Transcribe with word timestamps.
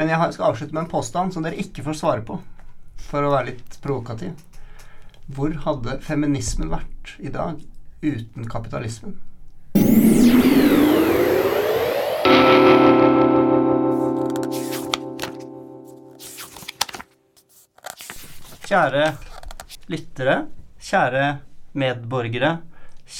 Men 0.00 0.08
jeg 0.08 0.32
skal 0.32 0.46
avslutte 0.48 0.72
med 0.72 0.86
en 0.86 0.88
påstand 0.88 1.34
som 1.34 1.44
dere 1.44 1.60
ikke 1.60 1.82
får 1.84 1.96
svare 1.98 2.22
på, 2.24 2.38
for 3.04 3.20
å 3.20 3.32
være 3.34 3.50
litt 3.50 3.74
provokativ. 3.84 4.30
Hvor 5.28 5.52
hadde 5.66 5.98
feminismen 6.00 6.70
vært 6.72 7.10
i 7.20 7.28
dag 7.28 7.60
uten 8.00 8.48
kapitalismen? 8.48 9.18
Kjære 18.64 19.04
lyttere, 19.92 20.40
kjære 20.80 21.28
medborgere, 21.76 22.56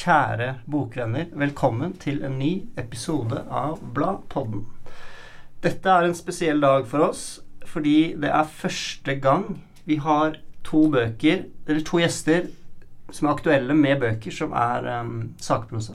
kjære 0.01 0.53
bokvenner. 0.65 1.29
Velkommen 1.45 1.99
til 2.01 2.25
en 2.25 2.41
ny 2.41 2.55
episode 2.81 3.45
av 3.53 3.83
Bladpodden. 3.93 4.65
Dette 5.61 5.92
er 5.92 6.06
en 6.09 6.16
spesiell 6.16 6.62
dag 6.62 6.87
for 6.88 7.10
oss 7.10 7.24
fordi 7.68 8.14
det 8.18 8.30
er 8.32 8.48
første 8.48 9.14
gang 9.23 9.45
vi 9.87 9.98
har 10.01 10.38
to 10.66 10.87
bøker, 10.91 11.45
eller 11.68 11.84
to 11.87 12.01
gjester, 12.01 12.48
som 13.12 13.28
er 13.28 13.37
aktuelle 13.37 13.77
med 13.77 14.01
bøker 14.02 14.34
som 14.34 14.54
er 14.56 14.88
um, 15.01 15.12
sakprosa. 15.41 15.95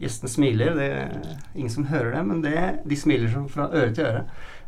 Gjestene 0.00 0.30
smiler. 0.32 0.74
Det 0.74 0.88
er 0.90 1.14
ingen 1.54 1.70
som 1.70 1.86
hører 1.92 2.16
det, 2.16 2.24
men 2.26 2.42
det, 2.42 2.56
de 2.88 2.98
smiler 2.98 3.30
fra 3.52 3.68
øre 3.70 3.92
til 3.94 4.08
øre. 4.08 4.24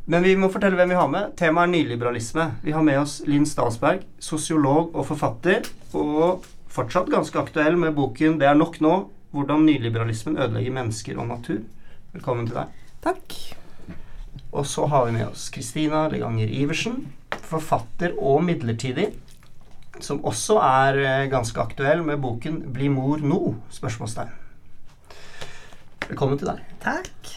Men 0.07 0.23
vi 0.23 0.37
må 0.39 0.53
fortelle 0.55 0.79
hvem 0.79 0.95
vi 0.95 1.01
har 1.01 1.11
med. 1.11 1.35
Temaet 1.39 1.67
er 1.67 1.75
nyliberalisme. 1.75 2.49
Vi 2.63 2.75
har 2.77 2.87
med 2.87 3.01
oss 3.03 3.19
Linn 3.27 3.47
Stalsberg, 3.49 4.07
sosiolog 4.23 4.95
og 4.95 5.09
forfatter, 5.11 5.67
og 5.99 6.47
fortsatt 6.71 7.11
ganske 7.11 7.41
aktuell 7.41 7.79
med 7.81 7.97
boken 7.99 8.39
'Det 8.39 8.47
er 8.47 8.55
nok 8.55 8.79
nå'. 8.81 9.11
Hvordan 9.35 9.67
nyliberalismen 9.67 10.39
ødelegger 10.39 10.73
mennesker 10.73 11.19
og 11.19 11.29
natur. 11.29 11.61
Velkommen 12.15 12.47
til 12.47 12.55
deg. 12.55 12.86
Takk. 13.07 13.35
Og 14.51 14.65
så 14.67 14.87
har 14.91 15.05
vi 15.07 15.13
med 15.15 15.29
oss 15.29 15.47
Kristina 15.55 16.07
Leganger 16.11 16.51
Iversen, 16.51 17.05
forfatter 17.47 18.17
og 18.19 18.41
midlertidig, 18.49 19.13
som 20.03 20.25
også 20.27 20.57
er 20.59 20.99
eh, 21.05 21.29
ganske 21.31 21.61
aktuell 21.63 22.03
med 22.03 22.19
boken 22.25 22.65
'Bli 22.75 22.89
mor 22.91 23.23
nå?' 23.23 23.55
spørsmålstegn. 23.71 24.33
Velkommen 26.09 26.41
til 26.41 26.51
deg. 26.51 26.65
Takk. 26.83 27.31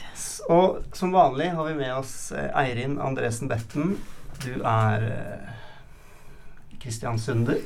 Og 0.50 0.81
som 0.98 1.14
vanlig 1.14 1.52
har 1.53 1.70
vi 1.70 1.76
med 1.78 1.94
oss 2.00 2.31
eh, 2.31 2.50
Eirin 2.64 2.98
Andresen 2.98 3.52
Betten. 3.52 3.94
Du 4.42 4.64
er 4.66 5.06
Kristian 6.81 7.14
Kristiansunder. 7.20 7.61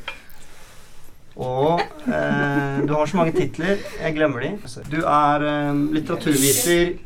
Og 1.40 1.80
eh, 1.80 2.84
du 2.84 2.94
har 2.94 3.08
så 3.08 3.18
mange 3.18 3.34
titler. 3.40 3.80
Jeg 4.02 4.16
glemmer 4.20 4.44
de. 4.44 4.52
Du 4.92 5.00
er 5.02 5.48
eh, 5.48 5.74
litteraturviter, 5.96 6.98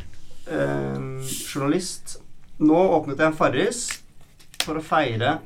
eh, 0.51 0.97
journalist. 1.27 2.17
Nå 2.59 2.77
åpnet 2.97 3.19
jeg 3.21 3.31
en 3.31 3.37
Farris 3.37 3.81
for 4.63 4.79
å 4.79 4.83
feire 4.83 5.37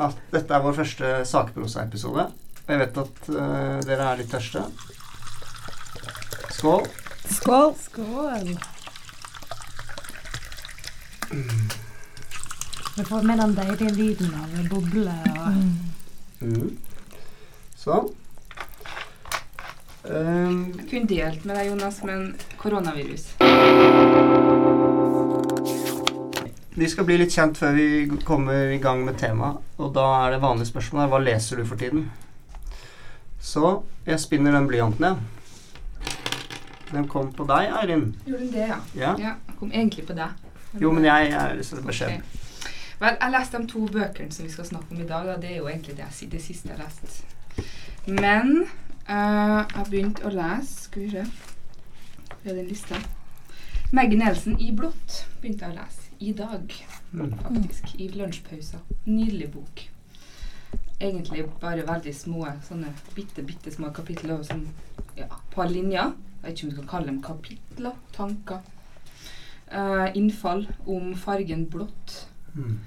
at 0.00 0.20
dette 0.32 0.54
er 0.54 0.62
vår 0.64 0.76
første 0.78 1.12
sakprosa-episode. 1.28 2.28
Og 2.30 2.70
jeg 2.74 2.80
vet 2.84 3.00
at 3.02 3.30
eh, 3.34 3.78
dere 3.88 4.10
er 4.12 4.20
litt 4.22 4.30
tørste. 4.32 4.62
Skål. 6.54 6.86
Skål. 7.30 7.74
Skål. 7.86 8.52
Vi 12.96 13.04
får 13.06 13.22
med 13.22 13.38
den 13.38 13.54
deilige 13.56 13.92
lyden 13.96 14.34
av 14.34 14.60
boble 14.70 15.14
og 15.36 15.62
Mm. 16.40 16.70
Sånn. 17.76 18.06
Um, 20.10 20.72
Kunne 20.90 21.06
delt 21.06 21.44
med 21.44 21.54
deg, 21.54 21.68
Jonas, 21.70 22.00
men 22.02 22.32
koronavirus. 22.58 23.28
vi 26.80 26.88
skal 26.88 27.04
bli 27.04 27.18
litt 27.20 27.34
kjent 27.34 27.58
før 27.60 27.76
vi 27.76 27.86
kommer 28.26 28.72
i 28.74 28.78
gang 28.82 29.04
med 29.06 29.20
temaet. 29.20 29.60
Og 29.78 29.92
da 29.94 30.06
er 30.24 30.34
det 30.34 30.42
vanlige 30.42 30.70
spørsmålet 30.72 31.12
hva 31.12 31.20
leser 31.22 31.60
du 31.60 31.66
for 31.68 31.78
tiden? 31.78 32.08
Så 33.40 33.82
jeg 34.08 34.18
spinner 34.20 34.56
den 34.56 34.66
blyanten, 34.66 35.06
jeg. 35.06 35.16
Den 36.90 37.06
kom 37.08 37.30
på 37.36 37.46
deg, 37.46 37.70
Eirin. 37.78 38.08
Gjorde 38.26 38.42
den 38.42 38.52
det, 38.56 38.66
ja? 38.66 38.78
Ja. 38.98 39.14
ja? 39.20 39.34
den 39.46 39.58
kom 39.60 39.70
egentlig 39.70 40.08
på 40.08 40.16
deg. 40.18 40.34
Jo, 40.80 40.90
men 40.90 41.06
jeg 41.06 41.30
er 41.38 41.62
så 41.62 41.78
beskjeden. 41.84 42.24
Okay. 42.24 42.46
Vel, 43.00 43.16
jeg 43.20 43.32
leste 43.36 43.60
de 43.62 43.70
to 43.70 43.86
bøkene 43.86 44.34
som 44.34 44.44
vi 44.44 44.52
skal 44.52 44.66
snakke 44.72 44.90
om 44.90 45.00
i 45.00 45.06
dag. 45.08 45.28
Da. 45.28 45.38
Det 45.40 45.52
er 45.54 45.60
jo 45.62 45.68
egentlig 45.70 45.96
det, 46.00 46.08
jeg 46.20 46.32
det 46.32 46.42
siste 46.42 46.68
jeg 46.68 46.76
har 46.76 46.88
lest. 46.88 47.22
Men 48.10 48.64
eh, 49.10 49.60
jeg 49.60 49.76
har 49.76 49.88
begynt 49.90 50.20
å 50.24 50.30
lese 50.34 50.84
Skal 50.86 51.02
vi 51.02 51.10
se 51.10 51.24
Vi 52.42 52.48
har 52.48 52.56
den 52.56 52.68
lista? 52.70 52.96
Maggie 53.92 54.18
Nelson 54.20 54.54
i 54.62 54.70
blått 54.72 55.24
begynte 55.42 55.66
jeg 55.66 55.74
å 55.74 55.80
lese 55.80 56.06
i 56.20 56.32
dag, 56.36 56.72
Mm. 57.12 57.30
faktisk. 57.42 57.94
I 57.98 58.08
lunsjpausa. 58.12 58.78
Nydelig 59.06 59.48
bok. 59.52 59.80
Egentlig 61.00 61.46
bare 61.60 61.82
veldig 61.88 62.12
små, 62.14 62.44
sånne 62.68 62.92
bitte, 63.16 63.42
bitte 63.42 63.72
små 63.72 63.88
kapitler 63.96 64.34
og 64.38 64.44
sånn, 64.44 64.66
ja, 65.16 65.26
par 65.50 65.66
linjer. 65.72 66.12
Jeg 66.42 66.44
vet 66.44 66.52
ikke 66.58 66.64
om 66.68 66.70
du 66.70 66.76
kan 66.76 66.88
kalle 66.92 67.06
dem 67.06 67.22
kapitler, 67.22 67.96
tanker. 68.12 68.60
Uh, 69.72 70.10
innfall 70.14 70.66
om 70.86 71.14
fargen 71.16 71.66
blått. 71.66 72.26
Mm. 72.54 72.78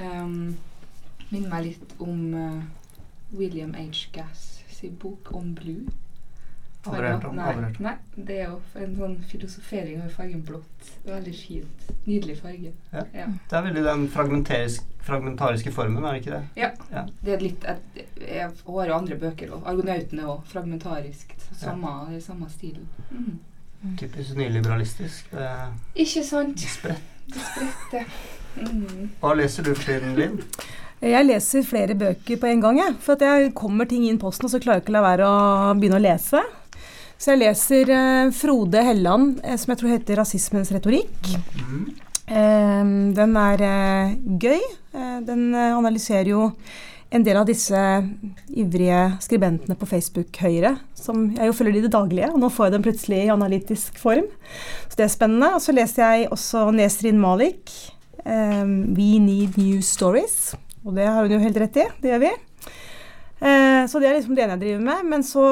Um, 0.00 0.56
minner 1.30 1.50
meg 1.50 1.64
litt 1.64 1.94
om 2.00 2.34
uh, 2.34 2.62
William 3.32 3.74
H. 3.74 4.08
Gass 4.12 4.57
sin 4.78 4.94
bok 5.02 5.32
om 5.34 5.54
blue. 5.58 5.86
Aldri 6.86 7.08
hørt 7.10 7.24
om. 7.26 7.34
Nei, 7.36 7.72
nei, 7.82 7.94
det 8.14 8.36
er 8.38 8.52
jo 8.52 8.58
en 8.78 8.92
sånn 8.96 9.16
filosofering 9.28 9.98
over 10.00 10.12
fargen 10.14 10.44
blått. 10.46 10.92
Veldig 11.04 11.34
fint. 11.36 11.88
Nydelig 12.06 12.36
farge. 12.40 12.70
Ja. 12.92 13.02
Ja. 13.16 13.26
Det 13.50 13.58
er 13.58 13.66
veldig 13.66 13.82
den 13.88 14.06
fragmentariske 14.14 15.72
formen, 15.74 16.04
er 16.06 16.14
det 16.16 16.22
ikke 16.22 16.36
det? 16.38 16.62
Ja, 16.62 17.02
Det 17.24 17.34
er 17.34 17.42
litt 17.42 17.64
et, 17.68 18.00
Jeg 18.22 18.48
har 18.70 18.86
jo 18.92 18.94
andre 18.94 19.18
bøker 19.18 19.52
òg. 19.56 19.62
'Argonautene' 19.66 20.24
òg. 20.30 20.46
'Fragmentarisk'. 20.46 21.34
Samme, 21.58 22.14
er 22.14 22.20
samme 22.20 22.48
stilen. 22.50 22.88
Mm. 23.10 23.38
Typisk 23.98 24.36
nyliberalistisk. 24.36 25.30
Det 25.30 25.40
er 25.40 25.72
Ikke 25.94 26.24
sant? 26.24 26.60
spredt. 26.60 27.02
Det 27.28 27.42
spredte. 27.42 28.04
Mm. 28.56 29.10
Hva 29.20 29.34
leser 29.34 29.62
du 29.62 29.74
for 29.74 29.84
tiden, 29.84 30.14
Linn? 30.16 30.40
Jeg 30.98 31.26
leser 31.28 31.62
flere 31.62 31.94
bøker 31.94 32.40
på 32.40 32.48
en 32.50 32.62
gang, 32.62 32.78
jeg. 32.80 32.94
For 33.04 33.14
at 33.14 33.22
jeg 33.22 33.52
kommer 33.58 33.86
ting 33.86 34.08
inn 34.08 34.18
posten, 34.18 34.48
og 34.48 34.50
så 34.50 34.58
klarer 34.62 34.80
jeg 34.80 34.88
ikke 34.88 34.96
la 34.96 35.04
være 35.04 35.28
å 35.28 35.76
begynne 35.78 36.00
å 36.00 36.02
lese. 36.02 36.42
Så 37.18 37.32
jeg 37.32 37.42
leser 37.42 37.90
eh, 37.94 38.32
Frode 38.34 38.82
Helland, 38.86 39.38
eh, 39.42 39.56
som 39.58 39.72
jeg 39.72 39.80
tror 39.80 39.94
heter 39.94 40.18
'Rasismens 40.18 40.70
retorikk'. 40.74 41.32
Mm. 41.58 41.86
Eh, 42.26 42.90
den 43.14 43.38
er 43.42 43.64
eh, 43.68 44.12
gøy. 44.42 44.60
Eh, 44.94 45.16
den 45.26 45.48
eh, 45.54 45.74
analyserer 45.78 46.30
jo 46.30 46.52
en 47.10 47.24
del 47.24 47.38
av 47.40 47.46
disse 47.48 47.78
ivrige 48.52 49.00
skribentene 49.24 49.78
på 49.78 49.88
Facebook 49.88 50.34
Høyre, 50.42 50.74
som 50.98 51.30
jeg 51.38 51.48
jo 51.48 51.56
følger 51.56 51.78
i 51.78 51.86
det 51.86 51.94
daglige, 51.94 52.28
og 52.34 52.42
nå 52.42 52.50
får 52.52 52.68
jeg 52.68 52.74
dem 52.74 52.84
plutselig 52.84 53.20
i 53.22 53.32
analytisk 53.32 53.98
form. 53.98 54.28
Så 54.90 54.98
det 54.98 55.06
er 55.06 55.14
spennende. 55.14 55.54
Og 55.54 55.62
så 55.64 55.72
leser 55.72 56.04
jeg 56.04 56.30
også 56.34 56.68
Nesrin 56.74 57.18
Malik, 57.22 57.70
'We 58.26 59.18
Need 59.22 59.56
New 59.56 59.78
Stories'. 59.80 60.58
Og 60.88 60.96
det 60.96 61.04
har 61.04 61.20
hun 61.20 61.34
jo 61.36 61.42
helt 61.42 61.58
rett 61.60 61.82
i. 61.82 61.86
Det 62.00 62.12
gjør 62.14 62.22
vi. 62.22 62.30
Eh, 63.38 63.82
så 63.86 64.00
det 64.00 64.08
er 64.08 64.16
liksom 64.16 64.34
det 64.34 64.46
ene 64.46 64.56
jeg 64.56 64.64
driver 64.64 64.84
med. 64.86 65.04
Men 65.12 65.26
så 65.26 65.44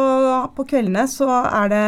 på 0.56 0.64
kveldene 0.72 1.04
så 1.12 1.28
er 1.44 1.70
det 1.74 1.84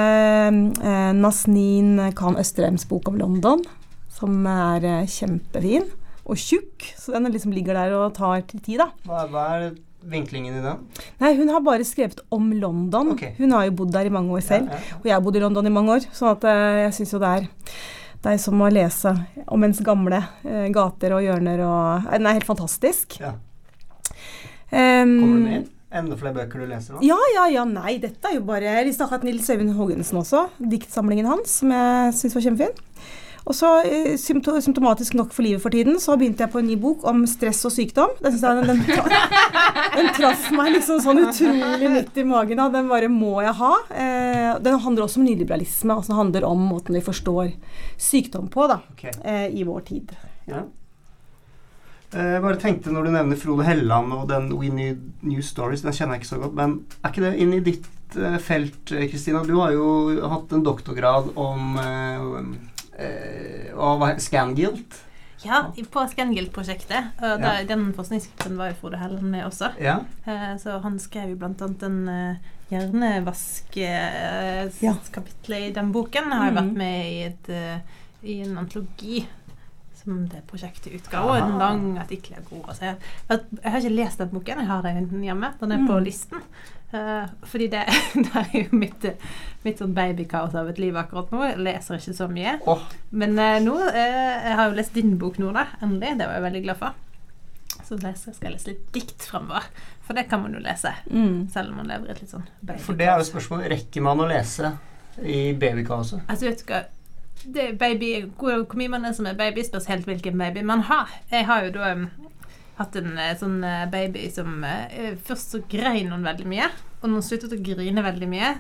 eh, 0.85 1.11
Nasneen 1.17 2.13
Khan 2.19 2.39
Østrems 2.41 2.85
bok 2.91 3.09
om 3.11 3.19
London, 3.21 3.65
som 4.13 4.45
er 4.53 4.85
eh, 4.85 5.09
kjempefin. 5.09 5.89
Og 6.29 6.37
tjukk, 6.37 6.91
så 7.01 7.17
den 7.17 7.33
liksom 7.33 7.55
ligger 7.57 7.79
der 7.79 7.97
og 7.97 8.13
tar 8.19 8.45
til 8.51 8.61
tid, 8.61 8.83
da. 8.83 8.91
Hva, 9.09 9.25
hva 9.33 9.45
er 9.57 9.71
vinklingen 10.09 10.59
i 10.61 10.63
den? 10.63 10.83
Nei, 11.23 11.33
hun 11.39 11.49
har 11.51 11.65
bare 11.65 11.87
skrevet 11.89 12.21
om 12.35 12.51
London. 12.53 13.15
Okay. 13.17 13.33
Hun 13.41 13.57
har 13.57 13.65
jo 13.67 13.79
bodd 13.81 13.95
der 13.97 14.11
i 14.11 14.13
mange 14.13 14.37
år 14.37 14.45
selv. 14.45 14.69
Ja, 14.69 14.83
ja. 14.93 14.99
Og 15.01 15.09
jeg 15.09 15.17
har 15.17 15.25
bodd 15.25 15.41
i 15.41 15.43
London 15.43 15.71
i 15.71 15.73
mange 15.73 15.97
år, 15.97 16.11
sånn 16.13 16.35
at 16.37 16.45
eh, 16.53 16.83
jeg 16.85 16.99
syns 17.01 17.17
jo 17.17 17.23
det 17.25 17.33
er 17.39 17.49
det 18.25 18.35
er 18.35 18.41
som 18.43 18.61
å 18.61 18.69
lese 18.73 19.13
om 19.47 19.65
ens 19.67 19.81
gamle 19.87 20.19
eh, 20.43 20.69
gater 20.75 21.15
og 21.17 21.23
hjørner 21.23 21.63
og 21.63 22.09
eh, 22.09 22.15
Den 22.19 22.27
er 22.27 22.39
helt 22.41 22.49
fantastisk. 22.49 23.21
Ja. 23.23 23.37
Um, 24.69 25.13
Kommer 25.21 25.35
du 25.35 25.45
med 25.45 25.59
inn? 25.61 25.69
Enda 25.89 26.19
flere 26.21 26.37
bøker 26.37 26.61
du 26.61 26.67
leser 26.69 26.97
nå? 26.97 27.03
Ja, 27.07 27.17
ja, 27.33 27.47
ja. 27.49 27.63
Nei, 27.65 27.95
dette 28.03 28.29
er 28.29 28.37
jo 28.37 28.43
bare 28.49 28.67
Jeg 28.69 28.91
leste 28.91 29.07
akkurat 29.07 29.25
Nils 29.25 29.49
Øyvind 29.49 29.73
Haagensen 29.79 30.19
også. 30.21 30.43
Diktsamlingen 30.61 31.31
hans, 31.31 31.55
som 31.63 31.73
jeg 31.73 32.19
syns 32.19 32.37
var 32.37 32.45
kjempefin. 32.45 33.07
Og 33.49 33.57
så, 33.57 33.69
eh, 33.89 34.17
symptomatisk 34.21 35.15
nok 35.17 35.33
for 35.33 35.43
livet 35.43 35.63
for 35.63 35.73
tiden, 35.73 35.97
så 36.01 36.19
begynte 36.21 36.45
jeg 36.45 36.53
på 36.53 36.61
en 36.61 36.67
ny 36.69 36.77
bok 36.77 37.05
om 37.09 37.25
stress 37.27 37.65
og 37.65 37.73
sykdom. 37.73 38.13
Den, 38.21 38.37
den, 38.37 38.69
den, 38.69 38.83
den 39.97 40.11
traff 40.19 40.51
meg 40.53 40.75
liksom 40.77 41.01
sånn 41.01 41.23
utrolig 41.25 41.89
midt 41.95 42.21
i 42.21 42.27
magen. 42.29 42.61
Da. 42.61 42.69
Den 42.77 42.93
bare 42.93 43.09
må 43.09 43.39
jeg 43.47 43.57
ha. 43.63 43.73
Eh, 43.89 44.51
den 44.61 44.79
handler 44.85 45.07
også 45.07 45.23
om 45.23 45.29
nyliberalisme. 45.31 45.97
Altså 45.97 46.13
den 46.13 46.21
handler 46.21 46.49
om 46.51 46.69
måten 46.75 46.99
vi 46.99 47.05
forstår 47.05 47.55
sykdom 47.97 48.53
på 48.53 48.69
da, 48.69 48.83
okay. 48.93 49.17
eh, 49.25 49.49
i 49.49 49.65
vår 49.65 49.87
tid. 49.89 50.13
Ja. 50.51 50.67
Jeg 52.13 52.41
bare 52.41 52.57
tenkte 52.61 52.93
når 52.93 53.05
du 53.05 53.13
nevner 53.13 53.37
Frode 53.37 53.65
Helland 53.67 54.15
og 54.17 54.29
den 54.31 54.49
We 54.57 54.71
Need 54.73 55.25
New 55.29 55.43
Stories, 55.45 55.83
den 55.85 55.93
kjenner 55.93 56.17
jeg 56.17 56.25
ikke 56.25 56.35
så 56.37 56.39
godt, 56.41 56.55
men 56.57 56.79
er 57.03 57.13
ikke 57.13 57.25
det 57.27 57.35
inn 57.37 57.53
i 57.53 57.61
ditt 57.65 57.89
felt, 58.41 58.79
Kristina? 58.89 59.43
Du 59.45 59.59
har 59.61 59.75
jo 59.77 59.91
hatt 60.33 60.55
en 60.57 60.65
doktorgrad 60.65 61.29
om 61.37 61.77
eh, 62.99 63.69
eh, 63.71 63.75
hva- 63.75 64.19
Scanguilt. 64.21 65.05
Ja, 65.45 65.73
på 65.91 66.01
Scangild-prosjektet. 66.11 67.05
Og 67.23 67.41
da, 67.41 67.53
Ja. 67.61 67.65
Den 67.65 67.93
forskningsgruppen 67.95 68.57
var 68.59 68.69
jo 68.73 68.77
Frode 68.81 68.97
Helland 68.99 69.23
med 69.31 69.45
også. 69.47 69.71
Ja. 69.81 70.01
Eh, 70.27 70.57
Så 70.59 70.79
han 70.83 70.99
skrev 70.99 71.29
jo 71.31 71.37
blant 71.37 71.63
annet 71.63 71.83
en 71.83 72.09
uh, 72.09 72.35
Ja. 72.71 72.81
hjernevask-kapittel 72.81 75.55
i 75.69 75.73
den 75.73 75.93
boken. 75.93 76.33
Har 76.33 76.51
jo 76.51 76.55
vært 76.59 76.77
med 76.77 77.13
i, 77.13 77.23
et, 77.29 77.49
eh, 77.49 77.79
i 78.23 78.41
en 78.45 78.59
antologi 78.59 79.27
som 80.03 80.29
det 80.29 80.43
prosjektet 80.47 80.93
utga, 80.95 81.21
og 81.27 81.37
en 81.37 81.59
lang 81.59 81.99
artikkel 81.99 82.37
er 82.39 82.43
god 82.51 82.69
jeg, 83.63 83.73
har 83.73 83.79
ikke 83.81 83.95
lest 83.97 84.19
den 84.19 84.29
boken, 84.31 84.59
jeg 84.63 84.67
har 84.69 84.83
den 84.83 85.23
hjemme. 85.23 85.53
Den 85.61 85.73
er 85.73 85.77
på 85.87 85.93
Mhm. 85.99 86.05
listen. 86.05 86.39
Eh, 86.91 87.25
fordi 87.43 87.67
det, 87.69 87.85
det 88.15 88.43
er 88.43 88.55
jo 88.55 88.79
mitt, 88.81 89.05
mitt 89.67 89.81
sånn 89.81 89.93
babykaos 89.97 90.57
av 90.57 90.71
et 90.71 90.81
liv 90.81 90.97
akkurat 90.97 91.31
nå. 91.35 91.43
Jeg 91.51 91.61
leser 91.67 92.01
ikke 92.01 92.17
så 92.17 92.29
mye. 92.33 92.57
Oh. 92.71 92.87
Men 93.11 93.37
uh, 93.37 93.59
nå 93.65 93.77
uh, 93.77 93.99
Jeg 93.99 94.57
har 94.61 94.71
jo 94.71 94.79
lest 94.79 94.97
din 94.97 95.19
bok 95.21 95.39
nå, 95.43 95.53
da. 95.57 95.69
Endelig. 95.85 96.17
Det 96.21 96.29
var 96.31 96.39
jeg 96.39 96.47
veldig 96.49 96.65
glad 96.65 96.81
for. 96.81 97.05
Så 97.89 97.97
leser, 98.01 98.35
skal 98.37 98.51
jeg 98.51 98.57
lese 98.57 98.73
litt 98.73 98.85
dikt 98.97 99.29
fremover. 99.31 99.69
For 100.05 100.17
det 100.17 100.29
kan 100.31 100.45
man 100.45 100.57
jo 100.57 100.63
lese. 100.65 100.95
Mm. 101.13 101.49
Selv 101.53 101.73
om 101.73 101.83
man 101.83 101.91
lever 101.93 102.09
i 102.09 102.15
et 102.17 102.23
litt 102.25 102.33
sånn 102.33 102.47
babykaos. 102.61 102.87
for 102.87 103.01
det 103.01 103.09
er 103.09 103.21
jo 103.21 103.29
spørsmålet. 103.33 103.73
Rekker 103.75 104.05
man 104.09 104.25
å 104.25 104.29
lese 104.29 104.73
i 105.19 105.43
babykaoset? 105.59 106.25
Altså, 106.29 106.49
vet 106.49 106.65
du 106.65 106.73
hva 106.73 106.87
det 107.39 107.79
baby, 107.79 108.25
hvor, 108.35 108.65
hvor 108.67 108.79
mye 108.81 108.91
man 108.91 109.05
er 109.07 109.13
som 109.15 109.27
er 109.31 109.37
baby, 109.39 109.63
spørs 109.63 109.87
helt 109.87 110.09
hvilken 110.09 110.39
baby 110.39 110.65
man 110.67 110.81
har. 110.89 111.13
Jeg 111.31 111.47
har 111.47 111.69
jo 111.69 111.71
da 111.77 111.93
um, 111.95 112.09
hatt 112.79 112.97
en 113.01 113.19
eh, 113.19 113.35
sånn 113.39 113.59
eh, 113.67 113.87
baby 113.91 114.29
som 114.33 114.63
eh, 114.67 115.15
Først 115.27 115.55
så 115.55 115.63
grein 115.71 116.13
hun 116.15 116.27
veldig 116.27 116.49
mye, 116.49 116.71
og 117.01 117.09
når 117.09 117.21
hun 117.21 117.27
sluttet 117.27 117.55
å 117.57 117.63
grine 117.63 118.05
veldig 118.07 118.31
mye, 118.31 118.55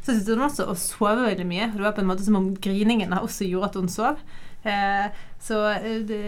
så 0.00 0.12
sluttet 0.12 0.34
hun 0.36 0.46
også 0.46 0.68
å 0.70 0.76
sove 0.78 1.26
veldig 1.26 1.46
mye. 1.48 1.70
Det 1.74 1.82
var 1.82 1.94
på 1.96 2.04
en 2.04 2.10
måte 2.10 2.26
som 2.26 2.38
om 2.38 2.50
griningen 2.54 3.14
også 3.16 3.48
gjorde 3.48 3.70
at 3.72 3.78
hun 3.80 3.92
sov. 3.92 4.20
Eh, 4.64 5.06
så 5.44 5.68
eh, 5.70 6.00
det, 6.08 6.22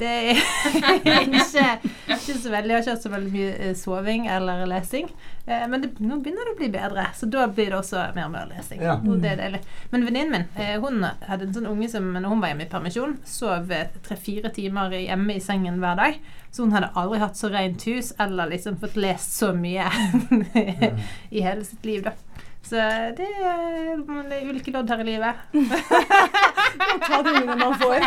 det 0.00 0.06
er 0.06 0.38
ikke, 1.38 1.66
ikke 2.10 2.34
så 2.42 2.50
veldig 2.50 2.72
Jeg 2.72 2.74
har 2.74 2.82
ikke 2.82 2.94
hatt 2.96 3.04
så 3.04 3.12
veldig 3.12 3.30
mye 3.30 3.50
eh, 3.54 3.74
soving 3.78 4.24
eller 4.34 4.64
lesing. 4.66 5.06
Eh, 5.46 5.62
men 5.70 5.84
det, 5.84 5.92
nå 6.02 6.18
begynner 6.18 6.48
det 6.48 6.54
å 6.56 6.58
bli 6.58 6.70
bedre, 6.74 7.04
så 7.14 7.28
da 7.30 7.46
blir 7.46 7.70
det 7.70 7.78
også 7.78 8.08
mer 8.16 8.26
og 8.26 8.32
mer 8.34 8.50
lesing. 8.50 8.82
Ja. 8.82 8.96
Og 8.98 9.22
det 9.22 9.30
er 9.30 9.38
deilig. 9.44 9.62
Men 9.92 10.08
venninnen 10.08 10.34
min 10.34 10.58
eh, 10.58 10.74
hun 10.82 11.06
hadde 11.06 11.46
en 11.46 11.54
sånn 11.54 11.70
unge 11.70 11.90
som 11.92 12.10
når 12.16 12.26
hun 12.32 12.42
var 12.42 12.50
hjemme 12.50 12.66
i 12.66 12.72
permisjon, 12.72 13.14
sov 13.30 13.70
tre-fire 14.08 14.50
timer 14.58 14.98
hjemme 15.04 15.38
i 15.38 15.44
sengen 15.44 15.78
hver 15.84 16.02
dag. 16.02 16.18
Så 16.50 16.66
hun 16.66 16.74
hadde 16.74 16.90
aldri 16.98 17.22
hatt 17.22 17.38
så 17.38 17.52
rent 17.54 17.86
hus 17.86 18.10
eller 18.18 18.50
liksom 18.50 18.80
fått 18.82 18.98
lest 18.98 19.38
så 19.38 19.52
mye 19.54 19.86
i 21.36 21.46
hele 21.46 21.62
sitt 21.62 21.86
liv, 21.86 22.02
da. 22.10 22.16
Så 22.68 22.74
det 23.16 23.24
er, 23.38 24.02
det 24.02 24.34
er 24.34 24.50
ulike 24.50 24.74
lodd 24.74 24.90
her 24.90 25.06
i 25.06 25.12
livet. 25.14 25.46
Ta 27.08 27.22
det 27.24 27.30
ungene 27.30 27.56
man 27.56 27.74
får. 27.80 27.98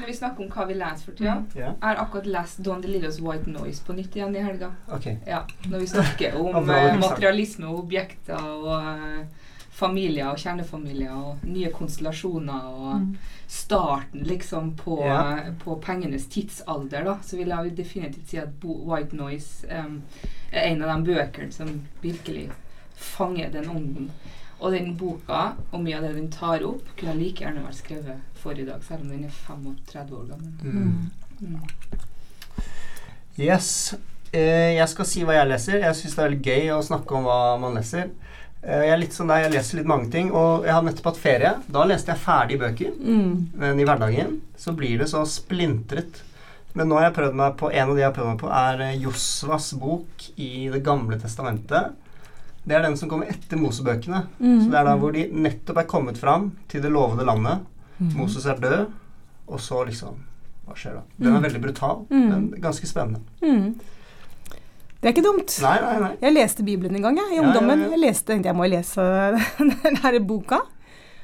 Når 0.00 0.06
vi 0.06 0.14
snakker 0.16 0.44
om 0.44 0.50
hva 0.52 0.66
vi 0.68 0.78
leser 0.80 1.04
for 1.06 1.18
tida. 1.18 1.36
Jeg 1.54 1.74
har 1.82 2.00
akkurat 2.04 2.26
lest 2.26 2.62
Don 2.66 2.82
DeLillos 2.82 3.20
White 3.24 3.50
Noise 3.54 3.84
på 3.86 3.94
nytt 3.98 4.16
igjen 4.16 4.36
i 4.36 4.42
helga. 4.44 4.72
Okay. 4.88 5.16
Ja, 5.26 5.44
når 5.68 5.84
vi 5.84 5.90
snakker 5.94 6.36
om 6.40 6.58
eh, 6.70 6.74
er 6.90 6.98
materialisme 7.00 7.70
og 7.70 7.84
objekter 7.84 8.42
og 8.42 8.72
eh, 8.80 9.50
familier 9.80 10.28
og 10.32 10.40
kjernefamilier 10.42 11.14
og 11.14 11.44
nye 11.48 11.70
konstellasjoner 11.72 12.66
og 12.68 13.14
starten 13.50 14.26
liksom 14.28 14.74
på, 14.76 14.98
Ja. 15.06 15.38
på 15.64 15.76
pengenes 15.82 16.26
tidsalder, 16.28 17.04
da, 17.06 17.16
så 17.24 17.38
vil 17.40 17.48
jeg 17.54 17.76
definitivt 17.78 18.28
si 18.30 18.38
at 18.42 18.52
Bo 18.60 18.76
White 18.90 19.16
Noise 19.16 19.66
um, 19.70 20.02
er 20.52 20.68
en 20.72 20.82
av 20.84 20.92
de 21.00 21.14
bøkene 21.14 21.52
som 21.54 21.72
virkelig 22.02 22.50
fanger 23.00 23.50
den 23.50 23.70
ånden. 23.72 24.10
Og 24.60 24.74
den 24.76 24.92
boka, 25.00 25.54
og 25.72 25.82
mye 25.82 25.96
av 25.96 26.04
det 26.04 26.14
den 26.18 26.28
tar 26.32 26.64
opp, 26.68 26.84
kunne 27.00 27.16
like 27.16 27.44
gjerne 27.44 27.64
vært 27.64 27.80
skrevet 27.80 28.40
for 28.40 28.56
i 28.56 28.66
dag, 28.68 28.82
selv 28.84 29.06
om 29.06 29.12
den 29.12 29.24
er 29.24 29.34
35 29.48 30.16
år 30.18 30.26
gammel. 30.34 30.52
Mm. 30.60 31.10
Mm. 31.40 32.00
Yes. 33.40 33.94
Eh, 34.32 34.76
jeg 34.76 34.88
skal 34.92 35.08
si 35.08 35.24
hva 35.24 35.38
jeg 35.38 35.48
leser. 35.50 35.80
Jeg 35.82 35.96
syns 35.98 36.16
det 36.16 36.20
er 36.20 36.28
veldig 36.28 36.52
gøy 36.52 36.74
å 36.76 36.82
snakke 36.86 37.16
om 37.16 37.28
hva 37.28 37.40
man 37.62 37.78
leser. 37.78 38.10
Eh, 38.60 38.84
jeg 38.84 38.92
er 38.94 39.00
litt 39.00 39.16
sånn 39.16 39.30
der, 39.32 39.46
jeg 39.46 39.54
leser 39.56 39.80
litt 39.80 39.88
mange 39.90 40.10
ting, 40.12 40.30
og 40.36 40.66
jeg 40.68 40.76
har 40.76 40.84
nettopp 40.86 41.12
hatt 41.12 41.22
ferie. 41.22 41.52
Da 41.72 41.86
leste 41.88 42.12
jeg 42.12 42.24
ferdig 42.24 42.60
bøker. 42.60 42.92
Mm. 43.00 43.32
Men 43.62 43.80
i 43.80 43.86
hverdagen 43.88 44.36
så 44.60 44.74
blir 44.76 45.00
det 45.00 45.08
så 45.12 45.24
splintret. 45.28 46.20
Men 46.76 46.86
nå 46.90 47.00
har 47.00 47.08
jeg 47.08 47.16
prøvd 47.16 47.40
meg 47.40 47.56
på 47.58 47.72
en 47.72 47.88
av 47.88 47.96
de 47.96 48.02
jeg 48.04 48.06
har 48.06 48.14
prøvd 48.14 48.30
meg 48.30 48.42
på, 48.44 48.52
er 48.60 48.84
eh, 48.86 49.00
Josvas 49.02 49.72
bok 49.80 50.28
i 50.36 50.68
Det 50.70 50.84
gamle 50.86 51.18
testamentet. 51.18 51.96
Det 52.66 52.76
er 52.76 52.82
den 52.82 52.96
som 52.96 53.08
kommer 53.08 53.26
etter 53.30 53.56
Mosebøkene. 53.56 54.26
Mm. 54.38 54.58
Så 54.64 54.70
det 54.70 54.78
er 54.80 54.84
da 54.84 54.96
hvor 55.00 55.12
de 55.12 55.26
nettopp 55.32 55.78
er 55.78 55.86
kommet 55.88 56.18
fram 56.18 56.50
til 56.68 56.82
det 56.82 56.90
lovede 56.92 57.24
landet. 57.24 57.60
Mm. 58.00 58.10
Moses 58.16 58.44
er 58.46 58.56
død, 58.60 58.86
og 59.48 59.58
så 59.60 59.84
liksom 59.86 60.14
Hva 60.66 60.74
skjer 60.76 60.92
da? 60.94 61.00
Den 61.18 61.34
er 61.34 61.38
Mm. 61.40 61.42
veldig 61.42 61.60
brutal, 61.62 62.06
Mm. 62.10 62.28
men 62.28 62.50
ganske 62.62 62.86
spennende. 62.86 63.20
Mm. 63.42 63.74
Det 65.00 65.08
er 65.08 65.12
ikke 65.14 65.24
dumt. 65.24 65.54
Nei, 65.62 65.80
nei, 65.80 65.98
nei. 66.00 66.10
Jeg 66.20 66.32
leste 66.34 66.62
Bibelen 66.62 66.94
en 66.96 67.02
gang 67.02 67.16
jeg, 67.16 67.24
i 67.32 67.34
Ja, 67.36 67.42
ja, 67.42 67.48
ungdommen. 67.48 67.80
ja. 67.80 67.88
Jeg 67.90 67.98
leste, 67.98 68.36
jeg 68.44 68.54
må 68.54 68.68
lese 68.68 69.00
den 69.58 69.96
her 69.96 70.18
boka. 70.20 70.58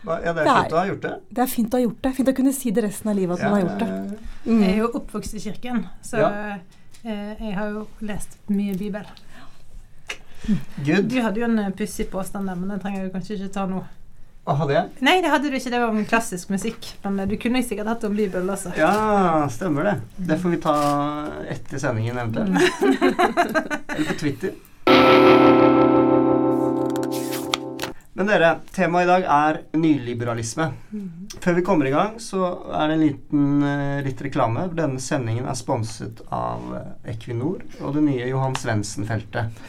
Ja, 0.06 0.16
det 0.20 0.26
er 0.26 0.32
Det 0.34 0.46
er- 0.46 0.62
fint 0.62 0.72
å 0.72 0.78
ha 0.78 0.86
gjort 0.86 1.00
det. 1.02 1.14
Det 1.34 1.38
er 1.42 1.46
fint 1.46 1.70
å 1.70 1.76
ha 1.76 1.82
gjort 1.84 2.02
det. 2.02 2.14
Fint 2.16 2.28
å 2.28 2.34
kunne 2.34 2.52
si 2.54 2.70
det 2.70 2.84
resten 2.84 3.10
av 3.10 3.16
livet 3.16 3.36
at 3.38 3.42
Ja, 3.42 3.50
man 3.50 3.60
har 3.60 3.68
gjort 3.68 3.78
det. 3.78 3.88
ja, 3.88 3.94
ja. 3.96 4.52
Mm. 4.52 4.60
Jeg 4.62 4.72
er 4.72 4.78
jo 4.78 4.88
oppvokst 4.94 5.34
i 5.34 5.38
kirken, 5.38 5.88
så 6.02 6.16
Ja. 6.18 6.58
eh, 7.04 7.34
jeg 7.40 7.54
har 7.54 7.70
jo 7.70 7.86
lest 8.00 8.36
mye 8.48 8.74
Bibel. 8.78 9.04
Good. 10.86 11.08
Du 11.10 11.20
hadde 11.22 11.40
jo 11.42 11.46
en 11.48 11.58
eh, 11.58 11.70
pussig 11.76 12.08
påstand 12.12 12.48
der, 12.48 12.58
men 12.58 12.70
den 12.74 12.82
trenger 12.82 13.06
vi 13.06 13.12
kanskje 13.14 13.38
ikke 13.38 13.52
ta 13.54 13.66
nå. 13.70 13.82
Hva 14.46 14.54
hadde 14.60 14.76
jeg? 14.76 14.90
Nei, 15.02 15.16
det 15.24 15.30
hadde 15.32 15.50
du 15.50 15.56
ikke. 15.58 15.72
Det 15.72 15.80
var 15.82 15.90
om 15.90 16.04
klassisk 16.06 16.52
musikk. 16.54 16.92
Men 17.02 17.18
eh, 17.24 17.26
du 17.30 17.34
kunne 17.42 17.64
sikkert 17.66 17.90
hatt 17.90 18.04
det 18.04 18.10
om 18.12 18.14
Bibelen 18.18 18.52
også. 18.54 18.76
Ja, 18.78 18.92
stemmer 19.50 19.90
det. 19.90 19.96
Det 20.30 20.38
får 20.42 20.54
vi 20.54 20.60
ta 20.62 20.76
etter 21.50 21.82
sendingen 21.82 22.22
eventuelt. 22.22 22.54
Eller 23.90 24.12
på 24.12 24.18
Twitter. 24.22 24.54
Men 28.16 28.30
dere, 28.30 28.50
temaet 28.72 29.04
i 29.04 29.08
dag 29.10 29.24
er 29.28 29.56
nyliberalisme. 29.76 30.70
Før 31.44 31.56
vi 31.58 31.64
kommer 31.64 31.84
i 31.84 31.92
gang, 31.92 32.14
så 32.16 32.46
er 32.72 32.88
det 32.88 32.94
en 32.94 33.02
liten 33.02 33.66
eh, 33.68 33.98
litt 34.06 34.22
reklame. 34.24 34.62
Denne 34.72 35.02
sendingen 35.04 35.44
er 35.44 35.58
sponset 35.58 36.22
av 36.32 36.64
eh, 36.78 37.10
Equinor 37.12 37.60
og 37.82 37.92
det 37.98 38.06
nye 38.06 38.28
Johan 38.30 38.56
Svendsen-feltet. 38.56 39.52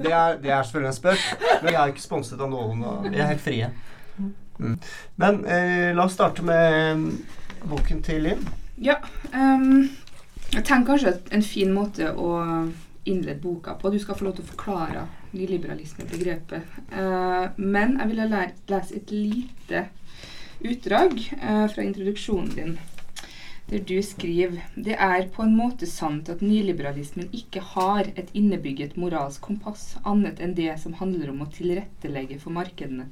Det 0.00 0.12
er, 0.16 0.38
det 0.42 0.50
er 0.50 0.62
selvfølgelig 0.64 0.88
en 0.88 0.96
spøk, 0.96 1.24
men 1.62 1.68
jeg 1.70 1.78
er 1.78 1.90
ikke 1.92 2.02
sponset 2.02 2.40
av 2.40 2.48
noen. 2.50 2.80
Og 2.88 3.04
vi 3.12 3.18
er 3.20 3.28
helt 3.30 3.42
frie. 3.44 3.66
Mm. 4.16 4.72
Men 5.22 5.40
eh, 5.44 5.90
la 5.94 6.06
oss 6.06 6.16
starte 6.16 6.42
med 6.46 6.96
mm, 6.98 7.04
boken 7.70 8.00
til 8.06 8.24
Linn. 8.24 8.42
Ja. 8.80 8.96
Um, 9.34 9.90
jeg 10.50 10.64
tenker 10.64 10.94
kanskje 10.94 11.12
at 11.12 11.30
en 11.36 11.44
fin 11.46 11.70
måte 11.76 12.10
å 12.10 12.30
innlede 13.04 13.40
boka 13.40 13.74
på 13.74 13.90
Du 13.90 13.98
skal 13.98 14.18
få 14.18 14.26
lov 14.26 14.36
til 14.36 14.44
å 14.44 14.50
forklare 14.52 15.06
nyliberalisme-begrepet. 15.32 16.76
Eh, 16.92 17.46
men 17.56 17.96
jeg 17.98 18.12
ville 18.12 18.44
lese 18.68 18.96
et 18.98 19.14
lite 19.14 19.86
utdrag 20.60 21.14
uh, 21.42 21.66
fra 21.72 21.82
introduksjonen 21.82 22.50
din. 22.54 22.78
Der 23.70 23.78
du 23.86 24.02
skriver 24.02 24.58
Det 24.74 24.96
er 24.98 25.28
på 25.32 25.42
en 25.42 25.54
måte 25.56 25.86
sant 25.86 26.28
at 26.28 26.42
nyliberalismen 26.42 27.30
ikke 27.32 27.62
har 27.74 28.10
et 28.18 28.32
innebygget 28.34 28.96
moralsk 28.98 29.46
kompass 29.46 29.94
annet 30.04 30.40
enn 30.42 30.56
det 30.58 30.74
som 30.82 30.96
handler 30.98 31.30
om 31.30 31.44
å 31.44 31.50
tilrettelegge 31.54 32.40
for 32.42 32.52
markedene. 32.56 33.06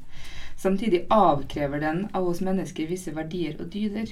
Samtidig 0.58 1.04
avkrever 1.14 1.80
den 1.80 2.08
av 2.12 2.26
oss 2.26 2.42
mennesker 2.42 2.90
visse 2.90 3.14
verdier 3.14 3.54
og 3.62 3.70
dyder. 3.70 4.10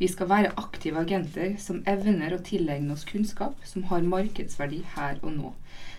Vi 0.00 0.08
skal 0.08 0.30
være 0.30 0.52
aktive 0.56 1.02
agenter 1.04 1.56
som 1.60 1.82
evner 1.90 2.32
å 2.32 2.40
tilegne 2.44 2.94
oss 2.94 3.04
kunnskap 3.08 3.58
som 3.68 3.84
har 3.90 4.06
markedsverdi 4.08 4.80
her 4.96 5.18
og 5.20 5.34
nå. 5.36 5.50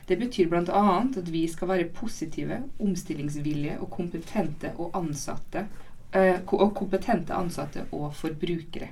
Det 0.10 0.18
betyr 0.20 0.50
bl.a. 0.50 0.82
at 1.06 1.30
vi 1.30 1.44
skal 1.48 1.70
være 1.70 1.90
positive, 1.94 2.58
omstillingsvillige 2.82 3.78
og 3.80 3.92
kompetente 3.94 4.74
og 4.82 4.98
ansatte 4.98 5.68
eh, 6.18 6.42
og 6.52 6.74
kompetente 6.76 7.38
ansatte 7.38 7.86
og 7.94 8.10
forbrukere. 8.18 8.90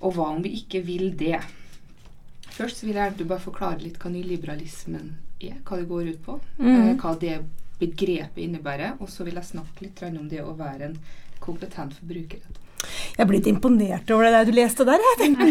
Og 0.00 0.16
hva 0.16 0.30
om 0.32 0.40
vi 0.44 0.54
ikke 0.62 0.80
vil 0.84 1.12
det? 1.20 1.42
Først 2.56 2.82
vil 2.86 2.96
jeg 2.96 3.20
bare 3.28 3.42
forklare 3.42 3.82
litt 3.82 4.00
hva 4.00 4.10
nyliberalismen 4.14 5.12
er, 5.44 5.60
hva 5.66 5.78
det 5.80 5.88
går 5.92 6.10
ut 6.14 6.24
på, 6.24 6.40
eh, 6.58 6.64
Mm. 6.64 6.96
hva 7.04 7.14
det 7.20 7.36
begrepet 7.78 8.38
innebærer, 8.48 8.96
og 9.00 9.08
så 9.10 9.24
vil 9.24 9.34
jeg 9.34 9.44
snakke 9.52 9.82
litt 9.82 10.02
om 10.08 10.28
det 10.28 10.40
å 10.40 10.56
være 10.56 10.88
en 10.88 10.98
kompetent 11.40 11.92
forbruker. 12.00 12.40
Jeg 13.14 13.24
er 13.24 13.28
blitt 13.30 13.48
imponert 13.50 14.10
over 14.14 14.26
det 14.26 14.32
der 14.34 14.48
du 14.48 14.56
leste 14.56 14.86
der. 14.88 15.02
Jeg 15.08 15.18
tenkte, 15.22 15.48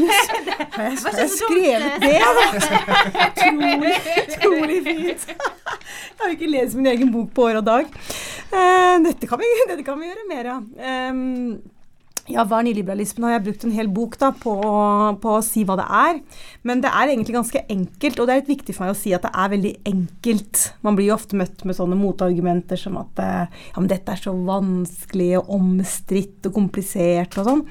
har 0.73 0.89
jeg, 0.89 0.97
har 1.05 1.19
jeg 1.21 1.31
skrevet 1.33 2.01
det? 2.03 2.19
da? 2.23 2.45
Utrolig, 3.27 3.95
utrolig 4.27 4.79
fint. 4.87 5.27
Jeg 6.13 6.29
har 6.29 6.33
ikke 6.37 6.47
lest 6.47 6.77
min 6.77 6.87
egen 6.87 7.09
bok 7.11 7.33
på 7.35 7.43
år 7.49 7.57
og 7.59 7.65
dag. 7.67 7.87
Eh, 8.53 8.95
dette, 9.03 9.27
kan 9.27 9.41
vi, 9.41 9.49
dette 9.71 9.83
kan 9.85 9.99
vi 9.99 10.07
gjøre 10.07 10.27
mer 10.29 10.49
av. 10.53 10.67
Em, 10.79 11.19
ja, 12.31 12.45
hva 12.47 12.61
er 12.61 12.69
nyliberalisme? 12.69 13.19
Nå 13.19 13.27
har 13.27 13.33
jeg 13.35 13.43
brukt 13.49 13.63
en 13.67 13.73
hel 13.75 13.89
bok 13.91 14.13
da, 14.21 14.29
på, 14.31 14.53
på, 15.19 15.31
å 15.35 15.43
si 15.43 15.65
hva 15.67 15.75
det 15.75 15.87
er. 15.91 16.19
Men 16.63 16.79
det 16.83 16.91
er 16.95 17.11
egentlig 17.11 17.35
ganske 17.35 17.63
enkelt, 17.73 18.19
og 18.21 18.29
det 18.29 18.33
er 18.33 18.39
litt 18.39 18.51
viktig 18.53 18.75
for 18.77 18.85
meg 18.85 18.93
å 18.93 18.99
si 18.99 19.11
at 19.15 19.25
det 19.25 19.31
er 19.43 19.49
veldig 19.51 19.73
enkelt. 19.91 20.61
Man 20.87 20.95
blir 20.95 21.09
jo 21.09 21.17
ofte 21.17 21.39
møtt 21.39 21.65
med 21.67 21.75
sånne 21.75 21.97
motargumenter 21.99 22.79
som 22.79 22.95
at 23.01 23.19
eh, 23.19 23.57
ja, 23.73 23.75
men 23.75 23.91
dette 23.91 24.15
er 24.15 24.21
så 24.23 24.31
vanskelig 24.47 25.33
og 25.41 25.51
omstridt 25.57 26.47
og 26.47 26.55
komplisert 26.61 27.35
og 27.41 27.49
sånn. 27.49 27.65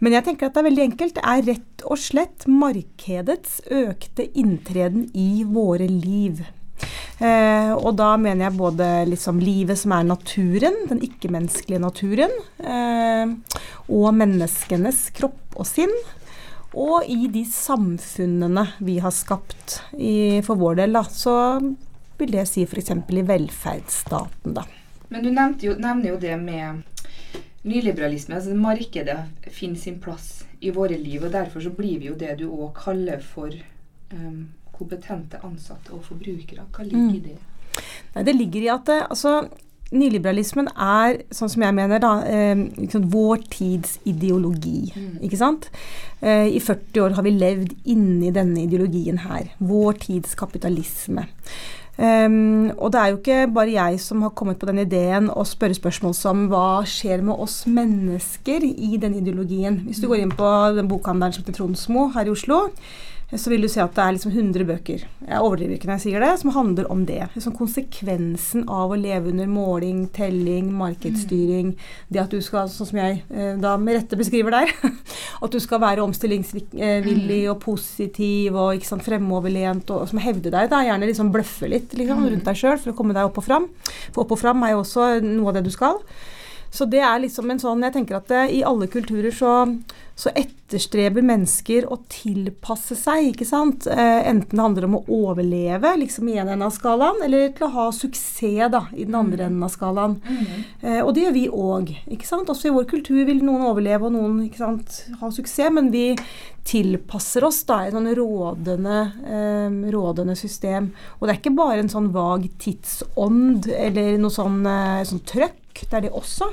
Men 0.00 0.16
jeg 0.16 0.28
tenker 0.30 0.48
at 0.48 0.56
det 0.56 0.62
er 0.62 0.70
veldig 0.70 0.86
enkelt. 0.86 1.18
Det 1.18 1.26
er 1.34 1.44
rett 1.50 1.84
og 1.84 2.00
slett 2.00 2.48
markedets 2.48 3.60
økte 3.68 4.30
inntreden 4.32 5.10
i 5.12 5.44
våre 5.44 5.90
liv. 5.90 6.40
Eh, 7.20 7.72
og 7.74 7.92
da 7.98 8.14
mener 8.20 8.46
jeg 8.46 8.56
både 8.56 8.88
liksom 9.10 9.42
livet 9.44 9.78
som 9.78 9.92
er 9.92 10.06
naturen, 10.08 10.78
den 10.88 11.02
ikke-menneskelige 11.04 11.82
naturen, 11.82 12.32
eh, 12.64 13.60
og 13.90 14.08
menneskenes 14.16 15.08
kropp 15.16 15.60
og 15.60 15.68
sinn. 15.68 15.92
Og 16.70 17.06
i 17.10 17.26
de 17.32 17.42
samfunnene 17.50 18.68
vi 18.78 19.00
har 19.02 19.14
skapt 19.14 19.80
i, 19.98 20.40
for 20.46 20.60
vår 20.60 20.82
del, 20.84 20.94
da, 20.96 21.02
så 21.04 21.34
vil 22.20 22.36
det 22.36 22.46
si 22.48 22.62
f.eks. 22.64 22.92
i 22.94 23.26
velferdsstaten, 23.26 24.54
da. 24.54 24.64
Men 25.10 25.24
du 25.26 25.32
jo, 25.66 25.74
nevner 25.74 26.12
jo 26.12 26.20
det 26.22 26.36
med 26.38 26.84
nyliberalisme. 27.66 28.36
altså 28.36 28.54
Markedet 28.54 29.18
finner 29.50 29.80
sin 29.80 29.98
plass 30.00 30.44
i 30.60 30.70
våre 30.70 30.96
liv, 30.98 31.24
og 31.24 31.32
derfor 31.32 31.60
så 31.64 31.72
blir 31.74 31.98
vi 31.98 32.10
jo 32.10 32.14
det 32.18 32.38
du 32.38 32.46
òg 32.50 32.72
kaller 32.76 33.20
for 33.24 33.50
um, 34.12 34.46
kompetente 34.80 35.40
ansatte 35.46 35.94
og 35.96 36.04
forbrukere? 36.08 36.66
Hva 36.74 36.86
ligger 36.86 37.14
i 37.14 37.20
mm. 37.20 37.26
det? 37.28 37.82
Nei, 38.14 38.24
det 38.26 38.34
ligger 38.36 38.64
i 38.64 38.72
at 38.72 38.94
altså, 39.00 39.40
Nyliberalismen 39.90 40.68
er, 40.70 41.24
sånn 41.34 41.50
som 41.50 41.64
jeg 41.64 41.74
mener, 41.74 41.98
da, 41.98 42.12
eh, 42.22 42.54
liksom 42.78 43.08
vår 43.10 43.40
tids 43.50 43.96
ideologi. 44.06 44.92
Mm. 44.94 45.16
Ikke 45.26 45.40
sant? 45.40 45.66
Eh, 46.22 46.46
I 46.46 46.60
40 46.62 47.02
år 47.02 47.16
har 47.16 47.26
vi 47.26 47.32
levd 47.34 47.74
inni 47.90 48.30
denne 48.30 48.62
ideologien 48.68 49.18
her. 49.24 49.50
Vår 49.58 49.98
tids 50.06 50.38
kapitalisme. 50.38 51.26
Um, 52.00 52.70
og 52.78 52.94
det 52.94 53.00
er 53.00 53.08
jo 53.10 53.16
ikke 53.18 53.40
bare 53.52 53.74
jeg 53.74 53.98
som 54.00 54.22
har 54.24 54.30
kommet 54.32 54.56
på 54.60 54.64
den 54.70 54.78
ideen 54.80 55.26
å 55.28 55.42
spørre 55.44 55.76
spørsmål 55.76 56.14
som 56.16 56.46
hva 56.48 56.80
skjer 56.88 57.20
med 57.26 57.36
oss 57.36 57.66
mennesker 57.68 58.64
i 58.64 58.94
den 59.02 59.18
ideologien. 59.18 59.82
Hvis 59.84 60.00
du 60.00 60.06
går 60.08 60.22
inn 60.22 60.32
på 60.32 60.48
den 60.78 60.88
bokhandelen 60.88 61.34
som 61.34 61.42
heter 61.42 61.58
Tronsmo 61.58 62.06
her 62.14 62.30
i 62.30 62.32
Oslo, 62.32 62.68
så 63.38 63.52
vil 63.52 63.62
du 63.62 63.68
se 63.70 63.82
at 63.82 63.94
det 63.94 64.02
er 64.02 64.16
liksom 64.16 64.32
100 64.32 64.66
bøker 64.66 65.04
jeg 65.30 65.44
overdriver 65.44 65.76
ikke 65.76 65.86
når 65.86 65.98
jeg 65.98 66.04
sier 66.06 66.24
det, 66.24 66.30
som 66.40 66.50
handler 66.54 66.88
om 66.90 67.04
det. 67.06 67.20
Liksom 67.36 67.54
konsekvensen 67.54 68.64
av 68.72 68.90
å 68.90 68.98
leve 68.98 69.30
under 69.30 69.46
måling, 69.50 70.02
telling, 70.16 70.72
markedsstyring. 70.74 71.74
Mm. 71.76 71.92
Det 72.10 72.22
at 72.24 72.34
du 72.34 72.40
skal, 72.42 72.70
sånn 72.72 72.88
som 72.88 72.98
jeg 72.98 73.20
eh, 73.30 73.52
da 73.60 73.76
med 73.78 73.98
rette 73.98 74.18
beskriver 74.18 74.56
der, 74.56 74.72
at 75.44 75.54
du 75.54 75.60
skal 75.62 75.82
være 75.84 76.02
omstillingsvillig 76.02 77.40
mm. 77.44 77.52
og 77.52 77.60
positiv 77.62 78.58
og 78.58 78.80
ikke 78.80 78.90
sant, 78.90 79.06
fremoverlent 79.06 79.94
og 79.94 80.08
som 80.10 80.22
hevder 80.24 80.56
deg. 80.56 80.72
da, 80.72 80.82
Gjerne 80.88 81.12
liksom 81.12 81.30
bløffe 81.34 81.70
litt 81.70 81.94
liksom, 81.94 82.26
rundt 82.26 82.50
deg 82.50 82.60
sjøl 82.64 82.78
for 82.80 82.94
å 82.94 82.98
komme 82.98 83.16
deg 83.16 83.30
opp 83.30 83.38
og 83.38 83.46
fram. 83.46 83.70
For 84.10 84.24
opp 84.24 84.34
og 84.34 84.42
fram 84.42 84.66
er 84.66 84.74
jo 84.74 84.82
også 84.82 85.12
noe 85.22 85.52
av 85.52 85.60
det 85.60 85.66
du 85.68 85.74
skal. 85.74 86.02
Så 86.70 86.86
det 86.86 87.02
er 87.02 87.18
liksom 87.18 87.50
en 87.50 87.58
sånn 87.58 87.82
Jeg 87.82 87.96
tenker 87.96 88.20
at 88.20 88.28
det, 88.30 88.44
i 88.54 88.60
alle 88.66 88.86
kulturer 88.90 89.34
så 89.34 89.54
så 90.20 90.28
etterstreber 90.36 91.24
mennesker 91.24 91.86
å 91.88 91.96
tilpasse 92.12 92.96
seg, 92.98 93.30
ikke 93.30 93.46
sant. 93.48 93.86
Eh, 93.88 94.18
enten 94.28 94.52
det 94.52 94.64
handler 94.66 94.86
om 94.86 94.98
å 94.98 95.04
overleve 95.16 95.94
liksom 96.02 96.28
i 96.28 96.36
en 96.42 96.50
ende 96.52 96.68
av 96.68 96.74
skalaen, 96.74 97.22
eller 97.24 97.54
til 97.56 97.68
å 97.70 97.72
ha 97.78 97.86
suksess 97.94 98.68
da, 98.72 98.82
i 98.92 99.06
den 99.08 99.16
andre 99.16 99.46
mm. 99.46 99.46
enden 99.46 99.64
av 99.64 99.72
skalaen. 99.72 100.18
Mm. 100.26 100.66
Eh, 100.82 101.00
og 101.00 101.14
det 101.16 101.24
gjør 101.24 101.36
vi 101.38 101.46
òg. 101.48 101.94
Også 102.50 102.68
i 102.68 102.74
vår 102.74 102.86
kultur 102.90 103.22
vil 103.28 103.40
noen 103.46 103.64
overleve 103.70 104.10
og 104.10 104.14
noen 104.18 104.42
ikke 104.44 104.60
sant, 104.60 105.00
ha 105.22 105.32
suksess, 105.32 105.72
men 105.72 105.88
vi 105.94 106.04
tilpasser 106.68 107.44
oss 107.46 107.62
da 107.68 107.80
i 107.86 107.94
sånn 107.94 108.10
rådende, 108.16 109.00
eh, 109.24 109.80
rådende 109.94 110.36
system. 110.36 110.92
Og 111.18 111.26
det 111.26 111.34
er 111.34 111.40
ikke 111.40 111.56
bare 111.56 111.80
en 111.80 111.92
sånn 111.92 112.12
vag 112.12 112.44
tidsånd 112.60 113.70
eller 113.72 114.18
noe 114.20 114.36
sånn, 114.36 114.60
eh, 114.68 115.02
sånn 115.08 115.24
trøkk. 115.24 115.86
Det 115.88 115.96
er 115.96 116.08
det 116.08 116.12
også. 116.12 116.50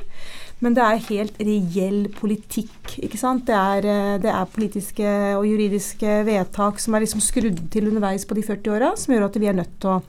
Men 0.64 0.74
det 0.74 0.84
er 0.84 1.04
helt 1.12 1.36
reell 1.38 2.08
politikk. 2.18 2.96
ikke 3.06 3.20
sant? 3.20 3.46
Det 3.46 3.54
er, 3.54 3.86
eh, 3.86 4.20
det 4.22 4.32
er 4.34 4.54
politiske 4.54 5.10
og 5.38 5.46
juridiske 5.46 6.22
vedtak 6.26 6.80
som 6.82 6.96
er 6.96 7.06
liksom 7.06 7.22
skrudd 7.22 7.60
til 7.74 7.90
underveis 7.92 8.26
på 8.26 8.38
de 8.38 8.46
40 8.46 8.74
åra, 8.74 8.96
som 8.98 9.14
gjør 9.14 9.28
at 9.28 9.38
vi 9.38 9.50
er 9.52 9.58
nødt 9.58 9.76
til 9.80 9.98
å, 9.98 10.00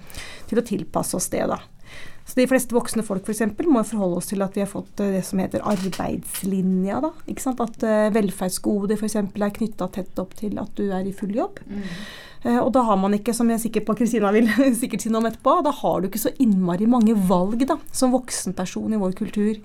til 0.48 0.60
å 0.60 0.64
tilpasse 0.64 1.16
oss 1.18 1.28
det. 1.28 1.44
da. 1.48 1.60
Så 2.24 2.40
De 2.40 2.46
fleste 2.48 2.76
voksne 2.76 3.04
folk 3.04 3.24
for 3.24 3.32
eksempel, 3.32 3.68
må 3.68 3.84
forholde 3.84 4.20
oss 4.20 4.28
til 4.28 4.40
at 4.44 4.56
vi 4.56 4.64
har 4.64 4.70
fått 4.70 5.00
eh, 5.00 5.18
det 5.18 5.24
som 5.28 5.38
heter 5.40 5.64
arbeidslinja. 5.64 7.02
da, 7.04 7.12
ikke 7.28 7.44
sant? 7.44 7.60
At 7.60 7.84
uh, 7.84 8.08
velferdsgoder 8.14 8.96
f.eks. 8.96 9.18
er 9.20 9.52
knytta 9.60 9.90
tett 9.92 10.16
opp 10.18 10.32
til 10.38 10.56
at 10.60 10.72
du 10.80 10.88
er 10.88 11.04
i 11.04 11.12
full 11.12 11.34
jobb. 11.36 11.60
Mm. 11.68 11.84
Og 12.62 12.70
da 12.72 12.84
har 12.86 12.96
man 12.96 13.16
ikke, 13.16 13.34
som 13.34 13.48
jeg 13.50 13.58
er 13.58 13.62
sikker 13.64 13.82
på 13.84 13.96
Kristina 13.98 14.30
vil 14.32 14.46
sikkert 14.80 15.02
si 15.02 15.10
noe 15.10 15.20
om 15.20 15.28
etterpå, 15.28 15.56
da 15.66 15.72
har 15.74 16.00
du 16.00 16.06
ikke 16.08 16.22
så 16.22 16.32
innmari 16.40 16.86
mange 16.88 17.16
valg 17.28 17.66
da, 17.66 17.76
som 17.92 18.14
voksenperson 18.14 18.94
i 18.94 19.00
vår 19.00 19.16
kultur 19.18 19.58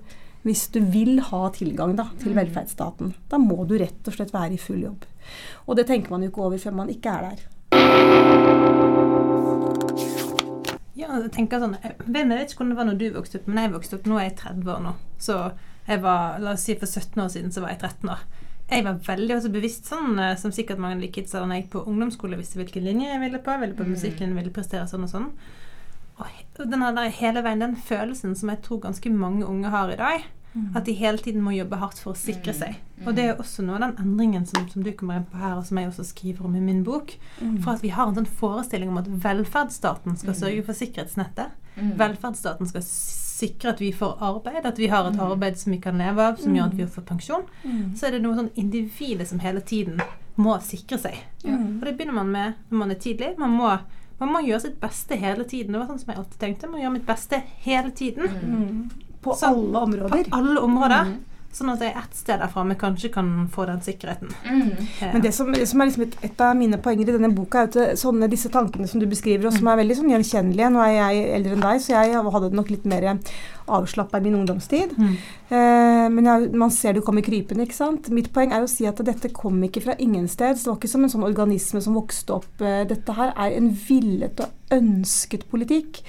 hvis 0.44 0.66
du 0.74 0.80
vil 0.92 1.18
ha 1.24 1.42
tilgang 1.56 1.94
da, 1.96 2.10
til 2.20 2.34
mm. 2.34 2.38
velferdsstaten. 2.42 3.14
Da 3.32 3.40
må 3.40 3.64
du 3.68 3.78
rett 3.80 4.08
og 4.08 4.16
slett 4.16 4.34
være 4.34 4.56
i 4.56 4.60
full 4.60 4.82
jobb. 4.84 5.06
Og 5.64 5.78
det 5.78 5.86
tenker 5.88 6.12
man 6.12 6.24
jo 6.24 6.28
ikke 6.30 6.44
over 6.44 6.60
før 6.60 6.76
man 6.82 6.92
ikke 6.92 7.14
er 7.16 7.30
der. 7.30 7.38
Ja, 10.94 11.16
jeg 11.16 11.32
tenker 11.34 11.62
sånn, 11.62 11.78
jeg 11.80 11.96
vet 12.06 12.52
ikke 12.52 12.60
hvordan 12.60 12.74
det 12.74 12.78
var 12.78 12.88
når 12.90 13.00
du 13.00 13.06
vokste 13.16 13.40
opp, 13.40 13.48
men 13.48 13.62
jeg 13.64 13.72
vokste 13.72 13.98
opp, 13.98 14.08
nå 14.08 14.20
er 14.20 14.28
jeg 14.28 14.36
30 14.44 14.74
år 14.76 14.84
nå. 14.84 14.94
Så 15.20 15.38
jeg 15.88 16.00
var, 16.04 16.38
la 16.44 16.54
oss 16.54 16.64
si 16.68 16.76
for 16.80 16.88
17 16.88 17.24
år 17.24 17.30
siden 17.32 17.52
så 17.54 17.64
var 17.64 17.74
jeg 17.74 17.82
13 17.82 18.12
år. 18.14 18.24
Jeg 18.70 18.84
var 18.86 19.00
veldig 19.06 19.34
også 19.36 19.50
bevisst 19.52 19.90
sånn, 19.90 20.14
eh, 20.20 20.36
som 20.40 20.52
sikkert 20.54 20.80
mange 20.80 21.10
kids 21.12 21.34
da 21.34 21.42
jeg 21.44 21.64
gikk 21.64 21.74
på 21.74 21.84
ungdomsskole, 21.90 22.38
visste 22.40 22.60
hvilken 22.60 22.86
linje 22.86 23.10
jeg 23.10 23.20
ville 23.20 23.40
på. 23.44 23.56
ville 23.60 23.76
på 23.76 23.84
mm. 23.84 23.92
musikklinjen, 23.96 24.38
ville 24.38 24.54
prestere 24.54 24.88
sånn 24.88 25.04
og 25.04 25.12
sånn. 25.12 25.28
Og 26.20 26.70
denne 26.70 26.92
der 26.94 27.10
hele 27.10 27.42
veien, 27.44 27.62
den 27.62 27.76
følelsen 27.76 28.34
som 28.38 28.52
jeg 28.52 28.62
tror 28.64 28.82
ganske 28.84 29.10
mange 29.10 29.46
unge 29.46 29.70
har 29.72 29.90
i 29.90 29.98
dag, 29.98 30.26
mm. 30.54 30.68
at 30.78 30.86
de 30.86 30.94
hele 30.94 31.18
tiden 31.18 31.42
må 31.42 31.54
jobbe 31.56 31.80
hardt 31.80 31.98
for 31.98 32.14
å 32.14 32.18
sikre 32.18 32.54
mm. 32.54 32.58
seg. 32.60 32.76
Mm. 33.00 33.08
Og 33.08 33.16
det 33.16 33.24
er 33.24 33.42
også 33.42 33.64
noe 33.66 33.78
av 33.80 33.82
den 33.88 33.96
endringen 34.04 34.46
som, 34.46 34.68
som, 34.70 34.84
du 34.86 34.92
kommer 34.94 35.18
inn 35.18 35.26
på 35.30 35.40
her, 35.40 35.56
og 35.58 35.66
som 35.66 35.80
jeg 35.80 35.90
også 35.90 36.06
skriver 36.12 36.46
om 36.46 36.54
i 36.54 36.62
min 36.62 36.84
bok. 36.86 37.16
Mm. 37.40 37.58
For 37.64 37.74
at 37.74 37.82
vi 37.82 37.90
har 37.96 38.06
en 38.06 38.20
sånn 38.20 38.30
forestilling 38.40 38.92
om 38.92 39.02
at 39.02 39.10
velferdsstaten 39.26 40.20
skal 40.20 40.34
mm. 40.36 40.40
sørge 40.44 40.66
for 40.68 40.78
sikkerhetsnettet. 40.78 41.58
Mm. 41.74 41.90
Velferdsstaten 41.98 42.70
skal 42.70 42.86
sikre 42.86 43.74
at 43.74 43.82
vi 43.82 43.90
får 43.92 44.22
arbeid, 44.22 44.62
at 44.62 44.78
vi 44.78 44.92
har 44.92 45.08
et 45.10 45.18
arbeid 45.20 45.58
som 45.58 45.74
vi 45.74 45.80
kan 45.82 45.98
leve 45.98 46.22
av, 46.22 46.38
som 46.38 46.54
gjør 46.54 46.70
at 46.70 46.78
vi 46.78 46.86
får 46.94 47.08
pensjon. 47.08 47.48
Så 47.98 48.06
er 48.06 48.14
det 48.14 48.22
noe 48.22 48.38
sånn 48.38 48.52
individet 48.60 49.26
som 49.26 49.42
hele 49.42 49.58
tiden 49.66 49.98
må 50.38 50.54
sikre 50.62 51.00
seg. 51.02 51.18
Og 51.42 51.82
det 51.82 51.96
begynner 51.96 52.14
man 52.22 52.30
med 52.30 52.62
når 52.70 52.78
man 52.78 52.94
er 52.94 53.00
tidlig. 53.02 53.32
Man 53.42 53.58
må 53.58 53.72
man 54.20 54.32
må 54.32 54.42
gjøre 54.46 54.62
sitt 54.66 54.80
beste 54.82 55.18
hele 55.18 55.44
tiden. 55.48 55.74
Det 55.74 55.80
var 55.80 55.88
sånn 55.90 56.02
som 56.02 56.12
jeg 56.12 56.20
alltid 56.22 56.40
tenkte. 56.40 56.68
Man 56.68 56.78
må 56.78 56.84
gjøre 56.84 56.96
mitt 56.96 57.06
beste 57.08 57.40
hele 57.64 57.90
tiden. 57.90 58.36
Mm. 58.42 59.14
På 59.24 59.34
så, 59.38 59.50
alle 59.50 59.84
områder. 59.88 60.28
På 60.28 60.38
alle 60.38 60.60
områder. 60.60 61.14
Mm. 61.54 61.58
Sånn 61.58 61.70
at 61.70 61.82
jeg 61.84 61.94
ett 61.94 62.16
sted 62.18 62.40
derfra 62.42 62.64
vi 62.66 62.76
kanskje 62.78 63.10
kan 63.14 63.28
få 63.52 63.66
den 63.68 63.82
sikkerheten. 63.84 64.32
Mm. 64.42 64.70
Men 65.12 65.22
det 65.22 65.30
som, 65.36 65.52
det 65.54 65.68
som 65.70 65.80
er 65.80 65.90
liksom 65.90 66.06
et, 66.08 66.16
et, 66.26 66.40
av 66.42 66.56
mine 66.58 66.80
poenger 66.82 67.12
i 67.12 67.14
denne 67.14 67.30
boka, 67.34 67.62
er 67.62 67.70
at 67.70 68.00
sånne 68.00 68.28
disse 68.32 68.50
tankene 68.50 68.88
som 68.90 69.02
du 69.02 69.06
beskriver, 69.06 69.46
og 69.46 69.54
som 69.54 69.70
er 69.70 69.78
veldig 69.78 69.98
sånn 70.00 70.10
gjenkjennelige 70.10 70.72
Nå 70.74 70.82
er 70.82 70.94
jeg 70.96 71.24
eldre 71.38 71.54
enn 71.54 71.64
deg, 71.68 71.82
så 71.84 71.94
jeg 71.94 72.24
hadde 72.34 72.50
nok 72.58 72.72
litt 72.74 72.88
mer 72.90 73.06
avslappa 73.70 74.18
i 74.18 74.26
min 74.26 74.36
ungdomstid. 74.40 74.92
Mm. 74.98 75.14
Eh, 75.48 76.06
men 76.12 76.28
jeg, 76.28 76.50
man 76.58 76.72
ser 76.74 76.96
det 76.96 77.04
kommer 77.06 77.24
krypende, 77.24 77.68
ikke 77.68 77.78
sant. 77.78 78.10
Mitt 78.14 78.32
poeng 78.34 78.52
er 78.52 78.64
å 78.64 78.70
si 78.70 78.88
at 78.90 79.00
dette 79.06 79.30
kom 79.36 79.62
ikke 79.64 79.84
fra 79.86 79.98
ingensted. 80.02 80.58
Det 80.58 80.68
var 80.68 80.80
ikke 80.80 80.90
som 80.90 81.06
en 81.06 81.12
sånn 81.12 81.26
organisme 81.26 81.82
som 81.84 81.96
vokste 81.96 82.40
opp. 82.40 82.50
Eh, 82.60 82.82
dette 82.90 83.16
her 83.16 83.32
er 83.32 83.56
en 83.56 83.70
villet 83.86 84.42
og 84.42 84.74
ønsket 84.74 85.46
politikk. 85.52 86.02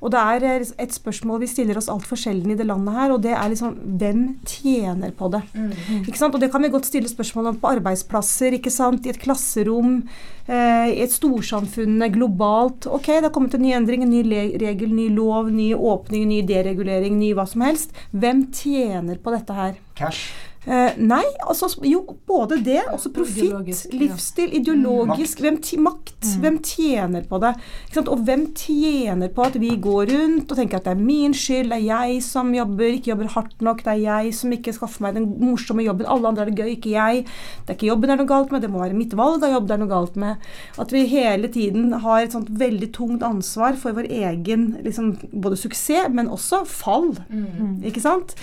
Og 0.00 0.12
det 0.12 0.20
er 0.20 0.46
eh, 0.48 0.72
et 0.84 0.94
spørsmål 0.94 1.42
vi 1.42 1.50
stiller 1.50 1.78
oss 1.78 1.90
altfor 1.92 2.18
sjelden 2.20 2.54
i 2.54 2.58
det 2.58 2.66
landet 2.68 2.96
her, 2.96 3.14
og 3.14 3.22
det 3.24 3.34
er 3.36 3.52
liksom 3.52 3.76
hvem 4.00 4.24
tjener 4.48 5.12
på 5.16 5.30
det? 5.32 5.42
Mm. 5.52 6.04
Ikke 6.06 6.20
sant? 6.20 6.36
Og 6.36 6.42
det 6.42 6.50
kan 6.52 6.64
vi 6.64 6.72
godt 6.72 6.88
stille 6.88 7.10
spørsmål 7.10 7.52
om 7.52 7.60
på 7.60 7.72
arbeidsplasser, 7.76 8.56
ikke 8.56 8.72
sant? 8.72 9.06
i 9.06 9.12
et 9.12 9.20
klasserom, 9.20 10.00
eh, 10.48 10.88
i 10.94 11.00
et 11.04 11.12
storsamfunn 11.14 12.00
globalt. 12.14 12.88
Ok, 12.88 13.12
det 13.12 13.28
har 13.28 13.34
kommet 13.34 13.56
en 13.56 13.64
ny 13.64 13.74
endring, 13.76 14.04
en 14.06 14.14
ny 14.14 14.24
regel, 14.60 14.94
ny 14.96 15.10
lov, 15.14 15.52
ny 15.52 15.72
åpning, 15.76 16.28
ny 16.32 16.42
deregulering, 16.48 17.18
ny 17.20 17.34
hva 17.36 17.46
som 17.48 17.66
helst. 17.68 17.96
Hvem 18.10 18.48
tjener 18.56 19.20
på 19.20 19.36
dette 19.36 19.56
her? 19.56 19.76
Cash. 19.98 20.49
Eh, 20.68 20.96
nei, 21.00 21.22
altså 21.48 21.70
jo, 21.88 22.02
både 22.28 22.58
det, 22.60 22.82
også 22.92 23.08
profitt, 23.16 23.86
livsstil, 23.96 24.50
ideologisk 24.58 25.40
Hvem 25.40 25.56
Makt. 25.80 26.18
Mm. 26.20 26.40
Hvem 26.42 26.58
tjener 26.60 27.22
på 27.28 27.38
det? 27.40 27.54
Og 28.02 28.24
hvem 28.26 28.42
tjener 28.52 29.30
på 29.32 29.46
at 29.46 29.54
vi 29.56 29.70
går 29.80 30.10
rundt 30.10 30.50
og 30.52 30.58
tenker 30.58 30.76
at 30.76 30.84
det 30.84 30.92
er 30.92 31.00
min 31.00 31.32
skyld, 31.32 31.70
det 31.72 31.78
er 31.78 31.86
jeg 31.86 32.18
som 32.26 32.52
jobber, 32.52 32.90
ikke 32.92 33.14
jobber 33.14 33.30
hardt 33.32 33.64
nok, 33.64 33.80
det 33.86 33.94
er 33.94 34.02
jeg 34.04 34.34
som 34.36 34.52
ikke 34.52 34.74
skaffer 34.76 35.06
meg 35.06 35.16
den 35.16 35.30
morsomme 35.40 35.86
jobben, 35.86 36.08
alle 36.12 36.28
andre 36.28 36.44
har 36.44 36.50
det 36.52 36.60
gøy, 36.60 36.74
ikke 36.74 36.92
jeg. 36.92 37.22
Det 37.64 37.72
er 37.72 37.78
ikke 37.78 37.88
jobben 37.88 38.10
det 38.10 38.16
er 38.18 38.20
noe 38.20 38.32
galt 38.34 38.52
med, 38.52 38.64
det 38.64 38.72
må 38.72 38.82
være 38.82 38.98
mitt 38.98 39.16
valg 39.16 39.46
av 39.46 39.54
jobb 39.54 39.70
det 39.70 39.76
er 39.76 39.80
noe 39.80 39.92
galt 39.94 40.18
med. 40.20 40.50
At 40.82 40.92
vi 40.92 41.06
hele 41.08 41.48
tiden 41.54 41.94
har 42.04 42.26
et 42.26 42.36
sånt 42.36 42.50
veldig 42.60 42.90
tungt 42.96 43.24
ansvar 43.24 43.80
for 43.80 43.96
vår 43.96 44.10
egen 44.12 44.74
liksom, 44.84 45.14
både 45.32 45.56
suksess, 45.56 46.12
men 46.12 46.28
også 46.28 46.66
fall. 46.68 47.14
Mm. 47.32 47.80
Ikke 47.88 48.04
sant? 48.04 48.36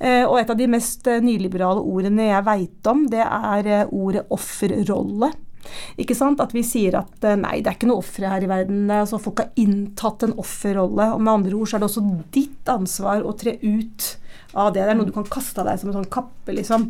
Eh, 0.00 0.24
og 0.24 0.38
et 0.40 0.50
av 0.50 0.56
de 0.56 0.66
mest 0.70 1.06
eh, 1.10 1.20
nyliberale 1.24 1.82
ordene 1.84 2.30
jeg 2.30 2.46
veit 2.46 2.90
om, 2.90 3.04
det 3.12 3.22
er 3.22 3.68
eh, 3.68 3.92
ordet 3.92 4.24
offerrolle. 4.32 5.30
Ikke 6.00 6.16
sant? 6.16 6.40
At 6.40 6.54
vi 6.56 6.64
sier 6.64 6.96
at 6.98 7.26
nei, 7.36 7.58
det 7.60 7.68
er 7.68 7.76
ikke 7.76 7.90
noe 7.90 8.00
ofre 8.00 8.30
her 8.32 8.42
i 8.42 8.48
verden. 8.48 8.88
er 8.88 9.04
Altså, 9.04 9.20
folk 9.20 9.42
har 9.42 9.52
inntatt 9.60 10.24
en 10.24 10.32
offerrolle. 10.40 11.10
Og 11.14 11.20
med 11.20 11.34
andre 11.34 11.58
ord 11.58 11.68
så 11.68 11.76
er 11.76 11.84
det 11.84 11.90
også 11.90 12.06
ditt 12.32 12.72
ansvar 12.72 13.22
å 13.22 13.36
tre 13.36 13.58
ut 13.60 14.08
av 14.54 14.72
det. 14.72 14.82
Det 14.82 14.94
er 14.94 14.98
noe 14.98 15.08
du 15.08 15.14
kan 15.14 15.28
kaste 15.30 15.62
av 15.62 15.68
deg 15.68 15.80
som 15.80 15.90
en 15.90 15.98
sånn 16.00 16.10
kappe, 16.12 16.54
liksom. 16.56 16.88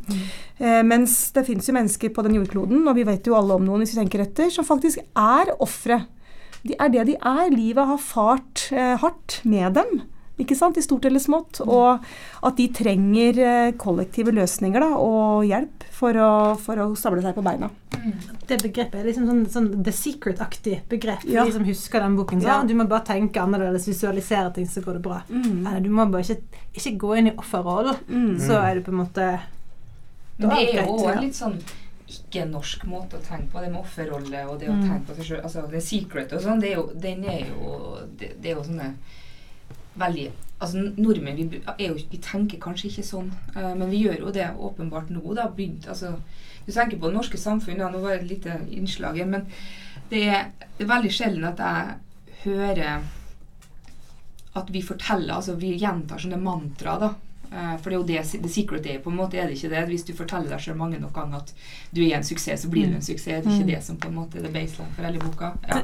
Eh, 0.58 0.80
mens 0.86 1.16
det 1.36 1.44
fins 1.48 1.68
jo 1.68 1.76
mennesker 1.76 2.14
på 2.14 2.24
den 2.26 2.38
jordkloden, 2.38 2.86
og 2.86 2.96
vi 2.96 3.06
vet 3.08 3.26
jo 3.28 3.36
alle 3.38 3.58
om 3.58 3.66
noen 3.66 3.84
hvis 3.84 3.94
vi 3.96 4.00
tenker 4.02 4.24
etter, 4.24 4.50
som 4.54 4.66
faktisk 4.66 5.02
er 5.18 5.52
ofre. 5.58 6.04
De 6.62 6.76
er 6.76 6.92
det 6.92 7.06
de 7.10 7.18
er. 7.18 7.52
Livet 7.52 7.90
har 7.90 8.00
fart 8.04 8.68
eh, 8.72 8.96
hardt 9.00 9.40
med 9.48 9.78
dem. 9.80 10.02
Ikke 10.40 10.56
sant, 10.56 10.78
I 10.80 10.82
stort 10.82 11.04
eller 11.04 11.20
smått. 11.20 11.60
Og 11.66 12.00
at 12.42 12.56
de 12.56 12.66
trenger 12.72 13.38
eh, 13.44 13.72
kollektive 13.76 14.32
løsninger 14.32 14.80
da, 14.80 14.88
og 14.96 15.44
hjelp 15.44 15.84
for 16.00 16.16
å, 16.16 16.30
for 16.58 16.80
å 16.80 16.86
stable 16.96 17.20
seg 17.22 17.34
på 17.36 17.44
beina. 17.44 17.68
Det 18.48 18.56
begrepet 18.62 18.94
er 19.02 19.04
liksom 19.10 19.26
sånn, 19.28 19.42
sånn 19.52 19.68
The 19.84 19.92
Secret-aktig 19.92 20.78
begrep. 20.88 21.20
For 21.26 21.30
Ja. 21.34 21.44
de 21.44 21.52
som 21.52 21.64
husker 21.68 22.00
den 22.00 22.16
boken. 22.16 22.40
Så, 22.40 22.46
Ja. 22.48 22.60
«Ah, 22.60 22.64
Du 22.64 22.72
må 22.74 22.86
bare 22.88 23.04
tenke 23.04 23.36
annerledes, 23.42 23.84
visualisere 23.86 24.54
ting, 24.54 24.64
så 24.66 24.80
går 24.82 24.94
det 24.94 25.02
bra. 25.02 25.20
Eller 25.30 25.80
du 25.84 25.90
må 25.90 26.06
bare 26.10 26.22
ikke, 26.24 26.40
ikke 26.74 26.96
gå 26.98 27.18
inn 27.18 27.26
i 27.28 27.36
offerrollen. 27.36 27.96
Mm. 28.08 28.38
Så 28.40 28.56
er 28.56 28.74
du 28.76 28.82
på 28.82 28.92
en 28.94 29.04
måte 29.04 29.40
Men 30.38 30.48
Da 30.48 30.54
det 30.56 30.74
er 30.74 30.86
jo 30.86 30.96
ja. 31.04 31.20
litt 31.20 31.34
sånn 31.36 31.58
ikke-norsk 32.10 32.84
måte 32.90 33.18
å 33.18 33.22
tenke 33.22 33.52
på, 33.52 33.60
det 33.60 33.70
med 33.70 33.82
offerrolle 33.84 34.40
og 34.48 34.58
det 34.58 34.68
å 34.68 34.72
Mm. 34.72 34.82
tenke 34.88 35.06
på 35.06 35.16
seg 35.16 35.24
sjøl. 35.28 35.42
Altså, 35.44 35.70
The 35.70 35.80
Secret 35.80 36.32
og 36.32 36.40
sånn, 36.40 36.60
det 36.60 36.72
er 36.72 36.76
jo, 36.76 36.90
den 36.98 37.24
er 37.24 37.44
jo 37.46 37.98
det, 38.18 38.40
det 38.40 38.50
er 38.50 38.54
jo 38.56 38.62
sånne 38.64 38.94
veldig 39.98 40.30
Altså, 40.60 40.76
nordmenn 41.00 41.38
vi, 41.48 41.58
jo, 41.80 41.94
vi 42.12 42.18
tenker 42.20 42.58
kanskje 42.60 42.90
ikke 42.90 43.02
sånn, 43.08 43.30
uh, 43.54 43.70
men 43.80 43.88
vi 43.88 44.02
gjør 44.02 44.26
jo 44.26 44.32
det 44.36 44.50
åpenbart 44.60 45.08
nå. 45.08 45.22
da, 45.32 45.46
begynt, 45.48 45.86
altså, 45.88 46.18
Du 46.66 46.68
tenker 46.68 46.98
på 47.00 47.08
det 47.08 47.16
norske 47.16 47.38
samfunnet, 47.40 47.86
nå 47.88 48.02
var 48.02 48.12
det 48.12 48.18
et 48.18 48.28
lite 48.28 48.58
innslag 48.76 49.22
men 49.24 49.46
det 50.10 50.20
er, 50.28 50.50
det 50.76 50.84
er 50.84 50.90
veldig 50.90 51.12
sjelden 51.16 51.46
at 51.48 51.62
jeg 51.64 52.42
hører 52.42 53.06
at 54.60 54.70
vi 54.74 54.82
forteller, 54.82 55.32
altså 55.38 55.54
vi 55.56 55.72
gjentar 55.80 56.20
sånne 56.20 56.42
mantra, 56.42 56.98
da. 57.00 57.10
Eh, 57.52 57.76
For 57.82 57.90
det 57.90 57.96
er 57.96 58.00
jo 58.00 58.06
det 58.06 58.42
The 58.42 58.48
Secret 58.48 58.86
er, 58.86 58.98
på 59.02 59.10
en 59.10 59.16
måte 59.18 59.34
er 59.38 59.48
det 59.48 59.56
ikke 59.58 59.70
det. 59.70 59.80
Hvis 59.88 60.04
du 60.06 60.12
forteller 60.14 60.48
deg 60.48 60.60
selv 60.60 60.76
mange 60.78 61.00
nok 61.00 61.12
ganger 61.12 61.36
at 61.38 61.52
du 61.92 62.00
er 62.04 62.16
en 62.16 62.22
suksess, 62.24 62.62
så 62.62 62.68
blir 62.70 62.86
du 62.86 62.94
en 62.94 63.02
suksess. 63.02 63.42
Det 63.44 63.50
er 63.50 63.56
ikke 63.56 63.66
det 63.72 63.82
som 63.82 63.96
på 63.96 64.06
en 64.08 64.14
måte 64.14 64.38
er 64.38 64.42
det 64.46 64.52
baseline 64.54 64.94
for 64.94 65.02
hele 65.02 65.18
boka. 65.18 65.52
Ja. 65.68 65.80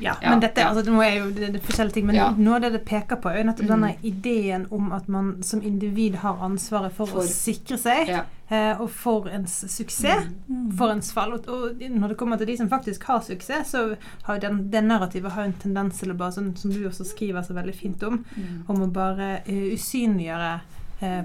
Ja, 0.00 0.16
Ja, 0.22 0.30
men 0.30 0.40
dette 0.40 0.60
ja. 0.60 0.68
altså, 0.68 0.84
nå 0.90 1.00
er 1.02 1.14
jo 1.18 1.30
det, 1.30 1.52
det 1.54 1.62
forskjellige 1.64 1.94
ting. 1.94 2.06
Men 2.06 2.16
Ja. 2.16 2.30
noe 2.36 2.56
av 2.56 2.60
det 2.62 2.72
det 2.72 2.84
peker 2.84 3.16
på, 3.16 3.30
er 3.32 3.44
nettopp 3.44 3.64
Mm. 3.66 3.72
denne 3.80 3.94
ideen 4.02 4.66
om 4.70 4.92
at 4.92 5.08
man 5.08 5.42
som 5.42 5.62
individ 5.62 6.14
har 6.16 6.36
ansvaret 6.44 6.92
for, 6.92 7.06
For- 7.06 7.20
å 7.22 7.26
sikre 7.26 7.78
seg, 7.78 8.08
eh, 8.50 8.80
og 8.80 8.90
for 8.90 9.28
ens 9.28 9.64
suksess. 9.72 10.26
Mm. 10.50 10.76
For 10.76 10.90
ens 10.92 11.12
fall. 11.12 11.32
Og, 11.32 11.48
og 11.48 11.80
når 11.80 12.08
det 12.08 12.16
kommer 12.18 12.36
til 12.36 12.46
de 12.46 12.56
som 12.56 12.68
faktisk 12.68 13.02
har 13.04 13.20
suksess, 13.20 13.70
så 13.72 13.96
har 14.24 14.38
den, 14.38 14.70
det 14.70 14.84
narrativet 14.84 15.32
har 15.32 15.44
en 15.44 15.52
tendens 15.54 15.98
til 15.98 16.10
å 16.12 16.16
bare, 16.16 16.32
sånn, 16.32 16.56
som 16.58 16.70
du 16.70 16.84
også 16.88 17.04
skriver 17.06 17.40
så 17.42 17.54
veldig 17.54 17.74
fint 17.74 18.02
om, 18.02 18.24
Mm. 18.36 18.64
om 18.68 18.76
å 18.82 18.92
bare 18.92 19.40
uh, 19.48 19.72
usynliggjøre 19.74 20.60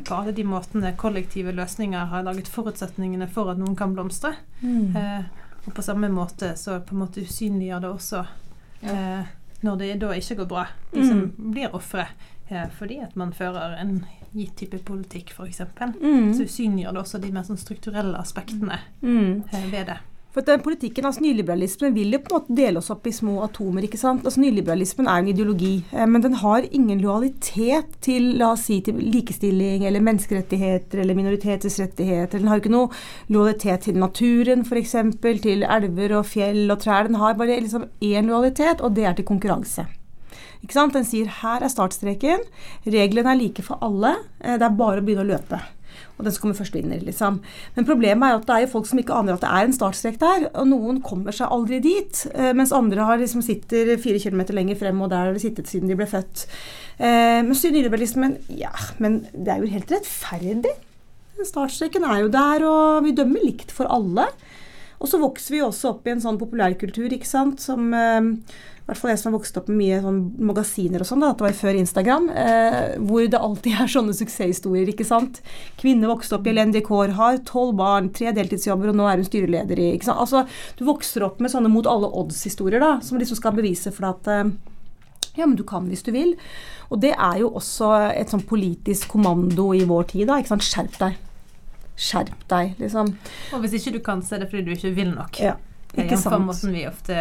på 0.04 0.16
alle 0.18 0.32
de 0.36 0.44
måtene 0.44 0.94
kollektive 1.00 1.52
løsninger 1.56 2.06
har 2.12 2.24
laget 2.28 2.48
forutsetningene 2.52 3.28
for 3.32 3.52
at 3.54 3.58
noen 3.62 3.76
kan 3.80 3.94
blomstre. 3.96 4.34
Mm. 4.62 4.96
Eh, 4.96 5.24
og 5.66 5.74
på 5.78 5.82
samme 5.86 6.10
måte 6.10 6.56
så 6.58 6.80
på 6.82 6.96
en 6.96 7.04
måte 7.04 7.22
usynliggjør 7.22 7.82
det 7.86 7.90
også 7.94 8.24
eh, 8.82 9.30
når 9.62 9.76
det 9.78 9.92
da 10.02 10.12
ikke 10.18 10.36
går 10.42 10.50
bra. 10.50 10.66
De 10.92 11.04
som 11.08 11.20
blir 11.54 11.76
ofre 11.78 12.08
eh, 12.50 12.68
fordi 12.80 13.00
at 13.06 13.16
man 13.16 13.32
fører 13.38 13.78
en 13.80 14.00
gitt 14.34 14.56
type 14.58 14.80
politikk, 14.88 15.34
f.eks. 15.36 15.62
Mm. 16.02 16.32
Så 16.34 16.48
usynliggjør 16.48 16.96
det 16.96 17.02
også 17.04 17.20
de 17.22 17.32
mer 17.36 17.44
sånn 17.48 17.60
strukturelle 17.62 18.18
aspektene 18.18 18.80
Mm. 19.02 19.44
eh, 19.52 19.66
ved 19.72 19.86
det. 19.92 19.98
For 20.32 20.48
den 20.48 20.62
politikken, 20.64 21.04
altså 21.04 21.26
Nyliberalismen 21.26 21.92
vil 21.92 22.14
jo 22.16 22.20
på 22.24 22.32
en 22.32 22.38
måte 22.38 22.56
dele 22.56 22.80
oss 22.80 22.88
opp 22.94 23.08
i 23.10 23.12
små 23.12 23.42
atomer. 23.44 23.84
ikke 23.84 24.00
sant? 24.00 24.24
Altså 24.24 24.40
Nyliberalismen 24.40 25.10
er 25.12 25.20
en 25.20 25.28
ideologi, 25.28 25.84
eh, 25.92 26.06
men 26.08 26.24
den 26.24 26.38
har 26.40 26.68
ingen 26.72 27.02
lojalitet 27.04 27.98
til 28.00 28.38
la 28.40 28.54
oss 28.54 28.64
si, 28.70 28.80
til 28.80 28.96
likestilling 28.96 29.84
eller 29.84 30.00
menneskerettigheter 30.00 31.04
eller 31.04 31.20
minoriteters 31.20 31.80
rettigheter. 31.84 32.40
Den 32.40 32.48
har 32.48 32.56
jo 32.56 32.64
ikke 32.64 32.76
noe 32.78 33.02
lojalitet 33.28 33.90
til 33.90 34.00
naturen, 34.00 34.64
f.eks., 34.64 34.96
til 35.44 35.68
elver 35.68 36.16
og 36.16 36.26
fjell 36.26 36.72
og 36.72 36.80
trær. 36.80 37.12
Den 37.12 37.20
har 37.20 37.36
bare 37.36 37.60
liksom 37.60 37.90
én 38.00 38.32
lojalitet, 38.32 38.80
og 38.80 38.96
det 38.96 39.06
er 39.06 39.20
til 39.20 39.28
konkurranse. 39.28 39.86
Ikke 40.64 40.78
sant? 40.78 40.96
Den 40.96 41.04
sier 41.04 41.28
her 41.42 41.60
er 41.60 41.76
startstreken, 41.76 42.48
reglene 42.88 43.36
er 43.36 43.42
like 43.42 43.68
for 43.68 43.84
alle, 43.84 44.16
eh, 44.40 44.56
det 44.56 44.64
er 44.64 44.80
bare 44.80 45.04
å 45.04 45.06
begynne 45.06 45.28
å 45.28 45.32
løpe. 45.36 45.60
Og 46.22 46.28
den 46.28 46.36
som 46.36 46.44
kommer 46.44 46.60
først 46.60 46.76
vinner, 46.78 47.02
liksom. 47.02 47.40
Men 47.74 47.88
problemet 47.88 48.28
er 48.28 48.36
jo 48.36 48.42
at 48.44 48.46
det 48.46 48.56
er 48.56 48.66
jo 48.68 48.72
folk 48.76 48.90
som 48.92 49.02
ikke 49.02 49.18
aner 49.18 49.34
at 49.34 49.42
det 49.42 49.50
er 49.50 49.66
en 49.66 49.74
startstrek 49.74 50.20
der, 50.22 50.46
og 50.54 50.70
noen 50.70 51.02
kommer 51.02 51.34
seg 51.34 51.50
aldri 51.50 51.82
dit, 51.82 52.22
eh, 52.36 52.52
mens 52.54 52.76
andre 52.78 53.08
har 53.10 53.18
liksom 53.18 53.42
sitter 53.46 53.96
fire 54.02 54.22
kilometer 54.22 54.56
lenger 54.58 54.78
frem, 54.78 55.02
og 55.02 55.10
der 55.10 55.32
har 55.32 55.34
de 55.34 55.42
sittet 55.42 55.72
siden 55.72 55.90
de 55.90 55.98
ble 55.98 56.10
født. 56.10 56.46
Men 57.02 57.48
men 57.50 57.74
nyliberalismen, 57.74 58.36
ja, 58.54 58.70
men 59.02 59.24
det 59.34 59.50
er 59.50 59.64
jo 59.64 59.70
helt 59.72 59.90
rettferdig. 59.90 60.74
Startstreken 61.42 62.06
er 62.06 62.20
jo 62.22 62.28
der, 62.30 62.66
og 62.68 63.06
vi 63.08 63.16
dømmer 63.18 63.42
likt 63.42 63.74
for 63.74 63.90
alle. 63.90 64.28
Og 65.02 65.10
så 65.10 65.18
vokser 65.22 65.56
vi 65.56 65.64
også 65.66 65.96
opp 65.96 66.06
i 66.06 66.14
en 66.14 66.22
sånn 66.22 66.38
populærkultur, 66.38 67.10
ikke 67.10 67.30
sant, 67.30 67.64
som 67.64 67.90
eh, 67.98 68.22
hvert 68.92 69.02
fall 69.02 69.12
jeg 69.14 69.22
som 69.22 69.30
har 69.32 69.38
vokst 69.40 69.58
opp 69.60 69.70
med 69.72 69.80
mye 69.80 70.00
sånn 70.04 70.20
magasiner 70.52 71.04
og 71.04 71.08
sånn, 71.08 71.24
da, 71.24 71.32
det 71.38 71.46
var 71.46 71.58
før 71.58 71.80
Instagram, 71.80 72.28
eh, 72.44 72.80
hvor 73.08 73.28
det 73.32 73.40
alltid 73.40 73.78
er 73.84 73.94
sånne 73.96 74.16
suksesshistorier, 74.18 74.92
ikke 74.92 75.08
sant. 75.08 75.40
Kvinne 75.82 76.10
vokste 76.12 76.38
opp 76.38 76.50
i 76.50 76.54
elendige 76.54 76.86
kår, 76.90 77.16
har 77.20 77.40
tolv 77.48 77.78
barn, 77.80 78.12
tre 78.16 78.34
deltidsjobber, 78.36 78.92
og 78.92 79.00
nå 79.00 79.08
er 79.08 79.22
hun 79.22 79.30
styreleder 79.30 79.80
i 79.80 79.94
ikke 79.96 80.10
sant? 80.10 80.20
Altså, 80.26 80.44
Du 80.80 80.84
vokser 80.88 81.24
opp 81.28 81.40
med 81.42 81.54
sånne 81.54 81.72
mot 81.72 81.88
alle 81.88 82.12
odds-historier, 82.22 82.84
da, 82.84 82.98
som 83.06 83.20
liksom 83.22 83.40
skal 83.40 83.56
bevise 83.58 83.94
for 83.96 84.12
at 84.12 84.30
eh, 84.32 84.52
ja, 85.40 85.46
men 85.46 85.56
du 85.56 85.64
kan 85.68 85.88
hvis 85.88 86.04
du 86.04 86.12
vil. 86.12 86.36
Og 86.92 87.00
det 87.04 87.14
er 87.16 87.40
jo 87.40 87.54
også 87.56 87.94
et 88.12 88.32
sånn 88.34 88.44
politisk 88.48 89.14
kommando 89.16 89.72
i 89.78 89.86
vår 89.88 90.10
tid, 90.12 90.28
da. 90.28 90.42
ikke 90.42 90.58
sant. 90.58 90.68
Skjerp 90.68 91.00
deg. 91.00 91.20
Skjerp 92.02 92.48
deg, 92.52 92.76
liksom. 92.82 93.16
Og 93.56 93.64
hvis 93.64 93.80
ikke 93.80 93.96
du 93.96 94.02
kan, 94.04 94.24
så 94.26 94.36
er 94.36 94.44
det 94.44 94.52
fordi 94.52 94.68
du 94.68 94.74
ikke 94.76 94.92
vil 94.98 95.14
nok. 95.16 95.40
Ja, 95.40 95.56
Ikke 95.92 96.16
Jf. 96.16 96.24
sant. 96.24 96.46
måten 96.48 96.72
vi 96.72 96.86
ofte 96.88 97.16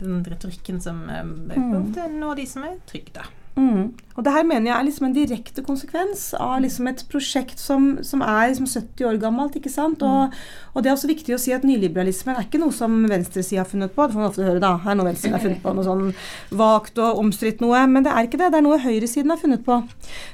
Den 0.00 0.22
retorikken 0.24 0.80
som 0.80 1.08
eh, 1.10 1.22
Mm. 1.24 1.74
ofte 1.82 2.08
når 2.10 2.36
de 2.36 2.46
som 2.46 2.62
er 2.64 2.78
trygge, 2.88 3.12
da. 3.12 3.22
Mm. 3.56 3.92
Og 4.16 4.24
det 4.24 4.32
her 4.34 4.42
mener 4.42 4.66
jeg 4.66 4.74
er 4.80 4.86
liksom 4.88 5.04
en 5.06 5.14
direkte 5.14 5.62
konsekvens 5.62 6.34
av 6.34 6.56
liksom 6.64 6.88
et 6.90 7.04
prosjekt 7.10 7.60
som, 7.62 8.02
som 8.02 8.20
er 8.22 8.48
liksom 8.50 8.66
70 8.66 9.04
år 9.06 9.20
gammelt. 9.22 9.54
ikke 9.54 9.70
sant? 9.70 10.02
Og, 10.02 10.32
og 10.74 10.82
det 10.82 10.90
er 10.90 10.96
også 10.96 11.06
viktig 11.06 11.36
å 11.36 11.38
si 11.38 11.52
at 11.54 11.62
nyliberalismen 11.62 12.34
er 12.34 12.48
ikke 12.48 12.58
noe 12.58 12.74
som 12.74 12.96
venstresida 13.06 13.62
har 13.62 13.70
funnet 13.70 13.94
på. 13.94 14.08
Det 14.08 14.16
får 14.16 14.22
man 14.24 14.30
ofte 14.32 14.42
høre, 14.48 14.58
da. 14.64 14.72
Her 14.82 14.90
er 14.90 14.98
noe 14.98 15.06
venstresiden 15.06 15.38
har 15.38 15.44
funnet 15.44 15.62
på, 15.62 15.74
noe 15.76 15.86
sånn 15.86 16.14
vagt 16.50 16.98
og 16.98 17.20
omstridt 17.22 17.62
noe. 17.62 17.84
Men 17.86 18.02
det 18.08 18.10
er 18.14 18.26
ikke 18.26 18.40
det. 18.42 18.50
Det 18.50 18.58
er 18.58 18.66
noe 18.66 18.80
høyresiden 18.82 19.30
har 19.30 19.42
funnet 19.44 19.62
på. 19.66 19.78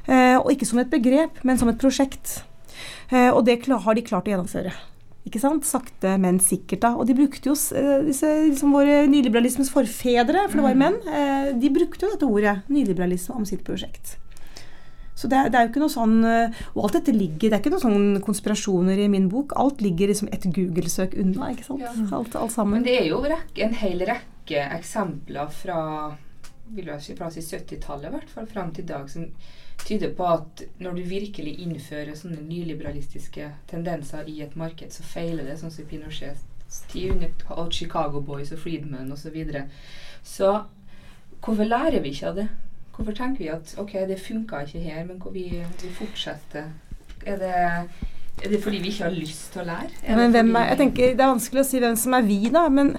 Eh, 0.09 0.39
og 0.41 0.49
ikke 0.55 0.71
som 0.71 0.81
et 0.81 0.93
begrep, 0.93 1.45
men 1.45 1.61
som 1.61 1.69
et 1.69 1.81
prosjekt. 1.81 2.39
Eh, 3.11 3.29
og 3.29 3.45
det 3.45 3.61
har 3.69 3.95
de 4.01 4.07
klart 4.07 4.31
å 4.31 4.33
gjennomføre. 4.33 4.73
Ikke 5.31 5.39
sant? 5.39 5.67
Sakte, 5.69 6.17
men 6.19 6.41
sikkert. 6.43 6.83
da. 6.83 6.95
Og 6.99 7.07
de 7.07 7.15
brukte 7.15 7.53
jo 7.53 7.55
eh, 7.79 8.01
disse 8.09 8.27
liksom 8.49 8.75
våre 8.75 9.05
nyliberalismens 9.07 9.71
forfedre, 9.71 10.49
for 10.49 10.59
det 10.59 10.65
var 10.65 10.75
jo 10.75 10.81
menn, 10.81 10.97
eh, 11.07 11.53
de 11.55 11.71
brukte 11.71 12.03
jo 12.03 12.11
dette 12.17 12.27
ordet, 12.27 12.57
nyliberalisme, 12.67 13.37
om 13.39 13.47
sitt 13.47 13.63
prosjekt. 13.67 14.17
Så 15.21 15.29
det 15.31 15.39
er, 15.39 15.51
det 15.53 15.59
er 15.59 15.67
jo 15.67 15.71
ikke 15.71 15.83
noe 15.83 15.93
sånn 15.93 16.15
eh, 16.25 16.61
Og 16.73 16.87
alt 16.87 16.95
dette 16.97 17.13
ligger 17.13 17.51
Det 17.51 17.57
er 17.59 17.61
ikke 17.61 17.73
noen 17.75 17.83
sånn 17.83 18.23
konspirasjoner 18.25 19.03
i 19.05 19.09
min 19.13 19.27
bok. 19.29 19.53
Alt 19.61 19.83
ligger 19.85 20.09
liksom 20.09 20.31
et 20.33 20.47
Google-søk 20.49 21.13
unna, 21.21 21.51
ikke 21.53 21.67
sant. 21.67 21.85
Ja. 21.85 21.93
Alt, 22.17 22.39
alt 22.41 22.57
Men 22.71 22.87
det 22.87 22.97
er 23.03 23.11
jo 23.11 23.21
en 23.29 23.79
hel 23.83 24.05
rekke 24.09 24.65
eksempler 24.79 25.53
fra 25.53 25.81
vil 26.71 26.87
jeg 26.87 27.03
si, 27.03 27.17
fra 27.19 27.29
70-tallet 27.35 28.09
i 28.09 28.15
hvert 28.15 28.33
fall 28.33 28.47
fram 28.49 28.71
til 28.75 28.87
i 28.87 28.91
dag 28.91 29.09
som 29.11 29.27
tyder 29.87 30.15
på 30.15 30.27
at 30.27 30.63
når 30.79 30.99
du 30.99 31.03
virkelig 31.09 31.57
innfører 31.65 32.15
sånne 32.19 32.43
nyliberalistiske 32.47 33.49
tendenser 33.71 34.29
i 34.31 34.41
et 34.45 34.57
marked, 34.57 34.93
så 34.95 35.07
feiler 35.07 35.47
det, 35.47 35.59
sånn 35.61 35.73
som 35.75 35.89
Pinochets 35.91 36.83
tid 36.91 37.13
under 37.17 37.71
Chicago 37.75 38.21
Boys 38.21 38.53
og 38.53 38.63
Friedman 38.63 39.13
osv. 39.13 39.23
Så, 39.23 39.31
videre. 39.35 39.65
så 40.23 40.51
hvorfor 41.41 41.65
lærer 41.65 42.01
vi 42.01 42.15
ikke 42.15 42.29
av 42.31 42.39
det? 42.39 42.49
Hvorfor 42.97 43.17
tenker 43.17 43.45
vi 43.45 43.51
at 43.51 43.75
ok, 43.81 43.93
det 44.09 44.21
funka 44.21 44.65
ikke 44.67 44.85
her, 44.85 45.05
men 45.09 45.23
vi, 45.33 45.49
vi 45.83 45.93
fortsetter? 45.97 46.71
Er 47.27 47.37
det 47.41 47.61
Er 48.41 48.49
det 48.49 48.63
fordi 48.65 48.79
vi 48.81 48.89
ikke 48.89 49.05
har 49.05 49.13
lyst 49.15 49.51
til 49.53 49.63
å 49.63 49.67
lære? 49.69 49.91
Er 50.03 50.17
Men 50.17 50.33
hvem 50.33 50.55
er, 50.57 50.71
jeg 50.73 50.81
tenker 50.81 51.13
Det 51.13 51.25
er 51.25 51.33
vanskelig 51.35 51.61
å 51.61 51.69
si 51.69 51.81
hvem 51.83 51.97
som 52.01 52.17
er 52.17 52.25
vi, 52.25 52.39
da. 52.53 52.63
Men 52.73 52.95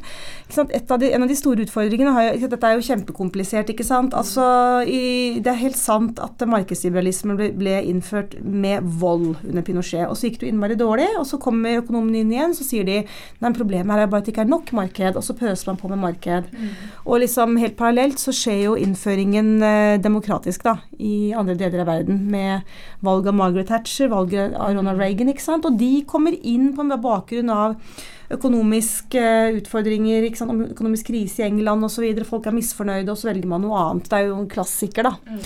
av 0.60 1.00
de, 1.00 1.10
en 1.16 1.24
av 1.24 1.30
de 1.30 1.38
store 1.38 1.66
utfordringene 1.66 2.14
har 2.16 2.28
jo, 2.36 2.50
Dette 2.52 2.68
er 2.68 2.78
jo 2.78 2.86
kjempekomplisert. 2.86 3.72
ikke 3.74 3.86
sant? 3.88 4.14
Altså, 4.18 4.44
i, 4.86 5.40
Det 5.42 5.52
er 5.52 5.62
helt 5.64 5.80
sant 5.80 6.20
at 6.22 6.44
markedsliberalismen 6.46 7.40
ble, 7.40 7.50
ble 7.58 7.78
innført 7.90 8.36
med 8.44 8.86
vold 9.02 9.40
under 9.48 9.66
Pinochet. 9.66 10.06
Og 10.10 10.18
så 10.18 10.28
gikk 10.28 10.42
det 10.42 10.48
jo 10.50 10.54
innmari 10.54 10.78
dårlig, 10.80 11.10
og 11.20 11.26
så 11.30 11.40
kommer 11.42 11.82
økonomene 11.82 12.22
inn 12.22 12.34
igjen, 12.36 12.56
så 12.58 12.68
sier 12.68 12.86
de 12.88 13.00
nei, 13.02 13.54
problemet 13.56 13.96
her 13.96 14.06
er 14.06 14.12
bare 14.12 14.22
at 14.22 14.30
det 14.30 14.36
ikke 14.36 14.46
er 14.46 14.52
nok 14.52 14.74
marked, 14.78 15.18
og 15.18 15.26
så 15.26 15.36
pøser 15.38 15.72
man 15.72 15.80
på 15.82 15.90
med 15.92 16.02
marked. 16.04 16.52
Og 17.06 17.22
liksom 17.24 17.58
helt 17.62 17.78
parallelt 17.80 18.22
så 18.22 18.34
skjer 18.36 18.62
jo 18.66 18.78
innføringen 18.80 19.54
eh, 19.66 19.98
demokratisk 20.02 20.66
da, 20.68 20.78
i 21.00 21.32
andre 21.38 21.58
deler 21.60 21.84
av 21.84 21.92
verden, 21.92 22.22
med 22.32 22.68
valg 23.06 23.30
av 23.30 23.38
Margaret 23.38 23.72
Thatcher, 23.72 24.12
valget 24.12 24.56
av 24.58 24.76
Ronald 24.76 25.02
Reagan, 25.02 25.31
ikke 25.34 25.46
sant. 25.46 25.67
Og 25.67 25.78
de 25.80 25.91
kommer 26.10 26.36
inn 26.38 26.72
på 26.78 26.86
bakgrunn 27.02 27.52
av 27.54 27.76
økonomiske 28.32 29.26
utfordringer, 29.60 30.28
ikke 30.28 30.39
sant? 30.39 30.54
om 30.54 30.63
økonomisk 30.70 31.12
krise 31.12 31.44
i 31.44 31.50
England 31.50 31.88
osv. 31.88 32.08
Folk 32.28 32.48
er 32.48 32.56
misfornøyde, 32.56 33.12
og 33.12 33.20
så 33.20 33.32
velger 33.32 33.52
man 33.52 33.65
noe 33.65 33.80
annet. 33.80 34.10
Det 34.10 34.20
er 34.20 34.30
jo 34.30 34.39
en 34.39 34.50
klassiker, 34.52 35.10
da. 35.10 35.15
Mm. 35.28 35.46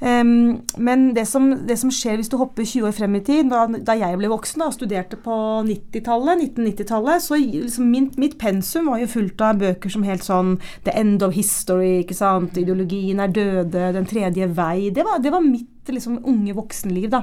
Em, 0.00 0.60
men 0.76 1.14
det 1.16 1.24
som, 1.28 1.48
det 1.66 1.78
som 1.80 1.90
skjer 1.94 2.18
hvis 2.20 2.28
du 2.28 2.36
hopper 2.36 2.66
20 2.66 2.88
år 2.90 2.94
frem 2.96 3.14
i 3.16 3.22
tid, 3.24 3.48
da, 3.48 3.62
da 3.66 3.94
jeg 3.96 4.18
ble 4.20 4.28
voksen 4.28 4.60
da, 4.60 4.68
og 4.68 4.76
studerte 4.76 5.16
på 5.22 5.36
90-tallet, 5.64 6.42
1990-tallet, 6.50 7.24
så 7.24 7.38
liksom 7.40 7.88
min, 7.92 8.10
mitt 8.20 8.36
pensum 8.40 8.90
var 8.90 9.00
jo 9.00 9.08
fullt 9.14 9.40
av 9.46 9.62
bøker 9.62 9.92
som 9.92 10.04
helt 10.04 10.26
sånn 10.26 10.56
The 10.84 10.92
End 11.00 11.24
of 11.24 11.32
History, 11.36 12.02
ikke 12.02 12.18
sant, 12.18 12.58
Ideologien 12.60 13.22
er 13.24 13.32
døde, 13.32 13.86
Den 13.96 14.08
tredje 14.08 14.50
vei. 14.52 14.90
Det 14.92 15.06
var, 15.06 15.22
det 15.24 15.32
var 15.32 15.44
mitt 15.44 15.88
liksom, 15.88 16.20
unge 16.28 16.56
voksenliv, 16.56 17.08
da. 17.14 17.22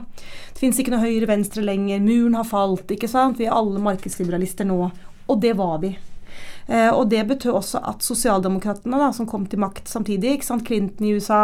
Det 0.53 0.63
fins 0.63 0.79
ikke 0.79 0.95
noe 0.95 1.03
høyre-venstre 1.05 1.65
lenger, 1.65 2.01
muren 2.01 2.39
har 2.39 2.47
falt, 2.49 2.89
ikke 2.95 3.12
sant. 3.12 3.38
Vi 3.38 3.49
er 3.49 3.53
alle 3.53 3.81
markedsliberalister 3.83 4.65
nå. 4.69 4.79
Og 5.29 5.39
det 5.43 5.53
var 5.59 5.77
vi. 5.83 5.93
Eh, 6.67 6.89
og 6.89 7.10
det 7.12 7.26
betød 7.28 7.58
også 7.60 7.82
at 7.91 8.06
sosialdemokratene, 8.06 8.99
da, 8.99 9.10
som 9.15 9.28
kom 9.30 9.47
til 9.49 9.62
makt 9.63 9.91
samtidig, 9.91 10.38
ikke 10.38 10.49
sant? 10.49 10.65
Clinton 10.67 11.08
i 11.08 11.15
USA, 11.17 11.41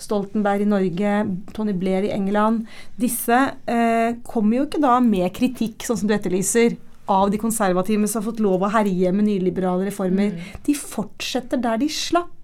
Stoltenberg 0.00 0.64
i 0.64 0.70
Norge, 0.70 1.16
Tony 1.56 1.74
Blair 1.76 2.06
i 2.08 2.14
England 2.14 2.64
Disse 3.00 3.38
eh, 3.68 4.16
kommer 4.26 4.58
jo 4.58 4.66
ikke 4.68 4.82
da 4.82 4.96
med 5.04 5.28
kritikk, 5.36 5.84
sånn 5.86 6.02
som 6.02 6.10
du 6.10 6.16
etterlyser, 6.16 6.78
av 7.10 7.32
de 7.32 7.40
konservative 7.40 8.06
som 8.08 8.20
har 8.22 8.28
fått 8.30 8.42
lov 8.42 8.62
å 8.62 8.70
herje 8.72 9.10
med 9.12 9.26
nyliberale 9.26 9.88
reformer. 9.88 10.36
De 10.64 10.74
fortsetter 10.78 11.60
der 11.60 11.80
de 11.82 11.88
slapp. 11.92 12.38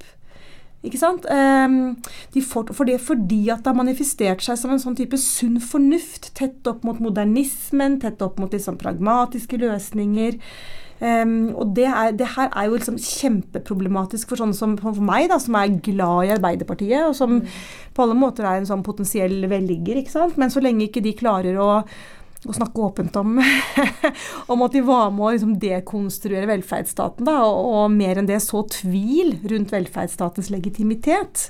Ikke 0.87 0.99
sant? 1.01 1.25
Ehm, 1.31 1.97
de 2.35 2.43
for, 2.45 2.69
for 2.75 2.87
det, 2.87 3.01
fordi 3.03 3.49
at 3.51 3.65
det 3.65 3.73
har 3.73 3.79
manifestert 3.79 4.43
seg 4.45 4.59
som 4.61 4.75
en 4.75 4.83
sånn 4.83 4.99
type 4.99 5.19
sunn 5.19 5.59
fornuft, 5.63 6.31
tett 6.39 6.67
opp 6.71 6.85
mot 6.87 7.01
modernismen, 7.03 7.99
tett 8.03 8.23
opp 8.23 8.39
mot 8.39 8.55
liksom 8.55 8.79
pragmatiske 8.79 9.59
løsninger. 9.59 10.39
Ehm, 11.05 11.55
og 11.55 11.75
det, 11.77 11.87
er, 11.87 12.13
det 12.19 12.33
her 12.35 12.51
er 12.51 12.69
jo 12.69 12.77
liksom 12.79 12.99
kjempeproblematisk 12.99 14.33
for 14.33 14.43
sånne 14.43 14.57
som 14.59 14.77
for 14.81 14.99
meg, 15.05 15.29
da, 15.33 15.39
som 15.43 15.57
er 15.59 15.79
glad 15.85 16.27
i 16.27 16.35
Arbeiderpartiet, 16.35 17.07
og 17.07 17.17
som 17.19 17.41
på 17.95 18.05
alle 18.05 18.19
måter 18.19 18.47
er 18.47 18.61
en 18.61 18.69
sånn 18.69 18.87
potensiell 18.87 19.41
velligger. 19.51 20.03
ikke 20.03 20.15
sant? 20.15 20.39
Men 20.41 20.55
så 20.55 20.63
lenge 20.65 20.89
ikke 20.89 21.05
de 21.05 21.17
klarer 21.19 21.59
å 21.63 21.71
å 22.47 22.55
snakke 22.55 22.83
åpent 22.87 23.17
om, 23.19 23.39
om 24.53 24.61
at 24.63 24.75
de 24.77 24.83
var 24.87 25.11
med 25.11 25.25
å 25.27 25.31
liksom 25.35 25.57
dekonstruere 25.59 26.47
velferdsstaten, 26.47 27.27
da, 27.27 27.41
og, 27.43 27.59
og, 27.73 27.95
mer 27.95 28.21
enn 28.21 28.29
det 28.29 28.39
så 28.45 28.63
tvil 28.71 29.35
rundt 29.51 29.75
velferdsstatens 29.75 30.53
legitimitet, 30.55 31.49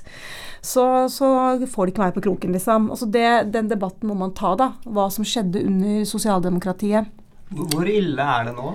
så, 0.65 1.05
så 1.11 1.29
får 1.69 1.85
de 1.85 1.93
ikke 1.93 2.03
meg 2.03 2.17
på 2.17 2.25
kroken, 2.25 2.55
liksom. 2.57 2.89
Altså 2.95 3.07
det, 3.13 3.27
den 3.53 3.69
debatten 3.71 4.09
må 4.09 4.17
man 4.19 4.33
ta, 4.35 4.55
da. 4.59 4.73
Hva 4.89 5.07
som 5.13 5.27
skjedde 5.27 5.61
under 5.69 6.01
sosialdemokratiet. 6.09 7.13
Hvor 7.53 7.87
ille 7.89 8.25
er 8.25 8.49
det 8.49 8.57
nå? 8.57 8.73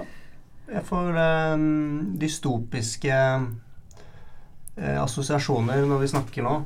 Får 0.64 1.18
eh, 1.20 1.64
dystopiske 2.20 3.16
eh, 4.76 5.02
assosiasjoner 5.02 5.84
når 5.88 6.04
vi 6.04 6.12
snakker 6.14 6.46
nå. 6.46 6.62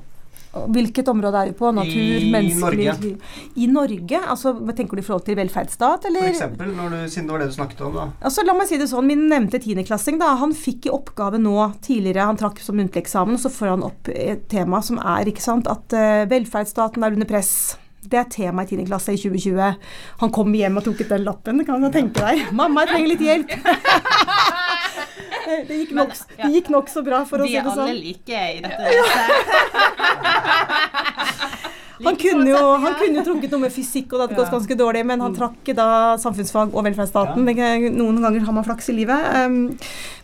Hvilket 0.48 1.08
område 1.12 1.42
er 1.42 1.50
vi 1.50 1.56
på? 1.58 1.70
Natur, 1.76 1.92
I 1.92 2.30
menneskelig 2.32 2.86
Norge. 2.88 3.10
I 3.54 3.66
Norge? 3.68 4.20
Altså, 4.32 4.54
tenker 4.72 4.96
du 4.96 5.02
i 5.02 5.04
forhold 5.04 5.26
til 5.26 5.36
velferdsstat, 5.36 6.06
For 6.08 6.28
eksempel, 6.30 6.72
du, 6.72 6.96
siden 7.10 7.28
det 7.28 7.34
var 7.34 7.42
det 7.44 7.50
du 7.50 7.56
snakket 7.58 7.82
om, 7.84 7.98
da. 7.98 8.06
Altså, 8.24 8.44
la 8.46 8.54
meg 8.56 8.70
si 8.70 8.78
det 8.80 8.88
sånn, 8.90 9.06
Min 9.08 9.26
nevnte 9.30 9.60
tiendeklassing 9.62 10.20
da, 10.20 10.32
han 10.40 10.54
fikk 10.56 10.88
i 10.88 10.94
oppgave 10.94 11.40
nå 11.42 11.56
tidligere 11.84 12.30
Han 12.30 12.40
trakk 12.40 12.62
som 12.64 12.78
muntlig 12.80 13.04
eksamen, 13.04 13.36
og 13.36 13.44
så 13.44 13.52
får 13.52 13.74
han 13.74 13.84
opp 13.86 14.08
et 14.14 14.48
tema 14.50 14.80
som 14.84 15.00
er 15.02 15.28
ikke 15.28 15.44
sant, 15.44 15.68
at 15.68 15.92
uh, 15.96 16.24
velferdsstaten 16.30 17.04
er 17.04 17.18
under 17.18 17.28
press. 17.28 17.52
Det 18.08 18.16
er 18.18 18.24
tema 18.32 18.62
i 18.64 18.66
10. 18.70 18.86
klasse 18.88 19.12
i 19.12 19.16
2020. 19.20 19.74
Han 20.22 20.30
kom 20.32 20.54
hjem 20.56 20.76
og 20.80 20.84
tok 20.86 21.00
ut 21.04 21.10
den 21.12 21.24
lappen. 21.26 21.60
Kan 21.68 21.82
du 21.84 21.90
tenke 21.92 22.20
deg. 22.24 22.36
'Mamma, 22.52 22.80
jeg 22.86 22.90
trenger 22.94 23.08
litt 23.12 23.20
hjelp'. 23.26 23.50
det 25.68 25.74
gikk 25.82 25.92
nokså 25.96 26.24
nok- 26.24 26.32
ja. 26.38 26.42
det 26.46 26.52
gikk 26.56 26.68
nokså 26.72 27.02
bra, 27.04 27.18
for 27.28 27.36
å 27.38 27.42
Vi 27.48 27.54
er 27.56 27.60
alle 27.68 27.76
sånn. 27.76 27.92
like 28.00 28.40
i 28.56 28.60
dette 28.64 28.82
huset. 28.88 29.20
Han 32.04 32.16
kunne, 32.20 32.46
jo, 32.46 32.58
han 32.78 32.94
kunne 33.00 33.24
trukket 33.26 33.54
noe 33.54 33.64
med 33.64 33.74
fysikk, 33.74 34.12
og 34.12 34.20
det 34.20 34.26
hadde 34.26 34.38
gått 34.38 34.54
ganske 34.54 34.76
dårlig, 34.78 35.02
men 35.08 35.22
han 35.24 35.34
trakk 35.34 35.70
da 35.74 35.88
samfunnsfag 36.22 36.76
og 36.76 36.86
velferdsstaten. 36.86 37.48
Noen 37.96 38.20
ganger 38.22 38.46
har 38.46 38.54
man 38.54 38.66
flaks 38.66 38.92
i 38.92 38.94
livet. 39.00 39.26
Um, 39.34 39.58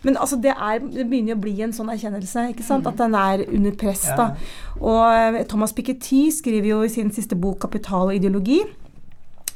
men 0.07 0.19
altså, 0.21 0.39
det, 0.41 0.53
er, 0.55 0.79
det 0.79 1.07
begynner 1.09 1.33
jo 1.33 1.39
å 1.39 1.43
bli 1.43 1.55
en 1.65 1.75
sånn 1.75 1.91
erkjennelse, 1.91 2.47
ikke 2.53 2.65
sant? 2.67 2.87
at 2.87 2.99
den 3.01 3.17
er 3.19 3.43
under 3.49 3.75
press. 3.79 4.05
Da. 4.15 4.31
Og 4.79 5.03
eh, 5.09 5.43
Thomas 5.49 5.75
Piketty 5.75 6.27
skriver 6.35 6.71
jo 6.71 6.81
i 6.85 6.91
sin 6.91 7.11
siste 7.15 7.35
bok 7.39 7.59
'Kapital 7.63 8.11
og 8.11 8.15
ideologi', 8.15 8.63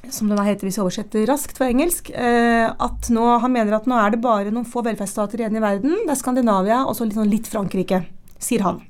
som 0.10 0.32
den 0.32 0.40
heter 0.42 0.66
hvis 0.66 0.80
jeg 0.80 0.86
oversetter 0.86 1.28
raskt 1.30 1.60
fra 1.60 1.70
engelsk, 1.70 2.10
eh, 2.12 2.68
at 2.68 3.10
nå, 3.14 3.26
han 3.44 3.54
mener 3.54 3.78
at 3.78 3.88
nå 3.88 4.00
er 4.00 4.16
det 4.16 4.24
bare 4.24 4.52
noen 4.52 4.68
få 4.68 4.84
velferdsstater 4.88 5.44
igjen 5.44 5.60
i 5.60 5.64
verden. 5.64 5.98
Det 6.04 6.16
er 6.16 6.22
Skandinavia 6.24 6.84
og 6.86 6.98
så 6.98 7.08
litt, 7.08 7.20
sånn 7.20 7.32
litt 7.32 7.52
Frankrike, 7.52 8.04
sier 8.42 8.66
han. 8.66 8.82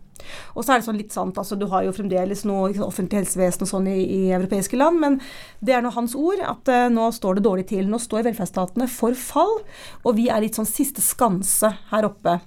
Og 0.56 0.64
så 0.64 0.74
er 0.74 0.82
det 0.82 0.88
sånn 0.88 1.00
litt 1.00 1.16
sant, 1.16 1.38
altså 1.40 1.58
du 1.60 1.68
har 1.72 1.86
jo 1.86 1.94
fremdeles 1.96 2.46
noe 2.48 2.72
offentlig 2.86 3.24
helsevesen 3.24 3.66
og 3.66 3.72
sånn 3.72 3.90
i, 3.92 3.98
i 4.04 4.22
europeiske 4.36 4.80
land, 4.80 5.00
men 5.02 5.20
det 5.66 5.76
er 5.76 5.86
nå 5.86 5.94
hans 5.96 6.16
ord 6.18 6.42
at 6.46 6.72
uh, 6.72 6.88
nå 6.94 7.10
står 7.16 7.40
det 7.40 7.46
dårlig 7.48 7.68
til. 7.72 7.90
Nå 7.90 8.00
står 8.02 8.28
velferdsstatene 8.30 8.90
for 8.92 9.18
fall, 9.18 9.60
og 10.04 10.18
vi 10.20 10.30
er 10.32 10.44
litt 10.44 10.60
sånn 10.60 10.70
siste 10.70 11.04
skanse 11.04 11.74
her 11.92 12.08
oppe. 12.08 12.40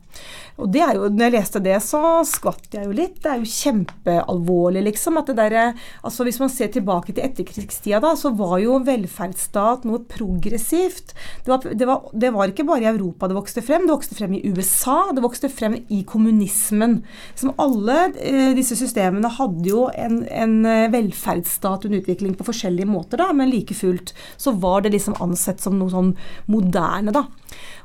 Og 0.63 0.71
det 0.73 0.83
er 0.85 0.97
jo, 0.97 1.09
når 1.11 1.27
jeg 1.27 1.35
leste 1.35 1.63
det, 1.65 1.77
så 1.85 2.01
skvatt 2.29 2.77
jeg 2.77 2.87
jo 2.87 2.95
litt. 2.97 3.19
Det 3.23 3.31
er 3.33 3.43
jo 3.43 3.51
kjempealvorlig, 3.51 4.85
liksom. 4.89 5.19
At 5.21 5.33
det 5.33 5.39
der, 5.41 5.59
Altså 6.03 6.27
hvis 6.27 6.39
man 6.43 6.51
ser 6.53 6.71
tilbake 6.73 7.13
til 7.13 7.25
etterkrigstida, 7.25 8.01
da, 8.03 8.15
så 8.19 8.33
var 8.37 8.57
jo 8.63 8.79
velferdsstat 8.87 9.87
noe 9.89 10.03
progressivt. 10.09 11.15
Det 11.45 11.53
var, 11.53 11.67
det, 11.67 11.89
var, 11.89 12.07
det 12.13 12.33
var 12.35 12.53
ikke 12.53 12.67
bare 12.69 12.87
i 12.87 12.91
Europa 12.93 13.29
det 13.31 13.39
vokste 13.39 13.65
frem, 13.65 13.87
det 13.87 13.95
vokste 13.95 14.19
frem 14.19 14.37
i 14.39 14.43
USA, 14.53 14.99
det 15.15 15.25
vokste 15.25 15.51
frem 15.53 15.77
i 15.93 16.03
kommunismen. 16.09 17.01
Som 17.39 17.55
alle 17.63 17.99
eh, 18.21 18.53
disse 18.59 18.79
systemene 18.79 19.31
hadde 19.39 19.69
jo 19.69 19.87
en, 19.93 20.23
en 20.31 20.57
eh, 20.69 20.89
velferdsstat 20.93 21.89
under 21.89 22.03
utvikling 22.03 22.37
på 22.39 22.47
forskjellige 22.49 22.91
måter, 22.91 23.21
da, 23.23 23.31
men 23.37 23.51
like 23.53 23.77
fullt 23.77 24.15
så 24.41 24.55
var 24.63 24.85
det 24.85 24.95
liksom 24.97 25.19
ansett 25.23 25.63
som 25.63 25.79
noe 25.79 25.93
sånn 25.93 26.15
moderne, 26.51 27.15
da. 27.15 27.27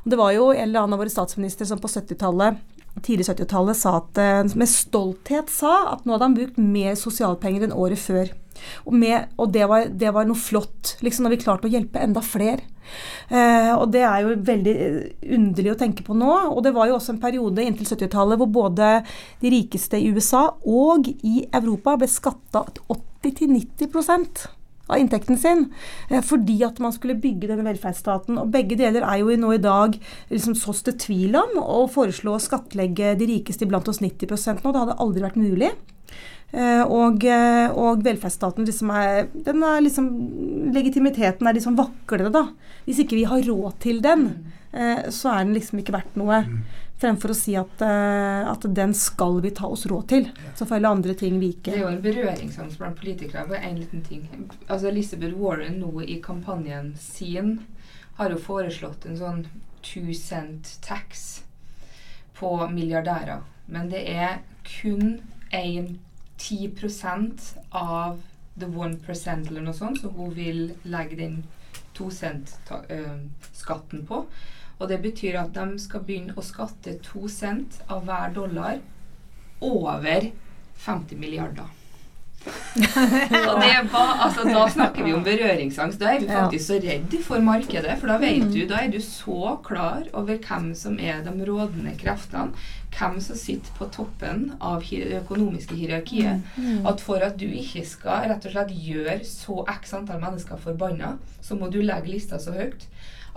Det 0.08 0.18
var 0.18 0.32
jo 0.32 0.50
en 0.54 0.64
eller 0.64 0.82
annen 0.84 0.96
av 0.96 1.02
våre 1.04 1.12
statsministre 1.12 1.66
som 1.68 1.80
på 1.82 1.90
70-tallet 1.92 2.58
tidlig 3.04 3.28
70-tallet 3.28 3.78
sa 3.78 3.98
at, 4.00 4.18
eh, 4.18 4.56
med 4.58 4.70
stolthet 4.70 5.50
sa 5.52 5.92
at 5.92 6.04
nå 6.04 6.14
hadde 6.14 6.28
han 6.28 6.36
brukt 6.38 6.58
mer 6.58 6.96
sosialpenger 6.98 7.66
enn 7.66 7.76
året 7.76 8.00
før. 8.00 8.32
Og, 8.86 8.94
med, 8.98 9.28
og 9.38 9.52
det, 9.54 9.68
var, 9.70 9.86
det 9.86 10.10
var 10.14 10.26
noe 10.26 10.38
flott. 10.38 10.96
liksom 11.04 11.24
Når 11.24 11.36
vi 11.36 11.42
klarte 11.44 11.68
å 11.68 11.70
hjelpe 11.70 12.02
enda 12.02 12.22
flere. 12.24 12.64
Eh, 13.28 13.70
og 13.76 13.92
det 13.92 14.02
er 14.02 14.24
jo 14.24 14.34
veldig 14.48 14.74
eh, 14.74 14.98
underlig 15.36 15.74
å 15.74 15.78
tenke 15.78 16.02
på 16.06 16.16
nå. 16.18 16.32
Og 16.50 16.62
det 16.66 16.74
var 16.74 16.90
jo 16.90 16.98
også 16.98 17.14
en 17.14 17.22
periode 17.22 17.62
inntil 17.62 17.86
70-tallet 17.86 18.40
hvor 18.40 18.50
både 18.50 18.92
de 19.42 19.54
rikeste 19.54 20.00
i 20.00 20.10
USA 20.10 20.48
og 20.66 21.06
i 21.22 21.44
Europa 21.52 21.98
ble 22.00 22.10
skatta 22.10 22.66
80-90 23.22 24.48
av 24.88 24.98
inntekten 24.98 25.38
sin. 25.38 25.66
Eh, 26.10 26.22
fordi 26.24 26.58
at 26.66 26.80
man 26.82 26.94
skulle 26.96 27.18
bygge 27.20 27.50
denne 27.50 27.66
velferdsstaten. 27.68 28.40
Og 28.40 28.50
begge 28.54 28.78
deler 28.80 29.06
er 29.06 29.20
jo 29.22 29.36
nå 29.36 29.54
i 29.54 29.62
dag 29.62 29.98
liksom 30.32 30.56
sås 30.58 30.82
det 30.88 30.98
tvil 31.04 31.36
om. 31.38 31.60
Å 31.60 31.84
foreslå 31.92 32.34
å 32.36 32.42
skattlegge 32.42 33.14
de 33.18 33.30
rikeste 33.34 33.68
iblant 33.68 33.88
oss 33.88 34.02
90 34.04 34.64
nå, 34.64 34.72
det 34.72 34.82
hadde 34.82 34.98
aldri 34.98 35.24
vært 35.24 35.40
mulig. 35.40 35.72
Eh, 36.48 36.80
og, 36.80 37.24
eh, 37.28 37.68
og 37.76 38.00
velferdsstaten 38.06 38.64
liksom 38.64 38.88
er, 38.96 39.26
er 39.28 39.82
liksom 39.84 40.06
Legitimiteten 40.72 41.46
er 41.48 41.56
liksom 41.56 41.76
vaklende, 41.76 42.32
da. 42.32 42.46
Hvis 42.86 43.02
ikke 43.04 43.18
vi 43.18 43.26
har 43.28 43.44
råd 43.44 43.78
til 43.84 44.00
den, 44.04 44.30
så 45.10 45.32
er 45.32 45.46
den 45.46 45.56
liksom 45.56 45.80
ikke 45.82 45.96
verdt 45.96 46.18
noe. 46.20 46.42
Fremfor 46.98 47.30
å 47.30 47.36
si 47.38 47.54
at, 47.58 47.82
eh, 47.86 48.48
at 48.50 48.64
den 48.74 48.94
skal 48.94 49.40
vi 49.44 49.52
ta 49.54 49.68
oss 49.70 49.86
råd 49.86 50.08
til. 50.10 50.28
Så 50.58 50.66
får 50.66 50.80
alle 50.80 50.94
andre 50.96 51.14
ting 51.14 51.38
vike. 51.38 51.70
Det 51.70 51.78
er 51.78 51.84
jo 51.84 51.92
en 51.92 52.02
berøringsangst 52.02 52.78
blant 52.80 52.98
politikere. 52.98 53.46
Bare 53.46 53.62
en 53.68 53.78
liten 53.78 54.02
ting. 54.02 54.26
Altså 54.66 54.90
Elizabeth 54.90 55.38
Warren 55.38 55.78
nå 55.82 56.02
i 56.02 56.18
kampanjen 56.22 56.96
sin 56.98 57.60
har 58.18 58.34
jo 58.34 58.40
foreslått 58.42 59.06
en 59.06 59.18
sånn 59.18 59.44
two 59.86 60.14
cent 60.14 60.74
tax 60.82 61.42
på 62.34 62.50
milliardærer. 62.72 63.46
Men 63.68 63.90
det 63.92 64.02
er 64.10 64.40
kun 64.66 65.20
en 65.54 65.98
10% 66.38 67.54
av 67.70 68.20
the 68.58 68.66
one 68.66 68.96
percent 68.96 69.48
eller 69.48 69.62
noe 69.62 69.74
sånt, 69.74 70.00
så 70.02 70.10
hun 70.14 70.34
vil 70.34 70.74
legge 70.82 71.16
den 71.18 71.42
to 71.94 72.10
cent-skatten 72.14 74.06
på. 74.06 74.24
Og 74.78 74.88
det 74.90 75.00
betyr 75.02 75.40
at 75.40 75.54
de 75.56 75.80
skal 75.82 76.04
begynne 76.06 76.36
å 76.38 76.44
skatte 76.44 76.98
to 77.02 77.26
cent 77.32 77.80
av 77.88 78.06
hver 78.06 78.30
dollar 78.36 78.78
over 79.64 80.30
50 80.78 81.18
milliarder. 81.18 81.74
og 83.50 83.56
det 83.60 83.72
ba, 83.90 84.02
altså, 84.24 84.44
da 84.46 84.62
snakker 84.70 85.02
vi 85.04 85.12
om 85.12 85.24
berøringsangst. 85.26 85.98
Da 86.00 86.12
er 86.14 86.22
vi 86.22 86.28
faktisk 86.30 86.70
så 86.70 86.78
redd 86.82 87.16
for 87.26 87.42
markedet. 87.44 87.96
For 87.98 88.10
da 88.12 88.18
vet 88.22 88.46
du, 88.54 88.60
da 88.70 88.84
er 88.84 88.92
du 88.92 89.00
så 89.02 89.56
klar 89.66 90.06
over 90.16 90.38
hvem 90.38 90.70
som 90.78 90.98
er 91.02 91.24
de 91.26 91.34
rådende 91.48 91.96
kreftene. 91.98 92.54
Hvem 92.94 93.18
som 93.20 93.36
sitter 93.36 93.74
på 93.76 93.90
toppen 93.92 94.52
av 94.64 94.86
det 94.86 95.18
økonomiske 95.18 95.76
hierarkiet. 95.76 96.46
At 96.88 97.02
for 97.04 97.26
at 97.26 97.36
du 97.40 97.48
ikke 97.48 97.84
skal 97.86 98.30
rett 98.30 98.46
og 98.46 98.54
slett 98.54 98.72
gjøre 98.72 99.20
så 99.28 99.60
x 99.74 99.94
antall 99.98 100.22
mennesker 100.22 100.62
forbanna, 100.62 101.16
så 101.42 101.58
må 101.58 101.72
du 101.74 101.82
legge 101.82 102.14
lista 102.14 102.40
så 102.40 102.54
høyt 102.54 102.86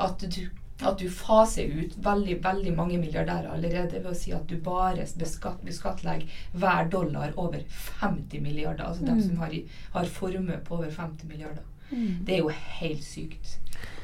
at 0.02 0.24
du, 0.34 0.46
at 0.88 1.00
du 1.00 1.10
faser 1.14 1.72
ut 1.72 1.98
veldig 2.04 2.38
veldig 2.44 2.76
mange 2.76 3.00
milliardærer 3.02 3.50
allerede 3.52 4.00
ved 4.00 4.12
å 4.12 4.18
si 4.18 4.34
at 4.36 4.48
du 4.50 4.58
bare 4.64 5.06
beskatt, 5.20 5.62
beskattlegger 5.66 6.42
hver 6.54 6.90
dollar 6.94 7.36
over 7.38 7.62
50 8.02 8.42
milliarder. 8.42 8.88
Altså 8.88 9.06
dem 9.06 9.22
som 9.22 9.38
har, 9.44 9.54
har 9.94 10.16
formue 10.20 10.58
på 10.66 10.80
over 10.80 10.90
50 10.90 11.28
milliarder. 11.30 11.68
Det 11.92 12.38
er 12.38 12.40
jo 12.40 12.52
helt 12.80 13.04
sykt. 13.04 13.58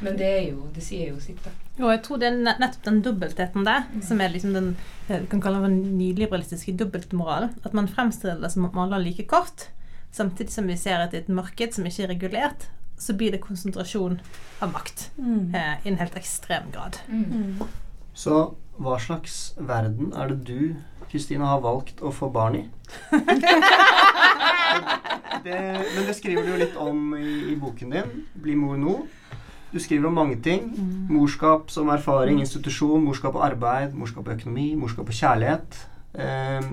Men 0.03 0.17
det 0.19 0.27
er 0.27 0.43
jo, 0.49 0.67
det 0.73 0.83
sier 0.83 1.13
jo 1.13 1.19
sitt, 1.21 1.39
da. 1.45 1.53
Og 1.79 1.91
jeg 1.93 2.01
tror 2.05 2.19
det 2.21 2.29
er 2.29 2.37
nettopp 2.45 2.85
den 2.85 2.99
dobbeltheten 3.05 3.65
der, 3.65 3.85
som 4.05 4.21
er 4.21 4.33
liksom 4.33 4.55
den 4.55 4.71
eh, 5.07 5.21
du 5.21 5.27
kan 5.31 5.41
kalle 5.41 5.61
den 5.65 5.97
nyliberalistiske 5.97 6.75
dobbeltmoralen. 6.79 7.55
At 7.65 7.77
man 7.77 7.89
fremstiller 7.89 8.41
det 8.41 8.51
som 8.53 8.65
om 8.67 8.81
alle 8.83 8.97
har 8.97 9.05
like 9.05 9.27
kort, 9.29 9.69
samtidig 10.13 10.53
som 10.53 10.69
vi 10.69 10.77
ser 10.79 11.03
at 11.03 11.13
i 11.13 11.21
et 11.21 11.29
marked 11.29 11.77
som 11.77 11.87
ikke 11.87 12.07
er 12.07 12.13
regulert, 12.13 12.67
så 12.97 13.13
blir 13.13 13.31
det 13.31 13.41
konsentrasjon 13.43 14.19
av 14.59 14.71
makt 14.73 15.11
eh, 15.17 15.75
i 15.83 15.91
en 15.91 15.99
helt 15.99 16.15
ekstrem 16.17 16.71
grad. 16.73 16.97
Så 18.17 18.39
hva 18.81 18.97
slags 19.01 19.53
verden 19.57 20.13
er 20.17 20.31
det 20.31 20.39
du, 20.45 20.61
Kristina, 21.11 21.51
har 21.53 21.61
valgt 21.65 22.01
å 22.01 22.11
få 22.13 22.29
barn 22.33 22.57
i? 22.57 22.63
det, 25.45 25.59
men 25.61 26.03
det 26.07 26.15
skriver 26.17 26.45
du 26.45 26.51
jo 26.53 26.59
litt 26.61 26.77
om 26.81 27.13
i, 27.17 27.53
i 27.53 27.55
boken 27.59 27.93
din, 27.93 28.25
'Bli 28.33 28.57
mor 28.57 28.77
nå'. 28.81 28.99
Du 29.67 29.79
skriver 29.83 30.07
om 30.07 30.15
mange 30.15 30.37
ting. 30.41 30.69
Morskap 31.11 31.71
som 31.71 31.89
erfaring, 31.91 32.39
institusjon, 32.39 33.03
morskap 33.03 33.35
og 33.35 33.43
arbeid, 33.49 33.93
morskap 33.93 34.29
og 34.29 34.37
økonomi, 34.37 34.69
morskap 34.79 35.09
og 35.11 35.17
kjærlighet. 35.17 35.81
Eh, 36.15 36.69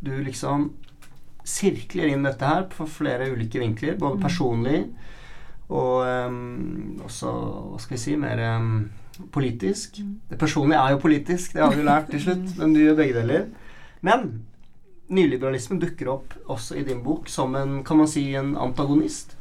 du 0.00 0.12
liksom 0.22 0.70
sirkler 1.48 2.12
inn 2.12 2.24
dette 2.24 2.46
her 2.46 2.68
på 2.70 2.86
flere 2.88 3.30
ulike 3.32 3.60
vinkler, 3.60 3.96
både 3.98 4.20
personlig 4.22 4.84
og 5.68 6.04
um, 6.28 7.00
også, 7.04 7.32
hva 7.72 7.80
skal 7.82 7.96
vi 7.96 8.00
si, 8.00 8.16
mer 8.16 8.40
um, 8.56 8.88
politisk. 9.34 9.98
Det 10.30 10.38
personlige 10.40 10.80
er 10.80 10.94
jo 10.94 11.00
politisk, 11.02 11.54
det 11.54 11.64
har 11.64 11.74
vi 11.76 11.84
lært 11.84 12.12
til 12.12 12.22
slutt, 12.24 12.54
men 12.58 12.72
du 12.74 12.80
gjør 12.80 13.00
begge 13.02 13.18
deler. 13.18 13.50
Men 14.00 14.30
nyliberalismen 15.12 15.80
dukker 15.82 16.12
opp 16.12 16.36
også 16.48 16.78
i 16.78 16.86
din 16.86 17.02
bok 17.04 17.28
som 17.32 17.56
en, 17.58 17.82
kan 17.84 18.00
man 18.00 18.08
si, 18.08 18.24
en 18.36 18.54
antagonist. 18.60 19.36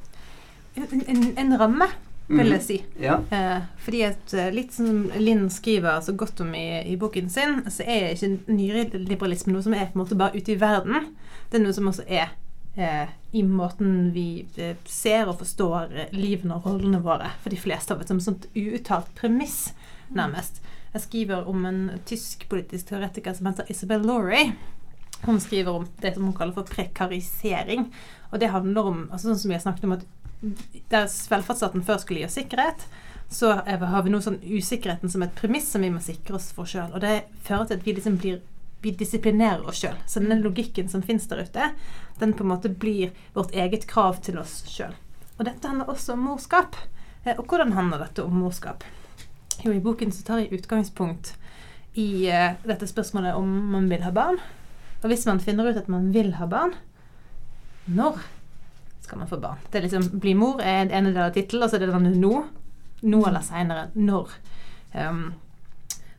En, 0.75 0.87
en, 1.07 1.23
en 1.39 1.55
ramme, 1.59 1.87
vil 2.27 2.51
jeg 2.57 2.63
si. 2.65 2.77
si. 2.81 3.03
Ja. 3.05 3.19
Eh, 3.31 3.63
fordi 3.83 4.01
at 4.07 4.33
eh, 4.35 4.51
litt 4.53 4.75
som 4.75 5.07
Linn 5.15 5.47
skriver 5.53 6.01
så 6.03 6.15
godt 6.17 6.43
om 6.43 6.51
i, 6.55 6.83
i 6.91 6.97
boken 6.99 7.31
sin, 7.31 7.61
så 7.71 7.85
er 7.87 8.11
ikke 8.13 8.51
nyliberalisme 8.51 9.55
noe 9.55 9.63
som 9.63 9.75
er 9.77 9.87
på 9.87 9.97
en 9.97 10.03
måte 10.03 10.19
bare 10.19 10.35
ute 10.35 10.53
i 10.53 10.59
verden. 10.59 11.13
Det 11.47 11.59
er 11.59 11.65
noe 11.65 11.75
som 11.75 11.87
også 11.87 12.03
er 12.07 12.35
eh, 12.77 13.09
i 13.31 13.43
måten 13.43 14.11
vi 14.13 14.45
eh, 14.55 14.75
ser 14.85 15.27
og 15.27 15.39
forstår 15.41 15.93
eh, 15.93 16.15
livene 16.15 16.57
og 16.57 16.67
rollene 16.69 17.01
våre 17.03 17.33
for 17.41 17.53
de 17.53 17.59
fleste 17.59 17.93
av 17.93 18.01
oss, 18.01 18.11
som 18.11 18.21
et 18.21 18.27
sånt 18.27 18.47
uuttalt 18.55 19.09
premiss, 19.17 19.73
nærmest. 20.13 20.61
Jeg 20.93 21.03
skriver 21.03 21.49
om 21.49 21.65
en 21.67 21.81
tysk 22.07 22.47
politisk 22.49 22.91
teoretiker 22.91 23.35
som 23.37 23.49
heter 23.49 23.69
Isabel 23.73 24.05
Laurie. 24.07 24.53
Hun 25.25 25.41
skriver 25.41 25.73
om 25.73 25.87
det 26.01 26.13
som 26.15 26.29
hun 26.29 26.37
kaller 26.37 26.55
for 26.55 26.69
prekarisering. 26.69 27.89
Og 28.31 28.39
det 28.39 28.53
handler 28.53 28.89
om 28.91 29.03
altså 29.09 29.31
sånn 29.31 29.41
som 29.41 29.51
vi 29.51 29.57
har 29.57 29.65
snakket 29.65 29.87
om 29.87 29.97
at 29.97 30.05
der 30.93 31.07
velferdsstaten 31.31 31.83
før 31.85 31.99
skulle 32.01 32.21
gi 32.21 32.27
oss 32.27 32.37
sikkerhet, 32.37 32.83
så 33.33 33.55
har 33.65 34.03
vi 34.05 34.11
nå 34.13 34.21
sånn 34.23 34.37
usikkerheten 34.45 35.11
som 35.11 35.25
et 35.25 35.33
premiss 35.35 35.67
som 35.73 35.83
vi 35.83 35.89
må 35.91 35.99
sikre 36.03 36.37
oss 36.37 36.51
for 36.55 36.69
sjøl. 36.69 36.93
Og 36.93 37.01
det 37.03 37.25
fører 37.43 37.67
til 37.67 37.79
at 37.79 37.87
vi 37.87 37.95
liksom 37.97 38.19
blir 38.21 38.39
vi 38.87 38.93
disiplinerer 38.95 39.65
oss 39.67 39.81
sjøl. 39.83 39.97
Så 40.07 40.23
den 40.23 40.43
logikken 40.45 40.87
som 40.89 41.03
fins 41.03 41.27
der 41.27 41.43
ute, 41.43 41.71
den 42.19 42.33
på 42.33 42.45
en 42.45 42.53
måte 42.53 42.71
blir 42.71 43.11
vårt 43.35 43.51
eget 43.55 43.87
krav 43.89 44.21
til 44.23 44.39
oss 44.39 44.61
sjøl. 44.71 44.95
Og 45.37 45.45
dette 45.45 45.67
handler 45.67 45.91
også 45.91 46.15
om 46.15 46.23
morskap. 46.31 46.77
Eh, 47.23 47.35
Og 47.37 47.45
hvordan 47.45 47.75
handler 47.75 48.05
dette 48.05 48.23
om 48.23 48.39
morskap? 48.41 48.83
Jo, 49.63 49.73
i 49.73 49.81
boken 49.83 50.11
så 50.13 50.23
tar 50.23 50.39
jeg 50.41 50.53
utgangspunkt 50.53 51.33
i 51.97 52.29
uh, 52.29 52.53
dette 52.63 52.87
spørsmålet 52.87 53.35
om 53.35 53.47
man 53.73 53.89
vil 53.89 54.03
ha 54.05 54.11
barn. 54.13 54.37
Og 55.01 55.09
hvis 55.09 55.25
man 55.25 55.41
finner 55.41 55.69
ut 55.69 55.79
at 55.79 55.89
man 55.89 56.11
vil 56.13 56.35
ha 56.37 56.45
barn, 56.49 56.75
når 57.89 58.21
skal 59.01 59.21
man 59.21 59.29
få 59.29 59.39
barn? 59.41 59.59
Det 59.71 59.79
er 59.79 59.87
liksom 59.87 60.19
Bli 60.21 60.35
mor 60.37 60.61
er 60.61 60.85
en 60.85 61.09
del 61.09 61.17
av 61.17 61.33
tittelen, 61.33 61.63
og 61.65 61.71
så 61.71 61.77
er 61.77 61.85
det 61.85 61.93
den 61.93 62.21
nå. 62.21 62.45
Nå 63.01 63.21
eller 63.25 63.45
seinere. 63.45 63.89
Når. 63.95 64.33
Um, 64.93 65.33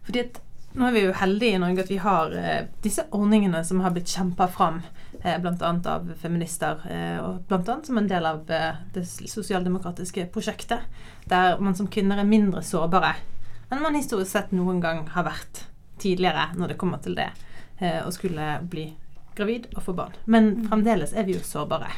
fordi 0.07 0.25
at 0.25 0.39
nå 0.77 0.87
er 0.87 0.95
vi 0.95 1.05
jo 1.07 1.15
heldige 1.17 1.57
i 1.57 1.61
Norge 1.63 1.85
at 1.85 1.91
vi 1.91 2.01
har 2.03 2.35
eh, 2.37 2.67
disse 2.85 3.07
ordningene 3.17 3.63
som 3.65 3.81
har 3.85 3.95
blitt 3.95 4.11
kjempa 4.13 4.49
fram, 4.53 4.83
eh, 5.23 5.39
bl.a. 5.41 5.73
av 5.93 6.13
feminister, 6.21 6.85
eh, 6.91 7.17
og 7.25 7.41
bl.a. 7.49 7.79
som 7.87 7.99
en 7.99 8.11
del 8.11 8.29
av 8.29 8.51
eh, 8.53 8.83
det 8.95 9.07
sosialdemokratiske 9.09 10.29
prosjektet, 10.35 10.87
der 11.31 11.59
man 11.61 11.77
som 11.79 11.89
kvinner 11.89 12.21
er 12.21 12.29
mindre 12.29 12.63
sårbare 12.65 13.17
enn 13.69 13.83
man 13.85 13.99
historisk 13.99 14.33
sett 14.33 14.53
noen 14.57 14.79
gang 14.81 15.03
har 15.13 15.27
vært 15.27 15.67
tidligere 16.01 16.55
når 16.57 16.73
det 16.73 16.79
kommer 16.81 17.03
til 17.05 17.19
det 17.19 17.27
å 17.79 18.09
skulle 18.11 18.47
bli 18.65 18.87
gravid 19.37 19.67
og 19.75 19.83
få 19.85 19.93
barn. 19.99 20.15
Men 20.25 20.49
fremdeles 20.71 21.13
er 21.13 21.27
vi 21.29 21.37
jo 21.37 21.43
sårbare. 21.45 21.91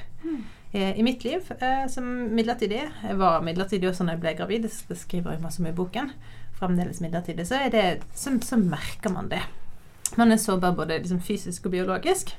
Eh, 0.72 0.98
I 0.98 1.02
mitt 1.02 1.24
liv 1.24 1.46
som 1.90 2.04
midlertidig 2.35 2.83
Jeg 3.02 3.16
var 3.18 3.40
midlertidig 3.42 3.88
også 3.90 4.04
når 4.06 4.18
jeg 4.18 4.22
ble 4.22 4.35
gravid, 4.38 4.68
det 4.88 4.98
skriver 4.98 5.35
jeg 5.35 5.42
masse 5.42 5.62
om 5.62 5.70
i 5.70 5.74
boken. 5.74 6.12
Fremdeles 6.61 7.01
midlertidig. 7.01 7.46
Så, 7.49 7.59
det, 7.73 8.03
så, 8.14 8.35
så 8.44 8.61
merker 8.61 9.12
man 9.14 9.31
det. 9.33 9.40
Man 10.20 10.33
er 10.33 10.40
sårbar 10.42 10.77
både 10.77 10.99
liksom 11.01 11.23
fysisk 11.25 11.66
og 11.66 11.75
biologisk. 11.75 12.35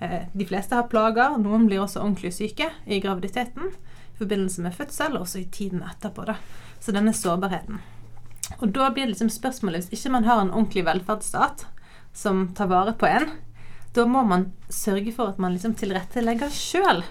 Eh, 0.00 0.26
de 0.32 0.46
fleste 0.46 0.76
har 0.76 0.90
plager. 0.90 1.38
Noen 1.40 1.66
blir 1.68 1.82
også 1.82 2.02
ordentlig 2.02 2.34
syke 2.36 2.70
i 2.84 3.00
graviditeten. 3.00 3.72
I 4.14 4.18
forbindelse 4.20 4.62
med 4.62 4.76
fødsel, 4.76 5.16
og 5.16 5.24
også 5.24 5.40
i 5.40 5.48
tiden 5.50 5.82
etterpå. 5.86 6.26
Da. 6.28 6.36
Så 6.80 6.94
denne 6.94 7.14
sårbarheten. 7.16 7.80
Og 8.60 8.68
da 8.76 8.90
blir 8.92 9.06
det 9.06 9.14
liksom 9.14 9.30
spørsmålet 9.32 9.88
Hvis 9.88 10.04
ikke 10.04 10.12
man 10.18 10.26
har 10.28 10.42
en 10.42 10.52
ordentlig 10.52 10.84
velferdsstat 10.84 11.64
som 12.14 12.50
tar 12.54 12.68
vare 12.70 12.92
på 12.94 13.08
en, 13.08 13.30
da 13.94 14.04
må 14.06 14.20
man 14.26 14.52
sørge 14.70 15.10
for 15.14 15.32
at 15.32 15.40
man 15.42 15.54
liksom 15.54 15.74
tilrettelegger 15.78 16.52
sjøl. 16.52 17.02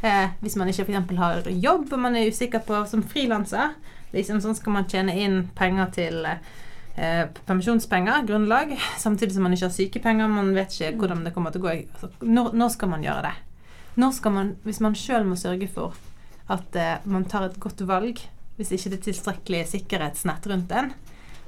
Eh, 0.00 0.30
hvis 0.40 0.56
man 0.56 0.70
ikke 0.70 0.86
f.eks. 0.86 1.18
har 1.18 1.48
jobb 1.50 1.92
og 1.92 2.00
man 2.00 2.16
er 2.16 2.30
usikker 2.30 2.62
på 2.64 2.80
som 2.88 3.02
frilanser, 3.02 3.74
liksom 4.14 4.40
sånn 4.44 4.56
skal 4.58 4.74
man 4.74 4.88
tjene 4.90 5.14
inn 5.20 5.42
penger 5.58 5.90
til 5.96 6.24
eh, 6.28 7.24
permisjonspenger, 7.48 8.24
grunnlag, 8.28 8.74
samtidig 8.98 9.36
som 9.36 9.46
man 9.46 9.56
ikke 9.56 9.68
har 9.68 9.76
sykepenger, 9.76 10.32
man 10.32 10.54
vet 10.56 10.74
ikke 10.74 10.96
hvordan 11.02 11.26
det 11.26 11.34
kommer 11.36 11.54
til 11.54 11.62
å 11.62 11.68
gå. 11.68 11.76
Altså, 11.84 12.10
når, 12.24 12.54
når 12.58 12.72
skal 12.74 12.92
man 12.94 13.04
gjøre 13.06 13.28
det? 13.28 13.34
Når 13.98 14.14
skal 14.14 14.34
man, 14.34 14.54
hvis 14.64 14.82
man 14.84 14.96
sjøl 14.98 15.26
må 15.26 15.38
sørge 15.38 15.68
for 15.72 15.98
at 16.48 16.76
eh, 16.78 16.96
man 17.04 17.28
tar 17.28 17.48
et 17.48 17.60
godt 17.60 17.84
valg, 17.88 18.22
hvis 18.58 18.72
ikke 18.74 18.90
det 18.90 18.98
er 18.98 19.06
tilstrekkelig 19.10 19.62
sikkerhetsnett 19.74 20.48
rundt 20.50 20.74
en, 20.74 20.90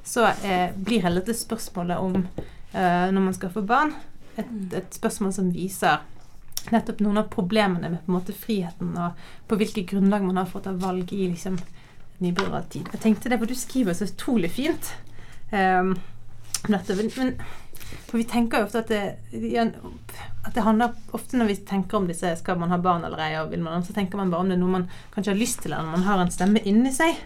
så 0.03 0.29
eh, 0.45 0.71
blir 0.75 1.03
hele 1.03 1.21
dette 1.21 1.35
spørsmålet 1.37 1.99
om 2.01 2.15
eh, 2.21 3.07
når 3.11 3.21
man 3.21 3.35
skal 3.37 3.51
få 3.53 3.65
barn, 3.67 3.93
et, 4.39 4.51
et 4.77 4.95
spørsmål 4.95 5.33
som 5.35 5.51
viser 5.53 6.01
nettopp 6.71 7.01
noen 7.01 7.19
av 7.23 7.29
problemene 7.33 7.89
med 7.89 8.03
på 8.05 8.11
en 8.11 8.17
måte 8.19 8.35
friheten 8.37 8.93
og 9.01 9.17
på 9.49 9.57
hvilket 9.59 9.89
grunnlag 9.91 10.23
man 10.23 10.37
har 10.39 10.49
fått 10.49 10.69
av 10.69 10.77
valg 10.81 11.09
i 11.13 11.25
liksom 11.31 11.57
nyborgerlig 12.21 12.69
tid. 12.73 12.93
Jeg 12.93 13.03
tenkte 13.03 13.31
det, 13.31 13.39
for 13.41 13.49
du 13.49 13.57
skriver 13.57 13.97
så 13.97 14.07
utrolig 14.09 14.51
fint 14.53 14.93
um, 15.51 15.93
om 16.63 16.75
dette. 16.75 16.97
Men, 16.97 17.11
men 17.17 17.35
for 18.07 18.19
vi 18.19 18.25
tenker 18.29 18.61
jo 18.61 18.67
ofte 18.67 18.81
at 18.83 18.91
det, 18.91 19.03
at 20.45 20.55
det 20.55 20.65
handler 20.65 20.95
ofte 21.15 21.39
når 21.39 21.51
vi 21.51 21.59
tenker 21.67 21.99
om 21.99 22.09
disse 22.09 22.33
skal 22.39 22.59
man 22.59 22.71
ha 22.73 22.79
barn 22.81 23.05
eller 23.07 23.21
ei, 23.23 23.35
og 23.41 23.51
vil 23.53 23.63
man, 23.63 23.85
så 23.85 23.95
tenker 23.95 24.19
man 24.19 24.31
bare 24.31 24.45
om 24.45 24.51
det 24.51 24.57
er 24.57 24.63
noe 24.63 24.79
man 24.79 24.89
kanskje 25.13 25.33
har 25.33 25.39
lyst 25.39 25.63
til, 25.63 25.73
eller 25.75 25.91
man 25.91 26.07
har 26.07 26.23
en 26.23 26.33
stemme 26.33 26.63
inni 26.67 26.93
seg. 26.95 27.19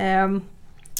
Um, 0.00 0.40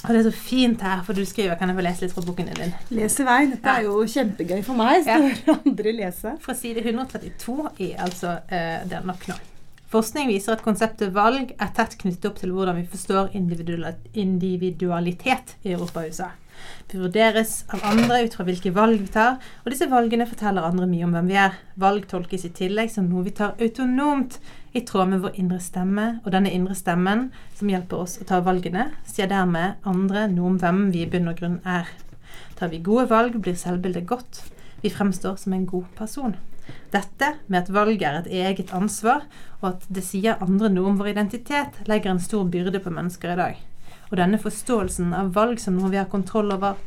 og 0.00 0.14
det 0.14 0.20
er 0.22 0.26
så 0.30 0.32
fint 0.32 0.80
her, 0.80 1.02
for 1.04 1.16
du 1.16 1.26
skriver 1.28 1.58
Kan 1.60 1.68
jeg 1.68 1.76
få 1.76 1.82
lese 1.84 2.04
litt 2.06 2.14
fra 2.16 2.22
boken 2.24 2.48
din? 2.56 2.72
Les 2.96 3.18
i 3.20 3.26
vei. 3.26 3.40
Dette 3.50 3.74
er 3.74 3.84
jo 3.84 3.98
kjempegøy 4.08 4.62
for 4.64 4.80
meg. 4.80 5.04
Så 5.04 5.12
Ja. 5.12 5.56
andre 5.58 5.92
lese. 5.92 6.32
Fra 6.40 6.56
side 6.56 6.80
132 6.80 7.56
i 7.84 7.92
altså 8.00 8.38
uh, 8.40 8.80
Det 8.88 8.96
er 8.96 9.04
nok 9.04 9.28
nå. 9.28 9.36
Forskning 9.90 10.28
viser 10.30 10.54
at 10.54 10.60
konseptet 10.62 11.10
valg 11.10 11.48
er 11.58 11.70
tett 11.74 11.96
knyttet 11.98 12.28
opp 12.28 12.36
til 12.38 12.52
hvordan 12.54 12.76
vi 12.78 12.84
forstår 12.92 13.32
individualitet 13.34 15.56
i 15.66 15.72
Europa 15.74 16.04
og 16.04 16.12
USA. 16.12 16.28
Vi 16.92 17.00
vurderes 17.00 17.64
av 17.74 17.82
andre 17.88 18.20
ut 18.22 18.36
fra 18.36 18.44
hvilke 18.46 18.70
valg 18.76 19.00
vi 19.00 19.08
tar, 19.10 19.40
og 19.64 19.70
disse 19.72 19.88
valgene 19.90 20.28
forteller 20.30 20.68
andre 20.68 20.86
mye 20.86 21.06
om 21.08 21.14
hvem 21.16 21.30
vi 21.32 21.38
er. 21.42 21.56
Valg 21.82 22.06
tolkes 22.10 22.44
i 22.46 22.52
tillegg 22.54 22.90
som 22.92 23.08
noe 23.10 23.26
vi 23.26 23.32
tar 23.34 23.58
autonomt, 23.58 24.38
i 24.78 24.80
tråd 24.86 25.10
med 25.10 25.22
vår 25.24 25.34
indre 25.42 25.58
stemme, 25.58 26.20
og 26.22 26.30
denne 26.36 26.52
indre 26.54 26.76
stemmen 26.78 27.34
som 27.58 27.72
hjelper 27.72 28.04
oss 28.04 28.14
å 28.22 28.26
ta 28.28 28.38
valgene, 28.46 28.84
sier 29.10 29.26
dermed 29.32 29.82
andre 29.82 30.28
noe 30.30 30.52
om 30.52 30.60
hvem 30.62 30.94
vi 30.94 31.02
i 31.02 31.10
bunn 31.10 31.32
og 31.32 31.42
grunn 31.42 31.58
er. 31.66 31.90
Tar 32.60 32.70
vi 32.70 32.78
gode 32.78 33.10
valg, 33.10 33.34
blir 33.42 33.58
selvbildet 33.58 34.06
godt. 34.06 34.44
Vi 34.84 34.94
fremstår 34.94 35.34
som 35.42 35.58
en 35.58 35.66
god 35.66 35.90
person. 35.98 36.38
Dette 36.94 37.32
med 37.46 37.62
at 37.62 37.72
valget 37.74 38.06
er 38.08 38.18
et 38.20 38.30
eget 38.44 38.72
ansvar, 38.76 39.26
og 39.60 39.72
at 39.72 39.88
det 39.92 40.04
sier 40.06 40.40
andre 40.42 40.70
noe 40.72 40.92
om 40.92 41.00
vår 41.00 41.12
identitet, 41.12 41.82
legger 41.90 42.14
en 42.14 42.22
stor 42.22 42.46
byrde 42.50 42.82
på 42.82 42.92
mennesker 42.94 43.34
i 43.34 43.38
dag. 43.40 43.60
Og 44.10 44.16
denne 44.18 44.40
forståelsen 44.42 45.12
av 45.14 45.34
valg 45.36 45.60
som 45.62 45.76
noe 45.78 45.90
vi 45.92 46.00
har 46.00 46.08
kontroll 46.10 46.50
over, 46.54 46.78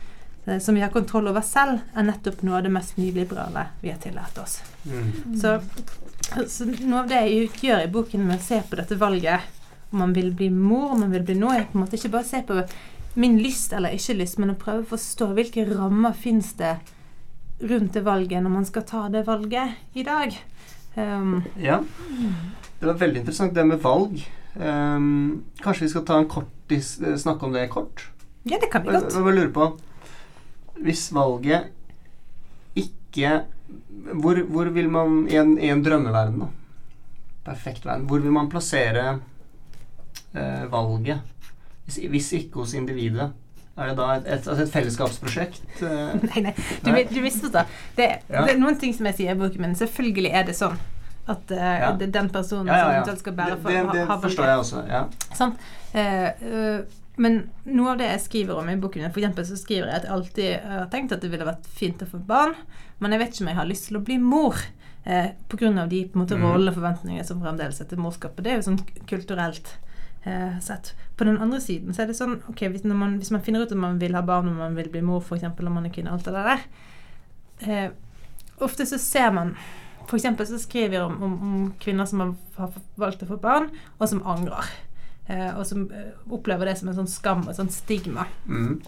eh, 0.45 0.59
som 0.59 0.75
vi 0.75 0.83
har 0.83 0.91
kontroll 0.91 1.29
over 1.31 1.45
selv, 1.47 1.83
er 1.95 2.07
nettopp 2.09 2.43
noe 2.43 2.59
av 2.59 2.65
det 2.67 2.73
mest 2.75 2.97
nyliberale 2.99 3.67
vi 3.81 3.91
har 3.93 3.99
tillatt 4.03 4.37
oss. 4.43 4.59
Mm. 4.83 5.37
Så, 5.39 5.59
så 6.47 6.67
noe 6.67 7.03
av 7.03 7.11
det 7.11 7.21
jeg 7.23 7.51
gjør 7.63 7.85
i 7.85 7.91
boken 7.91 8.25
med 8.27 8.41
å 8.41 8.47
se 8.47 8.59
på 8.67 8.79
dette 8.79 8.99
valget, 8.99 9.47
om 9.93 10.01
man 10.01 10.15
vil 10.15 10.33
bli 10.33 10.49
mor, 10.49 10.91
om 10.91 11.05
man 11.05 11.13
vil 11.13 11.23
bli 11.23 11.37
noe, 11.37 11.55
er 11.55 11.69
på 11.69 11.77
en 11.77 11.85
måte 11.85 11.99
ikke 11.99 12.11
bare 12.15 12.25
å 12.25 12.31
se 12.33 12.41
på 12.47 12.59
min 13.13 13.37
lyst 13.37 13.73
eller 13.77 13.93
ikke 13.93 14.17
lyst, 14.17 14.39
men 14.41 14.53
å 14.53 14.59
prøve 14.59 14.83
å 14.83 14.91
forstå 14.95 15.29
hvilke 15.37 15.67
rammer 15.69 16.15
fins 16.17 16.55
det 16.57 16.79
rundt 17.69 17.93
det 17.95 18.03
valget 18.05 18.43
når 18.43 18.53
man 18.53 18.65
skal 18.67 18.85
ta 18.87 19.07
det 19.13 19.25
valget 19.27 19.97
i 19.97 20.03
dag. 20.03 20.35
Um, 20.95 21.43
Ja. 21.57 21.81
Det 22.79 22.89
var 22.89 22.99
veldig 22.99 23.21
interessant 23.21 23.53
det 23.55 23.63
med 23.65 23.79
valg. 23.79 24.19
Um, 24.55 25.43
kanskje 25.63 25.87
vi 25.87 25.93
skal 25.93 26.05
ta 26.05 26.17
en 26.19 26.27
kort 26.29 26.49
snakke 27.17 27.45
om 27.45 27.53
det 27.53 27.69
kort? 27.69 28.09
ja, 28.43 28.57
det 28.59 28.69
kan 28.71 28.83
vi 28.83 28.91
godt. 28.91 29.13
jeg 29.13 29.23
bare 29.23 29.35
lurer 29.35 29.53
på 29.53 29.79
Hvis 30.83 31.13
valget 31.13 31.69
ikke 32.75 33.43
Hvor, 34.13 34.41
hvor 34.49 34.69
vil 34.73 34.89
man 34.89 35.27
i 35.29 35.37
en, 35.37 35.57
i 35.57 35.69
en 35.69 35.83
drømmeverden, 35.83 36.39
da? 36.39 36.47
Perfekt 37.45 37.85
verden. 37.85 38.07
Hvor 38.07 38.19
vil 38.19 38.31
man 38.31 38.49
plassere 38.49 39.19
eh, 40.33 40.65
valget? 40.71 41.21
Hvis, 41.85 41.99
hvis 42.09 42.31
ikke 42.33 42.61
hos 42.61 42.73
individet? 42.73 43.31
Er 43.77 43.89
det 43.89 43.95
da 43.97 44.07
et, 44.15 44.25
et, 44.27 44.47
altså 44.47 44.63
et 44.67 44.71
fellesskapsprosjekt? 44.73 45.61
Nei, 46.29 46.41
nei, 46.45 46.53
du, 46.85 46.91
du 47.09 47.21
misforstår. 47.25 47.69
Det, 47.97 48.09
Ja. 48.29 48.43
det 48.45 48.53
er 48.53 48.59
noen 48.61 48.77
ting 48.77 48.93
som 48.93 49.07
jeg 49.09 49.17
sier 49.17 49.33
i 49.33 49.39
boken 49.39 49.63
min. 49.65 49.73
Selvfølgelig 49.79 50.29
er 50.29 50.45
det 50.49 50.57
sånn 50.59 50.75
at 51.31 51.53
uh, 51.55 51.57
Ja. 51.57 51.91
det 51.97 52.09
er 52.09 52.13
den 52.19 52.29
personen 52.29 52.67
ja, 52.69 52.81
som 52.83 52.91
eventuelt 52.91 53.23
skal 53.23 53.37
bære 53.39 53.57
for 53.63 53.71
det, 53.71 53.81
det, 53.87 53.95
det 53.97 54.03
ha 54.11 54.19
forstår 54.21 54.51
jeg 54.51 54.61
også. 54.65 54.83
Ja. 54.91 55.01
Sant? 55.39 55.65
Uh, 55.95 56.29
uh, 56.43 57.01
men 57.23 57.39
noe 57.69 57.93
av 57.93 57.99
det 58.01 58.07
jeg 58.09 58.23
skriver 58.23 58.57
om 58.61 58.69
i 58.69 58.77
boken 58.81 59.03
min, 59.03 59.11
eksempel 59.13 59.45
så 59.45 59.57
skriver 59.57 59.89
jeg 59.89 59.99
at 60.01 60.07
jeg 60.07 60.13
alltid 60.15 60.69
har 60.71 60.87
tenkt 60.93 61.13
at 61.13 61.21
det 61.21 61.29
ville 61.33 61.45
vært 61.45 61.67
fint 61.69 62.01
å 62.01 62.09
få 62.09 62.21
barn, 62.29 62.55
men 62.99 63.13
jeg 63.13 63.21
vet 63.21 63.35
ikke 63.35 63.45
om 63.45 63.51
jeg 63.51 63.59
har 63.59 63.69
lyst 63.69 63.89
til 63.89 63.99
å 63.99 64.05
bli 64.05 64.17
mor. 64.21 64.57
Eh, 65.05 65.29
av 65.35 65.89
de 65.89 66.05
på 66.07 66.15
en 66.15 66.21
måte, 66.23 66.35
Mm. 66.37 66.43
rollene 66.47 66.71
og 66.71 66.77
forventningene 66.77 67.25
som 67.27 67.41
fremdeles 67.41 67.81
er 67.81 67.85
til 67.85 67.99
morskapet. 67.99 68.43
Det 68.43 68.51
er 68.51 68.55
jo 68.61 68.71
sånn 68.71 68.79
kulturelt 69.05 69.67
eh, 70.25 70.57
sett. 70.63 70.93
På 71.17 71.27
den 71.27 71.37
andre 71.41 71.61
siden 71.61 71.93
så 71.93 72.03
er 72.03 72.09
det 72.11 72.17
sånn 72.17 72.39
ok, 72.49 72.65
hvis, 72.73 72.87
man, 72.89 73.19
hvis 73.21 73.31
man 73.33 73.43
finner 73.45 73.63
ut 73.63 73.71
at 73.71 73.79
man 73.79 74.01
vil 74.01 74.17
ha 74.17 74.23
barn 74.25 74.49
og 74.51 74.59
man 74.59 74.75
vil 74.77 74.91
bli 74.93 75.03
mor, 75.05 75.23
f.eks. 75.23 75.45
om 75.51 75.73
man 75.73 75.87
er 75.87 75.93
kvinne, 75.93 76.13
alt 76.13 76.27
det 76.27 76.33
der 76.35 76.67
eh, 77.67 77.89
Ofte 78.63 78.85
så 78.85 78.99
ser 79.01 79.31
man 79.33 79.55
eksempel 80.13 80.47
så 80.47 80.59
skriver 80.61 80.97
jeg 80.97 81.03
om, 81.05 81.15
om, 81.23 81.33
om 81.41 81.69
kvinner 81.81 82.05
som 82.05 82.21
har, 82.21 82.33
har 82.57 82.73
valgt 82.99 83.23
å 83.23 83.29
få 83.29 83.37
barn, 83.41 83.69
og 83.97 84.09
som 84.11 84.23
angrer. 84.29 84.67
Eh, 85.25 85.49
og 85.55 85.63
som 85.67 85.85
eh, 85.95 86.11
opplever 86.35 86.67
det 86.67 86.75
som 86.79 86.91
en 86.91 86.97
sånn 86.97 87.11
skam 87.11 87.45
og 87.45 87.53
et 87.53 87.59
sånt 87.61 87.73
stigma. 87.75 88.27
Mm. 88.45 88.81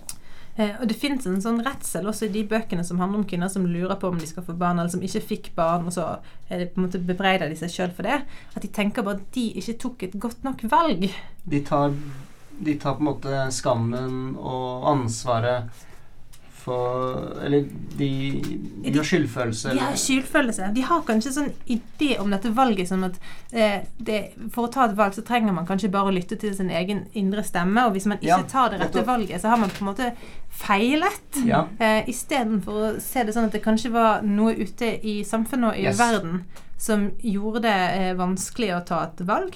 Eh, 0.55 0.71
og 0.79 0.87
det 0.87 0.95
fins 0.95 1.25
en 1.27 1.41
sånn 1.43 1.59
redsel 1.65 2.05
også 2.07 2.29
i 2.29 2.31
de 2.31 2.45
bøkene 2.47 2.83
som 2.87 3.01
handler 3.01 3.19
om 3.19 3.27
kvinner 3.27 3.51
som 3.51 3.65
lurer 3.67 3.97
på 3.99 4.07
om 4.07 4.19
de 4.19 4.29
skal 4.29 4.45
få 4.45 4.55
barn, 4.59 4.79
eller 4.79 4.93
som 4.93 5.03
ikke 5.03 5.23
fikk 5.33 5.49
barn, 5.57 5.89
og 5.89 5.95
så 5.95 6.05
det 6.47 6.69
på 6.71 6.79
en 6.79 6.87
måte 6.87 7.01
bebreider 7.03 7.51
de 7.51 7.57
seg 7.59 7.73
sjøl 7.73 7.95
for 7.95 8.07
det. 8.07 8.21
At 8.55 8.63
de 8.63 8.71
tenker 8.71 9.03
bare 9.03 9.19
at 9.19 9.27
de 9.35 9.49
ikke 9.59 9.79
tok 9.83 10.07
et 10.07 10.15
godt 10.27 10.47
nok 10.47 10.63
valg. 10.71 11.09
De, 11.43 11.59
tar, 11.65 11.91
de 12.55 12.77
tar 12.79 12.95
på 12.95 13.03
en 13.03 13.11
måte 13.11 13.43
skammen 13.55 14.15
og 14.39 14.87
ansvaret 14.95 15.85
for 16.65 17.35
Eller 17.45 17.67
de, 17.99 18.07
de 18.81 18.93
har 18.97 19.05
skyldfølelse. 19.05 19.73
De 19.75 19.81
har 19.83 19.97
skyldfølelse. 20.01 20.69
De 20.73 20.81
har 20.89 21.03
kanskje 21.05 21.33
sånn 21.35 21.51
idé 21.69 22.15
om 22.23 22.31
dette 22.33 22.49
valget 22.57 22.89
som 22.89 23.03
at 23.05 23.19
eh, 23.53 23.83
det, 24.01 24.21
for 24.55 24.65
å 24.65 24.71
ta 24.73 24.87
et 24.89 24.95
valg 24.97 25.13
så 25.13 25.21
trenger 25.27 25.53
man 25.53 25.67
kanskje 25.69 25.91
bare 25.93 26.09
å 26.09 26.15
lytte 26.15 26.39
til 26.41 26.55
sin 26.57 26.71
egen 26.73 27.03
indre 27.13 27.43
stemme, 27.45 27.85
og 27.85 27.93
hvis 27.93 28.07
man 28.09 28.17
ikke 28.17 28.31
Ja, 28.33 28.41
tar 28.49 28.73
det 28.73 28.81
rette 28.81 29.05
valget, 29.05 29.41
så 29.43 29.53
har 29.53 29.61
man 29.61 29.69
på 29.69 29.83
en 29.85 29.91
måte 29.91 30.09
feilet. 30.55 31.39
Ja. 31.45 31.67
Eh, 31.79 32.09
Istedenfor 32.09 32.81
å 32.89 32.91
se 33.03 33.23
det 33.27 33.35
sånn 33.35 33.49
at 33.49 33.55
det 33.55 33.63
kanskje 33.65 33.91
var 33.93 34.25
noe 34.25 34.55
ute 34.57 34.93
i 35.05 35.19
samfunnet 35.27 35.73
og 35.73 35.79
i 35.79 35.85
Yes. 35.89 35.99
verden 35.99 36.43
som 36.81 37.09
gjorde 37.23 37.61
det 37.67 37.77
eh, 37.99 38.13
vanskelig 38.19 38.73
å 38.75 38.83
ta 38.87 39.03
et 39.05 39.21
valg, 39.27 39.53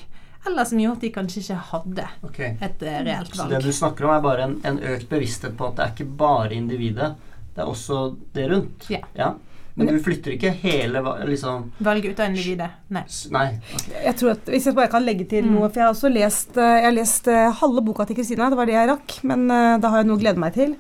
eller 0.52 0.70
som 0.70 0.80
gjorde 0.82 1.00
at 1.00 1.06
de 1.08 1.12
kanskje 1.16 1.44
ikke 1.44 1.60
hadde 1.72 2.08
okay. 2.28 2.56
et 2.62 2.88
reelt 2.88 3.36
valg. 3.36 3.42
Så 3.42 3.50
det 3.52 3.62
du 3.66 3.74
snakker 3.76 4.08
om, 4.08 4.16
er 4.16 4.24
bare 4.26 4.48
en, 4.48 4.58
en 4.68 4.80
økt 4.96 5.10
bevissthet 5.12 5.58
på 5.58 5.70
at 5.70 5.78
det 5.78 5.86
er 5.86 5.94
ikke 5.96 6.10
bare 6.24 6.56
individet, 6.58 7.14
det 7.56 7.64
er 7.64 7.70
også 7.70 8.04
det 8.36 8.50
rundt. 8.52 8.90
Ja. 8.90 9.34
Men 9.80 9.96
du 9.96 10.00
flytter 10.04 10.36
ikke 10.36 10.52
hele 10.60 11.02
liksom 11.30 11.70
Valget 11.80 12.12
ut 12.12 12.20
av 12.20 12.32
individet. 12.34 12.70
Nei. 12.92 13.04
Nei. 13.32 13.46
Okay. 13.78 14.00
Jeg 14.04 14.16
tror 14.20 14.32
at, 14.34 14.50
Hvis 14.52 14.66
jeg 14.68 14.76
bare 14.76 14.92
kan 14.92 15.06
legge 15.06 15.28
til 15.30 15.46
Mm. 15.46 15.54
noe, 15.56 15.70
for 15.70 15.80
jeg 15.80 15.86
har 15.86 15.94
også 15.94 16.12
lest, 16.12 16.58
eh, 16.58 16.76
jeg 16.80 16.86
har 16.86 16.96
lest 16.98 17.28
eh, 17.28 17.52
halve 17.62 17.82
boka 17.86 18.06
til 18.06 18.18
Kristina, 18.18 18.50
det 18.50 18.58
var 18.58 18.66
det 18.66 18.76
jeg 18.76 18.90
rakk, 18.90 19.24
men 19.24 19.50
eh, 19.50 19.78
da 19.80 19.90
har 19.90 20.02
jeg 20.02 20.10
noe 20.10 20.18
å 20.18 20.20
glede 20.20 20.40
meg 20.44 20.54
til. 20.54 20.76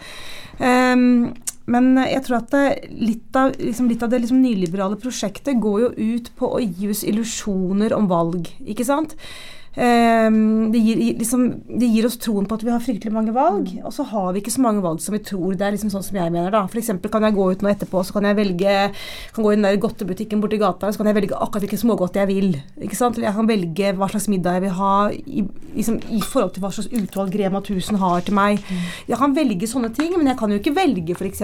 Um, 0.59 1.33
men 1.69 1.95
jeg 1.95 2.23
tror 2.25 2.41
at 2.41 2.49
det, 2.51 2.89
litt, 2.91 3.29
av, 3.35 3.53
liksom, 3.55 3.87
litt 3.87 4.03
av 4.03 4.09
det 4.09 4.19
liksom, 4.19 4.41
nyliberale 4.41 4.97
prosjektet 4.99 5.61
går 5.61 5.79
jo 5.79 6.17
ut 6.17 6.31
på 6.35 6.49
å 6.57 6.59
gi 6.59 6.89
oss 6.89 7.05
illusjoner 7.07 7.93
om 7.95 8.09
valg, 8.09 8.49
ikke 8.59 8.83
sant? 8.83 9.15
Ehm, 9.77 10.71
det, 10.73 10.79
gir, 10.81 10.97
liksom, 11.19 11.43
det 11.69 11.87
gir 11.87 12.07
oss 12.07 12.17
troen 12.21 12.47
på 12.49 12.57
at 12.57 12.63
vi 12.65 12.71
har 12.73 12.81
fryktelig 12.83 13.13
mange 13.13 13.33
valg, 13.35 13.69
og 13.85 13.93
så 13.93 14.05
har 14.09 14.33
vi 14.33 14.41
ikke 14.41 14.53
så 14.53 14.63
mange 14.63 14.81
valg 14.83 15.01
som 15.03 15.13
vi 15.13 15.21
tror. 15.23 15.53
Det 15.53 15.67
er 15.67 15.75
liksom 15.75 15.91
sånn 15.93 16.05
som 16.05 16.17
jeg 16.17 16.33
mener, 16.33 16.49
da. 16.53 16.65
Eksempel 16.79 17.11
kan 17.13 17.25
jeg 17.27 17.35
gå 17.37 17.45
ut 17.51 17.63
nå 17.63 17.71
etterpå, 17.71 18.01
så 18.05 18.15
kan 18.15 18.29
jeg 18.29 18.39
velge 18.39 18.75
kan 19.35 19.45
gå 19.45 19.51
i 19.51 19.57
den 19.57 19.67
der 19.67 19.79
godtebutikken 19.81 20.41
borti 20.41 20.59
gata, 20.61 20.89
så 20.91 21.01
kan 21.01 21.11
jeg 21.11 21.19
velge 21.19 21.37
akkurat 21.37 21.65
hvilke 21.65 21.81
smågodt 21.81 22.17
jeg 22.19 22.29
vil. 22.31 22.53
Ikke 22.81 22.97
sant? 22.97 23.17
Eller 23.17 23.29
jeg 23.29 23.37
kan 23.37 23.49
velge 23.49 23.93
hva 23.99 24.09
slags 24.11 24.29
middag 24.31 24.57
jeg 24.57 24.65
vil 24.65 24.75
ha 24.79 24.93
i, 25.11 25.45
liksom, 25.75 25.99
i 26.17 26.21
forhold 26.23 26.53
til 26.55 26.65
hva 26.65 26.73
slags 26.73 26.91
utvalg 27.01 27.37
Rema 27.39 27.61
1000 27.61 28.01
har 28.01 28.25
til 28.25 28.37
meg. 28.39 28.63
Jeg 29.09 29.19
kan 29.21 29.35
velge 29.37 29.69
sånne 29.69 29.91
ting, 29.95 30.15
men 30.17 30.31
jeg 30.31 30.39
kan 30.39 30.53
jo 30.53 30.59
ikke 30.59 30.75
velge 30.77 31.17
f.eks. 31.17 31.43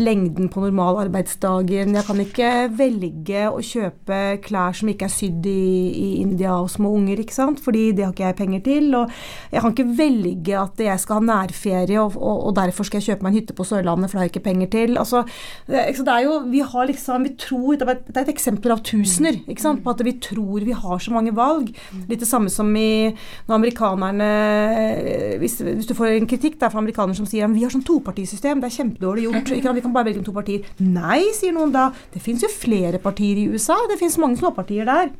lengden 0.00 0.50
på 0.50 0.64
normalarbeidsdagen. 0.64 1.94
Jeg 1.98 2.08
kan 2.08 2.24
ikke 2.24 2.50
velge 2.80 3.46
å 3.50 3.60
kjøpe 3.64 4.20
klær 4.44 4.76
som 4.76 4.90
ikke 4.90 5.06
er 5.06 5.14
sydd 5.14 5.46
i, 5.48 5.64
i 5.90 6.08
India 6.24 6.56
og 6.58 6.70
små 6.72 6.92
unger, 6.96 7.19
ikke 7.22 7.36
sant? 7.36 7.60
fordi 7.60 7.86
det 7.96 8.04
har 8.06 8.12
ikke 8.14 8.26
jeg 8.26 8.36
penger 8.40 8.60
til. 8.66 8.88
Og 8.98 9.10
jeg 9.52 9.60
kan 9.64 9.74
ikke 9.74 9.88
velge 9.98 10.56
at 10.60 10.82
jeg 10.86 11.00
skal 11.02 11.20
ha 11.20 11.26
nærferie, 11.30 12.00
og, 12.00 12.16
og, 12.16 12.46
og 12.48 12.56
derfor 12.56 12.86
skal 12.88 13.00
jeg 13.00 13.10
kjøpe 13.12 13.26
meg 13.26 13.32
en 13.34 13.38
hytte 13.40 13.56
på 13.58 13.66
Sørlandet, 13.68 14.10
for 14.10 14.16
det 14.18 14.22
har 14.22 14.28
jeg 14.28 14.34
ikke 14.34 14.46
penger 14.48 14.70
til. 14.74 14.96
Altså, 15.00 15.24
det, 15.68 15.84
er 16.08 16.24
jo, 16.26 16.38
vi 16.50 16.60
har 16.72 16.86
liksom, 16.90 17.24
vi 17.28 17.34
tror, 17.40 17.76
det 17.80 17.88
er 17.88 18.22
et- 18.24 18.28
eksempel 18.30 18.72
av 18.72 18.82
tusener, 18.86 19.40
ikke 19.50 19.62
sant? 19.64 19.82
på 19.84 19.90
at 19.94 20.02
vi 20.06 20.12
tror 20.22 20.64
vi 20.64 20.72
har 20.76 20.98
så 21.02 21.12
mange 21.14 21.34
valg. 21.36 21.70
Litt 22.08 22.20
det 22.22 22.28
samme 22.30 22.50
som 22.52 22.68
i 22.76 23.10
når 23.48 23.54
amerikanerne 23.56 24.28
eh, 24.74 25.38
hvis, 25.40 25.58
hvis 25.64 25.88
du 25.88 25.94
får 25.98 26.14
en 26.16 26.28
kritikk 26.30 26.58
der 26.60 26.70
fra 26.72 26.80
amerikanere 26.82 27.16
som 27.18 27.26
sier 27.28 27.48
vi 27.50 27.64
har 27.64 27.72
sånn 27.72 27.84
topartisystem, 27.86 28.60
det 28.62 28.70
er 28.70 28.76
kjempedårlig 28.78 29.26
gjort, 29.26 29.50
ikke 29.50 29.66
sant? 29.68 29.78
vi 29.80 29.84
kan 29.84 29.94
bare 29.94 30.08
velge 30.10 30.24
to 30.26 30.34
partier. 30.36 30.66
Nei, 30.82 31.22
sier 31.36 31.54
noen 31.56 31.72
da. 31.74 31.88
Det 32.14 32.22
fins 32.22 32.44
jo 32.44 32.50
flere 32.52 33.00
partier 33.02 33.40
i 33.40 33.48
USA. 33.50 33.76
Det 33.90 33.98
fins 34.00 34.18
mange 34.20 34.38
småpartier 34.40 34.86
der. 34.88 35.10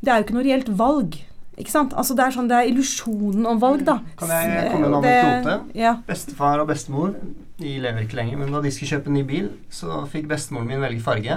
Det 0.00 0.12
er 0.12 0.20
jo 0.20 0.26
ikke 0.26 0.36
noe 0.38 0.46
reelt 0.46 0.70
valg. 0.78 1.18
Ikke 1.60 1.74
sant? 1.74 1.92
Altså 1.98 2.14
Det 2.16 2.24
er 2.24 2.32
sånn, 2.34 2.48
det 2.48 2.56
er 2.56 2.70
illusjonen 2.70 3.44
om 3.50 3.58
valg, 3.60 3.82
da. 3.84 3.98
Kan 4.16 4.32
jeg 4.32 4.70
komme 4.72 4.88
med 4.88 4.96
en 4.96 5.02
anekdote? 5.02 5.56
Ja. 5.76 5.98
Bestefar 6.08 6.62
og 6.62 6.70
bestemor 6.72 7.12
de 7.60 7.74
lever 7.84 8.06
ikke 8.06 8.16
lenger, 8.16 8.38
men 8.40 8.54
da 8.54 8.62
de 8.64 8.70
skulle 8.72 8.94
kjøpe 8.94 9.10
en 9.10 9.18
ny 9.18 9.24
bil, 9.28 9.50
så 9.72 10.06
fikk 10.08 10.30
bestemoren 10.30 10.70
min 10.70 10.80
velge 10.80 11.02
farge. 11.04 11.34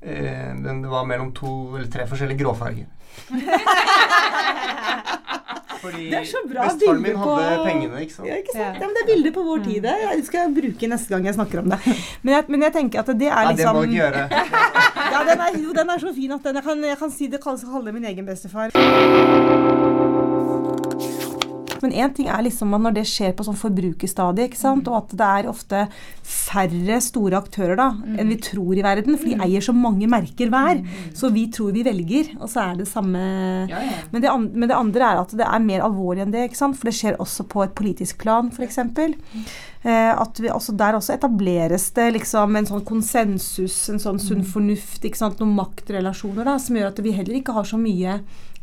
Eh, 0.00 0.52
den, 0.64 0.80
det 0.80 0.88
var 0.88 1.04
mellom 1.08 1.34
to 1.36 1.76
eller 1.76 1.90
tre 1.92 2.06
forskjellige 2.08 2.40
gråfarger. 2.40 2.88
Fordi 5.80 6.10
Det 6.10 6.18
er 6.20 6.24
så 6.28 6.40
bra 6.50 6.66
bestefaren 6.68 7.00
min 7.02 7.16
hadde 7.16 7.56
på- 7.56 7.64
pengene, 7.64 8.00
ikke 8.04 8.14
sant. 8.14 8.28
Ja, 8.28 8.34
ikke 8.42 8.52
sant? 8.52 8.64
Ja. 8.64 8.72
Ja, 8.80 8.86
men 8.86 8.94
det 8.96 9.02
er 9.02 9.08
bilder 9.14 9.32
på 9.38 9.42
vår 9.48 9.64
tid. 9.64 9.82
det. 9.82 9.94
Jeg 10.04 10.24
skal 10.24 10.40
jeg 10.46 10.54
bruke 10.62 10.88
neste 10.94 11.08
gang 11.14 11.24
jeg 11.30 11.34
snakker 11.34 11.58
om 11.62 11.70
det. 11.70 11.78
Men 12.22 12.34
jeg, 12.34 12.44
men 12.48 12.62
jeg 12.62 12.72
tenker 12.72 12.98
at 13.00 13.06
det 13.06 13.28
er 13.28 13.48
liksom 13.50 13.50
Ja, 13.50 13.50
det 13.50 13.56
liksom 13.56 13.74
må 13.76 13.80
du 13.80 13.90
ikke 13.90 14.02
gjøre. 14.02 14.22
Ja, 15.10 15.20
den 15.26 15.40
er, 15.40 15.56
jo, 15.58 15.72
den 15.74 15.88
er 15.90 15.98
så 15.98 16.14
fin 16.14 16.30
at 16.32 16.42
den, 16.44 16.54
jeg, 16.54 16.62
kan, 16.64 16.84
jeg 16.84 16.98
kan 16.98 17.10
si 17.10 17.26
det, 17.26 17.40
kalles, 17.42 17.64
kalle 17.64 17.84
det 17.90 17.94
min 17.94 18.04
egen 18.04 18.26
bestefar. 18.26 18.70
Men 21.82 21.94
én 21.96 22.14
ting 22.16 22.28
er 22.28 22.44
liksom 22.44 22.74
at 22.76 22.84
når 22.84 22.96
det 22.98 23.06
skjer 23.08 23.32
på 23.36 23.46
sånn 23.46 23.58
forbrukerstadiet, 23.58 24.56
og 24.80 24.96
at 24.98 25.14
det 25.16 25.28
er 25.28 25.50
ofte 25.50 25.84
færre 26.30 27.00
store 27.02 27.38
aktører 27.40 27.78
da, 27.80 27.88
enn 28.18 28.30
vi 28.30 28.38
tror 28.42 28.76
i 28.76 28.84
verden, 28.84 29.16
for 29.18 29.30
de 29.30 29.38
eier 29.46 29.64
så 29.64 29.74
mange 29.76 30.08
merker 30.10 30.52
hver. 30.52 30.82
Så 31.16 31.32
vi 31.34 31.46
tror 31.52 31.72
vi 31.76 31.84
velger, 31.86 32.34
og 32.40 32.50
så 32.52 32.66
er 32.68 32.78
det 32.80 32.88
samme 32.90 33.20
Ja, 33.70 33.80
ja. 33.80 33.96
men 34.12 34.22
det, 34.22 34.30
andre, 34.30 34.60
men 34.60 34.70
det 34.70 34.76
andre 34.76 35.08
er 35.10 35.22
at 35.24 35.34
det 35.36 35.46
er 35.46 35.64
mer 35.64 35.84
alvorlig 35.86 36.24
enn 36.26 36.34
det. 36.34 36.48
For 36.60 36.88
det 36.88 36.96
skjer 36.96 37.18
også 37.22 37.46
på 37.50 37.64
et 37.64 37.74
politisk 37.76 38.20
plan, 38.22 38.50
f.eks. 38.52 38.78
Eh, 39.80 40.12
at 40.12 40.40
vi, 40.42 40.50
også 40.52 40.74
der 40.76 40.98
også 40.98 41.14
etableres 41.14 41.86
det 41.96 42.10
liksom 42.18 42.56
en 42.58 42.68
sånn 42.68 42.84
konsensus, 42.84 43.78
en 43.88 44.02
sånn 44.02 44.20
sunn 44.20 44.44
fornuft, 44.44 45.06
noen 45.40 45.56
maktrelasjoner 45.56 46.44
da, 46.44 46.58
som 46.60 46.76
gjør 46.76 46.90
at 46.92 47.00
vi 47.04 47.16
heller 47.16 47.40
ikke 47.40 47.56
har 47.56 47.68
så 47.68 47.80
mye 47.80 48.20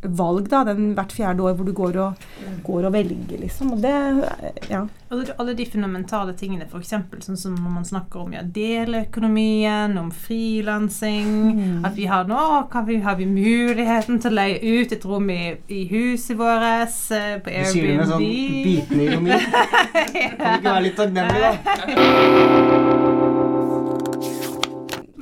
valg 0.07 0.47
da, 0.51 0.63
den 0.67 0.93
hvert 0.97 1.13
fjerde 1.15 1.43
år 1.43 1.57
hvor 1.57 1.67
du 1.67 1.73
går 1.75 1.97
og, 2.03 2.27
går 2.65 2.87
og 2.89 2.93
velger, 2.95 3.37
liksom. 3.41 3.73
Og 3.75 3.81
det, 3.83 3.93
eh, 4.27 4.61
ja. 4.71 4.81
alle, 5.11 5.25
alle 5.37 5.55
de 5.57 5.65
fundamentale 5.69 6.33
tingene, 6.37 6.67
f.eks. 6.67 6.93
sånn 7.25 7.39
som 7.39 7.57
når 7.57 7.75
man 7.79 7.87
snakker 7.87 8.23
om 8.23 8.33
ja, 8.35 8.43
deleøkonomien, 8.43 9.97
om 9.97 10.11
frilansing 10.11 11.83
At 11.87 11.95
vi 11.97 12.07
har 12.09 12.27
nå 12.29 12.67
kan 12.71 12.85
vi, 12.87 12.99
har 13.03 13.17
vi 13.19 13.27
muligheten 13.29 14.21
til 14.23 14.31
å 14.33 14.37
leie 14.37 14.57
ut 14.61 14.91
et 14.93 15.05
rom 15.07 15.29
i, 15.33 15.55
i 15.73 15.83
huset 15.91 16.37
vårt, 16.39 16.95
på 17.43 17.51
Airbnb 17.51 17.67
Du 17.67 17.71
sier 17.73 17.87
det 17.87 17.97
med 17.97 18.07
sånn 18.13 18.23
bitende 18.23 19.03
ironi. 19.11 19.31
Kan 20.37 20.41
du 20.41 20.57
ikke 20.57 20.71
være 20.71 20.85
litt 20.87 20.99
takknemlig, 20.99 21.39
da? 21.47 23.16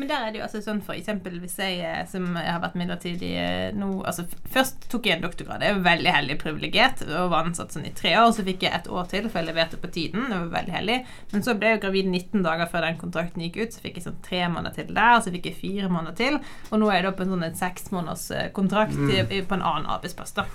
Men 0.05 0.11
der 0.11 0.25
er 0.27 0.33
det 0.33 0.37
jo 0.37 0.43
altså 0.45 0.59
sånn 0.61 0.79
for 0.85 0.93
eksempel 0.93 1.39
hvis 1.41 1.55
jeg 1.57 2.01
som 2.11 2.27
jeg 2.37 2.45
har 2.45 2.59
vært 2.61 2.75
midlertidig 2.77 3.31
eh, 3.41 3.71
nå 3.73 3.87
altså 4.05 4.27
Først 4.53 4.85
tok 4.91 5.07
jeg 5.09 5.17
en 5.17 5.23
doktorgrad. 5.23 5.63
Jeg 5.65 5.79
var 5.79 5.85
veldig 5.87 6.11
heldig 6.13 6.35
privilegert 6.43 7.01
og 7.07 7.31
var 7.31 7.47
ansatt 7.49 7.73
sånn 7.73 7.87
i 7.89 7.93
tre 7.97 8.11
år. 8.19 8.29
Så 8.35 8.45
fikk 8.45 8.67
jeg 8.67 8.77
et 8.77 8.89
år 8.91 9.07
til, 9.09 9.25
for 9.31 9.41
jeg 9.41 9.49
leverte 9.49 9.79
på 9.81 9.89
tiden. 9.95 10.27
Det 10.29 10.37
var 10.37 10.51
veldig 10.53 10.75
heldig. 10.75 10.97
Men 11.33 11.45
så 11.47 11.55
ble 11.57 11.71
jeg 11.71 11.79
jo 11.79 11.81
gravid 11.87 12.11
19 12.11 12.45
dager 12.45 12.69
før 12.69 12.85
den 12.85 12.99
kontrakten 13.01 13.45
gikk 13.47 13.57
ut. 13.63 13.73
Så 13.73 13.81
fikk 13.81 13.97
jeg 13.97 14.05
sånn 14.05 14.21
tre 14.27 14.43
måneder 14.53 14.77
til 14.77 14.93
der, 14.93 15.15
så 15.25 15.33
fikk 15.33 15.49
jeg 15.49 15.59
fire 15.63 15.89
måneder 15.91 16.19
til. 16.21 16.37
Og 16.69 16.83
nå 16.83 16.91
er 16.91 16.99
jeg 16.99 17.07
da 17.07 17.13
på 17.17 17.25
en 17.25 17.33
sånn 17.33 17.47
en 17.49 17.57
seks 17.63 17.89
måneders 17.95 18.27
eh, 18.35 18.51
kontrakt 18.55 19.01
i, 19.09 19.41
på 19.41 19.57
en 19.57 19.65
annen 19.65 19.89
arbeidsplass, 19.97 20.37
da. 20.37 20.45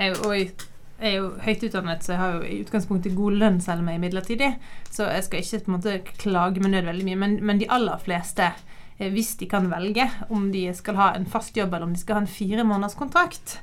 Jeg, 0.00 0.16
og 0.24 0.66
jeg 0.96 1.12
er 1.12 1.18
jo 1.18 1.28
høyt 1.44 1.64
utdannet, 1.68 2.04
så 2.04 2.14
jeg 2.14 2.20
har 2.20 2.36
jo 2.36 2.46
i 2.46 2.60
utgangspunktet 2.64 3.16
god 3.16 3.36
lønn 3.42 3.58
selv 3.60 3.82
om 3.82 3.90
jeg 3.90 3.98
er 3.98 4.04
midlertidig. 4.06 4.50
Så 4.88 5.10
jeg 5.12 5.26
skal 5.26 5.42
ikke 5.42 5.60
på 5.66 5.70
en 5.70 5.76
måte 5.76 5.96
klage 6.22 6.62
med 6.62 6.72
nød 6.72 6.88
veldig 6.88 7.06
mye. 7.08 7.20
Men, 7.20 7.38
men 7.44 7.60
de 7.60 7.68
aller 7.76 8.00
fleste, 8.00 8.48
eh, 8.96 9.12
hvis 9.12 9.34
de 9.40 9.48
kan 9.50 9.68
velge 9.70 10.08
om 10.32 10.48
de 10.54 10.66
skal 10.76 10.96
ha 10.96 11.10
en 11.14 11.28
fast 11.28 11.56
jobb 11.56 11.74
eller 11.74 11.90
om 11.90 11.92
de 11.96 12.00
skal 12.00 12.20
ha 12.20 12.24
en 12.24 12.30
fire 12.38 12.64
måneders 12.64 12.96
kontrakt, 12.96 13.58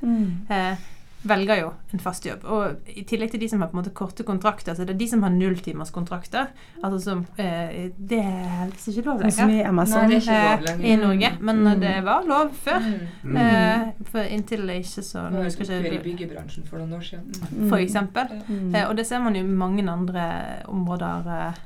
eh, 0.48 0.76
velger 1.24 1.58
jo 1.62 1.70
en 1.92 2.00
fast 2.02 2.26
jobb. 2.26 2.44
Og 2.44 2.88
i 2.92 3.02
tillegg 3.08 3.30
til 3.32 3.40
de 3.40 3.48
som 3.48 3.60
har 3.64 3.70
på 3.72 3.76
en 3.78 3.82
måte 3.82 3.92
korte 3.96 4.24
kontrakter, 4.28 4.74
så 4.76 4.82
er 4.84 4.90
det 4.92 4.98
de 5.00 5.06
som 5.08 5.22
har 5.24 5.32
nulltimerskontrakter. 5.32 6.50
Altså 6.84 7.00
som 7.00 7.22
eh, 7.40 7.90
Det 7.96 8.18
er 8.20 8.68
visst 8.72 8.88
ikke 8.92 9.06
lov 9.08 9.22
Sånn 9.24 9.32
som 9.38 9.48
lenger 9.48 9.64
i 9.64 9.68
Amazon. 9.68 10.04
Nei, 10.04 10.08
det 10.08 10.16
er 10.16 10.20
ikke 10.20 10.36
lov 10.36 10.52
eh, 10.52 10.64
lenger. 10.68 10.86
i 10.86 10.96
Norge. 11.02 11.30
Men 11.40 11.62
Mm. 11.64 11.80
det 11.80 11.94
var 12.04 12.26
lov 12.28 12.50
før. 12.64 12.88
Mm. 13.24 13.36
Eh, 13.36 14.04
for 14.12 14.20
inntil 14.36 14.66
det 14.68 14.76
ikke 14.84 15.02
så 15.06 15.24
nå 15.32 15.44
husker 15.46 15.64
oppgjør 15.64 15.94
i 15.94 16.02
byggebransjen 16.04 16.66
for 16.68 16.78
noen 16.78 16.92
år 16.98 17.04
siden. 17.08 17.32
Mm. 17.32 17.62
Mm. 17.64 17.68
For 17.70 17.78
eksempel. 17.78 18.26
Mm. 18.48 18.74
Eh, 18.74 18.88
og 18.88 18.96
det 18.96 19.06
ser 19.06 19.18
man 19.24 19.34
jo 19.34 19.44
i 19.44 19.48
mange 19.64 19.86
andre 19.90 20.26
områder 20.68 21.32
eh, 21.48 21.62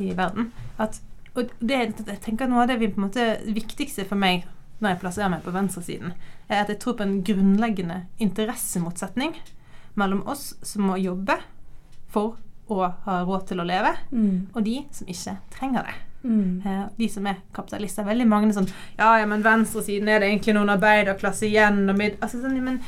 i 0.00 0.12
verden. 0.16 0.50
At, 0.78 1.00
og 1.34 1.50
det, 1.60 1.82
jeg 2.06 2.20
tenker 2.24 2.48
noe 2.48 2.62
av 2.64 2.68
det 2.72 2.78
vi 2.80 2.88
på 2.88 3.00
en 3.00 3.08
måte 3.10 3.28
viktigste 3.46 4.04
for 4.08 4.16
meg 4.16 4.44
når 4.82 4.96
jeg 4.96 4.98
plasserer 5.04 5.30
meg 5.30 5.44
på 5.44 5.52
venstresiden, 5.54 6.12
er 6.52 6.62
at 6.64 6.72
jeg 6.72 6.80
tror 6.82 6.96
på 6.98 7.06
en 7.06 7.18
grunnleggende 7.26 8.02
interessemotsetning 8.22 9.34
mellom 9.94 10.22
oss 10.28 10.54
som 10.62 10.86
må 10.88 10.96
jobbe 11.00 11.38
for 12.12 12.36
å 12.72 12.86
ha 13.04 13.18
råd 13.26 13.46
til 13.50 13.60
å 13.60 13.66
leve, 13.68 13.96
Mm. 14.12 14.48
og 14.54 14.64
de 14.64 14.86
som 14.90 15.06
ikke 15.06 15.36
trenger 15.50 15.82
det. 15.88 15.94
Mm. 16.24 16.62
Eh, 16.64 16.88
de 16.96 17.08
som 17.08 17.26
er 17.26 17.40
kapitalister. 17.52 18.04
Veldig 18.04 18.26
mange 18.28 18.48
er 18.48 18.52
sånn 18.52 18.68
Ja, 18.98 19.18
ja, 19.18 19.26
men 19.26 19.42
venstresiden 19.42 20.08
er 20.08 20.20
det 20.20 20.28
egentlig 20.30 20.54
noen 20.54 20.70
arbeiderklasse 20.70 21.48
igjen 21.48 21.88
og 21.90 21.96
mid... 21.98 22.16
Altså, 22.22 22.40
sånn, 22.40 22.62
men 22.62 22.78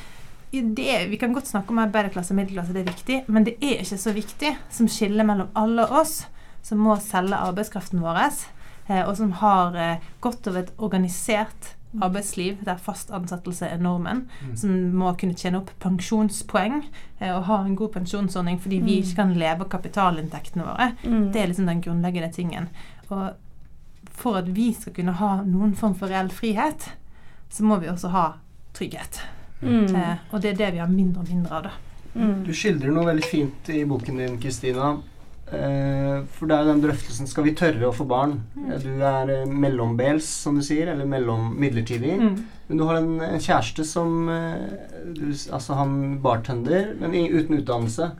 det, 0.52 1.08
vi 1.10 1.16
kan 1.18 1.32
godt 1.34 1.50
snakke 1.50 1.70
om 1.74 1.80
arbeiderklasse 1.82 2.30
og 2.30 2.38
middelklasse, 2.38 2.72
det 2.72 2.84
er 2.84 2.92
viktig, 2.92 3.16
men 3.26 3.44
det 3.44 3.56
er 3.60 3.82
ikke 3.82 3.98
så 3.98 4.12
viktig 4.14 4.56
som 4.70 4.86
skiller 4.86 5.26
mellom 5.26 5.48
alle 5.58 5.86
oss 5.90 6.26
som 6.62 6.78
må 6.78 6.94
selge 7.02 7.34
arbeidskraften 7.36 8.00
vår, 8.00 8.20
eh, 8.88 9.02
og 9.02 9.16
som 9.18 9.32
har 9.42 9.74
eh, 9.76 10.04
godt 10.20 10.46
av 10.48 10.56
et 10.62 10.70
organisert 10.78 11.74
arbeidsliv 12.02 12.64
der 12.66 12.80
fast 12.80 13.10
ansettelse 13.14 13.68
er 13.68 13.82
normen, 13.82 14.24
som 14.58 14.74
må 14.96 15.12
kunne 15.20 15.36
tjene 15.38 15.60
opp 15.60 15.70
pensjonspoeng 15.82 16.80
eh, 17.20 17.30
og 17.30 17.46
ha 17.48 17.60
en 17.64 17.76
god 17.78 17.94
pensjonsordning 17.98 18.58
fordi 18.62 18.80
vi 18.84 18.98
ikke 19.02 19.20
kan 19.22 19.34
leve 19.38 19.66
av 19.66 19.70
kapitalinntektene 19.72 20.66
våre. 20.66 20.90
Mm. 21.04 21.30
Det 21.32 21.42
er 21.42 21.50
liksom 21.50 21.70
den 21.70 21.82
grunnleggende 21.84 22.32
tingen. 22.34 22.68
Og 23.08 23.32
for 24.14 24.38
at 24.40 24.50
vi 24.56 24.72
skal 24.74 24.94
kunne 24.96 25.16
ha 25.18 25.36
noen 25.46 25.74
form 25.78 25.94
for 25.98 26.10
reell 26.10 26.30
frihet, 26.32 26.90
så 27.50 27.64
må 27.64 27.78
vi 27.82 27.90
også 27.90 28.10
ha 28.14 28.26
trygghet. 28.74 29.20
Mm. 29.62 29.94
Eh, 29.94 30.14
og 30.30 30.40
det 30.42 30.54
er 30.54 30.60
det 30.60 30.72
vi 30.76 30.82
har 30.82 30.90
mindre 30.90 31.24
og 31.24 31.30
mindre 31.30 31.58
av, 31.58 31.68
da. 31.68 31.74
Mm. 32.14 32.44
Du 32.46 32.52
skildrer 32.54 32.94
noe 32.94 33.08
veldig 33.08 33.26
fint 33.26 33.68
i 33.74 33.82
boken 33.88 34.20
din, 34.22 34.38
Kristina. 34.42 34.94
Eh, 35.54 36.18
for 36.36 36.50
det 36.50 36.56
er 36.56 36.64
jo 36.64 36.72
den 36.72 36.82
drøftelsen 36.84 37.28
Skal 37.30 37.46
vi 37.46 37.54
tørre 37.58 37.88
å 37.88 37.94
få 37.94 38.06
barn? 38.08 38.36
Eh, 38.66 38.76
Du 38.82 39.02
er 39.04 39.32
eh, 39.32 39.46
mellombels, 39.48 40.26
som 40.44 40.58
du 40.58 40.62
sier, 40.64 40.90
eller 40.92 41.08
mellom 41.08 41.52
midlertidig. 41.60 42.14
Mm. 42.20 42.36
Men 42.68 42.80
du 42.80 42.84
har 42.88 43.00
en, 43.00 43.12
en 43.22 43.40
kjæreste 43.42 43.86
som 43.88 44.28
eh, 44.32 44.78
Altså, 45.52 45.76
han 45.78 46.18
bartender, 46.24 46.94
men 47.00 47.14
uten 47.14 47.58
utdannelse. 47.60 48.10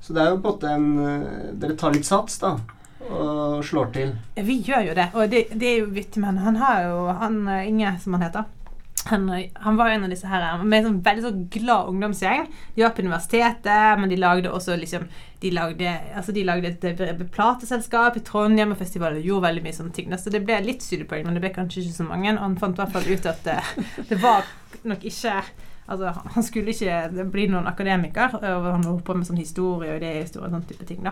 Så 0.00 0.16
det 0.16 0.22
er 0.22 0.30
jo 0.32 0.40
på 0.40 0.54
en 0.54 0.54
måte 0.54 0.74
en 0.74 1.56
Dere 1.60 1.76
tar 1.76 1.92
litt 1.92 2.08
sats, 2.08 2.38
da, 2.40 2.54
og 3.10 3.60
slår 3.66 3.90
til. 3.96 4.14
Vi 4.36 4.60
gjør 4.64 4.90
jo 4.90 4.94
det, 4.96 5.10
og 5.14 5.32
det, 5.32 5.46
det 5.52 5.68
er 5.74 5.78
jo 5.82 5.90
vittig 5.92 6.22
men 6.22 6.40
han. 6.40 6.56
Har 6.60 6.86
jo 6.86 7.04
han 7.20 7.42
Inge, 7.66 7.96
som 8.00 8.16
han 8.16 8.24
heter. 8.28 8.48
Eh, 9.10 9.50
han 9.54 9.76
var 9.76 9.88
en 9.88 10.04
av 10.04 10.10
disse 10.10 10.28
her 10.28 10.62
med 10.62 10.78
en 10.78 10.86
sånn 10.88 11.00
veldig 11.04 11.24
så 11.24 11.32
glad 11.58 11.90
ungdomsgjeng. 11.92 12.46
De 12.74 12.84
var 12.84 12.94
på 12.94 13.04
universitetet, 13.04 14.00
men 14.00 14.12
de 14.12 14.18
lagde 14.20 14.52
også 14.52 14.78
liksom 14.78 15.08
De 15.40 15.48
lagde, 15.56 15.88
altså 16.14 16.34
de 16.36 16.42
lagde 16.44 16.68
et 16.68 17.00
eh, 17.00 17.22
plateselskap 17.32 18.18
i 18.18 18.20
Trondheim 18.20 18.74
og 18.74 18.80
festivaler. 18.80 19.22
Gjorde 19.24 19.46
veldig 19.48 19.62
mye 19.64 19.76
sånne 19.78 19.94
ting. 19.96 20.12
Så 20.20 20.32
det 20.32 20.42
ble 20.44 20.58
litt 20.66 20.84
studiepoeng, 20.84 21.24
men 21.24 21.38
det 21.38 21.40
ble 21.46 21.54
kanskje 21.54 21.80
ikke 21.80 21.96
så 21.96 22.04
mange. 22.04 22.34
Og 22.34 22.42
han 22.44 22.58
fant 22.60 22.76
i 22.76 22.82
hvert 22.82 22.92
fall 22.92 23.08
ut 23.08 23.28
at 23.30 23.40
det, 23.46 23.58
det 24.10 24.20
var 24.20 24.48
nok 24.84 25.04
ikke 25.08 25.42
Altså, 25.90 26.12
han 26.34 26.44
skulle 26.46 26.70
ikke 26.70 27.24
bli 27.32 27.48
noen 27.50 27.66
akademiker, 27.66 28.36
og 28.36 28.66
han 28.68 28.84
holdt 28.86 29.02
på 29.08 29.16
med 29.18 29.26
sånn 29.26 29.40
historie 29.40 29.90
og 29.90 29.98
idéhistorie 29.98 30.46
og 30.46 30.52
sånn 30.54 30.68
type 30.68 30.86
ting, 30.86 31.00
da. 31.02 31.10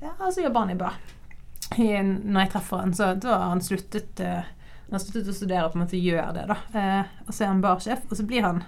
Ja, 0.00 0.16
og 0.16 0.32
så 0.34 0.42
jobber 0.42 0.64
han 0.64 0.72
i 0.72 0.78
bar. 0.80 0.96
Når 1.78 2.40
jeg 2.40 2.50
treffer 2.56 2.82
han, 2.82 2.94
så 2.96 3.12
da 3.14 3.36
har 3.36 3.52
han 3.52 3.62
sluttet 3.62 4.18
eh, 4.94 4.98
Han 4.98 5.04
sluttet 5.04 5.32
å 5.32 5.36
studere 5.36 5.68
på 5.70 5.78
en 5.78 5.84
måte 5.84 6.00
gjør 6.00 6.32
det, 6.36 6.48
da. 6.50 6.58
Eh, 6.80 7.14
og 7.26 7.32
så 7.34 7.44
er 7.44 7.52
han 7.52 7.62
barsjef, 7.64 8.04
og 8.08 8.18
så 8.18 8.26
blir 8.26 8.46
han 8.46 8.64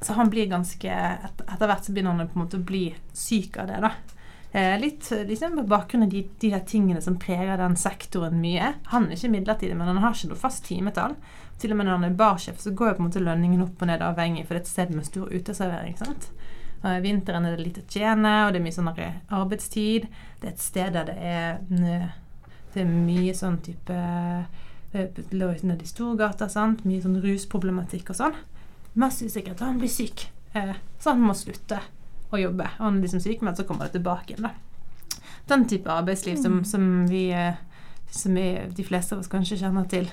Så 0.00 0.14
han 0.16 0.30
blir 0.32 0.48
ganske 0.48 0.88
et, 0.88 1.42
Etter 1.44 1.68
hvert 1.68 1.84
så 1.84 1.92
begynner 1.92 2.16
han 2.16 2.28
på 2.28 2.38
en 2.38 2.44
måte 2.46 2.60
å 2.60 2.64
bli 2.64 2.86
syk 3.12 3.58
av 3.60 3.68
det, 3.68 3.82
da. 3.84 3.94
Eh, 4.52 4.80
litt 4.80 5.10
liksom 5.28 5.60
på 5.60 5.66
bakgrunn 5.70 6.02
av 6.02 6.08
de, 6.10 6.24
de 6.40 6.48
der 6.50 6.64
tingene 6.66 7.02
som 7.02 7.18
preger 7.22 7.60
den 7.60 7.76
sektoren 7.78 8.40
mye. 8.42 8.72
Han 8.90 9.06
er 9.06 9.14
ikke 9.14 9.30
midlertidig, 9.30 9.76
men 9.78 9.92
han 9.92 10.00
har 10.02 10.16
ikke 10.16 10.32
noe 10.32 10.40
fast 10.40 10.64
timetall. 10.66 11.14
Til 11.60 11.74
og 11.74 11.78
med 11.78 11.86
når 11.86 11.98
han 11.98 12.08
er 12.08 12.16
barsjef, 12.18 12.58
så 12.58 12.72
går 12.74 12.90
jo 12.90 12.96
på 12.96 13.04
en 13.04 13.10
måte 13.10 13.22
lønningen 13.22 13.62
opp 13.62 13.84
og 13.84 13.90
ned 13.90 14.02
avhengig, 14.02 14.46
for 14.48 14.56
det 14.56 14.62
er 14.62 14.66
et 14.66 14.72
sted 14.72 14.96
med 14.96 15.06
stor 15.06 15.30
uteservering. 15.30 15.94
sant? 16.00 16.30
Og 16.80 17.04
vinteren 17.04 17.44
er 17.44 17.54
det 17.54 17.66
lite 17.66 17.84
å 17.84 17.92
tjene, 17.92 18.32
og 18.46 18.54
det 18.54 18.60
er 18.60 18.64
mye 18.64 18.78
sånn 18.78 18.90
arbeidstid. 18.90 20.08
Det 20.40 20.48
er 20.48 20.54
et 20.54 20.64
sted 20.64 20.96
der 20.96 21.10
det 21.10 21.18
er 21.20 22.10
Det 22.70 22.84
er 22.84 22.90
mye 22.90 23.32
sånn 23.34 23.58
type 23.66 23.94
Lå 24.92 25.52
nede 25.62 25.84
i 25.84 25.88
Storgata, 25.88 26.48
sant. 26.50 26.84
Mye 26.84 27.02
sånn 27.02 27.20
rusproblematikk 27.22 28.10
og 28.10 28.18
sånn. 28.18 28.36
Masse 28.98 29.28
usikkerhet. 29.28 29.62
Han 29.62 29.78
blir 29.78 29.92
syk, 29.92 30.28
eh, 30.52 30.74
så 30.98 31.14
han 31.14 31.22
må 31.22 31.34
slutte 31.38 31.78
å 32.30 32.40
jobbe. 32.40 32.66
Og 32.78 32.84
han 32.84 32.98
er 32.98 33.06
liksom 33.06 33.22
syk, 33.22 33.42
men 33.46 33.56
så 33.56 33.66
kommer 33.68 33.86
det 33.86 33.98
tilbake 33.98 34.34
igjen, 34.34 34.50
da. 34.50 35.20
Den 35.50 35.66
type 35.70 35.90
arbeidsliv 35.90 36.36
som, 36.42 36.60
som 36.64 37.06
vi 37.10 37.28
eh, 37.34 37.54
som 38.10 38.34
vi, 38.34 38.60
de 38.76 38.84
fleste 38.84 39.14
av 39.14 39.22
oss 39.22 39.30
kanskje 39.30 39.60
kjenner 39.60 39.86
til. 39.90 40.10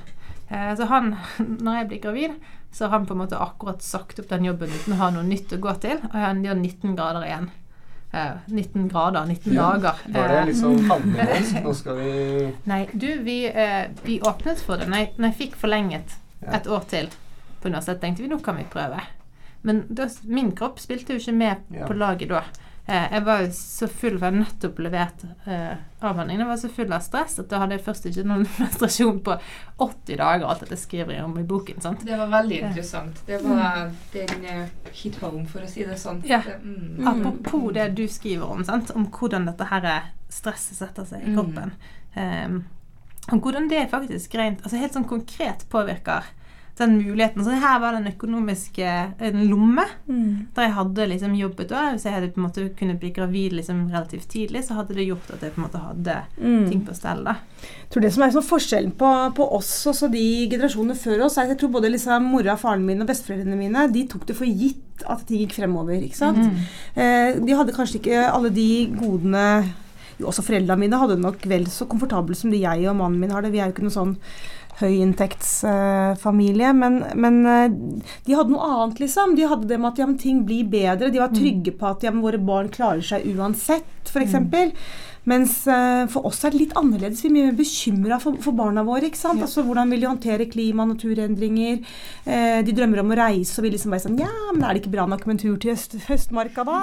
Eh, 0.49 0.73
så 0.78 0.88
han, 0.91 1.15
når 1.65 1.82
jeg 1.82 1.89
blir 1.91 2.03
gravid, 2.03 2.36
så 2.71 2.86
har 2.86 2.99
han 2.99 3.07
på 3.09 3.15
en 3.15 3.23
måte 3.23 3.39
akkurat 3.41 3.84
sagt 3.84 4.19
opp 4.21 4.30
den 4.30 4.45
jobben 4.47 4.73
uten 4.73 4.95
å 4.95 5.01
ha 5.01 5.09
noe 5.13 5.25
nytt 5.25 5.55
å 5.55 5.61
gå 5.61 5.73
til. 5.84 6.01
Og 6.11 6.17
han 6.21 6.43
gjør 6.45 6.59
19 6.61 6.97
grader 6.97 7.25
igjen. 7.25 7.49
Eh, 8.13 8.35
19 8.47 8.87
grader, 8.89 9.25
19 9.25 9.53
Ja. 9.53 9.71
dager. 9.73 9.93
Var 10.07 10.27
det 10.27 10.37
Eh, 10.39 10.45
liksom 10.45 10.77
handlemålsk? 10.89 11.63
Nå 11.63 11.73
skal 11.75 11.95
vi 11.95 12.53
Nei, 12.63 12.87
du, 12.93 13.07
vi, 13.23 13.45
eh, 13.47 13.87
vi 14.03 14.19
åpnet 14.21 14.59
for 14.63 14.77
det. 14.77 14.87
Når 14.87 14.97
jeg, 15.25 15.33
fikk 15.37 15.55
forlenget 15.55 16.15
et 16.53 16.67
år 16.67 16.85
til 16.87 17.09
på 17.61 17.67
universitetet, 17.67 18.01
tenkte 18.01 18.23
vi 18.23 18.29
nå 18.31 18.39
kan 18.39 18.55
vi 18.57 18.63
prøve. 18.71 19.01
Men 19.63 19.83
da, 19.89 20.07
min 20.23 20.51
kropp 20.55 20.79
spilte 20.79 21.13
jo 21.13 21.19
ikke 21.19 21.33
med 21.35 21.55
på 21.87 21.93
laget 21.93 22.29
da. 22.29 22.43
Eh, 22.88 23.07
jeg 23.11 23.23
var 23.25 23.41
jo 23.43 23.47
så 23.51 23.88
full, 23.91 24.13
for 24.15 24.23
jeg 24.23 24.31
hadde 24.31 24.39
nettopp 24.45 24.77
levert 24.79 25.23
eh, 25.45 25.73
avhandlingen. 25.99 26.39
Jeg 26.45 26.47
var 26.47 26.59
så 26.61 26.69
full 26.71 26.93
av 26.95 27.01
stress 27.03 27.33
at 27.41 27.49
da 27.51 27.59
hadde 27.59 27.75
jeg 27.75 27.83
først 27.83 28.05
ikke 28.07 28.23
noen 28.29 28.45
menstruasjon 28.61 29.17
på 29.25 29.35
80 29.83 30.21
dager, 30.21 30.45
alt 30.47 30.63
dette 30.63 30.77
skriver 30.79 31.17
jeg 31.17 31.25
om 31.25 31.35
i 31.41 31.43
boken. 31.49 31.81
sant? 31.83 32.05
Det 32.07 32.15
var 32.21 32.31
veldig 32.31 32.61
interessant. 32.61 33.19
Det 33.27 33.41
var 33.43 33.91
den 34.13 34.47
uh, 34.47 34.93
hit 34.95 35.19
home, 35.19 35.43
for 35.51 35.67
å 35.67 35.67
si 35.67 35.83
det 35.83 35.99
sånn. 35.99 36.23
Ja. 36.29 36.39
Mm. 36.63 36.79
Mm. 37.01 37.11
Apropos 37.11 37.67
det 37.75 37.89
du 37.99 38.05
skriver 38.07 38.47
om, 38.55 38.63
sant? 38.63 38.95
om 38.95 39.09
hvordan 39.11 39.49
dette 39.51 39.67
her 39.67 39.89
stresset 40.31 40.79
setter 40.79 41.03
seg 41.11 41.27
i 41.27 41.33
Mm. 41.33 41.38
kroppen. 41.41 41.75
Um, 42.15 42.57
og 43.33 43.41
hvordan 43.43 43.67
det 43.67 43.89
faktisk 43.91 44.35
rent, 44.39 44.61
altså 44.63 44.79
helt 44.79 44.95
sånn 44.95 45.07
konkret 45.07 45.65
påvirker 45.69 46.23
den 46.78 46.97
muligheten. 47.01 47.43
Så 47.43 47.55
her 47.57 47.80
var 47.82 47.91
det 47.95 48.01
en 48.05 48.11
økonomisk 48.13 48.80
eh, 48.80 49.09
en 49.19 49.47
lomme 49.49 49.86
Mm. 50.07 50.47
der 50.55 50.61
jeg 50.67 50.73
hadde 50.73 51.07
liksom 51.09 51.34
jobbet. 51.36 51.71
Og 51.71 51.91
hvis 51.95 52.03
jeg 52.05 52.13
hadde 52.13 52.30
på 52.32 52.39
en 52.41 52.45
måte 52.47 52.69
kunne 52.80 52.97
bli 52.99 53.09
gravid 53.11 53.53
liksom 53.53 53.88
relativt 53.91 54.28
tidlig, 54.30 54.63
så 54.63 54.75
hadde 54.78 54.95
det 54.95 55.07
gjort 55.07 55.32
at 55.34 55.41
jeg 55.41 55.51
på 55.55 55.61
en 55.61 55.67
måte 55.67 55.82
hadde 55.84 56.17
ting 56.38 56.82
Mm. 56.82 56.86
på 56.88 56.95
stell. 56.95 57.23
da. 57.23 57.36
Jeg 57.61 57.89
tror 57.91 58.01
det 58.01 58.13
som 58.13 58.23
er 58.23 58.32
sånn 58.32 58.49
forskjellen 58.51 58.91
på, 58.97 59.11
på 59.36 59.51
oss 59.57 59.88
og 59.88 60.11
de 60.11 60.47
generasjonene 60.49 60.95
før 60.95 61.25
oss, 61.25 61.38
er 61.38 61.41
at 61.43 61.49
jeg 61.55 61.59
tror 61.59 61.71
både 61.80 61.91
liksom 61.91 62.23
mora, 62.23 62.55
faren 62.55 62.86
min 62.86 63.01
og 63.01 63.07
besteforeldrene 63.07 63.57
mine 63.57 63.91
de 63.91 64.05
tok 64.07 64.25
det 64.28 64.36
for 64.36 64.45
gitt 64.45 65.03
at 65.07 65.25
ting 65.28 65.39
gikk 65.45 65.53
fremover. 65.59 66.01
ikke 66.01 66.15
sant? 66.17 66.38
Mm. 66.38 66.55
Eh, 66.95 67.39
de 67.45 67.53
hadde 67.53 67.73
kanskje 67.73 67.99
ikke 68.01 68.32
alle 68.32 68.49
de 68.49 68.88
godene 68.97 69.65
jo, 70.19 70.25
Også 70.32 70.41
foreldrene 70.41 70.80
mine 70.80 70.97
hadde 70.97 71.13
det 71.15 71.21
nok 71.21 71.43
vel 71.45 71.65
så 71.69 71.86
komfortabelt 71.86 72.36
som 72.38 72.49
det 72.49 72.59
jeg 72.61 72.88
og 72.89 72.95
mannen 72.97 73.19
min 73.19 73.30
har 73.30 73.41
det. 73.41 73.51
Vi 73.51 73.59
er 73.59 73.67
jo 73.69 73.73
ikke 73.75 73.84
noe 73.86 73.93
sånn 73.93 74.15
høyinntektsfamilie, 74.82 76.73
men, 76.78 76.99
men 77.17 77.39
eh, 77.49 77.71
de 78.28 78.38
hadde 78.38 78.53
noe 78.53 78.67
annet, 78.67 79.01
liksom. 79.01 79.36
De 79.38 79.47
hadde 79.49 79.69
det 79.71 79.80
med 79.82 79.91
at 79.93 80.01
ja, 80.03 80.07
ting 80.21 80.43
blir 80.47 80.69
bedre. 80.69 81.11
De 81.13 81.21
var 81.21 81.34
trygge 81.34 81.73
på 81.78 81.89
at 81.89 82.05
ja, 82.05 82.11
våre 82.13 82.39
barn 82.41 82.69
klarer 82.73 83.03
seg 83.05 83.25
uansett, 83.34 83.89
f.eks. 84.05 84.36
Mens 85.28 85.59
eh, 85.67 86.05
for 86.11 86.28
oss 86.30 86.39
er 86.47 86.53
det 86.53 86.61
litt 86.61 86.75
annerledes. 86.80 87.19
Vi 87.23 87.30
er 87.30 87.36
mye 87.36 87.49
mer 87.49 87.57
bekymra 87.57 88.19
for, 88.23 88.38
for 88.43 88.55
barna 88.55 88.84
våre. 88.88 89.09
ikke 89.09 89.19
sant? 89.19 89.41
Altså, 89.43 89.63
Hvordan 89.67 89.91
vil 89.91 90.03
de 90.03 90.09
håndtere 90.09 90.47
klima- 90.47 90.86
og 90.86 90.93
naturendringer? 90.93 91.82
Eh, 92.23 92.59
de 92.63 92.75
drømmer 92.75 93.01
om 93.03 93.11
å 93.11 93.17
reise 93.19 93.59
og 93.59 93.67
vil 93.67 93.75
liksom 93.75 93.93
bare 93.93 94.05
sånn 94.05 94.19
Ja, 94.21 94.32
men 94.53 94.63
er 94.63 94.75
det 94.75 94.84
ikke 94.84 94.93
bra 94.95 95.07
nok 95.09 95.25
med 95.28 95.36
en 95.36 95.41
tur 95.43 95.57
til 95.59 95.73
høst, 95.73 95.97
Høstmarka, 96.07 96.63
da? 96.67 96.80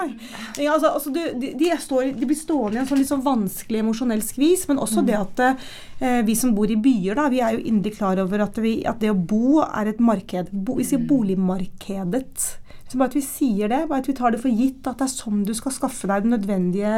Ja, 0.60 0.74
altså, 0.74 0.92
altså, 0.92 1.12
du, 1.14 1.22
de, 1.40 1.54
de, 1.60 1.70
står, 1.80 2.12
de 2.18 2.28
blir 2.28 2.38
stående 2.38 2.80
i 2.80 2.82
en 2.82 2.90
sånn 2.90 3.00
litt 3.00 3.12
sånn 3.12 3.24
vanskelig 3.24 3.80
emosjonell 3.80 4.24
skvis, 4.24 4.66
men 4.68 4.82
også 4.82 5.04
det 5.08 5.16
at 5.16 5.44
eh, 5.46 6.20
vi 6.26 6.36
som 6.38 6.52
bor 6.56 6.70
i 6.70 6.76
byer, 6.80 7.16
da, 7.16 7.30
vi 7.32 7.40
er 7.44 7.56
jo 7.56 7.64
inderlig 7.64 7.96
klar 7.96 8.20
over 8.20 8.44
at, 8.44 8.60
vi, 8.60 8.76
at 8.88 9.00
det 9.00 9.12
å 9.12 9.16
bo 9.16 9.62
er 9.64 9.94
et 9.94 10.04
marked. 10.04 10.52
Bo, 10.52 10.76
vi 10.80 10.86
sier 10.88 11.02
boligmarkedet. 11.08 12.63
Så 12.94 12.98
bare 13.00 13.10
at 13.10 13.16
vi 13.18 13.24
sier 13.26 13.70
det, 13.72 13.80
bare 13.90 14.04
at 14.04 14.06
vi 14.06 14.12
tar 14.14 14.30
det 14.30 14.38
for 14.38 14.54
gitt 14.54 14.86
at 14.86 15.00
det 15.00 15.08
er 15.08 15.10
sånn 15.10 15.40
du 15.42 15.50
skal 15.58 15.72
skaffe 15.74 16.06
deg 16.06 16.22
det 16.22 16.30
nødvendige 16.30 16.92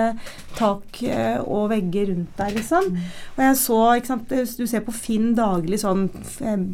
tak 0.59 0.99
eh, 1.09 1.39
og 1.41 1.71
vegger 1.71 2.11
rundt 2.11 2.35
deg, 2.37 2.59
liksom. 2.59 2.91
Og 3.39 3.41
jeg 3.41 3.55
så, 3.63 3.79
ikke 3.97 4.11
sant, 4.11 4.35
du 4.59 4.67
ser 4.69 4.85
på 4.85 4.93
Finn 4.93 5.31
daglig 5.39 5.79
sånn 5.81 6.03
eh, 6.45 6.67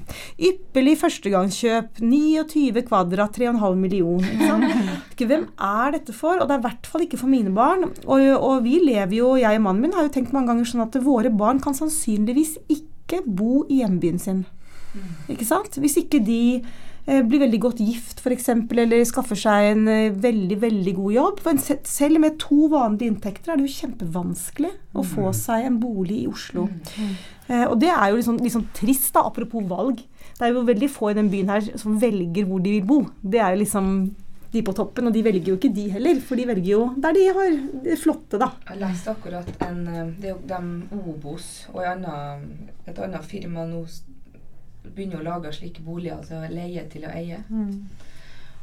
ypperlig 0.50 0.96
førstegangskjøp, 1.04 2.02
29 2.02 2.82
kvadrat, 2.88 3.38
3,5 3.38 3.78
million. 3.78 4.26
Ikke 4.26 4.50
sant? 4.50 4.98
Hvem 5.22 5.46
er 5.54 5.94
dette 5.94 6.16
for? 6.18 6.42
Og 6.42 6.50
det 6.50 6.56
er 6.56 6.64
i 6.64 6.66
hvert 6.66 6.90
fall 6.90 7.06
ikke 7.06 7.20
for 7.20 7.30
mine 7.30 7.54
barn. 7.54 7.92
Og, 8.02 8.24
og 8.34 8.66
vi 8.66 8.80
lever 8.82 9.20
jo, 9.20 9.36
jeg 9.38 9.60
og 9.60 9.68
mannen 9.68 9.86
min 9.86 9.94
har 9.94 10.08
jo 10.08 10.16
tenkt 10.18 10.34
mange 10.34 10.50
ganger 10.50 10.66
sånn 10.66 10.82
at 10.88 10.98
våre 11.06 11.30
barn 11.30 11.62
kan 11.62 11.78
sannsynligvis 11.78 12.56
ikke 12.66 13.22
bo 13.22 13.62
i 13.70 13.84
hjembyen 13.84 14.18
sin. 14.18 14.42
Ikke 15.30 15.46
sant? 15.46 15.78
Hvis 15.78 15.94
ikke 16.02 16.18
de 16.26 16.40
eh, 16.58 16.80
blir 17.04 17.42
veldig 17.42 17.58
godt 17.62 17.80
gift 17.82 18.22
f.eks., 18.22 18.48
eller 18.54 19.04
skaffer 19.08 19.38
seg 19.38 19.72
en 19.72 19.88
eh, 19.90 20.14
veldig 20.22 20.58
veldig 20.62 20.94
god 20.98 21.16
jobb. 21.16 21.42
For 21.42 21.78
selv 21.88 22.22
med 22.22 22.38
to 22.42 22.68
vanlige 22.72 23.10
inntekter 23.10 23.52
er 23.52 23.60
det 23.60 23.68
jo 23.68 23.76
kjempevanskelig 23.80 24.72
å 24.94 25.04
få 25.06 25.32
seg 25.36 25.66
en 25.66 25.80
bolig 25.82 26.22
i 26.22 26.30
Oslo. 26.30 26.68
Eh, 27.48 27.64
og 27.66 27.78
det 27.82 27.90
er 27.90 28.12
jo 28.12 28.20
liksom, 28.20 28.38
liksom 28.44 28.68
trist, 28.76 29.10
da, 29.16 29.26
apropos 29.26 29.66
valg. 29.68 30.02
Det 30.38 30.46
er 30.46 30.54
jo 30.54 30.66
veldig 30.68 30.90
få 30.90 31.10
i 31.10 31.16
den 31.18 31.30
byen 31.32 31.50
her 31.52 31.72
som 31.80 31.98
velger 32.00 32.46
hvor 32.48 32.62
de 32.62 32.76
vil 32.78 32.86
bo. 32.86 33.00
Det 33.22 33.42
er 33.42 33.56
jo 33.56 33.64
liksom 33.64 33.94
de 34.52 34.60
på 34.60 34.74
toppen, 34.76 35.08
og 35.08 35.14
de 35.14 35.22
velger 35.24 35.48
jo 35.48 35.56
ikke 35.56 35.72
de 35.72 35.86
heller, 35.94 36.18
for 36.20 36.36
de 36.36 36.44
velger 36.48 36.70
jo 36.74 36.82
der 37.00 37.16
de 37.16 37.22
har 37.32 37.54
det 37.86 37.96
flotte, 38.00 38.36
da. 38.40 38.50
Jeg 38.68 38.82
leste 38.82 39.14
akkurat 39.14 39.48
en 39.64 39.82
eh, 39.88 40.10
Det 40.20 40.30
er 40.30 40.34
jo 40.34 40.40
dem 40.50 40.72
Obos 41.00 41.52
og 41.72 41.82
en 41.82 42.04
annen, 42.04 42.72
et 42.86 42.98
annet 43.00 43.24
firma 43.24 43.64
nå 43.68 43.86
begynner 44.84 45.20
å 45.20 45.24
lage 45.26 45.52
slike 45.54 45.82
boliger, 45.86 46.16
altså 46.18 46.40
leie 46.50 46.82
til 46.90 47.04
å 47.06 47.12
eie. 47.14 47.38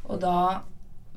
Og 0.09 0.19
da 0.21 0.61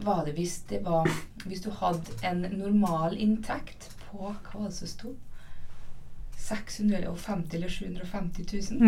var 0.02 0.24
det 0.26 0.32
hvis 0.34 0.62
det 0.70 0.80
var 0.84 1.06
Hvis 1.44 1.60
du 1.62 1.70
hadde 1.70 2.14
en 2.26 2.40
normal 2.58 3.14
inntekt 3.20 3.90
på 4.08 4.18
Hva 4.32 4.54
var 4.54 4.68
det 4.68 4.74
som 4.74 4.88
sto? 4.88 5.12
650 6.42 7.56
eller 7.56 7.68
750 7.68 8.44
000. 8.72 8.82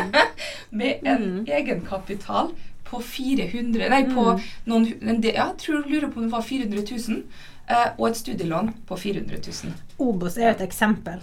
Med 0.70 0.98
en 1.04 1.46
egenkapital 1.48 2.52
på 2.88 3.00
400 3.04 3.88
Nei, 3.92 4.02
på 4.14 4.24
noen 4.70 4.86
hu- 4.88 5.08
en 5.08 5.20
del- 5.20 5.34
Ja, 5.36 5.50
jeg 5.52 5.58
tror 5.64 5.84
lurer 5.88 6.08
på 6.10 6.20
om 6.22 6.28
det 6.28 6.32
var 6.32 6.42
400 6.42 6.84
000. 7.08 7.22
eh, 7.68 7.90
og 7.98 8.08
et 8.08 8.16
studielån 8.16 8.70
på 8.88 8.96
400 8.96 9.36
000. 9.64 9.72
Obos 9.98 10.36
er 10.38 10.50
et 10.52 10.60
eksempel 10.62 11.20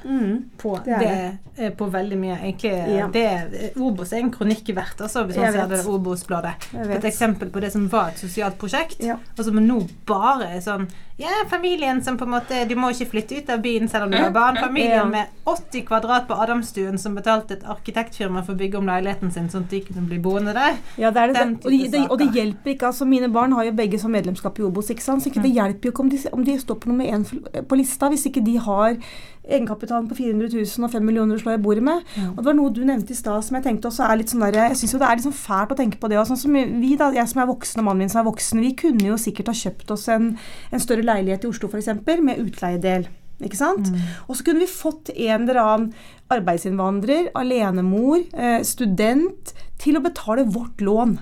på 0.57 0.75
Det 0.85 0.99
det, 0.99 1.09
er 1.09 1.37
eh, 1.57 1.71
på 1.73 1.87
veldig 1.91 2.17
mye. 2.19 2.37
Egentlig, 2.43 2.73
Ja. 2.97 3.07
det, 3.07 3.73
Obos 3.77 4.13
er 4.13 4.17
en 4.23 4.31
kronikk 4.31 4.67
verdt, 4.75 5.01
altså, 5.01 5.23
hvis 5.25 5.37
man 5.37 5.53
ser 5.53 5.67
det 5.71 5.85
Obos-bladet. 5.85 6.69
Et 6.97 7.05
eksempel 7.11 7.49
på 7.49 7.59
det 7.63 7.71
som 7.71 7.87
var 7.91 8.09
et 8.09 8.19
sosialt 8.19 8.57
prosjekt, 8.57 8.99
Ja. 9.03 9.17
og 9.37 9.45
som 9.45 9.55
nå 9.55 9.81
bare 10.05 10.55
er 10.55 10.61
sånn 10.61 10.87
Ja, 11.17 11.29
familien 11.49 12.03
som 12.03 12.17
på 12.17 12.25
en 12.25 12.33
måte 12.33 12.65
Du 12.67 12.73
må 12.75 12.89
ikke 12.91 13.05
flytte 13.13 13.37
ut 13.39 13.49
av 13.53 13.61
byen 13.63 13.87
selv 13.87 14.07
om 14.07 14.11
du 14.11 14.17
har 14.19 14.33
barn. 14.35 14.57
Familien 14.59 15.13
med 15.13 15.31
80 15.47 15.85
kvadrat 15.87 16.25
på 16.27 16.35
Adamstuen 16.43 16.97
som 16.99 17.15
betalte 17.15 17.55
et 17.55 17.63
arkitektfirma 17.63 18.43
for 18.43 18.51
å 18.51 18.59
bygge 18.59 18.81
om 18.81 18.89
leiligheten 18.89 19.31
sin 19.31 19.47
sånn 19.51 19.63
at 19.63 19.71
de 19.71 19.79
kunne 19.85 20.03
bli 20.09 20.19
boende 20.19 20.51
der. 20.57 20.75
Ja, 20.99 21.13
det 21.15 21.21
er 21.21 21.31
det. 21.31 21.37
Den 21.39 21.53
og, 21.61 21.69
de, 21.71 21.77
de, 21.77 21.91
det, 21.93 22.01
og 22.09 22.19
det 22.19 22.27
hjelper 22.35 22.73
ikke. 22.73 22.89
altså 22.91 23.07
Mine 23.07 23.29
barn 23.31 23.55
har 23.55 23.69
jo 23.69 23.77
begge 23.77 24.01
som 24.01 24.11
medlemskap 24.11 24.59
i 24.59 24.65
Obos. 24.67 24.91
ikke 24.91 25.05
sant? 25.05 25.23
Så 25.23 25.31
ikke 25.31 25.45
det 25.45 25.53
hjelper 25.55 25.87
jo 25.87 25.95
ikke 25.95 26.03
om 26.03 26.11
de, 26.11 26.19
om 26.35 26.43
de 26.49 26.57
står 26.59 26.81
på 26.83 26.91
nummer 26.91 27.07
én 27.07 27.23
på 27.69 27.79
lista, 27.79 28.11
hvis 28.11 28.27
ikke 28.27 28.43
de 28.43 28.57
har 28.67 28.99
egenkapitalen 29.45 30.07
på 30.09 30.17
400 30.17 30.49
000 30.53 30.87
og 30.87 30.93
5 30.93 31.05
millioner 31.05 31.37
å 31.37 31.43
slå 31.43 31.55
i 31.55 31.61
bordet 31.61 31.83
med. 31.85 32.05
Og 32.31 32.39
Det 32.39 32.47
var 32.49 32.57
noe 32.57 32.73
du 32.73 32.81
nevnte 32.85 33.13
i 33.13 33.19
stad 33.19 33.45
som 33.45 33.57
jeg 33.57 33.67
tenkte 33.67 33.91
også 33.91 34.07
er 34.07 34.21
litt 34.21 34.33
sånn 34.33 34.45
der, 34.45 34.57
Jeg 34.69 34.79
syns 34.81 34.95
jo 34.95 35.01
det 35.01 35.09
er 35.09 35.19
litt 35.19 35.27
sånn 35.27 35.37
fælt 35.37 35.75
å 35.75 35.79
tenke 35.79 35.99
på 36.01 36.09
det. 36.09 36.19
Og 36.19 36.27
sånn 36.29 36.41
som 36.41 36.53
vi 36.55 36.95
da, 36.95 37.11
Jeg 37.13 37.27
som 37.27 37.41
er 37.41 37.51
voksen 37.51 37.81
og 37.81 37.85
mannen 37.89 38.05
min 38.05 38.09
som 38.09 38.23
er 38.23 38.29
voksen, 38.31 38.61
vi 38.61 38.73
kunne 38.73 39.11
jo 39.11 39.17
sikkert 39.17 39.51
ha 39.51 39.53
kjøpt 39.53 39.91
oss 39.91 40.07
en, 40.09 40.33
en 40.71 40.83
større 40.83 41.05
leilighet 41.05 41.45
i 41.45 41.51
Oslo 41.51 41.69
f.eks. 41.69 41.93
med 42.21 42.41
utleiedel. 42.41 43.07
Ikke 43.43 43.59
sant? 43.59 43.89
Og 44.29 44.37
så 44.37 44.45
kunne 44.47 44.63
vi 44.63 44.71
fått 44.71 45.11
en 45.11 45.43
eller 45.43 45.59
annen 45.59 45.93
arbeidsinnvandrer, 46.31 47.29
alenemor, 47.35 48.23
eh, 48.33 48.61
student 48.63 49.53
til 49.77 49.97
å 49.99 50.03
betale 50.03 50.47
vårt 50.47 50.79
lån. 50.81 51.17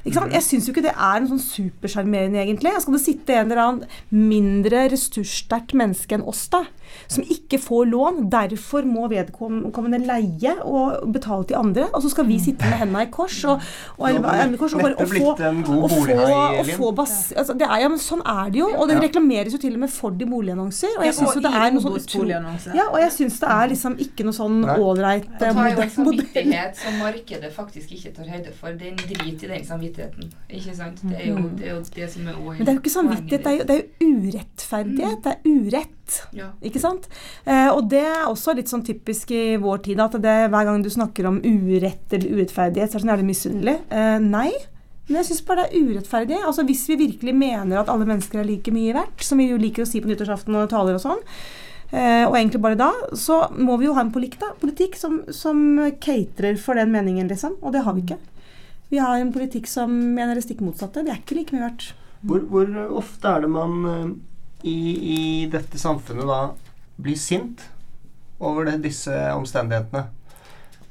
Ikke 0.00 0.16
sant? 0.16 0.32
Jeg 0.32 0.46
syns 0.46 0.66
jo 0.66 0.72
ikke 0.72 0.86
det 0.86 0.96
er 0.96 1.18
en 1.20 1.28
sånn 1.28 1.42
supersjarmerende, 1.44 2.40
egentlig. 2.40 2.72
Skal 2.80 2.96
det 2.96 3.02
sitte 3.04 3.36
en 3.36 3.50
eller 3.50 3.62
annen 3.62 3.84
mindre 4.08 4.86
ressurssterkt 4.88 5.76
menneske 5.76 6.16
enn 6.16 6.24
oss, 6.24 6.46
da, 6.52 6.64
som 7.10 7.24
ikke 7.24 7.58
får 7.62 7.88
lån, 7.90 8.20
derfor 8.32 8.86
må 8.88 9.08
vedkommende 9.10 10.02
leie 10.04 10.56
og 10.64 11.12
betale 11.12 11.48
til 11.48 11.58
andre, 11.60 11.88
og 11.94 12.04
så 12.04 12.12
skal 12.12 12.28
vi 12.28 12.38
sitte 12.42 12.68
med 12.68 12.82
hendene 12.82 13.06
i 13.06 13.10
kors 13.12 13.38
og, 13.44 13.62
og, 13.98 14.20
og, 14.20 14.58
kors, 14.60 14.74
og, 14.74 14.84
bare, 14.84 14.94
og 14.96 15.08
få 15.08 15.30
og 15.30 15.90
få, 15.90 16.18
og 16.60 16.72
få 16.76 16.92
bas, 16.96 17.16
altså, 17.36 17.56
det 17.58 17.66
er, 17.68 17.76
ja, 17.84 17.88
men 17.88 18.00
Sånn 18.00 18.22
er 18.26 18.48
det 18.50 18.58
jo, 18.58 18.68
og 18.74 18.88
det 18.90 18.96
reklameres 19.02 19.54
jo 19.54 19.60
til 19.60 19.76
og 19.76 19.82
med 19.84 19.92
for 19.92 20.14
de 20.16 20.26
boligannonser. 20.26 20.96
Og 20.98 21.04
jeg 21.06 21.14
synes 21.18 21.36
jo 21.36 21.42
det 21.44 21.52
er 21.52 21.74
noe 21.74 21.82
sånn 21.84 22.76
ja, 22.76 22.86
og 22.88 22.98
jeg 23.02 23.12
syns 23.14 23.38
det 23.42 23.50
er 23.54 23.70
liksom 23.70 23.96
ikke 24.02 24.26
noe 24.26 24.36
sånn 24.36 24.64
ålreit 24.64 25.28
Og 25.28 25.34
eh, 25.34 25.40
tar 25.40 25.50
jo 25.50 25.52
en 25.52 25.58
modell. 25.60 25.76
modell. 25.76 26.24
samvittighet 26.30 26.80
som 26.80 26.98
markedet 27.00 27.52
faktisk 27.54 27.94
ikke 27.96 28.12
tar 28.16 28.30
høyde 28.32 28.54
for. 28.56 28.74
Det 28.80 28.88
er 28.88 28.94
en 28.94 29.02
drit 29.04 29.44
i 29.44 29.50
den 29.52 29.66
samvittigheten. 29.68 30.32
Ikke 30.48 30.76
sant? 30.76 31.02
Det 31.04 31.18
er 31.20 31.28
jo 31.30 31.44
det, 31.58 31.68
er 31.68 31.74
jo 31.76 31.82
det 31.96 32.10
som 32.14 32.30
er 32.30 32.40
Men 32.40 32.60
det 32.60 32.68
er 32.68 32.78
jo 32.78 32.82
ikke 32.82 32.94
samvittighet, 32.96 33.44
det 33.44 33.52
er 33.52 33.58
jo, 33.58 33.68
det 33.68 33.76
er 33.76 33.82
jo 33.84 34.10
urettferdighet. 34.16 35.24
Det 35.24 35.34
er 35.36 35.54
urett. 35.54 36.20
Ja. 36.34 36.50
Ikke 36.66 36.79
sant? 36.82 37.06
Eh, 37.44 37.68
og 37.70 37.86
det 37.92 38.02
er 38.02 38.26
også 38.26 38.54
litt 38.56 38.70
sånn 38.70 38.84
typisk 38.86 39.32
i 39.36 39.56
vår 39.60 39.84
tid 39.86 40.02
at 40.02 40.16
det, 40.22 40.36
hver 40.52 40.66
gang 40.68 40.82
du 40.84 40.90
snakker 40.92 41.28
om 41.30 41.40
urett 41.44 42.16
eller 42.16 42.36
urettferdighet, 42.36 42.90
så 42.90 42.98
er 42.98 43.00
det 43.00 43.04
sånn 43.06 43.14
er 43.14 43.22
det 43.22 43.30
misunnelig. 43.30 43.76
Eh, 43.88 44.18
nei. 44.24 44.50
Men 45.08 45.20
jeg 45.20 45.30
syns 45.30 45.42
bare 45.48 45.66
det 45.66 45.74
er 45.74 45.90
urettferdig. 45.90 46.38
Altså 46.46 46.64
Hvis 46.68 46.84
vi 46.90 47.00
virkelig 47.00 47.34
mener 47.34 47.80
at 47.80 47.90
alle 47.90 48.06
mennesker 48.06 48.42
er 48.42 48.48
like 48.48 48.74
mye 48.74 48.94
verdt, 48.94 49.24
som 49.26 49.42
vi 49.42 49.48
jo 49.50 49.58
liker 49.60 49.84
å 49.84 49.90
si 49.90 50.02
på 50.02 50.10
nyttårsaften 50.10 50.54
og 50.54 50.70
taler 50.70 50.98
og 50.98 51.02
sånn, 51.02 51.22
eh, 51.90 52.24
og 52.28 52.36
egentlig 52.38 52.62
bare 52.62 52.78
da, 52.78 52.90
så 53.18 53.42
må 53.58 53.78
vi 53.80 53.88
jo 53.88 53.96
ha 53.98 54.04
en 54.06 54.14
politikk, 54.14 54.38
da, 54.42 54.52
politikk 54.62 54.98
som, 55.00 55.20
som 55.34 55.62
caterer 55.98 56.60
for 56.62 56.78
den 56.78 56.94
meningen, 56.94 57.30
liksom. 57.30 57.58
Og 57.60 57.74
det 57.74 57.82
har 57.86 57.96
vi 57.98 58.06
ikke. 58.06 58.20
Vi 58.90 59.02
har 59.02 59.18
en 59.18 59.34
politikk 59.34 59.70
som 59.70 59.90
mener 60.14 60.38
det 60.38 60.46
stikk 60.46 60.62
motsatte. 60.66 61.02
Vi 61.06 61.12
er 61.12 61.18
ikke 61.22 61.38
like 61.38 61.54
mye 61.54 61.68
verdt. 61.68 61.92
Hvor, 62.26 62.42
hvor 62.50 62.70
ofte 63.00 63.30
er 63.30 63.46
det 63.46 63.50
man 63.50 64.18
i, 64.62 64.78
i 65.16 65.20
dette 65.50 65.78
samfunnet 65.80 66.28
da 66.28 66.40
blir 67.02 67.16
sint 67.16 67.66
over 68.40 68.64
det, 68.64 68.80
disse 68.84 69.14
omstendighetene? 69.34 70.06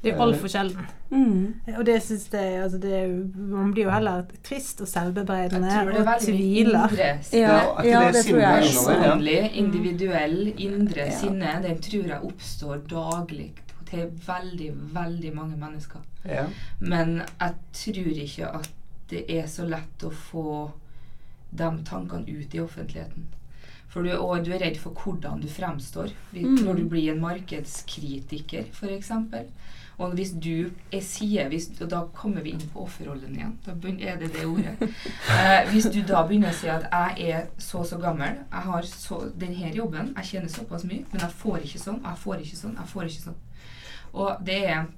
Det 0.00 0.12
er 0.12 0.16
jo 0.16 0.22
altfor 0.24 0.48
sjelden. 0.48 0.86
Mm. 1.10 1.54
Og 1.76 1.82
det 1.86 1.96
syns 2.02 2.28
jeg 2.32 2.60
altså 2.62 2.78
det, 2.78 2.92
er 2.94 3.08
Man 3.36 3.72
blir 3.74 3.84
jo 3.84 3.90
heller 3.90 4.22
trist 4.46 4.80
og 4.80 4.88
selvbebreidende 4.88 5.72
tror 5.74 5.90
det 5.92 6.04
og 6.06 6.22
tviler. 6.22 6.94
Ja, 7.32 7.56
det 7.82 8.14
det 8.14 8.22
tror 8.24 8.38
jeg. 8.40 8.62
Personlig, 8.62 9.50
individuell, 9.60 10.54
indre 10.56 11.04
Ja. 11.10 11.18
sinne, 11.18 11.58
den 11.66 11.82
tror 11.82 12.06
jeg 12.14 12.20
oppstår 12.22 12.80
daglig 12.90 13.52
til 13.90 14.06
veldig, 14.26 14.70
veldig 14.94 15.34
mange 15.34 15.56
mennesker. 15.56 16.00
Ja. 16.24 16.46
Men 16.80 17.22
jeg 17.40 17.54
tror 17.72 18.22
ikke 18.24 18.54
at 18.60 18.70
det 19.10 19.24
er 19.28 19.46
så 19.46 19.66
lett 19.66 20.04
å 20.06 20.10
få 20.10 20.70
de 21.50 21.70
tankene 21.84 22.40
ut 22.40 22.54
i 22.54 22.60
offentligheten. 22.60 23.26
For 23.90 24.06
du, 24.06 24.12
og 24.14 24.44
du 24.46 24.52
er 24.54 24.62
redd 24.62 24.78
for 24.78 24.94
hvordan 24.94 25.42
du 25.42 25.48
fremstår. 25.50 26.12
Mm. 26.32 26.60
Når 26.62 26.74
du 26.78 26.88
blir 26.88 27.12
en 27.12 27.22
markedskritiker, 27.22 28.68
f.eks. 28.70 29.10
Og 30.00 30.14
hvis 30.16 30.30
du 30.32 30.70
jeg 30.92 31.02
sier, 31.04 31.48
hvis, 31.48 31.68
og 31.80 31.90
Da 31.90 32.00
kommer 32.14 32.40
vi 32.40 32.54
inn 32.54 32.62
på 32.72 32.86
offerrollen 32.86 33.34
igjen. 33.34 33.58
Da 33.66 33.74
begynner, 33.74 34.14
er 34.14 34.22
det 34.22 34.32
det 34.36 34.46
ordet. 34.46 34.76
Eh, 35.30 35.68
hvis 35.70 35.86
du 35.92 36.00
da 36.06 36.22
begynner 36.26 36.50
å 36.50 36.56
si 36.56 36.70
at 36.72 36.86
jeg 36.90 37.34
er 37.34 37.44
så 37.58 37.84
så 37.84 37.98
gammel, 38.00 38.40
jeg 38.50 38.64
har 38.70 38.86
så, 38.88 39.20
denne 39.40 39.70
jobben, 39.74 40.14
jeg 40.16 40.30
tjener 40.30 40.50
såpass 40.50 40.84
mye, 40.88 41.04
men 41.12 41.22
jeg 41.22 41.36
får 41.42 41.66
ikke 41.66 41.82
sånn, 41.82 42.00
jeg 42.04 42.22
får 42.24 42.42
ikke 42.44 42.56
sånn, 42.62 42.74
jeg 42.80 42.92
får 42.94 43.10
ikke 43.10 43.26
sånn. 43.26 43.38
Og 44.12 44.42
det 44.46 44.58
er 44.72 44.88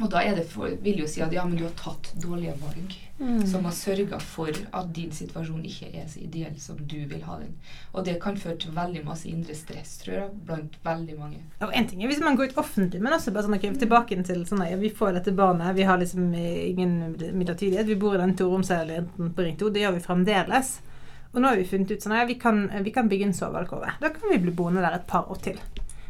og 0.00 0.10
da 0.12 0.22
det 0.36 0.46
for, 0.50 0.72
vil 0.84 1.02
jo 1.02 1.06
si 1.10 1.22
at 1.24 1.32
ja, 1.32 1.44
men 1.44 1.58
du 1.58 1.64
har 1.64 1.76
tatt 1.78 2.12
dårlige 2.22 2.56
valg 2.62 2.96
Mm. 3.20 3.46
som 3.46 3.64
har 3.64 3.72
sørga 3.72 4.20
for 4.22 4.54
at 4.72 4.90
din 4.94 5.10
situasjon 5.10 5.64
ikke 5.66 5.88
er 5.90 6.04
så 6.06 6.20
ideell 6.22 6.54
som 6.62 6.76
du 6.78 7.00
vil 7.10 7.24
ha 7.26 7.38
den. 7.40 7.56
Og 7.92 8.04
det 8.06 8.20
kan 8.22 8.36
føre 8.38 8.54
til 8.62 8.76
veldig 8.76 9.02
masse 9.08 9.26
indre 9.26 9.56
stress, 9.58 9.96
tror 10.04 10.14
jeg, 10.14 10.28
blant 10.46 10.76
veldig 10.84 11.16
mange. 11.18 11.40
Og 11.66 11.74
en 11.74 11.88
ting 11.90 12.04
er 12.04 12.12
hvis 12.12 12.22
man 12.22 12.38
går 12.38 12.52
ut 12.52 12.60
offentlig, 12.62 13.00
men 13.02 13.16
også 13.16 13.34
bare 13.34 13.48
sånn, 13.48 13.56
okay, 13.58 13.74
tilbake 13.74 14.20
til 14.22 14.44
sånn 14.46 14.62
ja, 14.68 14.78
Vi 14.78 14.92
får 14.94 15.18
dette 15.18 15.34
barnet, 15.34 15.74
vi 15.74 15.88
har 15.88 15.98
liksom 15.98 16.30
eh, 16.30 16.68
ingen 16.70 17.16
midlertidighet. 17.18 17.90
Vi 17.90 17.98
bor 17.98 18.14
i 18.14 18.22
den 18.22 18.36
toromsleiligheten 18.38 19.34
på 19.34 19.48
Ring 19.48 19.58
2. 19.58 19.72
Det 19.74 19.82
gjør 19.82 19.98
vi 19.98 20.06
fremdeles. 20.06 20.72
Og 21.32 21.42
nå 21.42 21.50
har 21.50 21.58
vi 21.58 21.66
funnet 21.66 21.90
ut 21.90 22.06
sånn 22.06 22.14
ja, 22.14 22.24
vi 22.28 22.38
kan, 22.38 22.68
vi 22.86 22.94
kan 22.94 23.10
bygge 23.10 23.32
en 23.32 23.34
sovealkove. 23.34 23.98
Da 23.98 24.14
kan 24.14 24.30
vi 24.30 24.38
bli 24.46 24.54
boende 24.54 24.86
der 24.86 25.00
et 25.00 25.10
par 25.10 25.26
år 25.26 25.42
til. 25.42 25.58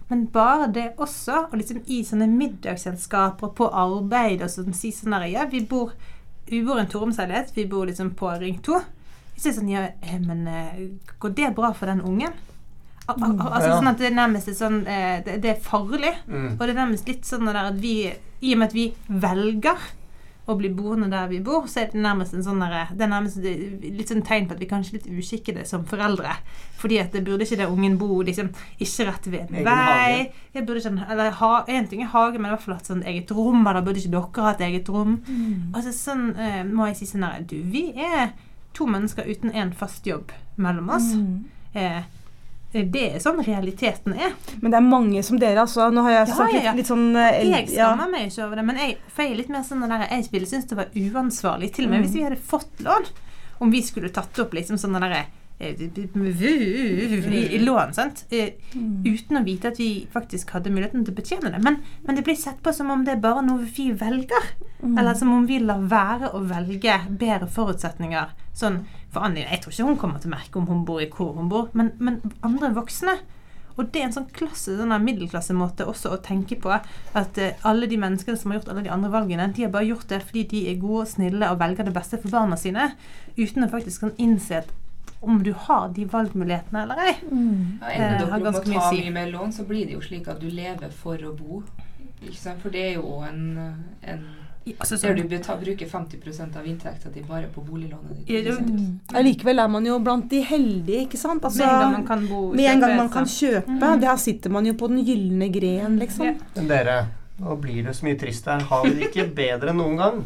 Men 0.09 0.27
bare 0.33 0.71
det 0.73 0.87
også, 0.97 1.45
og 1.51 1.57
liksom 1.61 1.83
i 1.87 2.01
sånne 2.07 2.31
middagsselskaper 2.33 3.53
på 3.57 3.69
arbeid 3.77 4.45
og 4.45 4.53
sånn, 4.53 4.77
si 4.77 4.93
sånn 4.95 5.17
der, 5.17 5.27
ja, 5.29 5.45
vi 5.51 5.61
bor, 5.69 5.93
vi 6.49 6.63
bor 6.65 6.81
i 6.81 6.85
en 6.87 6.89
toromsleilighet, 6.89 7.53
vi 7.57 7.67
bor 7.69 7.89
liksom 7.89 8.15
på 8.17 8.31
Ring 8.41 8.57
2. 8.65 8.81
Så 9.37 9.43
er 9.43 9.51
det 9.51 9.57
sånn, 9.59 9.73
ja, 9.73 9.85
eh, 10.01 10.21
men 10.23 10.47
eh, 10.49 10.81
går 11.21 11.35
det 11.37 11.53
bra 11.59 11.75
for 11.77 11.93
den 11.93 12.01
ungen? 12.01 12.33
Al 13.09 13.23
al 13.25 13.37
altså 13.41 13.77
sånn 13.79 13.89
at 13.89 14.01
det 14.03 14.11
nærmest 14.13 14.51
er 14.51 14.57
sånn 14.57 14.81
eh, 14.85 15.21
det, 15.25 15.39
det 15.45 15.53
er 15.55 15.63
farlig. 15.65 16.13
Mm. 16.27 16.49
Og 16.57 16.65
det 16.65 16.73
er 16.73 16.81
nærmest 16.81 17.09
litt 17.09 17.29
sånn 17.29 17.49
at 17.53 17.79
vi 17.81 17.95
I 18.09 18.55
og 18.55 18.61
med 18.61 18.67
at 18.69 18.77
vi 18.77 18.89
velger 19.09 19.87
å 20.49 20.57
bli 20.57 20.71
boende 20.73 21.11
der 21.13 21.29
vi 21.29 21.41
bor, 21.45 21.67
så 21.69 21.83
er 21.83 21.91
det 21.93 22.01
nærmest 22.01 22.33
en 22.35 22.45
sånn 22.47 22.63
der, 22.63 22.93
Det 22.97 23.05
er 23.05 23.11
nærmest 23.13 23.37
litt 23.43 24.09
sånn 24.09 24.25
tegn 24.25 24.49
på 24.49 24.57
at 24.57 24.63
vi 24.63 24.69
kanskje 24.71 24.95
er 24.95 24.99
litt 24.99 25.21
uskikkede 25.21 25.67
som 25.69 25.85
foreldre. 25.89 26.39
Fordi 26.81 27.01
at 27.03 27.13
det 27.13 27.25
burde 27.27 27.45
ikke 27.45 27.59
der 27.61 27.73
ungen 27.75 27.99
bo 28.01 28.23
liksom 28.25 28.49
ikke 28.81 29.09
rett 29.11 29.29
ved 29.29 29.53
en 29.53 29.67
vei. 29.67 30.33
Jeg 30.55 30.67
burde 30.67 30.81
ikke, 30.81 31.07
eller 31.11 31.37
ha, 31.43 31.53
En 31.69 31.89
ting 31.89 32.03
er 32.03 32.13
hage, 32.15 32.39
men 32.39 32.49
i 32.49 32.55
hvert 32.55 32.65
fall 32.65 32.79
hatt 32.79 32.89
sånn 32.89 33.05
eget 33.05 33.31
rom. 33.37 33.67
Eller 33.67 33.85
burde 33.85 34.01
ikke 34.01 34.15
dere 34.17 34.47
ha 34.47 34.55
et 34.55 34.65
eget 34.71 34.89
rom? 34.89 35.19
Altså 35.75 35.93
sånn 35.93 36.31
eh, 36.37 36.63
må 36.65 36.89
jeg 36.89 37.01
si 37.03 37.11
sånn 37.13 37.27
her 37.27 37.45
Du, 37.49 37.59
vi 37.63 37.91
er 37.93 38.33
to 38.77 38.87
mennesker 38.87 39.27
uten 39.29 39.53
en 39.53 39.73
fast 39.77 40.07
jobb 40.07 40.33
mellom 40.57 40.89
oss. 40.95 41.13
Mm. 41.15 41.45
Eh, 41.75 42.03
det 42.73 43.03
er 43.15 43.19
sånn 43.25 43.39
realiteten 43.45 44.13
er. 44.13 44.35
Men 44.61 44.71
det 44.71 44.77
er 44.77 44.85
mange 44.85 45.23
som 45.25 45.39
dere, 45.41 45.63
altså. 45.65 45.87
Nå 45.91 46.03
har 46.05 46.11
jeg 46.19 46.29
Ja, 46.29 46.35
snakket 46.35 46.59
ja, 46.59 46.67
ja. 46.71 46.75
litt 46.77 46.87
sånn 46.91 47.17
eh, 47.17 47.39
Jeg 47.49 47.69
skammer 47.73 48.11
meg 48.13 48.27
ikke 48.29 48.45
over 48.45 48.57
det, 48.61 48.65
men 48.69 48.77
jeg, 48.77 48.99
for 49.09 49.23
jeg 49.25 49.33
er 49.33 49.37
litt 49.41 49.49
mer 49.55 49.63
sånn 49.65 49.89
der, 49.89 50.05
jeg 50.11 50.29
ville 50.33 50.47
synes 50.47 50.69
det 50.69 50.77
var 50.77 50.93
uansvarlig. 50.95 51.73
Til 51.75 51.85
og 51.87 51.91
med 51.91 51.99
Mm. 52.01 52.05
hvis 52.07 52.15
vi 52.19 52.23
hadde 52.27 52.37
fått 52.37 52.81
lån, 52.85 53.09
om 53.61 53.71
vi 53.73 53.81
skulle 53.83 54.11
tatt 54.13 54.39
opp 54.39 54.53
liksom 54.55 54.77
sånn 54.79 54.93
den 54.93 55.03
derre 55.09 55.25
eh, 55.59 55.75
i, 55.75 57.55
i 57.55 57.59
lån, 57.59 57.93
sant? 57.95 58.25
Eh, 58.31 58.51
Mm. 58.75 59.03
Uten 59.03 59.39
å 59.39 59.45
vite 59.45 59.69
at 59.73 59.79
vi 59.81 60.07
faktisk 60.13 60.51
hadde 60.53 60.71
muligheten 60.71 61.05
til 61.07 61.15
å 61.15 61.17
betjene 61.17 61.51
det. 61.51 61.59
Men, 61.65 61.79
men 62.05 62.17
det 62.19 62.23
blir 62.27 62.37
sett 62.37 62.61
på 62.63 62.73
som 62.77 62.91
om 62.93 63.01
det 63.07 63.15
er 63.17 63.23
bare 63.23 63.41
noe 63.43 63.65
vi 63.65 63.87
velger. 63.97 64.45
Mm. 64.83 64.99
Eller 65.01 65.15
som 65.17 65.33
om 65.33 65.47
vi 65.49 65.57
lar 65.65 65.81
være 65.89 66.29
å 66.37 66.43
velge 66.47 66.99
bedre 67.09 67.49
forutsetninger. 67.49 68.29
Sånn, 68.55 68.83
for 69.13 69.25
Annie, 69.25 69.47
Jeg 69.49 69.63
tror 69.63 69.73
ikke 69.73 69.89
hun 69.89 69.99
kommer 70.01 70.21
til 70.23 70.31
å 70.31 70.37
merke 70.37 70.61
om 70.61 70.67
hun 70.69 70.85
bor 70.85 71.01
i 71.01 71.09
hvor 71.09 71.35
hun 71.37 71.49
bor, 71.49 71.69
men, 71.73 71.93
men 71.99 72.21
andre 72.45 72.75
voksne. 72.77 73.19
Og 73.79 73.93
det 73.95 74.01
er 74.01 74.09
en 74.09 74.15
sånn 74.17 74.27
klasse, 74.35 74.75
sånn 74.75 74.91
middelklassemåte 75.05 75.87
også 75.87 76.11
å 76.11 76.19
tenke 76.25 76.57
på. 76.59 76.73
At 77.17 77.39
eh, 77.39 77.55
alle 77.69 77.87
de 77.87 77.99
menneskene 78.01 78.37
som 78.37 78.51
har 78.51 78.59
gjort 78.59 78.73
alle 78.73 78.83
de 78.89 78.91
andre 78.91 79.11
valgene, 79.13 79.47
de 79.55 79.65
har 79.65 79.71
bare 79.71 79.87
gjort 79.87 80.09
det 80.11 80.19
fordi 80.27 80.43
de 80.51 80.65
er 80.73 80.81
gode 80.83 81.05
og 81.05 81.13
snille 81.13 81.53
og 81.53 81.61
velger 81.63 81.87
det 81.87 81.95
beste 81.95 82.19
for 82.19 82.35
barna 82.35 82.59
sine. 82.59 82.91
Uten 83.39 83.65
å 83.65 83.71
faktisk 83.71 84.03
kan 84.03 84.17
innse 84.19 84.65
at 84.65 84.75
om 85.23 85.39
du 85.43 85.53
har 85.67 85.89
de 85.95 86.05
valgmulighetene 86.11 86.83
eller 86.85 87.05
ei. 87.07 87.15
Mm. 87.31 87.79
Ja, 87.81 87.95
Ender 87.95 88.33
har 88.33 88.43
dere 88.43 88.53
opp 88.53 88.67
med 88.67 88.77
å 88.77 88.83
ta 88.83 88.91
si. 88.91 89.01
mye 89.03 89.15
mer 89.15 89.31
lån, 89.33 89.55
så 89.55 89.67
blir 89.67 89.87
det 89.87 89.97
jo 89.97 90.03
slik 90.03 90.29
at 90.31 90.43
du 90.43 90.51
lever 90.51 90.93
for 90.95 91.23
å 91.27 91.33
bo. 91.39 91.63
Ikke 92.19 92.39
sant? 92.39 92.63
For 92.63 92.75
det 92.75 92.83
er 92.83 92.95
jo 92.99 93.21
en, 93.27 93.43
en 94.03 94.27
Altså, 94.79 94.97
Der 95.01 95.15
sånn, 95.15 95.17
du 95.17 95.65
bruker 95.65 95.87
50% 95.87 96.57
av 96.57 96.67
inntekta 96.67 97.11
di 97.15 97.21
bare 97.23 97.47
på 97.55 97.63
boliglånet 97.65 98.27
ditt. 98.27 98.55
Sant? 98.55 98.71
Mm. 98.71 99.01
Allikevel 99.15 99.59
er 99.59 99.69
man 99.69 99.85
jo 99.87 99.99
blant 99.99 100.29
de 100.31 100.41
heldige, 100.43 101.07
ikke 101.07 101.19
sant? 101.19 101.43
Altså, 101.45 101.59
med 101.65 101.69
en 101.75 101.81
gang 101.81 101.93
man 101.93 102.07
kan 102.07 102.27
bo 102.29 102.53
med 102.53 102.65
en 102.71 102.81
gang 102.81 102.97
man 102.97 103.09
kan 103.11 103.25
så- 103.25 103.47
kjøpe, 103.47 103.69
Mhm. 103.69 104.01
der 104.01 104.17
sitter 104.17 104.51
man 104.51 104.65
jo 104.67 104.73
på 104.75 104.89
den 104.89 105.05
gylne 105.05 105.53
gren, 105.53 105.99
liksom. 105.99 106.25
Ja. 106.27 106.35
Men 106.57 106.69
dere, 106.69 107.07
nå 107.41 107.57
blir 107.61 107.85
det 107.85 107.95
så 107.97 108.05
mye 108.05 108.19
trist 108.19 108.45
her. 108.47 108.61
Har 108.61 108.85
vi 108.85 108.91
det 108.95 109.13
ikke 109.13 109.35
bedre 109.35 109.71
enn 109.71 109.77
noen 109.77 109.97
gang? 109.97 110.25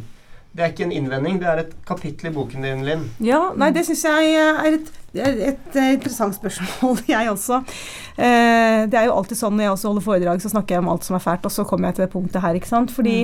Det 0.55 0.61
er 0.65 0.69
ikke 0.73 0.85
en 0.85 0.93
innvending, 0.93 1.39
det 1.41 1.49
er 1.49 1.57
et 1.61 1.73
kapittel 1.87 2.27
i 2.31 2.35
boken 2.35 2.61
din, 2.63 2.85
Linn. 2.85 3.11
Ja, 3.21 3.53
nei, 3.57 3.71
det 3.71 3.87
syns 3.87 4.03
jeg 4.05 4.35
er 4.35 4.75
et, 4.75 4.91
et, 5.15 5.43
et 5.53 5.77
interessant 5.99 6.35
spørsmål, 6.37 7.03
jeg 7.15 7.31
også. 7.31 7.61
Eh, 8.17 8.85
det 8.93 8.99
er 8.99 9.09
jo 9.09 9.17
alltid 9.17 9.39
sånn 9.39 9.57
når 9.57 9.67
jeg 9.67 9.75
også 9.75 9.91
holder 9.91 10.05
foredrag, 10.07 10.43
så 10.43 10.51
snakker 10.53 10.77
jeg 10.77 10.85
om 10.85 10.91
alt 10.93 11.07
som 11.07 11.17
er 11.17 11.25
fælt, 11.25 11.47
og 11.49 11.53
så 11.55 11.65
kommer 11.69 11.91
jeg 11.91 11.99
til 11.99 12.05
det 12.07 12.13
punktet 12.13 12.45
her, 12.45 12.57
ikke 12.57 12.71
sant. 12.71 12.93
Fordi, 12.95 13.17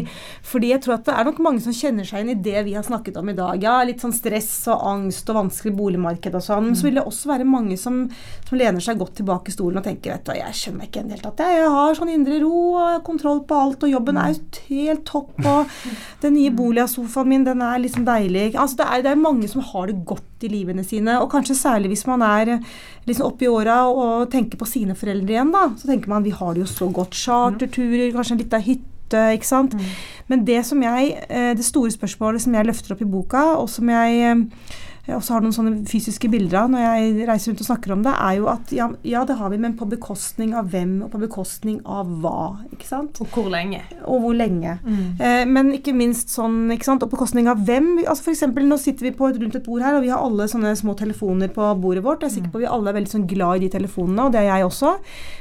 fordi 0.45 0.73
jeg 0.73 0.83
tror 0.85 0.99
at 0.99 1.07
det 1.09 1.17
er 1.17 1.29
nok 1.29 1.41
mange 1.45 1.65
som 1.65 1.77
kjenner 1.77 2.09
seg 2.09 2.25
inn 2.25 2.35
i 2.35 2.39
det 2.49 2.65
vi 2.67 2.77
har 2.77 2.87
snakket 2.87 3.21
om 3.21 3.33
i 3.33 3.37
dag. 3.39 3.65
Ja, 3.65 3.79
litt 3.89 4.05
sånn 4.05 4.17
stress 4.17 4.51
og 4.73 4.85
angst 4.93 5.29
og 5.33 5.41
vanskelig 5.41 5.75
boligmarked 5.79 6.37
og 6.37 6.45
sånn. 6.45 6.71
Men 6.71 6.79
så 6.79 6.89
vil 6.89 7.01
det 7.01 7.07
også 7.09 7.33
være 7.33 7.49
mange 7.49 7.79
som, 7.81 8.05
som 8.49 8.61
lener 8.61 8.85
seg 8.85 9.01
godt 9.01 9.17
tilbake 9.21 9.53
i 9.53 9.57
stolen 9.57 9.81
og 9.81 9.89
tenker 9.89 10.17
vet 10.17 10.29
du, 10.29 10.35
jeg 10.39 10.57
skjønner 10.57 10.83
meg 10.83 10.91
ikke 10.91 11.03
i 11.03 11.09
det 11.09 11.17
hele 11.17 11.27
tatt. 11.29 11.45
Jeg, 11.45 11.61
jeg 11.63 11.75
har 11.79 11.99
sånn 11.99 12.13
indre 12.13 12.41
ro 12.45 12.63
og 12.79 13.03
kontroll 13.07 13.43
på 13.49 13.63
alt, 13.65 13.85
og 13.85 13.93
jobben 13.97 14.21
er 14.21 14.33
jo 14.35 14.41
helt 14.69 15.05
topp, 15.09 15.35
og 15.45 15.77
den 16.25 16.37
nye 16.37 16.55
boligsofaen 16.61 17.33
min, 17.33 17.49
den 17.49 17.65
er 17.65 17.81
liksom 17.83 18.05
deilig. 18.09 18.51
Altså, 18.55 18.83
det 18.83 18.89
er, 18.89 19.05
det 19.07 19.15
er 19.15 19.27
mange 19.29 19.49
som 19.51 19.65
har 19.73 19.89
det 19.91 20.01
godt 20.09 20.27
i 20.45 20.51
livene 20.53 20.85
sine, 20.87 21.19
og 21.23 21.31
kanskje 21.33 21.57
særlig 21.59 21.93
hvis 21.93 22.07
man 22.09 22.23
er 22.27 22.55
liksom 23.09 23.31
oppi 23.31 23.49
åra 23.51 23.81
og 23.89 24.29
tenker 24.33 24.61
på 24.61 24.69
sine 24.69 24.97
foreldre 24.99 25.35
igjen, 25.35 25.53
da. 25.55 25.69
Så 25.79 25.91
tenker 25.91 26.13
man 26.13 26.27
vi 26.27 26.35
har 26.37 26.55
det 26.55 26.65
jo 26.65 26.71
så 26.71 26.91
godt. 26.93 27.17
Charterturer, 27.19 28.13
kanskje 28.15 28.37
en 28.37 28.43
lita 28.43 28.63
hytte, 28.63 29.25
ikke 29.39 29.49
sant. 29.49 29.77
Men 30.29 30.45
det 30.49 30.61
som 30.69 30.83
jeg, 30.85 31.15
eh, 31.29 31.55
det 31.57 31.65
store 31.65 31.95
spørsmålet 31.95 32.45
som 32.45 32.55
jeg 32.55 32.69
løfter 32.69 32.95
opp 32.95 33.03
i 33.03 33.09
boka, 33.09 33.45
og 33.63 33.71
som 33.73 33.89
jeg 33.89 34.37
jeg 35.09 35.17
også 35.17 35.39
har 35.39 35.45
noen 35.45 35.55
sånne 35.57 35.71
fysiske 35.89 36.29
bilder 36.29 36.59
av 36.61 36.73
når 36.73 36.83
jeg 36.83 37.27
reiser 37.31 37.51
rundt 37.51 37.63
og 37.63 37.69
snakker 37.71 37.93
om 37.95 38.03
det, 38.05 38.13
er 38.13 38.35
jo 38.37 38.49
at 38.53 38.73
ja, 38.77 38.89
ja, 39.09 39.23
det 39.25 39.39
har 39.39 39.49
vi, 39.55 39.61
men 39.63 39.77
på 39.79 39.87
bekostning 39.89 40.53
av 40.59 40.69
hvem, 40.69 40.99
og 41.07 41.09
på 41.15 41.21
bekostning 41.23 41.79
av 41.89 42.11
hva. 42.21 42.59
ikke 42.75 42.85
sant? 42.85 43.21
Og 43.25 43.31
hvor 43.33 43.49
lenge. 43.53 43.81
Og 44.05 44.21
hvor 44.27 44.37
lenge. 44.37 44.75
Mm. 44.85 45.07
Eh, 45.17 45.45
men 45.49 45.73
ikke 45.79 45.95
minst 45.97 46.35
sånn, 46.35 46.67
ikke 46.75 46.91
sant, 46.91 47.07
og 47.07 47.09
på 47.09 47.17
bekostning 47.17 47.49
av 47.49 47.63
hvem. 47.65 47.95
altså 48.05 48.27
for 48.27 48.35
eksempel, 48.35 48.67
Nå 48.69 48.77
sitter 48.83 49.09
vi 49.09 49.15
på 49.17 49.31
et, 49.31 49.39
rundt 49.41 49.57
et 49.57 49.65
bord 49.65 49.87
her, 49.87 49.97
og 49.97 50.05
vi 50.05 50.13
har 50.13 50.21
alle 50.21 50.45
sånne 50.51 50.75
små 50.77 50.93
telefoner 50.99 51.49
på 51.57 51.71
bordet 51.81 52.05
vårt. 52.05 52.27
Jeg 52.27 52.29
er 52.29 52.37
sikker 52.37 52.53
på 52.53 52.61
at 52.61 52.67
vi 52.67 52.71
alle 52.77 52.93
er 52.93 52.99
veldig 52.99 53.15
sånn 53.15 53.27
glad 53.31 53.57
i 53.57 53.65
de 53.65 53.73
telefonene, 53.79 54.29
og 54.29 54.37
det 54.37 54.43
er 54.43 54.51
jeg 54.51 54.69
også. 54.69 54.93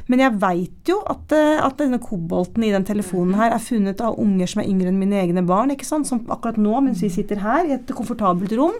Men 0.08 0.24
jeg 0.24 0.40
veit 0.46 0.94
jo 0.94 1.02
at, 1.12 1.36
eh, 1.36 1.60
at 1.60 1.76
denne 1.84 2.00
kobolten 2.00 2.64
i 2.64 2.72
den 2.72 2.88
telefonen 2.88 3.36
her 3.36 3.52
er 3.52 3.68
funnet 3.68 4.00
av 4.00 4.16
unger 4.16 4.48
som 4.48 4.64
er 4.64 4.72
yngre 4.72 4.94
enn 4.94 5.04
mine 5.04 5.20
egne 5.26 5.44
barn. 5.44 5.76
ikke 5.76 5.92
sant, 5.92 6.08
Som 6.08 6.24
akkurat 6.32 6.56
nå, 6.56 6.80
mens 6.88 7.04
vi 7.04 7.12
sitter 7.12 7.44
her 7.44 7.68
i 7.68 7.76
et 7.76 7.92
komfortabelt 7.92 8.56
rom, 8.56 8.80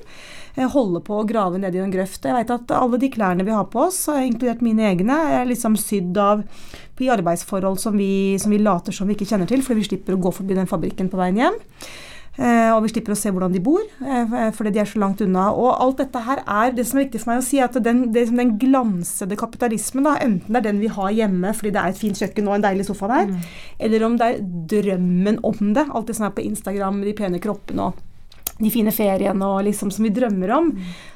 holder 0.66 1.04
på 1.06 1.20
å 1.20 1.28
grave 1.30 1.60
ned 1.62 1.76
i 1.76 1.82
en 1.84 1.94
grøft. 1.94 2.26
Jeg 2.26 2.34
vet 2.34 2.54
at 2.56 2.74
alle 2.74 2.98
de 3.02 3.12
klærne 3.14 3.46
vi 3.46 3.54
har 3.54 3.68
på 3.70 3.86
oss, 3.86 4.00
inkludert 4.10 4.64
mine 4.66 4.88
egne, 4.90 5.18
er 5.38 5.46
liksom 5.50 5.78
sydd 5.78 6.18
av 6.18 6.44
i 6.98 7.12
arbeidsforhold 7.14 7.78
som 7.78 7.98
vi, 8.00 8.38
som 8.42 8.54
vi 8.54 8.58
later 8.58 8.96
som 8.96 9.08
vi 9.08 9.14
ikke 9.14 9.30
kjenner 9.30 9.50
til, 9.50 9.62
fordi 9.62 9.84
vi 9.84 9.90
slipper 9.92 10.18
å 10.18 10.22
gå 10.22 10.34
forbi 10.34 10.58
den 10.58 10.70
fabrikken 10.70 11.12
på 11.12 11.20
veien 11.20 11.38
hjem. 11.44 11.60
Eh, 12.38 12.70
og 12.70 12.84
vi 12.86 12.92
slipper 12.92 13.16
å 13.16 13.18
se 13.18 13.32
hvordan 13.34 13.54
de 13.54 13.62
bor, 13.66 13.82
eh, 13.82 14.52
fordi 14.54 14.76
de 14.76 14.82
er 14.84 14.90
så 14.90 15.00
langt 15.02 15.22
unna. 15.26 15.48
Og 15.58 15.72
alt 15.74 15.98
dette 16.04 16.22
her 16.22 16.44
er 16.46 16.72
Det 16.72 16.86
som 16.86 17.00
er 17.00 17.06
viktig 17.06 17.22
for 17.22 17.32
meg 17.32 17.42
å 17.42 17.46
si, 17.46 17.60
at 17.60 17.74
den, 17.82 18.12
det, 18.14 18.28
den 18.30 18.58
glansede 18.62 19.36
kapitalismen, 19.36 20.04
da, 20.06 20.18
enten 20.22 20.54
det 20.54 20.62
er 20.62 20.68
den 20.70 20.82
vi 20.84 20.88
har 20.88 21.10
hjemme 21.10 21.54
fordi 21.58 21.72
det 21.74 21.82
er 21.82 21.90
et 21.90 21.98
fint 21.98 22.18
kjøkken 22.18 22.48
og 22.48 22.58
en 22.58 22.68
deilig 22.68 22.86
sofa 22.86 23.08
der, 23.08 23.34
eller 23.80 24.06
om 24.06 24.18
det 24.18 24.28
er 24.28 24.44
drømmen 24.70 25.40
om 25.42 25.74
det, 25.74 25.88
alt 25.90 26.08
det 26.08 26.18
som 26.18 26.28
er 26.28 26.36
på 26.38 26.46
Instagram 26.46 27.00
med 27.00 27.10
de 27.10 27.16
pene 27.18 27.42
kroppene 27.42 27.90
og 27.90 28.04
de 28.58 28.72
fine 28.74 28.92
feriene 28.94 29.46
og 29.46 29.66
liksom 29.68 29.92
som 29.94 30.06
vi 30.08 30.14
drømmer 30.14 30.54
om, 30.56 30.72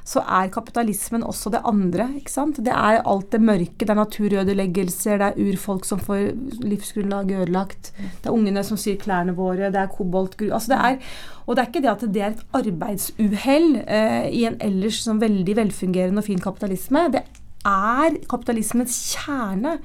så 0.08 0.24
er 0.26 0.52
kapitalismen 0.54 1.26
også 1.26 1.52
det 1.54 1.64
andre. 1.68 2.08
ikke 2.20 2.34
sant? 2.34 2.62
Det 2.64 2.74
er 2.74 3.02
alt 3.02 3.32
det 3.34 3.42
mørke. 3.42 3.82
Det 3.82 3.90
er 3.90 4.00
naturødeleggelser, 4.00 5.18
det 5.22 5.30
er 5.32 5.50
urfolk 5.50 5.86
som 5.88 6.02
får 6.02 6.32
livsgrunnlaget 6.62 7.44
ødelagt. 7.44 7.92
Det 7.98 8.30
er 8.30 8.36
ungene 8.36 8.64
som 8.68 8.78
syr 8.78 9.00
klærne 9.02 9.36
våre, 9.38 9.72
det 9.74 9.82
er 9.82 9.92
koboltgru... 9.92 10.52
Altså 10.52 10.74
det 10.74 10.80
er, 10.80 11.14
og 11.46 11.56
det 11.56 11.64
er 11.64 11.72
ikke 11.72 11.84
det 11.84 11.94
at 11.94 12.08
det 12.14 12.22
er 12.22 12.34
et 12.36 12.46
arbeidsuhell 12.62 13.70
eh, 13.86 14.26
i 14.30 14.46
en 14.50 14.60
ellers 14.62 15.02
sånn 15.06 15.22
veldig 15.22 15.58
velfungerende 15.64 16.22
og 16.22 16.30
fin 16.30 16.42
kapitalisme. 16.42 17.08
Det 17.14 17.26
er 17.68 18.18
kapitalismens 18.30 18.96
kjerne. 19.14 19.78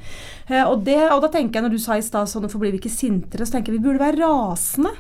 Eh, 0.49 0.62
og, 0.62 0.85
det, 0.87 0.99
og 1.12 1.22
da 1.24 1.31
tenker 1.33 1.59
jeg, 1.59 1.66
når 1.66 1.74
du 1.77 1.83
sa 1.83 1.99
i 1.99 2.05
stad 2.05 2.31
sånn 2.31 2.47
hvorfor 2.47 2.62
blir 2.62 2.74
vi 2.74 2.81
ikke 2.83 2.93
sintere, 2.93 3.47
så 3.47 3.57
tenker 3.57 3.72
jeg 3.72 3.81
vi 3.81 3.89
burde 3.89 4.03
være 4.03 4.22
rasende. 4.22 4.95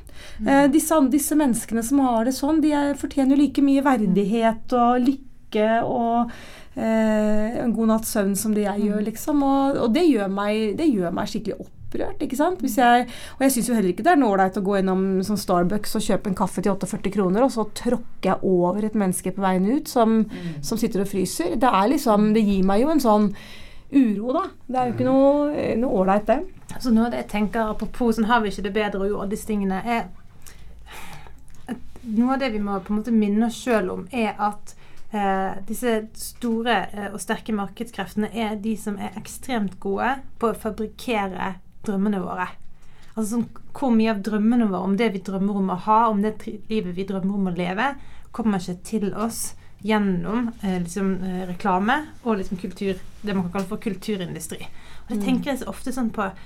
Eh, 0.44 0.66
disse, 0.72 0.98
disse 1.12 1.38
menneskene 1.38 1.84
som 1.86 2.02
har 2.04 2.28
det 2.28 2.36
sånn, 2.36 2.60
de 2.64 2.74
er, 2.76 2.98
fortjener 3.00 3.40
like 3.40 3.64
mye 3.64 3.84
verdighet 3.86 4.76
og 4.76 5.06
lykke 5.06 5.70
og 5.86 6.34
eh, 6.76 7.62
en 7.62 7.72
god 7.76 7.94
natts 7.94 8.12
søvn 8.16 8.36
som 8.38 8.54
det 8.56 8.66
jeg 8.66 8.90
gjør, 8.90 9.06
liksom. 9.08 9.46
Og, 9.46 9.80
og 9.86 9.96
det, 9.96 10.04
gjør 10.10 10.32
meg, 10.32 10.76
det 10.80 10.90
gjør 10.90 11.16
meg 11.16 11.32
skikkelig 11.32 11.60
opprørt. 11.86 12.22
ikke 12.22 12.36
sant? 12.36 12.60
Hvis 12.60 12.78
jeg, 12.78 13.06
og 13.36 13.42
jeg 13.44 13.52
syns 13.52 13.68
jo 13.68 13.74
heller 13.74 13.92
ikke 13.92 14.04
det 14.04 14.12
er 14.12 14.20
noe 14.20 14.34
ålreit 14.34 14.58
å 14.58 14.64
gå 14.64 14.78
innom 14.80 15.22
sånn 15.26 15.38
Starbucks 15.40 15.96
og 15.96 16.02
kjøpe 16.02 16.30
en 16.30 16.38
kaffe 16.38 16.62
til 16.62 16.72
48 16.74 17.12
kroner, 17.14 17.44
og 17.44 17.52
så 17.54 17.66
tråkker 17.74 18.32
jeg 18.32 18.42
over 18.42 18.84
et 18.84 18.98
menneske 18.98 19.32
på 19.32 19.44
veien 19.44 19.66
ut 19.70 19.88
som, 19.88 20.24
som 20.62 20.78
sitter 20.78 21.04
og 21.04 21.10
fryser. 21.10 21.56
Det 21.56 21.70
er 21.70 21.88
liksom 21.92 22.32
Det 22.36 22.42
gir 22.42 22.64
meg 22.66 22.82
jo 22.82 22.92
en 22.92 23.02
sånn 23.02 23.30
uro, 23.92 24.32
da. 24.34 24.44
Det 24.66 24.78
er 24.78 24.86
jo 24.88 24.94
ikke 24.96 25.08
noe 25.08 25.66
noe 25.80 26.00
ålreit, 26.02 26.26
det. 26.26 26.40
Altså 26.74 26.92
noe 26.92 27.10
det 27.12 27.22
jeg 27.22 27.30
tenker 27.30 27.70
Apropos 27.70 28.16
sånn 28.16 28.26
har 28.28 28.42
vi 28.42 28.50
ikke 28.50 28.66
det 28.66 28.74
bedre 28.74 29.04
og 29.04 29.12
gjorde 29.12 29.30
disse 29.32 29.48
tingene 29.48 29.78
er 29.80 30.08
at 31.70 31.78
Noe 32.06 32.34
av 32.34 32.42
det 32.42 32.50
vi 32.54 32.62
må 32.62 32.80
på 32.82 32.92
en 32.92 33.00
måte 33.00 33.14
minne 33.14 33.48
oss 33.48 33.56
sjøl 33.58 33.88
om, 33.90 34.02
er 34.14 34.36
at 34.38 34.74
eh, 35.10 35.56
disse 35.66 35.94
store 36.18 36.76
eh, 36.92 37.08
og 37.08 37.18
sterke 37.22 37.54
markedskreftene 37.56 38.30
er 38.30 38.54
de 38.62 38.76
som 38.78 38.98
er 38.98 39.16
ekstremt 39.18 39.78
gode 39.82 40.12
på 40.38 40.52
å 40.52 40.58
fabrikkere 40.66 41.56
drømmene 41.86 42.22
våre. 42.22 42.48
Altså 43.16 43.28
sånn, 43.36 43.46
Hvor 43.76 43.92
mye 43.92 44.12
av 44.12 44.24
drømmene 44.24 44.68
våre, 44.68 44.82
om 44.84 44.96
det 44.96 45.12
vi 45.14 45.22
drømmer 45.24 45.60
om 45.62 45.70
å 45.72 45.78
ha, 45.86 46.00
om 46.10 46.20
det 46.24 46.34
livet 46.46 46.92
vi 46.96 47.06
drømmer 47.08 47.38
om 47.38 47.48
å 47.50 47.54
leve, 47.56 47.94
kommer 48.36 48.60
ikke 48.60 48.82
til 48.84 49.14
oss 49.14 49.54
gjennom 49.86 50.50
eh, 50.62 50.80
liksom, 50.82 51.14
eh, 51.24 51.46
reklame 51.48 51.96
og 52.24 52.38
liksom 52.40 52.60
kultur, 52.60 52.98
det 53.22 53.34
man 53.34 53.46
kan 53.46 53.52
kalle 53.58 53.70
for 53.70 53.80
kulturindustri. 53.80 54.60
Og 55.06 55.14
det 55.14 55.22
tenker 55.24 55.52
jeg 55.52 55.62
så 55.62 55.70
ofte 55.72 55.94
sånn 55.94 56.12
på 56.12 56.26
at 56.26 56.44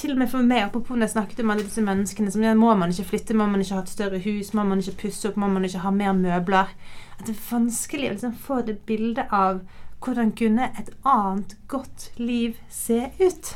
til 0.00 0.14
og 0.14 0.18
med 0.22 0.30
for 0.32 0.40
meg, 0.40 0.62
apropos 0.64 0.96
når 0.96 1.04
jeg 1.04 1.14
snakket 1.18 1.40
om 1.42 1.50
alle 1.52 1.66
disse 1.66 1.82
menneskene 1.84 2.32
som 2.32 2.44
ja, 2.46 2.54
må 2.56 2.70
man 2.80 2.94
ikke 2.94 3.10
flytte, 3.10 3.36
må 3.36 3.44
man 3.50 3.60
ikke 3.60 3.76
ha 3.76 3.82
et 3.84 3.92
større 3.92 4.20
hus, 4.24 4.54
må 4.56 4.64
man 4.64 4.80
ikke 4.80 5.02
pusse 5.02 5.28
opp, 5.28 5.36
må 5.36 5.50
man 5.52 5.66
ikke 5.68 5.82
ha 5.84 5.92
mer 5.92 6.14
møbler 6.16 6.72
At 7.18 7.26
det 7.26 7.34
er 7.34 7.42
vanskelig 7.50 8.08
å 8.08 8.14
liksom 8.14 8.38
få 8.46 8.62
det 8.64 8.78
bildet 8.88 9.28
av 9.28 9.60
hvordan 10.04 10.32
kunne 10.36 10.70
et 10.80 10.90
annet 11.08 11.54
godt 11.68 12.10
liv 12.16 12.56
se 12.72 13.10
ut? 13.20 13.52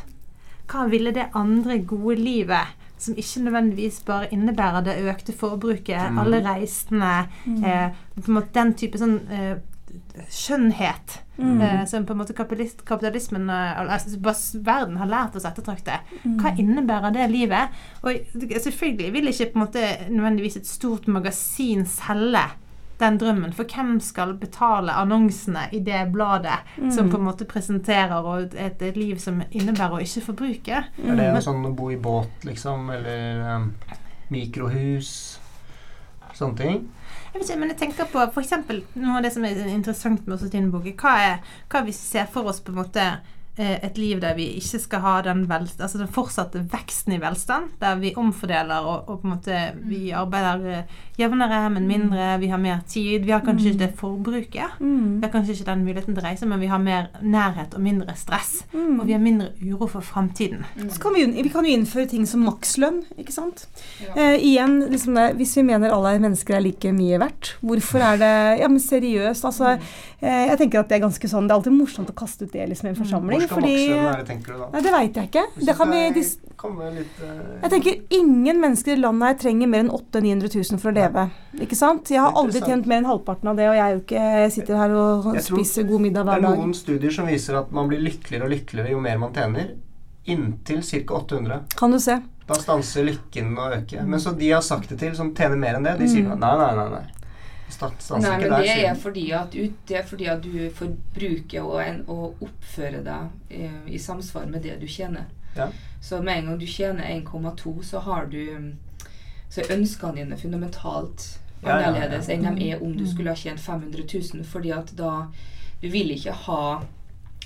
Hva 0.69 0.87
ville 0.91 1.12
det 1.16 1.31
andre 1.35 1.79
gode 1.87 2.16
livet, 2.21 2.75
som 2.99 3.14
ikke 3.14 3.41
nødvendigvis 3.47 4.01
bare 4.05 4.29
innebærer 4.35 4.85
det 4.85 4.97
økte 5.09 5.33
forbruket, 5.33 6.11
Mm. 6.11 6.19
alle 6.19 6.41
reisene, 6.45 7.29
eh, 7.64 7.91
på 8.21 8.29
en 8.29 8.35
måte 8.35 8.53
den 8.55 8.75
type 8.75 8.99
sånn 8.99 9.21
eh, 9.31 9.57
skjønnhet 10.29 11.19
Mm. 11.39 11.61
eh, 11.62 11.85
som 11.87 12.05
på 12.05 12.11
en 12.12 12.19
måte 12.19 12.35
kapitalist, 12.35 12.85
kapitalismen 12.85 13.49
eh, 13.49 13.79
altså, 13.79 14.19
verden 14.64 14.97
har 14.99 15.07
lært 15.07 15.37
oss 15.37 15.45
å 15.45 15.53
ettertrakte. 15.53 16.01
Mm. 16.25 16.37
Hva 16.41 16.51
innebærer 16.59 17.12
det 17.14 17.31
livet? 17.31 17.69
Og 18.03 18.12
selvfølgelig 18.35 19.12
vil 19.12 19.29
ikke 19.31 19.53
på 19.53 19.61
en 19.61 19.66
måte 19.66 19.85
nødvendigvis 20.11 20.57
et 20.57 20.66
stort 20.66 21.07
magasin 21.07 21.85
selge 21.87 22.43
den 22.99 23.19
drømmen, 23.19 23.53
for 23.55 23.65
hvem 23.71 24.01
skal 24.03 24.33
betale 24.41 24.93
annonsene 24.99 25.69
i 25.73 25.79
det 25.87 26.01
bladet 26.13 26.59
som 26.91 27.07
Mm. 27.07 27.11
på 27.13 27.17
en 27.21 27.25
måte 27.29 27.47
presenterer 27.47 28.25
og 28.25 28.55
et, 28.57 28.83
et 28.83 28.97
liv 28.97 29.19
som 29.23 29.43
innebærer 29.51 29.99
å 29.99 30.03
ikke 30.03 30.25
forbruke? 30.33 30.85
Er 30.99 31.17
det 31.17 31.29
noe 31.33 31.43
sånn 31.45 31.65
å 31.67 31.75
bo 31.75 31.91
i 31.95 31.97
båt, 31.97 32.45
liksom? 32.45 32.91
Eller 32.91 33.57
um, 33.57 33.73
mikrohus? 34.31 35.39
Sånne 36.35 36.57
ting? 36.57 36.85
Jeg 37.33 37.41
vet 37.41 37.49
ikke, 37.49 37.59
men 37.61 37.73
jeg 37.73 37.79
tenker 37.79 38.09
på 38.13 38.41
eksempel, 38.43 38.83
noe 38.95 39.19
av 39.19 39.25
det 39.27 39.33
som 39.35 39.45
er 39.45 39.59
interessant 39.71 40.27
med 40.27 40.45
din 40.53 40.71
bok. 40.71 40.87
Hva 40.99 41.15
er 41.23 41.41
hva 41.71 41.85
vi 41.87 41.93
ser 41.93 42.27
for 42.31 42.51
oss 42.51 42.61
på 42.61 42.73
en 42.73 42.81
måte 42.83 43.05
et 43.59 43.99
liv 43.99 44.21
der 44.23 44.37
vi 44.39 44.47
ikke 44.61 44.79
skal 44.83 45.03
ha 45.03 45.15
den, 45.27 45.45
vel, 45.51 45.67
altså 45.79 45.99
den 45.99 46.11
fortsatte 46.13 46.63
veksten 46.73 47.17
i 47.17 47.21
velstand, 47.23 47.73
der 47.81 47.99
vi 47.99 48.15
omfordeler 48.17 48.87
og, 48.87 49.09
og 49.09 49.21
på 49.21 49.29
en 49.29 49.35
måte 49.35 49.63
vi 49.89 50.11
arbeider 50.15 50.67
eh, 50.73 50.99
jevnere, 51.19 51.65
men 51.75 51.89
mindre, 51.89 52.39
vi 52.39 52.47
har 52.53 52.61
mer 52.63 52.81
tid. 52.89 53.25
Vi 53.27 53.33
har 53.35 53.43
kanskje 53.43 53.73
ikke 53.73 53.83
det 53.83 53.91
forbruket. 53.99 54.79
Mm. 54.79 55.19
Vi 55.19 55.27
har 55.27 55.33
kanskje 55.33 55.57
ikke 55.57 55.67
den 55.71 55.85
muligheten 55.87 56.15
til 56.15 56.23
å 56.23 56.27
reise, 56.29 56.47
men 56.47 56.63
vi 56.63 56.71
har 56.71 56.83
mer 56.83 57.09
nærhet 57.23 57.75
og 57.75 57.83
mindre 57.83 58.15
stress. 58.19 58.61
Mm. 58.73 59.01
Og 59.01 59.07
vi 59.09 59.17
har 59.17 59.23
mindre 59.23 59.49
uro 59.63 59.89
for 59.91 60.07
framtiden. 60.07 60.63
Så 60.87 61.03
kan 61.03 61.17
vi, 61.17 61.27
vi 61.27 61.51
kan 61.53 61.67
jo 61.67 61.75
innføre 61.75 62.07
ting 62.13 62.27
som 62.29 62.45
makslønn, 62.47 63.03
ikke 63.19 63.35
sant. 63.35 63.67
Ja. 64.05 64.15
Eh, 64.15 64.37
igjen, 64.53 64.79
liksom 64.93 65.19
det, 65.19 65.33
hvis 65.41 65.57
vi 65.59 65.67
mener 65.67 65.95
alle 65.95 66.15
mennesker 66.23 66.59
er 66.59 66.65
like 66.65 66.95
mye 66.95 67.19
verdt, 67.25 67.57
hvorfor 67.67 68.05
er 68.13 68.23
det 68.23 68.35
Ja, 68.59 68.69
men 68.71 68.81
seriøst, 68.83 69.45
altså. 69.45 69.75
Eh, 70.21 70.45
jeg 70.53 70.59
tenker 70.63 70.83
at 70.83 70.91
det 70.91 70.97
er 70.99 71.05
ganske 71.05 71.29
sånn 71.31 71.47
Det 71.47 71.53
er 71.53 71.61
alltid 71.61 71.75
morsomt 71.77 72.09
å 72.11 72.15
kaste 72.17 72.47
ut 72.47 72.55
det 72.55 72.65
liksom, 72.73 72.89
i 72.89 72.91
en 72.91 72.99
forsamling, 72.99 73.45
skal 73.49 73.59
fordi 73.59 73.75
vokse 73.79 74.05
være, 74.05 74.27
tenker 74.29 74.53
du 74.55 74.61
da? 74.61 74.69
Nei, 74.75 74.83
det 74.85 74.93
veit 74.95 75.19
jeg 75.19 75.31
ikke. 75.31 75.45
Det 75.69 75.75
kan 75.79 75.91
vi 75.93 76.03
dis 76.17 76.31
litt 76.95 77.21
uh... 77.23 77.59
jeg 77.63 77.71
tenker 77.75 78.17
ingen 78.19 78.63
mennesker 78.63 78.95
i 78.95 79.01
landet 79.01 79.29
her 79.29 79.37
trenger 79.43 79.71
mer 79.71 79.85
enn 79.85 79.93
800 79.95 80.49
000-900 80.49 80.73
000 80.73 80.83
for 80.83 80.91
å 80.91 80.97
leve. 80.97 81.27
Ikke 81.67 81.79
sant? 81.79 82.11
Jeg 82.15 82.23
har 82.25 82.39
aldri 82.39 82.63
tjent 82.65 82.89
mer 82.91 83.03
enn 83.03 83.11
halvparten 83.11 83.53
av 83.53 83.59
det, 83.61 83.69
og 83.71 83.77
jeg 83.79 83.85
er 83.85 83.95
jo 83.95 84.01
ikke 84.03 84.25
Jeg 84.29 84.55
sitter 84.57 84.81
her 84.83 84.97
og 84.99 85.29
Jeg 85.39 85.47
spiser 85.49 85.87
god 85.91 86.07
middag 86.07 86.27
hver 86.29 86.39
dag. 86.39 86.43
Det 86.43 86.49
er 86.49 86.53
er 86.53 86.57
dag. 86.57 86.65
noen 86.65 86.81
studier 86.81 87.15
som 87.19 87.31
viser 87.31 87.61
at 87.61 87.71
man 87.75 87.91
blir 87.91 88.03
lykkeligere 88.03 88.49
og 88.49 88.55
lykkeligere 88.55 88.97
jo 88.97 89.05
mer 89.05 89.23
man 89.23 89.37
tjener. 89.37 89.71
Inntil 90.29 90.83
ca. 90.85 91.21
800. 91.23 91.63
Kan 91.79 91.95
du 91.95 92.01
se. 92.03 92.19
Da 92.49 92.57
stanser 92.57 93.05
lykken 93.05 93.53
å 93.61 93.69
øke. 93.77 94.03
Men 94.09 94.21
så 94.21 94.33
de 94.37 94.51
har 94.51 94.65
sagt 94.65 94.89
det 94.93 94.99
til, 95.03 95.15
som 95.17 95.35
tjener 95.37 95.61
mer 95.61 95.79
enn 95.79 95.85
det, 95.85 95.99
de 96.01 96.09
sier 96.09 96.25
Mm. 96.25 96.41
nei, 96.41 96.57
nei, 96.57 96.75
nei. 96.77 96.89
nei. 96.97 97.18
Nei, 98.23 98.37
men 98.41 98.55
det 98.62 98.75
er 98.75 98.95
fordi 98.99 99.31
at, 99.37 99.55
ut, 99.55 99.81
det 99.89 99.97
er 100.01 100.07
fordi 100.07 100.29
at 100.33 100.43
du 100.45 100.53
forbruker 100.75 101.62
og, 101.66 101.81
en, 101.85 102.01
og 102.09 102.43
oppfører 102.45 103.03
deg 103.05 103.55
eh, 103.61 103.81
i 103.93 104.01
samsvar 104.01 104.49
med 104.51 104.64
det 104.64 104.79
du 104.81 104.87
tjener. 104.89 105.29
Ja. 105.57 105.69
Så 106.01 106.23
med 106.23 106.39
en 106.39 106.51
gang 106.51 106.59
du 106.61 106.66
tjener 106.66 107.05
1,2, 107.05 107.83
så 107.83 107.99
har 107.99 108.27
du 108.27 108.75
Så 109.49 109.62
er 109.62 109.73
ønskene 109.79 110.21
dine 110.21 110.37
fundamentalt 110.37 111.39
Ja, 111.64 111.81
ja, 111.81 111.93
ja. 111.97 112.19
enn 112.31 112.45
de 112.55 112.69
er 112.71 112.83
om 112.85 112.93
du 112.95 113.07
skulle 113.09 113.33
ha 113.33 113.37
tjent 113.37 113.61
500 113.61 114.05
000, 114.35 114.45
fordi 114.45 114.71
at 114.71 114.93
da 114.99 115.27
Du 115.83 115.89
vil 115.89 116.12
ikke 116.14 116.33
ha 116.33 116.83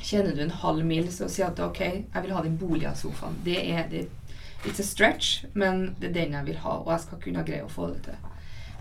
Tjener 0.02 0.34
du 0.34 0.42
en 0.42 0.50
halv 0.50 0.84
mil, 0.84 1.06
så 1.12 1.28
si 1.30 1.44
at 1.46 1.60
ok, 1.62 1.80
jeg 1.80 2.22
vil 2.22 2.32
ha 2.34 2.42
den 2.42 2.58
boligsofaen. 2.58 3.36
Det 3.44 3.60
er 3.70 3.86
det, 3.88 4.08
It's 4.64 4.80
a 4.80 4.82
stretch, 4.82 5.44
men 5.54 5.94
det 6.00 6.08
er 6.08 6.14
den 6.14 6.34
jeg 6.34 6.46
vil 6.46 6.58
ha, 6.64 6.70
og 6.80 6.90
jeg 6.90 7.00
skal 7.04 7.20
kunne 7.22 7.44
greie 7.46 7.62
å 7.62 7.70
få 7.70 7.86
det 7.92 8.02
til. 8.08 8.31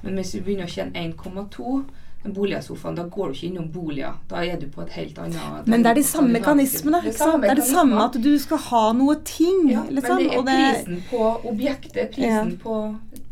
Men 0.01 0.17
hvis 0.17 0.35
du 0.35 0.41
begynner 0.41 0.69
å 0.69 0.71
tjene 0.71 1.09
1,2 1.11 1.81
den 2.23 2.33
Bolia-sofaen, 2.33 2.95
da 2.95 3.07
går 3.09 3.31
du 3.31 3.37
ikke 3.37 3.47
innom 3.47 3.69
boliger. 3.73 4.17
Da 4.29 4.43
er 4.45 4.59
du 4.61 4.67
på 4.69 4.83
et 4.83 4.91
helt 4.93 5.17
annet 5.17 5.69
Men 5.69 5.81
det 5.81 5.89
er 5.89 5.97
de 5.97 6.03
samme 6.05 6.35
mekanismene. 6.35 6.99
Det? 7.01 7.15
Det 7.17 7.49
er 7.49 7.57
det 7.57 7.65
samme 7.65 8.03
at 8.03 8.17
du 8.21 8.33
skal 8.39 8.61
ha 8.67 8.81
noe 8.93 9.15
ting, 9.25 9.63
ja, 9.71 9.81
liksom. 9.89 10.19
Men 10.19 10.27
det 10.27 10.27
er 10.27 10.37
og 10.37 10.45
det, 10.45 10.57
prisen 10.61 11.01
på 11.09 11.31
objektet, 11.49 12.13
prisen 12.13 12.53
på 12.61 12.77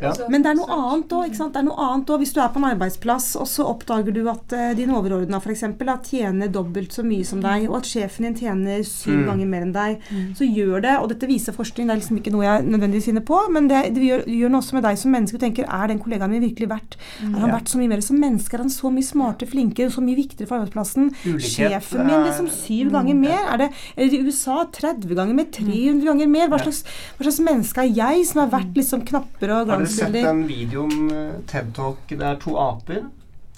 Ja. 0.02 0.14
Men 0.32 0.42
det 0.46 0.52
er 0.54 0.58
noe 0.60 0.72
annet 0.72 1.10
òg. 1.12 1.34
Det 1.36 1.60
er 1.60 1.66
noe 1.68 1.76
annet 1.76 2.08
også. 2.10 2.20
Hvis 2.24 2.34
du 2.34 2.40
er 2.42 2.50
på 2.54 2.60
en 2.62 2.68
arbeidsplass, 2.70 3.36
og 3.40 3.48
så 3.52 3.66
oppdager 3.68 4.14
du 4.16 4.22
at 4.32 4.54
uh, 4.56 4.74
din 4.78 4.92
overordna 4.96 5.40
f.eks. 5.44 5.64
tjener 6.10 6.48
dobbelt 6.52 6.94
så 6.96 7.04
mye 7.04 7.26
som 7.28 7.42
deg, 7.44 7.68
og 7.70 7.78
at 7.82 7.90
sjefen 7.90 8.30
din 8.30 8.36
tjener 8.40 8.84
syv 8.88 9.10
Mm. 9.20 9.26
ganger 9.28 9.48
mer 9.50 9.62
enn 9.66 9.74
deg, 9.74 10.04
så 10.38 10.46
gjør 10.48 10.82
det 10.82 10.92
Og 11.02 11.10
dette 11.10 11.28
viser 11.28 11.52
forskning, 11.56 11.88
det 11.88 11.94
er 11.96 12.00
liksom 12.00 12.18
ikke 12.22 12.32
noe 12.32 12.44
jeg 12.46 12.64
nødvendigvis 12.70 13.06
finner 13.10 13.24
på, 13.26 13.40
men 13.52 13.68
det, 13.68 13.80
det 13.96 14.04
gjør, 14.06 14.24
gjør 14.30 14.50
noe 14.54 14.62
også 14.62 14.74
med 14.78 14.84
deg 14.86 14.98
som 15.02 15.12
menneske. 15.12 15.38
Du 15.38 15.44
tenker 15.44 15.66
er 15.68 15.88
den 15.92 16.00
kollegaen 16.00 16.30
min 16.32 16.42
virkelig 16.46 16.70
verdt? 16.70 16.96
Er 17.26 17.40
han 17.40 17.52
verdt 17.52 17.70
så 17.74 17.78
mye 17.82 17.90
mer 17.92 18.02
som 18.06 18.20
menneske? 18.22 18.54
Er 18.56 18.64
han 18.64 18.70
så 18.74 18.92
mye 18.94 19.04
smartere, 19.04 19.50
flinkere, 19.52 19.92
så 19.92 20.02
mye 20.06 20.16
viktigere 20.16 20.48
for 20.48 20.60
arbeidsplassen? 20.62 21.10
Ulikhet 21.26 21.70
Sjefen 21.70 22.06
min 22.08 22.24
liksom 22.30 22.48
er- 22.48 22.56
syv 22.56 22.92
ganger 22.96 23.16
mer? 23.20 23.42
Er 23.54 23.58
det, 23.66 23.70
eller 23.98 24.14
i 24.16 24.22
USA 24.30 24.64
30 24.72 25.16
ganger 25.20 25.36
mer? 25.36 25.50
300 25.52 26.06
ganger 26.06 26.28
mer? 26.32 26.48
Hva 26.54 26.62
slags, 26.64 26.84
hva 27.18 27.28
slags 27.28 27.42
menneske 27.50 27.84
er 27.84 27.92
jeg 28.00 28.26
som 28.32 28.44
er 28.46 28.52
verdt 28.56 28.76
liksom 28.80 29.04
knapper 29.10 29.52
og 29.58 29.74
Har 29.74 29.86
dere 29.90 30.10
sett 30.12 30.14
den 30.14 30.44
videoen 30.50 31.12
eh, 31.12 31.34
TED 31.50 31.74
Talk? 31.76 32.06
Det 32.10 32.22
er 32.26 32.40
to 32.42 32.56
aper 32.62 33.04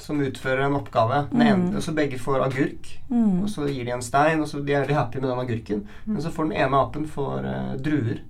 som 0.01 0.17
utfører 0.25 0.63
en 0.65 0.75
oppgave. 0.79 1.27
Den 1.31 1.41
ene, 1.45 1.71
Mm. 1.75 1.81
så 1.81 1.93
begge 1.93 2.17
får 2.17 2.41
agurk, 2.47 2.87
Mm. 3.11 3.43
og 3.43 3.49
så 3.49 3.67
gir 3.69 3.85
de 3.85 3.91
en 3.91 4.01
stein, 4.01 4.41
og 4.41 4.47
så 4.49 4.63
de 4.65 4.73
er 4.73 4.87
de 4.87 4.93
happy 4.97 5.19
med 5.19 5.29
den 5.29 5.39
agurken. 5.43 5.83
Men 6.05 6.21
så 6.21 6.31
får 6.31 6.49
den 6.49 6.57
ene 6.57 6.79
apen 6.81 7.05
får 7.05 7.45
uh, 7.45 7.75
druer. 7.77 8.21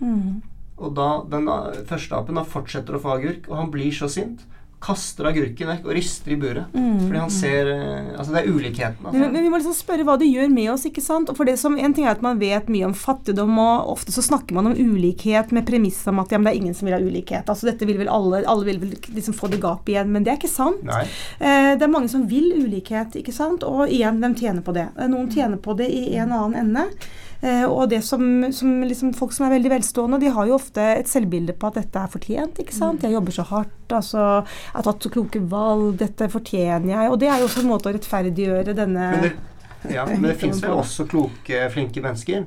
Mm. 0.00 0.40
Og 0.78 0.94
da 0.96 1.08
den 1.28 1.46
eh, 1.48 1.82
første 1.84 2.16
apen 2.16 2.34
da 2.34 2.42
fortsetter 2.44 2.96
å 2.96 3.00
få 3.02 3.18
agurk, 3.18 3.48
og 3.50 3.56
han 3.56 3.70
blir 3.70 3.92
så 3.92 4.08
sint 4.08 4.40
kaster 4.80 5.26
agurken 5.28 5.68
vekk 5.68 5.84
og 5.84 5.92
rister 5.96 6.32
i 6.32 6.36
buret. 6.40 6.72
Mm. 6.72 7.00
Fordi 7.04 7.18
han 7.20 7.32
ser 7.34 7.68
eh, 7.74 8.06
Altså, 8.16 8.32
det 8.32 8.40
er 8.40 8.48
ulikheten. 8.52 8.96
Men, 9.02 9.10
Altså. 9.10 9.32
men 9.32 9.42
vi 9.44 9.50
må 9.52 9.58
liksom 9.60 9.76
spørre 9.76 10.06
hva 10.08 10.16
det 10.20 10.28
gjør 10.30 10.48
med 10.52 10.70
oss. 10.72 10.86
ikke 10.88 11.02
sant? 11.04 11.30
For 11.36 11.44
det 11.44 11.58
som, 11.60 11.76
En 11.78 11.94
ting 11.94 12.06
er 12.06 12.14
at 12.14 12.22
man 12.24 12.38
vet 12.40 12.68
mye 12.72 12.86
om 12.88 12.94
fattigdom, 12.96 13.58
og 13.60 13.92
ofte 13.92 14.12
så 14.12 14.24
snakker 14.24 14.56
man 14.56 14.70
om 14.70 14.76
ulikhet 14.78 15.52
med 15.52 15.66
premiss 15.68 16.00
om 16.08 16.18
at 16.22 16.32
ja, 16.32 16.38
men 16.38 16.48
det 16.48 16.54
er 16.54 16.60
ingen 16.62 16.74
som 16.74 16.88
vil 16.88 16.96
ha 16.96 17.00
ulikhet. 17.04 17.48
Altså 17.48 17.68
dette 17.70 17.86
vil 17.88 17.98
vel 18.00 18.08
Alle 18.08 18.42
alle 18.46 18.64
vil 18.64 18.80
vel 18.80 18.94
liksom 19.14 19.34
få 19.36 19.50
det 19.52 19.60
gapet 19.60 19.92
igjen, 19.94 20.10
men 20.12 20.24
det 20.24 20.32
er 20.32 20.40
ikke 20.40 20.48
sant. 20.52 20.80
Eh, 21.40 21.72
det 21.76 21.82
er 21.84 21.92
mange 21.92 22.08
som 22.08 22.24
vil 22.28 22.52
ulikhet, 22.64 23.16
ikke 23.20 23.32
sant? 23.36 23.62
og 23.64 23.88
igjen, 23.88 24.20
hvem 24.22 24.34
tjener 24.34 24.62
på 24.64 24.72
det? 24.76 24.88
Eh, 24.96 25.08
Noen 25.12 25.28
tjener 25.30 25.60
på 25.60 25.76
det 25.76 25.90
i 25.92 26.16
en 26.16 26.32
annen 26.32 26.56
ende. 26.64 26.86
Eh, 27.40 27.64
og 27.64 27.88
det 27.88 28.02
som, 28.04 28.22
som 28.52 28.82
liksom, 28.84 29.14
folk 29.16 29.32
som 29.32 29.46
er 29.46 29.54
veldig 29.54 29.72
velstående, 29.72 30.20
de 30.20 30.32
har 30.34 30.48
jo 30.48 30.58
ofte 30.58 30.84
et 30.98 31.08
selvbilde 31.08 31.54
på 31.56 31.70
at 31.70 31.78
dette 31.80 32.02
er 32.02 32.12
fortjent. 32.12 32.60
ikke 32.60 32.76
sant? 32.76 33.04
Jeg 33.06 33.16
jobber 33.16 33.36
så 33.36 33.46
hardt, 33.48 33.94
altså, 33.96 34.24
jeg 34.44 34.76
har 34.76 34.88
tatt 34.90 35.06
så 35.06 35.12
kloke 35.14 35.42
valg, 35.52 35.94
dette 36.02 36.28
fortjener 36.32 36.92
jeg. 36.92 37.12
Og 37.12 37.20
det 37.22 37.30
er 37.30 37.40
jo 37.40 37.48
også 37.48 37.64
en 37.64 37.70
måte 37.72 37.88
å 37.88 37.94
rettferdiggjøre 37.96 38.76
denne 38.76 39.12
Men 39.14 39.24
det, 39.28 39.32
ja, 39.94 40.04
men 40.08 40.28
det 40.28 40.36
fins 40.42 40.60
vel 40.64 40.76
også 40.82 41.08
kloke, 41.08 41.64
flinke 41.72 42.04
mennesker? 42.04 42.44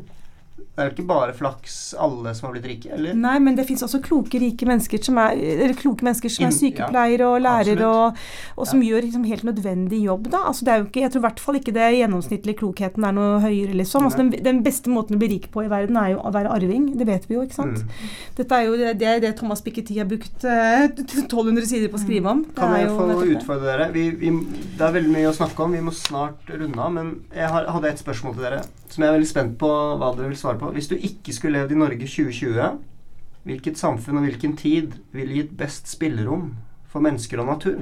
Det 0.74 0.82
er 0.82 0.88
jo 0.88 0.93
ikke 0.95 1.03
bare 1.05 1.34
flaks 1.38 1.74
alle 2.01 2.32
som 2.34 2.47
har 2.47 2.55
blitt 2.55 2.65
rike, 2.65 2.89
eller? 2.95 3.13
Nei, 3.13 3.36
men 3.45 3.53
det 3.59 3.67
fins 3.69 3.84
også 3.86 3.99
kloke, 4.01 4.39
rike 4.41 4.65
mennesker 4.65 5.03
som 5.05 5.19
er, 5.21 5.36
eller 5.38 5.76
kloke 5.78 6.01
mennesker 6.07 6.32
som 6.34 6.47
er 6.47 6.55
sykepleiere 6.55 7.28
og 7.30 7.43
lærere, 7.45 7.86
og, 7.86 8.17
og 8.57 8.65
som 8.65 8.82
Ja. 8.82 8.88
gjør 8.89 9.05
liksom 9.05 9.28
helt 9.30 9.43
nødvendig 9.45 9.99
jobb. 10.07 10.32
da. 10.34 10.39
Altså, 10.49 10.65
det 10.65 10.74
er 10.74 10.80
jo 10.82 10.88
ikke, 10.88 11.01
jeg 11.03 11.11
tror 11.13 11.21
i 11.21 11.26
hvert 11.28 11.39
fall 11.45 11.59
ikke 11.59 11.76
det 11.78 11.91
gjennomsnittlige 11.99 12.57
klokheten 12.63 13.05
er 13.05 13.13
noe 13.19 13.38
høyere, 13.45 13.78
liksom. 13.84 14.07
Altså, 14.09 14.17
den, 14.24 14.32
den 14.49 14.63
beste 14.65 14.89
måten 14.89 15.15
å 15.15 15.21
bli 15.21 15.30
rik 15.36 15.47
på 15.53 15.61
i 15.61 15.69
verden 15.69 15.95
er 16.01 16.15
jo 16.15 16.24
å 16.26 16.34
være 16.34 16.49
arving. 16.57 16.89
Det 16.97 17.05
vet 17.07 17.30
vi 17.30 17.38
jo, 17.38 17.43
ikke 17.45 17.59
sant. 17.61 17.84
Mm. 17.86 18.09
Dette 18.41 18.57
er 18.57 18.65
jo 18.71 18.76
det, 18.82 18.97
det, 18.97 19.13
det 19.28 19.36
Thomas 19.38 19.61
Piketty 19.61 19.99
har 20.01 20.09
brukt 20.09 20.43
eh, 20.43 20.89
1200 21.21 21.69
sider 21.69 21.93
på 21.93 22.01
å 22.01 22.03
skrive 22.07 22.34
om. 22.34 22.41
Det 22.49 22.57
Kan 22.57 22.74
jeg 22.82 22.89
få 22.89 23.11
utfordre 23.30 23.69
dere? 23.69 23.91
Vi, 23.93 24.09
vi, 24.17 24.34
det 24.80 24.82
er 24.89 24.97
veldig 24.97 25.13
mye 25.19 25.30
å 25.30 25.38
snakke 25.38 25.67
om. 25.67 25.78
Vi 25.78 25.86
må 25.86 25.93
snart 25.93 26.49
runde 26.49 26.82
av. 26.82 26.91
Men 26.97 27.19
jeg 27.30 27.53
har, 27.53 27.69
hadde 27.78 27.93
et 27.93 28.01
spørsmål 28.01 28.39
til 28.39 28.47
dere 28.49 28.63
som 28.93 29.03
jeg 29.03 29.09
er 29.09 29.15
veldig 29.17 29.29
spent 29.29 29.53
på 29.61 29.69
hva 29.97 30.11
dere 30.13 30.29
vil 30.29 30.39
svare 30.39 30.59
på. 30.61 30.71
Hvis 30.75 30.89
du 30.91 30.95
ikke 30.97 31.33
skulle 31.33 31.59
levd 31.59 31.73
i 31.73 31.79
Norge 31.81 32.05
2020, 32.05 32.75
hvilket 33.49 33.79
samfunn 33.79 34.19
og 34.19 34.27
hvilken 34.27 34.53
tid 34.59 34.99
ville 35.15 35.39
gitt 35.39 35.55
best 35.59 35.89
spillerom 35.91 36.51
for 36.91 37.03
mennesker 37.03 37.41
og 37.41 37.49
natur? 37.49 37.81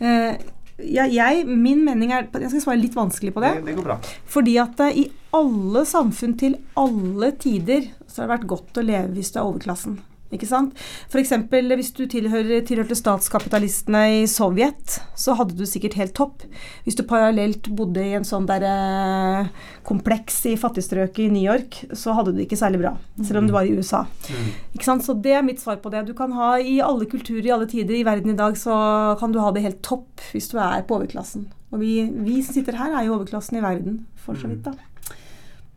Eh, 0.00 0.34
ja, 0.80 1.06
jeg, 1.06 1.44
min 1.44 1.82
mening 1.84 2.12
er 2.16 2.26
Jeg 2.32 2.50
skal 2.50 2.62
svare 2.64 2.80
litt 2.80 2.96
vanskelig 2.96 3.34
på 3.36 3.42
det. 3.44 3.54
Det, 3.60 3.66
det 3.70 3.78
går 3.78 3.88
bra. 3.88 3.98
Fordi 4.34 4.58
at 4.62 4.84
eh, 4.88 5.02
i 5.04 5.08
alle 5.36 5.84
samfunn 5.86 6.36
til 6.40 6.58
alle 6.80 7.32
tider 7.38 7.90
så 8.06 8.22
har 8.22 8.26
det 8.26 8.34
vært 8.34 8.50
godt 8.50 8.80
å 8.80 8.86
leve 8.86 9.14
hvis 9.14 9.30
du 9.30 9.38
er 9.38 9.46
overklassen. 9.46 10.00
Ikke 10.30 10.46
sant? 10.46 10.76
F.eks. 11.10 11.32
hvis 11.50 11.90
du 11.96 12.04
tilhører, 12.10 12.62
tilhørte 12.66 12.94
statskapitalistene 12.94 14.02
i 14.20 14.26
Sovjet, 14.30 15.00
så 15.18 15.34
hadde 15.38 15.56
du 15.58 15.64
sikkert 15.66 15.96
helt 15.98 16.14
topp. 16.14 16.44
Hvis 16.84 16.98
du 16.98 17.02
parallelt 17.02 17.66
bodde 17.74 18.04
i 18.04 18.14
en 18.14 18.26
sånn 18.26 18.46
der 18.46 18.62
eh, 18.68 19.48
kompleks 19.86 20.38
i 20.46 20.54
fattigstrøket 20.60 21.24
i 21.24 21.28
New 21.34 21.42
York, 21.42 21.80
så 21.98 22.14
hadde 22.14 22.30
du 22.30 22.38
det 22.38 22.46
ikke 22.46 22.60
særlig 22.60 22.82
bra. 22.84 22.94
Selv 23.18 23.42
om 23.42 23.48
du 23.50 23.54
var 23.56 23.66
i 23.66 23.74
USA. 23.74 24.04
Mm. 24.30 24.50
Ikke 24.76 24.86
sant? 24.86 25.06
Så 25.06 25.16
det 25.18 25.34
er 25.34 25.46
mitt 25.46 25.62
svar 25.62 25.80
på 25.82 25.90
det. 25.90 26.04
Du 26.06 26.14
kan 26.14 26.34
ha 26.38 26.52
I 26.62 26.78
alle 26.84 27.08
kulturer 27.10 27.48
i 27.48 27.54
alle 27.54 27.66
tider 27.70 27.98
i 27.98 28.06
verden 28.06 28.34
i 28.34 28.38
dag, 28.38 28.54
så 28.58 28.76
kan 29.18 29.34
du 29.34 29.40
ha 29.42 29.50
det 29.54 29.64
helt 29.66 29.82
topp 29.86 30.22
hvis 30.30 30.46
du 30.52 30.60
er 30.62 30.86
på 30.86 31.00
overklassen. 31.00 31.48
Og 31.74 31.82
vi, 31.82 32.04
vi 32.22 32.38
som 32.42 32.54
sitter 32.54 32.78
her, 32.78 32.94
er 32.94 33.08
jo 33.08 33.16
overklassen 33.18 33.58
i 33.58 33.64
verden, 33.64 34.04
for 34.18 34.38
så 34.38 34.50
vidt, 34.50 34.66
da. 34.66 34.74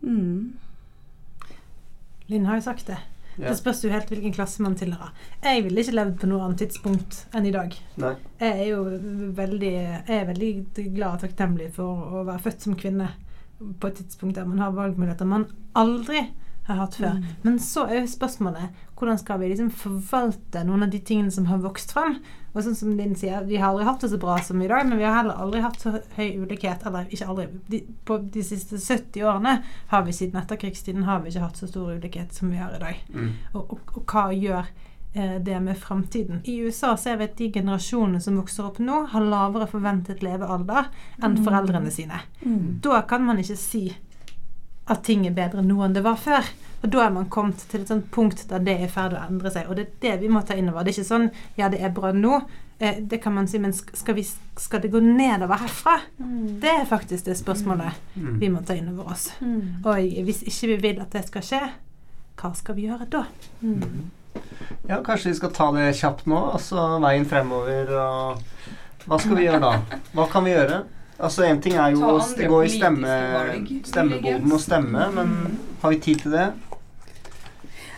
Mm. 0.03 0.53
Linn 2.29 2.45
har 2.49 2.61
jo 2.61 2.65
sagt 2.65 2.87
det. 2.89 2.99
Ja. 3.37 3.49
Det 3.49 3.57
spørs 3.57 3.81
jo 3.83 3.91
helt 3.93 4.11
hvilken 4.11 4.33
klasse 4.35 4.61
man 4.61 4.75
tilhører. 4.77 5.13
Jeg 5.43 5.63
ville 5.65 5.81
ikke 5.81 5.95
levd 5.97 6.15
på 6.21 6.29
noe 6.29 6.45
annet 6.45 6.63
tidspunkt 6.65 7.23
enn 7.33 7.49
i 7.49 7.53
dag. 7.55 7.75
Nei. 8.03 8.13
Jeg 8.43 8.53
er 8.53 8.69
jo 8.69 8.83
veldig, 9.39 9.73
er 10.05 10.29
veldig 10.29 10.51
glad 10.93 11.09
og 11.15 11.25
takknemlig 11.25 11.71
for 11.77 12.19
å 12.19 12.23
være 12.27 12.43
født 12.45 12.67
som 12.67 12.77
kvinne 12.77 13.09
på 13.79 13.89
et 13.89 13.99
tidspunkt 14.01 14.37
der 14.37 14.47
man 14.49 14.61
har 14.61 14.73
valgmuligheter 14.75 15.29
man 15.29 15.47
aldri 15.79 16.27
har 16.67 16.79
hatt 16.79 16.95
før. 16.95 17.17
Mm. 17.19 17.27
Men 17.43 17.59
så 17.59 17.87
er 17.89 18.01
jo 18.01 18.11
spørsmålet 18.11 18.83
hvordan 18.99 19.19
skal 19.19 19.41
vi 19.41 19.49
liksom 19.51 19.71
forvalte 19.75 20.63
noen 20.67 20.85
av 20.85 20.93
de 20.93 21.01
tingene 21.03 21.33
som 21.33 21.49
har 21.49 21.63
vokst 21.63 21.91
frem? 21.95 22.21
Og 22.53 22.61
sånn 22.61 22.75
som 22.77 22.93
Linn 22.93 23.15
sier, 23.17 23.41
vi 23.49 23.57
har 23.57 23.71
aldri 23.71 23.87
hatt 23.87 24.03
det 24.03 24.11
så 24.11 24.19
bra 24.21 24.37
som 24.45 24.61
i 24.61 24.69
dag, 24.69 24.85
men 24.85 24.99
vi 24.99 25.07
har 25.07 25.15
heller 25.17 25.39
aldri 25.41 25.63
hatt 25.63 25.81
så 25.81 25.95
høy 26.17 26.43
ulikhet. 26.43 26.85
Eller 26.85 27.09
ikke 27.09 27.27
aldri. 27.33 27.47
De, 27.71 27.81
på 28.05 28.19
de 28.35 28.45
siste 28.45 28.77
70 28.77 29.25
årene 29.25 29.55
har 29.89 30.05
vi 30.05 30.13
siden 30.13 30.37
etterkrigstiden 30.41 31.07
har 31.09 31.23
vi 31.23 31.33
ikke 31.33 31.47
hatt 31.47 31.61
så 31.61 31.69
stor 31.71 31.95
ulikhet 31.97 32.37
som 32.37 32.53
vi 32.53 32.61
har 32.61 32.75
i 32.77 32.81
dag. 32.83 32.99
Mm. 33.09 33.31
Og, 33.53 33.63
og, 33.63 33.95
og 33.97 34.13
hva 34.13 34.27
gjør 34.37 34.69
eh, 35.17 35.39
det 35.41 35.59
med 35.65 35.81
framtiden? 35.81 36.43
I 36.45 36.59
USA 36.67 36.93
ser 36.97 37.17
vi 37.17 37.29
at 37.31 37.37
de 37.41 37.49
generasjonene 37.57 38.21
som 38.21 38.37
vokser 38.37 38.69
opp 38.69 38.77
nå, 38.83 39.01
har 39.15 39.29
lavere 39.33 39.69
forventet 39.71 40.21
levealder 40.25 40.91
enn 41.25 41.41
foreldrene 41.41 41.93
sine. 41.93 42.21
Mm. 42.45 42.83
Da 42.85 43.01
kan 43.09 43.25
man 43.25 43.41
ikke 43.41 43.57
si 43.57 43.87
at 44.83 45.01
ting 45.07 45.25
er 45.25 45.33
bedre 45.33 45.65
nå 45.65 45.81
enn 45.81 45.97
det 45.97 46.05
var 46.05 46.21
før. 46.21 46.45
Og 46.83 46.89
da 46.91 47.05
er 47.05 47.13
man 47.15 47.29
kommet 47.31 47.61
til 47.71 47.81
et 47.81 47.87
sånt 47.87 48.09
punkt 48.11 48.41
der 48.49 48.59
det 48.59 48.73
er 48.75 48.85
i 48.85 48.91
ferd 48.91 49.13
med 49.15 49.21
å 49.21 49.27
endre 49.31 49.51
seg. 49.53 49.69
Og 49.69 49.77
det 49.79 49.85
er 49.87 49.93
det 50.03 50.17
vi 50.25 50.31
må 50.33 50.41
ta 50.43 50.57
inn 50.59 50.67
over. 50.69 50.83
Det 50.83 50.91
er 50.91 50.97
ikke 50.99 51.09
sånn 51.13 51.29
ja, 51.57 51.69
det 51.71 51.79
er 51.79 51.93
bra 51.95 52.11
nå. 52.11 52.41
Eh, 52.79 52.97
det 52.99 53.21
kan 53.23 53.33
man 53.37 53.47
si, 53.47 53.59
men 53.63 53.71
skal, 53.73 54.17
vi, 54.17 54.25
skal 54.59 54.81
det 54.83 54.89
gå 54.91 54.99
nedover 54.99 55.61
herfra? 55.61 55.93
Det 56.17 56.73
er 56.81 56.89
faktisk 56.89 57.29
det 57.29 57.37
spørsmålet 57.39 58.01
Mm. 58.15 58.39
vi 58.39 58.49
må 58.49 58.59
ta 58.61 58.75
inn 58.75 58.89
over 58.91 59.13
oss. 59.13 59.29
Mm. 59.41 59.79
Og 59.85 59.95
hvis 60.27 60.43
ikke 60.43 60.67
vi 60.73 60.75
vil 60.83 60.99
at 61.01 61.11
det 61.15 61.23
skal 61.27 61.41
skje, 61.47 61.61
hva 62.41 62.51
skal 62.55 62.75
vi 62.75 62.85
gjøre 62.89 63.07
da? 63.09 63.23
Mm. 63.61 64.09
Ja, 64.89 64.99
kanskje 65.05 65.29
vi 65.31 65.35
skal 65.39 65.51
ta 65.53 65.69
det 65.71 65.87
kjapt 65.95 66.25
nå, 66.27 66.39
altså 66.57 66.99
veien 67.03 67.25
fremover 67.29 67.93
og 68.01 68.43
Hva 69.05 69.17
skal 69.19 69.35
vi 69.37 69.43
gjøre 69.47 69.59
da? 69.63 69.99
Hva 70.15 70.27
kan 70.31 70.45
vi 70.45 70.53
gjøre? 70.53 70.83
Altså 71.23 71.43
Én 71.47 71.59
ting 71.61 71.75
er 71.77 71.91
jo 71.93 72.01
å 72.03 72.13
gå 72.17 72.27
det 72.37 72.47
går 72.49 72.63
i 72.65 72.69
stemme, 72.73 73.17
stemmeboden 73.85 74.51
og 74.55 74.61
stemme, 74.63 75.07
men 75.13 75.33
har 75.81 75.93
vi 75.93 75.99
tid 76.03 76.23
til 76.23 76.31
det? 76.35 76.47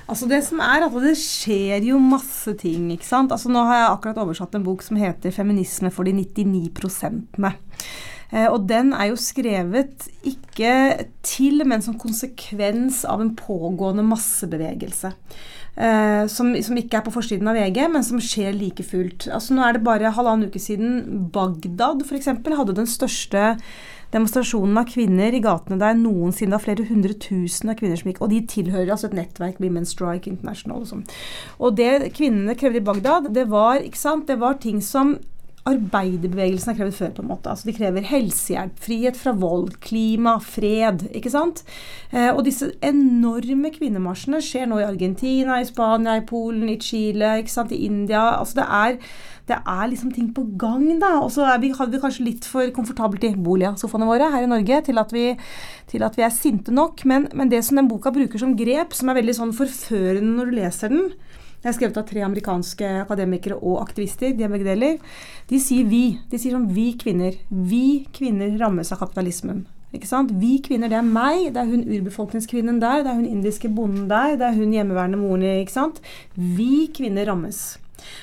Altså 0.05 0.27
Det 0.29 0.41
som 0.45 0.61
er 0.61 0.85
at 0.85 0.97
det 1.01 1.15
skjer 1.17 1.87
jo 1.89 1.99
masse 2.01 2.53
ting. 2.61 2.91
ikke 2.93 3.07
sant? 3.07 3.31
Altså 3.33 3.49
Nå 3.49 3.63
har 3.65 3.79
jeg 3.79 3.93
akkurat 3.93 4.21
oversatt 4.21 4.55
en 4.55 4.65
bok 4.65 4.83
som 4.85 4.97
heter 4.97 5.31
'Feminisme 5.31 5.91
for 5.91 6.03
de 6.03 6.13
99 6.13 6.69
prosentene'. 6.69 7.55
Eh, 8.33 8.47
og 8.49 8.67
den 8.67 8.93
er 8.93 9.11
jo 9.11 9.15
skrevet 9.15 10.07
ikke 10.25 11.05
til, 11.23 11.61
men 11.65 11.81
som 11.81 11.97
konsekvens 11.99 13.03
av 13.05 13.21
en 13.21 13.35
pågående 13.35 14.03
massebevegelse. 14.03 15.13
Eh, 15.75 16.23
som, 16.31 16.53
som 16.63 16.77
ikke 16.79 16.97
er 16.97 17.05
på 17.05 17.13
forsiden 17.13 17.47
av 17.51 17.57
VG, 17.57 17.81
men 17.91 18.03
som 18.03 18.21
skjer 18.23 18.55
like 18.55 18.83
fullt. 18.83 19.27
Altså 19.27 19.53
Nå 19.53 19.65
er 19.65 19.75
det 19.75 19.83
bare 19.83 20.13
halvannen 20.15 20.49
uke 20.49 20.61
siden 20.61 21.29
Bagdad 21.33 22.05
eksempel, 22.15 22.55
hadde 22.55 22.77
den 22.77 22.87
største 22.87 23.57
demonstrasjonen 24.15 24.79
av 24.79 24.87
kvinner 24.89 25.35
i 25.35 25.43
gatene 25.43 25.79
der 25.81 25.97
noensinne. 25.99 26.55
Det 26.55 26.57
var 26.57 26.65
flere 26.69 26.87
hundre 26.89 27.13
tusen 27.19 27.71
av 27.71 27.79
kvinner 27.79 27.99
som 27.99 28.11
gikk, 28.11 28.23
og 28.23 28.31
de 28.31 28.41
tilhører 28.55 28.95
altså 28.95 29.11
et 29.11 29.19
nettverk, 29.19 29.61
Women's 29.63 29.93
Strike 29.95 30.31
International 30.31 30.83
og 30.83 30.91
sånn. 30.91 31.05
Og 31.59 31.77
det 31.77 32.13
kvinnene 32.15 32.57
krevde 32.59 32.81
i 32.81 32.85
Bagdad, 32.85 33.31
det 33.35 33.49
var, 33.51 33.83
ikke 33.83 33.99
sant, 33.99 34.29
det 34.31 34.39
var 34.41 34.61
ting 34.63 34.81
som 34.83 35.17
arbeiderbevegelsen 35.65 36.71
har 36.71 36.77
krevd 36.77 36.93
før. 36.93 37.11
på 37.15 37.21
en 37.21 37.27
måte. 37.27 37.49
Altså 37.49 37.65
De 37.65 37.73
krever 37.73 38.05
helsehjelp, 38.05 38.79
frihet 38.79 39.17
fra 39.17 39.31
vold, 39.33 39.79
klima, 39.81 40.37
fred. 40.39 41.07
ikke 41.11 41.31
sant? 41.33 41.63
Eh, 42.11 42.29
og 42.29 42.45
disse 42.45 42.71
enorme 42.81 43.71
kvinnemarsjene 43.73 44.41
skjer 44.41 44.69
nå 44.69 44.79
i 44.79 44.89
Argentina, 44.89 45.59
i 45.59 45.65
Spania, 45.65 46.17
i 46.17 46.25
Polen, 46.25 46.69
i 46.69 46.77
Chile, 46.77 47.39
ikke 47.41 47.51
sant? 47.51 47.71
i 47.71 47.85
India. 47.85 48.37
altså 48.39 48.61
det 48.61 48.67
er 48.69 48.97
det 49.45 49.57
er 49.61 49.89
liksom 49.91 50.11
ting 50.13 50.31
på 50.33 50.43
gang, 50.57 50.87
da. 51.01 51.19
Og 51.21 51.29
så 51.33 51.45
vi, 51.61 51.69
hadde 51.77 51.93
vi 51.93 52.01
kanskje 52.01 52.25
litt 52.25 52.47
for 52.49 52.65
komfortabelt 52.73 53.27
i 53.27 53.35
boligsofaene 53.37 54.07
våre 54.09 54.31
her 54.33 54.45
i 54.45 54.49
Norge 54.49 54.81
til 54.87 55.01
at 55.01 55.13
vi, 55.13 55.27
til 55.91 56.05
at 56.05 56.17
vi 56.17 56.25
er 56.25 56.33
sinte 56.33 56.73
nok. 56.73 57.05
Men, 57.05 57.29
men 57.37 57.51
det 57.51 57.61
som 57.65 57.77
den 57.77 57.89
boka 57.91 58.13
bruker 58.15 58.41
som 58.41 58.55
grep, 58.57 58.95
som 58.97 59.11
er 59.11 59.19
veldig 59.19 59.37
sånn 59.37 59.53
forførende 59.55 60.33
når 60.39 60.49
du 60.49 60.57
leser 60.57 60.93
den 60.93 61.11
Det 61.61 61.69
er 61.69 61.77
skrevet 61.77 61.97
av 61.97 62.09
tre 62.09 62.25
amerikanske 62.25 62.89
akademikere 63.03 63.55
og 63.57 63.79
aktivister, 63.83 64.33
de 64.33 64.45
er 64.45 64.51
begge 64.53 64.67
deler. 64.67 64.97
De 65.49 65.61
sier 65.61 65.85
vi. 65.89 66.17
De 66.29 66.41
sier 66.41 66.53
sånn 66.53 66.67
vi 66.73 66.91
kvinner. 67.01 67.37
Vi 67.49 68.05
kvinner 68.13 68.57
rammes 68.61 68.93
av 68.93 69.01
kapitalismen. 69.01 69.63
Ikke 69.95 70.09
sant? 70.09 70.33
Vi 70.41 70.57
kvinner, 70.65 70.91
det 70.91 70.97
er 70.99 71.07
meg, 71.07 71.53
det 71.55 71.61
er 71.61 71.69
hun 71.69 71.85
urbefolkningskvinnen 71.87 72.81
der, 72.81 73.05
det 73.05 73.13
er 73.13 73.17
hun 73.21 73.29
indiske 73.29 73.69
bonden 73.71 74.09
der, 74.11 74.35
det 74.41 74.49
er 74.49 74.57
hun 74.57 74.73
hjemmeværende 74.75 75.21
moren 75.21 75.45
ikke 75.53 75.77
sant? 75.77 76.01
Vi 76.35 76.89
kvinner 76.93 77.29
rammes. 77.29 77.77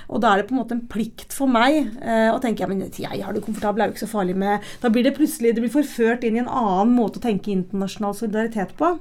Og 0.09 0.23
da 0.23 0.33
er 0.33 0.41
det 0.43 0.49
på 0.49 0.57
en 0.57 0.63
måte 0.63 0.77
en 0.77 0.87
plikt 0.91 1.35
for 1.37 1.51
meg 1.51 1.79
eh, 2.01 2.31
å 2.33 2.41
tenke 2.43 2.65
ja, 2.65 2.71
men 2.71 2.85
jeg 2.87 3.23
har 3.23 3.35
det 3.35 3.45
komfortabelt, 3.45 3.85
er 3.85 3.93
jo 3.93 3.97
ikke 3.97 4.07
så 4.07 4.13
farlig 4.13 4.37
med 4.39 4.73
Da 4.83 4.91
blir 4.93 5.07
det 5.07 5.17
plutselig 5.17 5.55
det 5.57 5.65
blir 5.65 5.75
forført 5.75 6.27
inn 6.27 6.39
i 6.39 6.43
en 6.45 6.51
annen 6.51 6.95
måte 6.97 7.21
å 7.21 7.25
tenke 7.25 7.53
internasjonal 7.55 8.17
solidaritet 8.19 8.77
på. 8.79 8.95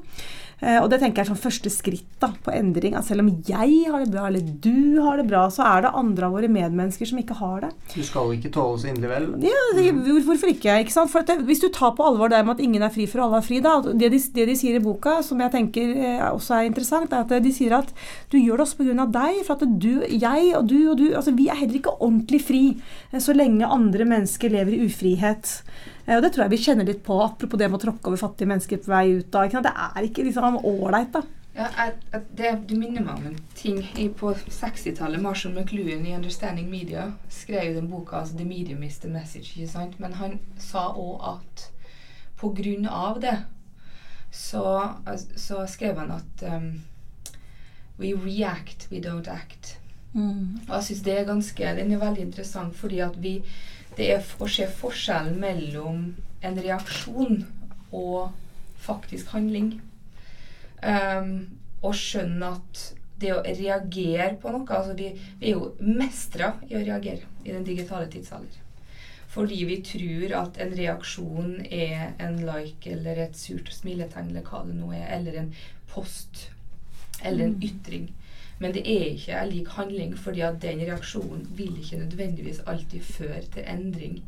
Eh, 0.62 0.78
og 0.78 0.92
det 0.92 1.00
tenker 1.02 1.22
jeg 1.22 1.26
er 1.26 1.32
sånn 1.34 1.42
første 1.42 1.72
skritt 1.74 2.08
da, 2.22 2.30
på 2.46 2.54
endring. 2.54 2.94
At 2.98 3.08
selv 3.08 3.24
om 3.24 3.32
jeg 3.48 3.78
har 3.90 4.04
det 4.04 4.12
bra, 4.14 4.28
eller 4.30 4.46
du 4.64 5.02
har 5.02 5.18
det 5.18 5.26
bra, 5.32 5.48
så 5.54 5.66
er 5.66 5.86
det 5.86 5.94
andre 5.98 6.28
av 6.28 6.36
våre 6.38 6.52
medmennesker 6.52 7.10
som 7.10 7.22
ikke 7.22 7.38
har 7.40 7.66
det. 7.66 7.72
Du 7.96 8.02
skal 8.06 8.36
ikke 8.36 8.54
tåle 8.54 8.78
så 8.82 8.92
inderlig 8.92 9.12
vel. 9.12 9.30
Ja, 9.50 9.64
Hvorfor 10.22 10.52
ikke? 10.52 10.78
ikke 10.86 10.94
sant? 10.94 11.12
For 11.14 11.24
at 11.24 11.32
det, 11.32 11.40
hvis 11.48 11.64
du 11.64 11.70
tar 11.74 11.96
på 11.98 12.06
alvor 12.06 12.32
det 12.32 12.44
med 12.46 12.56
at 12.56 12.64
ingen 12.64 12.86
er 12.86 12.94
fri 12.94 13.08
for 13.10 13.26
alle 13.26 13.42
er 13.42 13.48
fri, 13.48 13.62
da, 13.64 13.80
det, 13.90 14.12
de, 14.14 14.22
det 14.38 14.48
de 14.52 14.58
sier 14.60 14.78
i 14.78 14.84
boka, 14.84 15.18
som 15.26 15.42
jeg 15.42 15.54
tenker 15.56 15.96
eh, 15.98 16.26
også 16.30 16.60
er 16.60 16.70
interessant, 16.70 17.14
er 17.14 17.26
at 17.26 17.46
de 17.46 17.54
sier 17.56 17.74
at 17.78 17.90
du 18.32 18.38
gjør 18.38 18.62
det 18.62 18.68
også 18.68 18.82
pga. 18.84 19.08
deg. 19.18 19.42
For 19.48 19.58
at 19.58 19.66
du, 19.82 19.92
jeg 20.06 20.54
og 20.58 20.70
du 20.70 20.78
og 20.92 20.98
du 21.02 21.08
altså 21.12 21.34
Vi 21.36 21.48
er 21.50 21.58
heller 21.58 21.80
ikke 21.80 21.98
ordentlig 21.98 22.44
fri 22.46 22.66
eh, 23.12 23.22
så 23.22 23.34
lenge 23.34 23.66
andre 23.66 24.06
mennesker 24.06 24.54
lever 24.54 24.78
i 24.78 24.86
ufrihet. 24.86 25.58
Eh, 26.06 26.16
Og 26.16 26.22
det 26.24 26.34
tror 26.34 26.46
jeg 26.46 26.54
vi 26.56 26.64
kjenner 26.64 26.88
litt 26.88 27.04
på, 27.04 27.18
apropos 27.24 27.60
det 27.60 27.70
med 27.70 27.80
å 27.80 27.86
tråkke 27.86 28.08
over 28.12 28.18
fattige 28.18 28.48
mennesker 28.52 28.82
på 28.82 28.92
vei 28.92 29.06
ut. 29.20 29.32
Sant? 29.32 29.64
Det 29.68 29.76
er 29.76 30.08
ikke 30.08 30.26
liksom 30.28 30.60
ålreit, 30.64 31.14
da. 31.14 31.24
Ja, 31.56 31.68
jeg, 31.78 31.96
jeg, 32.14 32.22
det, 32.40 32.52
du 32.70 32.76
minner 32.80 33.04
meg 33.04 33.18
om 33.18 33.26
en 33.28 33.40
ting. 33.60 33.82
I, 34.00 34.08
på 34.08 34.32
60-tallet, 34.34 35.20
Marshall 35.22 35.52
McLuhan 35.54 36.06
i 36.08 36.14
'Understanding 36.16 36.70
Media' 36.72 37.12
skrev 37.30 37.76
den 37.76 37.90
boka 37.92 38.16
altså 38.22 38.38
'The 38.38 38.46
Medium 38.46 38.84
is 38.84 39.00
the 39.00 39.10
Message'. 39.10 39.58
ikke 39.60 39.72
sant? 39.72 40.00
Men 40.00 40.14
han 40.14 40.40
sa 40.60 40.88
òg 40.96 41.20
at 41.34 41.72
på 42.38 42.54
grunn 42.56 42.88
av 42.88 43.20
det 43.22 43.44
så, 44.32 44.94
så 45.36 45.66
skrev 45.68 46.00
han 46.00 46.12
at 46.12 46.54
um, 46.56 46.82
We 48.00 48.14
react, 48.16 48.88
we 48.92 48.98
don't 49.00 49.28
act. 49.30 49.78
Og 50.70 50.76
jeg 50.76 50.84
synes 50.84 51.02
det 51.02 51.20
er 51.20 51.24
ganske, 51.26 51.76
Den 51.76 51.92
er 51.92 51.98
veldig 51.98 52.22
interessant 52.22 52.76
fordi 52.76 53.00
at 53.00 53.24
vi 53.24 53.44
Det 53.98 54.08
er 54.14 54.28
å 54.40 54.48
se 54.50 54.68
forskjellen 54.80 55.40
mellom 55.42 56.04
en 56.42 56.62
reaksjon 56.64 57.44
og 57.92 58.32
faktisk 58.82 59.34
handling. 59.36 59.76
Um, 60.82 61.34
og 61.82 61.94
skjønne 61.98 62.56
at 62.56 62.82
det 63.22 63.34
å 63.36 63.44
reagere 63.46 64.34
på 64.42 64.50
noe 64.54 64.78
altså 64.78 64.96
vi, 64.98 65.12
vi 65.38 65.52
er 65.52 65.60
jo 65.60 65.92
mestra 66.00 66.56
i 66.70 66.78
å 66.78 66.82
reagere 66.82 67.28
i 67.46 67.54
den 67.54 67.66
digitale 67.68 68.10
tidsalder. 68.10 68.58
Fordi 69.32 69.62
vi 69.68 69.78
tror 69.86 70.34
at 70.42 70.58
en 70.60 70.74
reaksjon 70.76 71.54
er 71.70 72.16
en 72.20 72.42
like 72.44 72.92
eller 72.92 73.22
et 73.28 73.38
surt 73.40 73.70
smiletegn 73.72 74.34
eller 74.34 74.48
hva 74.48 74.64
det 74.68 74.76
nå 74.76 74.90
er, 74.98 75.06
eller 75.16 75.38
en 75.44 75.54
post 75.94 76.50
eller 77.22 77.46
en 77.46 77.56
ytring. 77.64 78.10
Men 78.62 78.76
det 78.76 78.84
er 78.86 79.08
ikke 79.10 79.38
en 79.40 79.50
lik 79.50 79.72
handling, 79.74 80.14
fordi 80.18 80.44
at 80.46 80.62
den 80.62 80.84
reaksjonen 80.86 81.48
vil 81.58 81.80
ikke 81.82 82.04
nødvendigvis 82.04 82.62
alltid 82.70 83.02
føre 83.02 83.42
til 83.54 83.66
endring 83.68 84.22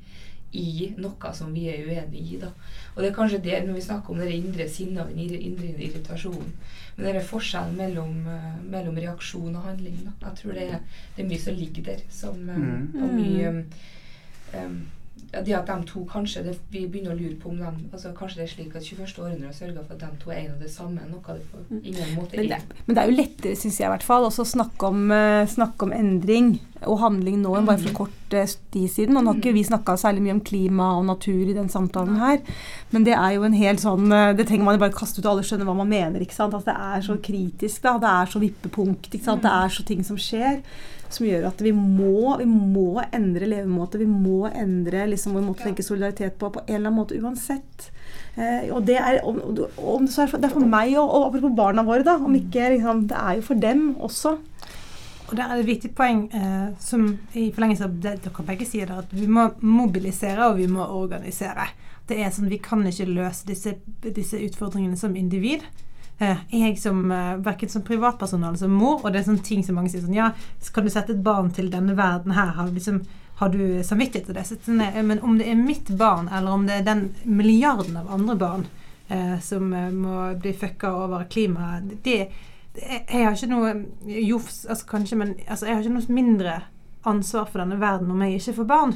i 0.53 0.93
noe 1.01 1.33
som 1.33 1.53
vi 1.53 1.67
er 1.69 1.85
uenig 1.87 2.21
i. 2.21 2.39
da. 2.41 2.49
Og 2.93 3.01
det 3.01 3.09
er 3.09 3.15
kanskje 3.15 3.41
det 3.45 3.61
når 3.65 3.77
vi 3.77 3.85
snakker 3.87 4.13
om 4.13 4.21
det 4.21 4.33
indre 4.33 4.67
sinnet 4.69 5.01
og 5.03 5.09
den 5.09 5.21
indre 5.25 5.37
indre 5.49 5.85
irritasjonen. 5.87 6.51
Men 6.95 7.05
det 7.07 7.15
er 7.15 7.29
forskjellen 7.29 7.77
mellom, 7.77 8.27
eh, 8.29 8.49
mellom 8.69 8.97
reaksjon 8.97 9.55
og 9.55 9.69
handling. 9.69 10.01
da. 10.05 10.27
Jeg 10.27 10.37
tror 10.41 10.51
det 10.51 10.67
er, 10.69 10.79
det 11.15 11.25
er 11.25 11.29
mye 11.29 11.39
som 11.39 11.55
ligger 11.57 11.83
der. 11.83 12.03
Som, 12.09 12.49
eh, 12.49 12.57
Mm. 12.57 13.03
Og 13.03 13.13
mye 13.13 13.49
um, 13.49 13.63
um, 14.53 14.81
Det 15.33 15.53
at 15.57 15.65
de 15.65 15.85
to 15.89 16.03
kanskje 16.05 16.43
det, 16.45 16.57
Vi 16.69 16.83
begynner 16.87 17.15
å 17.15 17.17
lure 17.17 17.35
på 17.41 17.49
om 17.49 17.57
de 17.57 17.69
altså 17.91 18.11
Kanskje 18.17 18.41
det 18.41 18.45
er 18.45 18.51
slik 18.51 18.75
at 18.77 18.85
21. 18.85 19.15
århundre 19.23 19.49
har 19.49 19.55
sørga 19.57 19.85
for 19.85 19.95
at 19.95 20.03
de 20.03 20.21
to 20.21 20.33
er 20.33 20.43
en 20.43 20.51
og 20.53 20.61
det 20.61 20.69
samme. 20.71 21.07
Noe 21.09 21.37
det 21.39 21.47
på 21.49 21.63
ingen 21.79 22.13
måte 22.17 22.37
Men 22.37 22.51
det, 22.51 22.59
men 22.85 22.95
det 22.95 23.01
er 23.03 23.09
jo 23.09 23.17
lettere, 23.17 23.55
syns 23.57 23.79
jeg 23.79 23.87
i 23.87 23.93
hvert 23.95 24.05
fall, 24.05 24.27
å 24.29 24.45
snakke 24.53 24.91
om, 24.91 25.09
eh, 25.11 25.49
snakke 25.49 25.87
om 25.87 25.95
endring 25.95 26.53
og 26.83 26.99
handling 26.99 27.39
nå 27.41 27.55
enn 27.57 27.67
bare 27.67 27.81
for 27.81 27.95
kort 28.03 28.35
eh, 28.35 28.55
tid 28.73 28.91
siden. 28.91 29.17
Og 29.17 29.23
nå 29.23 29.33
har 29.33 29.41
ikke 29.41 29.55
vi 29.55 29.65
snakka 29.65 29.97
særlig 29.99 30.25
mye 30.25 30.37
om 30.37 30.43
klima 30.45 30.89
og 30.99 31.07
natur 31.09 31.43
i 31.49 31.57
den 31.57 31.71
samtalen 31.71 32.19
her, 32.21 32.41
men 32.91 33.07
det 33.07 33.15
er 33.17 33.37
jo 33.37 33.47
en 33.47 33.57
hel 33.57 33.79
sånn 33.81 34.11
eh, 34.11 34.33
Det 34.37 34.47
trenger 34.49 34.67
man 34.67 34.77
jo 34.77 34.85
bare 34.85 34.97
kaste 34.97 35.21
ut, 35.21 35.25
og 35.25 35.31
alle 35.35 35.47
skjønner 35.47 35.69
hva 35.69 35.77
man 35.81 35.89
mener. 35.89 36.21
ikke 36.21 36.37
sant? 36.37 36.53
Altså, 36.53 36.71
det 36.71 36.77
er 36.93 37.07
så 37.09 37.17
kritisk, 37.29 37.81
da. 37.85 37.97
Det 37.97 38.11
er 38.11 38.33
så 38.33 38.43
vippepunkt. 38.43 39.09
ikke 39.09 39.25
sant? 39.25 39.45
Det 39.45 39.53
er 39.53 39.73
så 39.73 39.87
ting 39.87 40.03
som 40.05 40.19
skjer 40.19 40.61
som 41.15 41.27
gjør 41.27 41.47
at 41.49 41.61
vi 41.63 41.71
må, 41.75 42.35
vi 42.39 42.47
må 42.49 43.01
endre 43.05 43.49
levemåte. 43.49 44.01
Vi 44.01 44.07
må 44.09 44.47
endre 44.49 45.07
liksom, 45.11 45.35
vår 45.37 45.45
måte 45.47 45.63
å 45.63 45.69
tenke 45.69 45.85
solidaritet 45.85 46.37
på 46.39 46.51
på 46.53 46.63
en 46.65 46.75
eller 46.75 46.89
annen 46.89 46.99
måte 47.01 47.19
uansett. 47.19 47.89
Eh, 48.35 48.69
og 48.73 48.85
det 48.87 48.97
er, 48.97 49.19
om, 49.27 49.39
om, 49.77 50.07
så 50.09 50.23
er 50.23 50.27
det, 50.27 50.31
for, 50.31 50.41
det 50.41 50.49
er 50.49 50.55
for 50.55 50.73
meg 50.73 50.95
og, 50.97 51.05
og 51.05 51.27
apropos 51.29 51.53
barna 51.57 51.85
våre, 51.85 52.05
da. 52.07 52.17
Om 52.17 52.39
ikke, 52.39 52.73
liksom, 52.75 53.05
det 53.11 53.21
er 53.21 53.39
jo 53.39 53.45
for 53.51 53.63
dem 53.67 53.85
også. 54.03 54.37
Og 55.29 55.37
der 55.37 55.45
er 55.47 55.55
det 55.55 55.63
et 55.63 55.71
viktig 55.71 55.93
poeng 55.97 56.25
eh, 56.35 56.73
som 56.83 57.07
i 57.33 57.47
forlengelse 57.55 57.87
av 57.87 57.95
det 58.03 58.17
dere 58.25 58.45
begge 58.45 58.67
sier, 58.69 58.89
der, 58.89 59.05
at 59.05 59.15
vi 59.15 59.29
må 59.29 59.47
mobilisere 59.63 60.49
og 60.49 60.59
vi 60.59 60.67
må 60.69 60.83
organisere. 60.85 61.69
Det 62.09 62.19
er 62.19 62.33
sånn, 62.35 62.51
Vi 62.51 62.59
kan 62.61 62.83
ikke 62.85 63.07
løse 63.07 63.47
disse, 63.47 63.77
disse 64.03 64.41
utfordringene 64.43 64.99
som 64.99 65.15
individ. 65.15 65.63
Eh, 66.23 66.37
jeg 66.49 66.79
som, 66.79 67.11
eh, 67.11 67.35
Verken 67.43 67.69
som 67.69 67.81
privatperson 67.81 68.43
eller 68.43 68.57
som 68.57 68.71
mor, 68.71 69.01
og 69.03 69.11
det 69.11 69.21
er 69.21 69.27
sånne 69.31 69.43
ting 69.43 69.63
som 69.63 69.75
mange 69.75 69.91
sier 69.91 70.03
sånn 70.03 70.15
Ja, 70.15 70.31
kan 70.73 70.85
du 70.85 70.91
sette 70.93 71.13
et 71.15 71.23
barn 71.23 71.51
til 71.51 71.71
denne 71.73 71.95
verden 71.97 72.35
her? 72.37 72.53
Har 72.57 72.69
du, 72.69 72.77
liksom, 72.77 73.01
har 73.41 73.49
du 73.49 73.83
samvittighet 73.83 74.29
til 74.29 74.37
det? 74.37 74.45
Så 74.47 74.59
sånn, 74.61 74.81
eh, 74.81 75.01
men 75.01 75.21
om 75.21 75.37
det 75.37 75.49
er 75.49 75.59
mitt 75.59 75.89
barn, 75.97 76.29
eller 76.31 76.51
om 76.51 76.65
det 76.67 76.79
er 76.79 76.87
den 76.87 77.13
milliarden 77.25 77.97
av 77.97 78.11
andre 78.13 78.35
barn 78.35 78.65
eh, 79.09 79.39
som 79.39 79.69
må 79.69 80.39
bli 80.39 80.53
fucka 80.53 80.93
over 80.93 81.25
klimaet, 81.25 82.03
det 82.03 82.19
jeg, 82.73 83.05
jeg 83.09 83.25
har 83.25 83.35
ikke 83.35 83.51
noe 83.51 83.73
jofs, 84.25 84.63
altså 84.65 84.87
kanskje, 84.89 85.17
men 85.17 85.35
altså, 85.47 85.67
jeg 85.67 85.75
har 85.75 85.83
ikke 85.83 85.97
noe 85.97 86.15
mindre 86.15 86.53
ansvar 87.05 87.49
for 87.51 87.61
denne 87.61 87.77
verden 87.81 88.11
om 88.11 88.21
jeg 88.23 88.39
ikke 88.39 88.55
får 88.61 88.69
barn. 88.69 88.95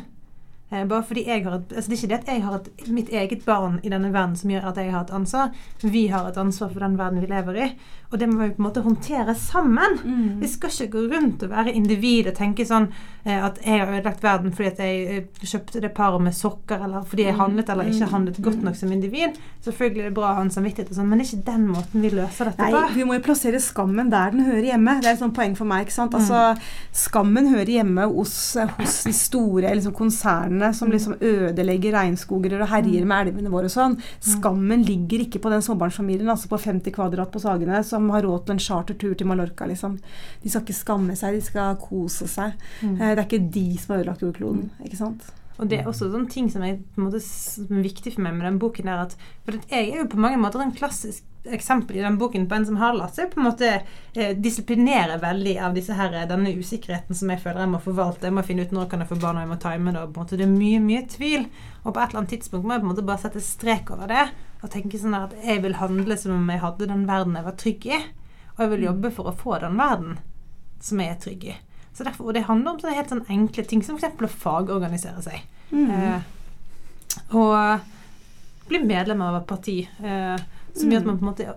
Eh, 0.70 0.84
bare 0.86 1.04
fordi 1.08 1.24
jeg 1.24 1.46
har 1.46 1.54
et, 1.56 1.74
altså 1.76 1.92
Det 1.92 1.96
er 1.96 2.02
ikke 2.02 2.10
det 2.12 2.18
at 2.20 2.28
jeg 2.34 2.44
har 2.44 2.56
et, 2.58 2.88
mitt 2.92 3.10
eget 3.10 3.46
barn 3.46 3.78
i 3.84 3.90
denne 3.90 4.10
verden 4.12 4.36
som 4.36 4.52
gjør 4.52 4.66
at 4.68 4.80
jeg 4.82 4.92
har 4.92 5.06
et 5.06 5.14
ansvar. 5.16 5.54
Vi 5.82 6.08
har 6.12 6.28
et 6.28 6.38
ansvar 6.38 6.74
for 6.74 6.84
den 6.84 6.98
verden 7.00 7.22
vi 7.24 7.30
lever 7.32 7.62
i. 7.64 7.68
Og 8.12 8.20
det 8.20 8.28
må 8.30 8.42
vi 8.42 8.54
på 8.56 8.62
en 8.62 8.68
måte 8.68 8.84
håndtere 8.84 9.36
sammen. 9.36 9.98
Vi 10.42 10.48
skal 10.48 10.72
ikke 10.72 10.92
gå 10.92 11.06
rundt 11.16 11.44
og 11.44 11.50
være 11.52 11.74
individ 11.76 12.28
og 12.28 12.36
tenke 12.36 12.66
sånn 12.68 12.90
eh, 13.24 13.40
at 13.44 13.62
jeg 13.64 13.80
har 13.80 13.94
ødelagt 13.94 14.24
verden 14.24 14.52
fordi 14.56 14.70
at 14.70 14.80
jeg 14.84 15.18
eh, 15.18 15.48
kjøpte 15.48 15.82
det 15.84 15.94
paret 15.96 16.24
med 16.24 16.36
sokker, 16.36 16.84
eller 16.84 17.08
fordi 17.08 17.28
jeg 17.30 17.36
handlet 17.40 17.70
eller 17.70 17.88
ikke 17.92 18.12
handlet 18.12 18.42
godt 18.44 18.64
nok 18.64 18.76
som 18.76 18.92
individ. 18.92 19.40
Selvfølgelig 19.64 20.04
er 20.04 20.10
det 20.10 20.16
bra 20.20 20.34
å 20.34 20.38
ha 20.40 20.46
en 20.46 20.52
samvittighet, 20.52 20.92
og 20.92 21.00
sånn, 21.00 21.10
men 21.12 21.20
det 21.20 21.28
er 21.28 21.34
ikke 21.34 21.52
den 21.52 21.68
måten 21.72 22.04
vi 22.04 22.12
løser 22.16 22.52
dette 22.52 22.64
Nei, 22.68 22.72
på. 22.76 22.84
vi 22.96 23.08
må 23.08 23.18
jo 23.18 23.26
plassere 23.28 23.60
skammen 23.64 24.12
der 24.12 24.36
den 24.36 24.48
hører 24.48 24.70
hjemme. 24.72 25.00
Det 25.04 25.12
er 25.12 25.18
et 25.18 25.24
sånt 25.24 25.36
poeng 25.36 25.56
for 25.60 25.68
meg. 25.68 25.88
ikke 25.88 25.98
sant? 25.98 26.16
Altså, 26.16 26.44
Skammen 26.96 27.52
hører 27.52 27.72
hjemme 27.78 28.08
hos, 28.12 28.36
hos 28.80 29.02
de 29.08 29.16
store 29.16 29.76
liksom, 29.76 29.96
konsernene 29.96 30.57
som 30.74 30.92
liksom 30.92 31.16
ødelegger 31.22 31.94
regnskoger 31.94 32.56
og 32.62 32.68
herjer 32.72 33.06
med 33.06 33.28
elvene 33.28 33.50
våre 33.54 33.66
og 33.70 33.74
sånn. 33.74 33.98
Skammen 34.20 34.84
ligger 34.88 35.20
ikke 35.26 35.40
på 35.44 35.50
den 35.54 35.62
småbarnsfamilien 35.66 36.30
altså 36.30 36.48
på 36.52 36.60
50 36.60 36.92
kvadrat 36.96 37.32
på 37.32 37.40
Sagene 37.44 37.84
som 37.84 38.10
har 38.14 38.22
råd 38.28 38.46
til 38.46 38.54
en 38.58 38.60
chartertur 38.60 39.16
til 39.18 39.28
Mallorca. 39.28 39.66
liksom. 39.68 39.98
De 40.44 40.50
skal 40.50 40.62
ikke 40.66 40.74
skamme 40.84 41.16
seg, 41.16 41.34
de 41.36 41.42
skal 41.42 41.76
kose 41.76 42.28
seg. 42.28 42.54
Eh, 42.84 43.16
Det 43.16 43.18
er 43.20 43.26
ikke 43.26 43.52
de 43.52 43.78
som 43.78 43.94
har 43.96 44.04
ødelagt 44.04 44.22
jordkloden. 44.22 44.70
ikke 44.84 44.98
sant? 44.98 45.22
Og 45.58 45.70
det 45.70 45.80
er 45.80 45.88
også 45.90 46.12
sånne 46.12 46.30
ting 46.30 46.52
som 46.54 46.64
er, 46.66 46.78
på 46.94 47.02
en 47.02 47.08
måte, 47.08 47.22
som 47.24 47.72
er 47.74 47.86
viktig 47.86 48.14
for 48.14 48.24
meg 48.26 48.36
med 48.38 48.46
den 48.46 48.60
boken. 48.62 48.90
er 48.92 49.08
at, 49.08 49.16
For 49.46 49.58
jeg 49.58 49.90
er 49.90 50.04
jo 50.04 50.12
på 50.12 50.22
mange 50.22 50.38
måter 50.42 50.62
en 50.62 50.76
klassisk 50.76 51.26
eksempel 51.48 51.98
i 51.98 52.04
den 52.04 52.18
boken 52.20 52.48
på 52.48 52.56
en 52.58 52.66
som 52.68 52.78
har 52.82 52.96
latt 52.98 53.16
seg 53.16 53.30
på 53.32 53.40
en 53.40 53.46
måte 53.48 53.70
eh, 53.72 54.34
disiplinere 54.36 55.16
veldig 55.22 55.54
av 55.64 55.78
disse 55.78 55.96
her, 55.96 56.16
denne 56.28 56.52
usikkerheten 56.58 57.16
som 57.16 57.32
jeg 57.32 57.40
føler 57.44 57.64
jeg 57.64 57.72
må 57.72 57.80
forvalte. 57.84 58.28
Jeg 58.28 58.36
må 58.36 58.44
finne 58.46 58.68
ut 58.68 58.76
når 58.76 58.90
kan 58.92 59.04
jeg 59.04 59.12
få 59.12 59.20
barn, 59.22 59.40
og 59.40 59.46
jeg 59.46 59.54
må 59.54 59.60
time 59.64 59.94
det. 59.94 60.04
og 60.04 60.14
på 60.14 60.20
en 60.20 60.26
måte 60.26 60.40
Det 60.40 60.48
er 60.48 60.54
mye, 60.54 60.84
mye 60.84 61.06
tvil. 61.10 61.48
Og 61.84 61.94
på 61.94 62.02
et 62.02 62.10
eller 62.10 62.22
annet 62.22 62.36
tidspunkt 62.36 62.68
må 62.68 62.76
jeg 62.76 62.84
på 62.84 62.90
en 62.90 62.94
måte 62.94 63.08
bare 63.08 63.24
sette 63.24 63.44
strek 63.44 63.94
over 63.96 64.12
det. 64.12 64.26
Og 64.62 64.72
tenke 64.74 65.00
sånn 65.02 65.18
at 65.18 65.36
jeg 65.44 65.64
vil 65.64 65.78
handle 65.82 66.18
som 66.18 66.36
om 66.38 66.52
jeg 66.52 66.64
hadde 66.64 66.90
den 66.90 67.06
verden 67.10 67.38
jeg 67.38 67.48
var 67.48 67.58
trygg 67.64 67.90
i. 67.90 68.02
Og 68.58 68.66
jeg 68.66 68.74
vil 68.74 68.90
jobbe 68.90 69.14
for 69.14 69.30
å 69.30 69.38
få 69.38 69.62
den 69.64 69.80
verden 69.80 70.20
som 70.84 71.02
jeg 71.02 71.14
er 71.14 71.22
trygg 71.22 71.50
i. 71.54 71.58
Så 71.98 72.06
derfor, 72.06 72.30
og 72.30 72.36
det 72.38 72.46
handler 72.46 72.76
om 72.76 72.82
sånne 72.82 72.94
helt 72.94 73.10
sånn 73.10 73.26
enkle 73.34 73.64
ting 73.66 73.82
som 73.86 73.98
f.eks. 73.98 74.20
å 74.22 74.30
fagorganisere 74.30 75.24
seg. 75.26 75.46
Eh, 75.74 76.20
og 77.34 78.68
bli 78.70 78.82
medlem 78.86 79.24
av 79.26 79.40
et 79.40 79.48
parti 79.50 79.80
eh, 79.82 80.36
som 80.78 80.92
gjør 80.92 81.02
at 81.02 81.08
man 81.10 81.18
på 81.18 81.26
en 81.26 81.32
måte 81.32 81.56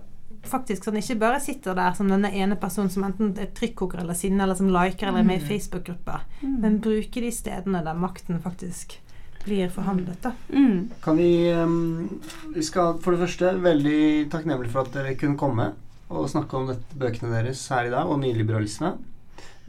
faktisk 0.49 0.87
sånn 0.87 0.97
ikke 0.97 1.19
bare 1.21 1.41
sitter 1.43 1.77
der 1.77 1.93
som 1.93 2.09
denne 2.09 2.31
ene 2.33 2.57
personen 2.57 2.89
som 2.89 3.05
enten 3.05 3.35
er 3.37 3.51
trykkoker 3.53 4.01
eller 4.01 4.17
sinne, 4.17 4.41
eller 4.41 4.57
som 4.57 4.71
liker 4.73 5.11
eller 5.11 5.21
er 5.21 5.27
med 5.27 5.43
i 5.43 5.45
Facebook-grupper, 5.45 6.25
men 6.41 6.79
bruke 6.81 7.21
de 7.21 7.29
stedene 7.35 7.83
der 7.85 7.99
makten 8.01 8.41
faktisk 8.41 8.97
blir 9.45 9.69
forhandlet. 9.73 10.17
da. 10.21 10.33
Mm. 10.49 10.89
Kan 11.01 11.17
vi 11.17 11.53
um, 11.53 12.21
Vi 12.55 12.63
skal 12.65 12.97
for 13.01 13.13
det 13.13 13.21
første 13.23 13.53
veldig 13.61 14.29
takknemlig 14.33 14.69
for 14.73 14.85
at 14.85 14.93
dere 14.93 15.15
kunne 15.17 15.37
komme 15.37 15.71
og 16.11 16.27
snakke 16.29 16.57
om 16.57 16.67
dette, 16.69 16.97
bøkene 16.99 17.31
deres 17.31 17.63
her 17.71 17.87
i 17.87 17.93
dag, 17.93 18.09
og 18.09 18.19
nyliberalisme. 18.21 18.95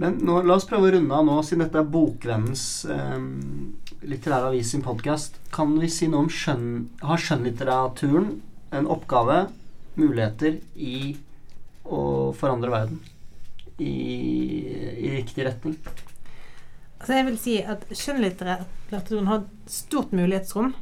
Men 0.02 0.16
nå, 0.26 0.40
la 0.42 0.56
oss 0.58 0.64
prøve 0.66 0.88
å 0.88 0.92
runde 0.96 1.14
av 1.14 1.26
nå, 1.28 1.36
siden 1.46 1.60
dette 1.62 1.78
er 1.78 1.90
Bokvennens 1.94 2.62
eh, 2.90 3.18
litterære 4.10 4.48
avis 4.48 4.72
sin 4.74 4.82
podkast. 4.82 5.36
Kan 5.54 5.76
vi 5.78 5.90
si 5.94 6.08
noe 6.10 6.24
om 6.24 6.30
skjønn... 6.32 6.64
Har 7.06 7.22
skjønnlitteraturen 7.22 8.32
en 8.74 8.88
oppgave, 8.90 9.44
muligheter, 9.94 10.58
i 10.74 11.14
å 11.86 12.02
forandre 12.34 12.74
verden? 12.74 12.98
I, 13.78 13.94
i 15.06 15.14
riktig 15.20 15.46
retning? 15.46 15.78
Altså 16.98 17.20
jeg 17.20 17.28
vil 17.30 17.38
si 17.44 17.56
at 17.62 17.86
skjønnlitteraturen 17.94 19.30
har 19.30 19.46
stort 19.70 20.10
mulighetsrom. 20.18 20.74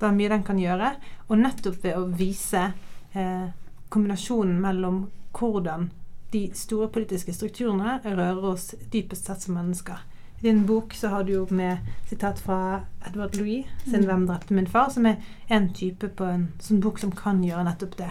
Det 0.00 0.08
er 0.08 0.16
mye 0.16 0.32
den 0.32 0.48
kan 0.48 0.64
gjøre. 0.64 0.94
Og 1.28 1.44
nettopp 1.44 1.84
ved 1.84 2.00
å 2.00 2.08
vise 2.08 2.70
eh, 3.12 3.48
kombinasjonen 3.92 4.64
mellom 4.64 5.10
hvordan 5.36 5.90
de 6.32 6.50
store 6.56 6.88
politiske 6.88 7.34
strukturene 7.36 7.98
rører 8.04 8.44
oss 8.52 8.72
dypest 8.92 9.28
sett 9.28 9.44
som 9.44 9.56
mennesker. 9.58 10.00
I 10.40 10.48
din 10.48 10.64
bok 10.66 10.94
så 10.94 11.08
har 11.08 11.24
du 11.24 11.32
jo 11.32 11.46
med 11.50 11.78
sitat 12.10 12.40
fra 12.42 12.80
Edward 13.06 13.36
Louis 13.36 13.66
sin 13.84 14.04
'Hvem 14.04 14.26
drepte 14.26 14.54
min 14.54 14.66
far', 14.66 14.90
som 14.90 15.06
er 15.06 15.16
en 15.48 15.72
type 15.74 16.08
på 16.08 16.24
en 16.24 16.48
sånn 16.58 16.80
bok 16.80 16.98
som 16.98 17.12
kan 17.12 17.44
gjøre 17.44 17.64
nettopp 17.64 17.98
det. 17.98 18.10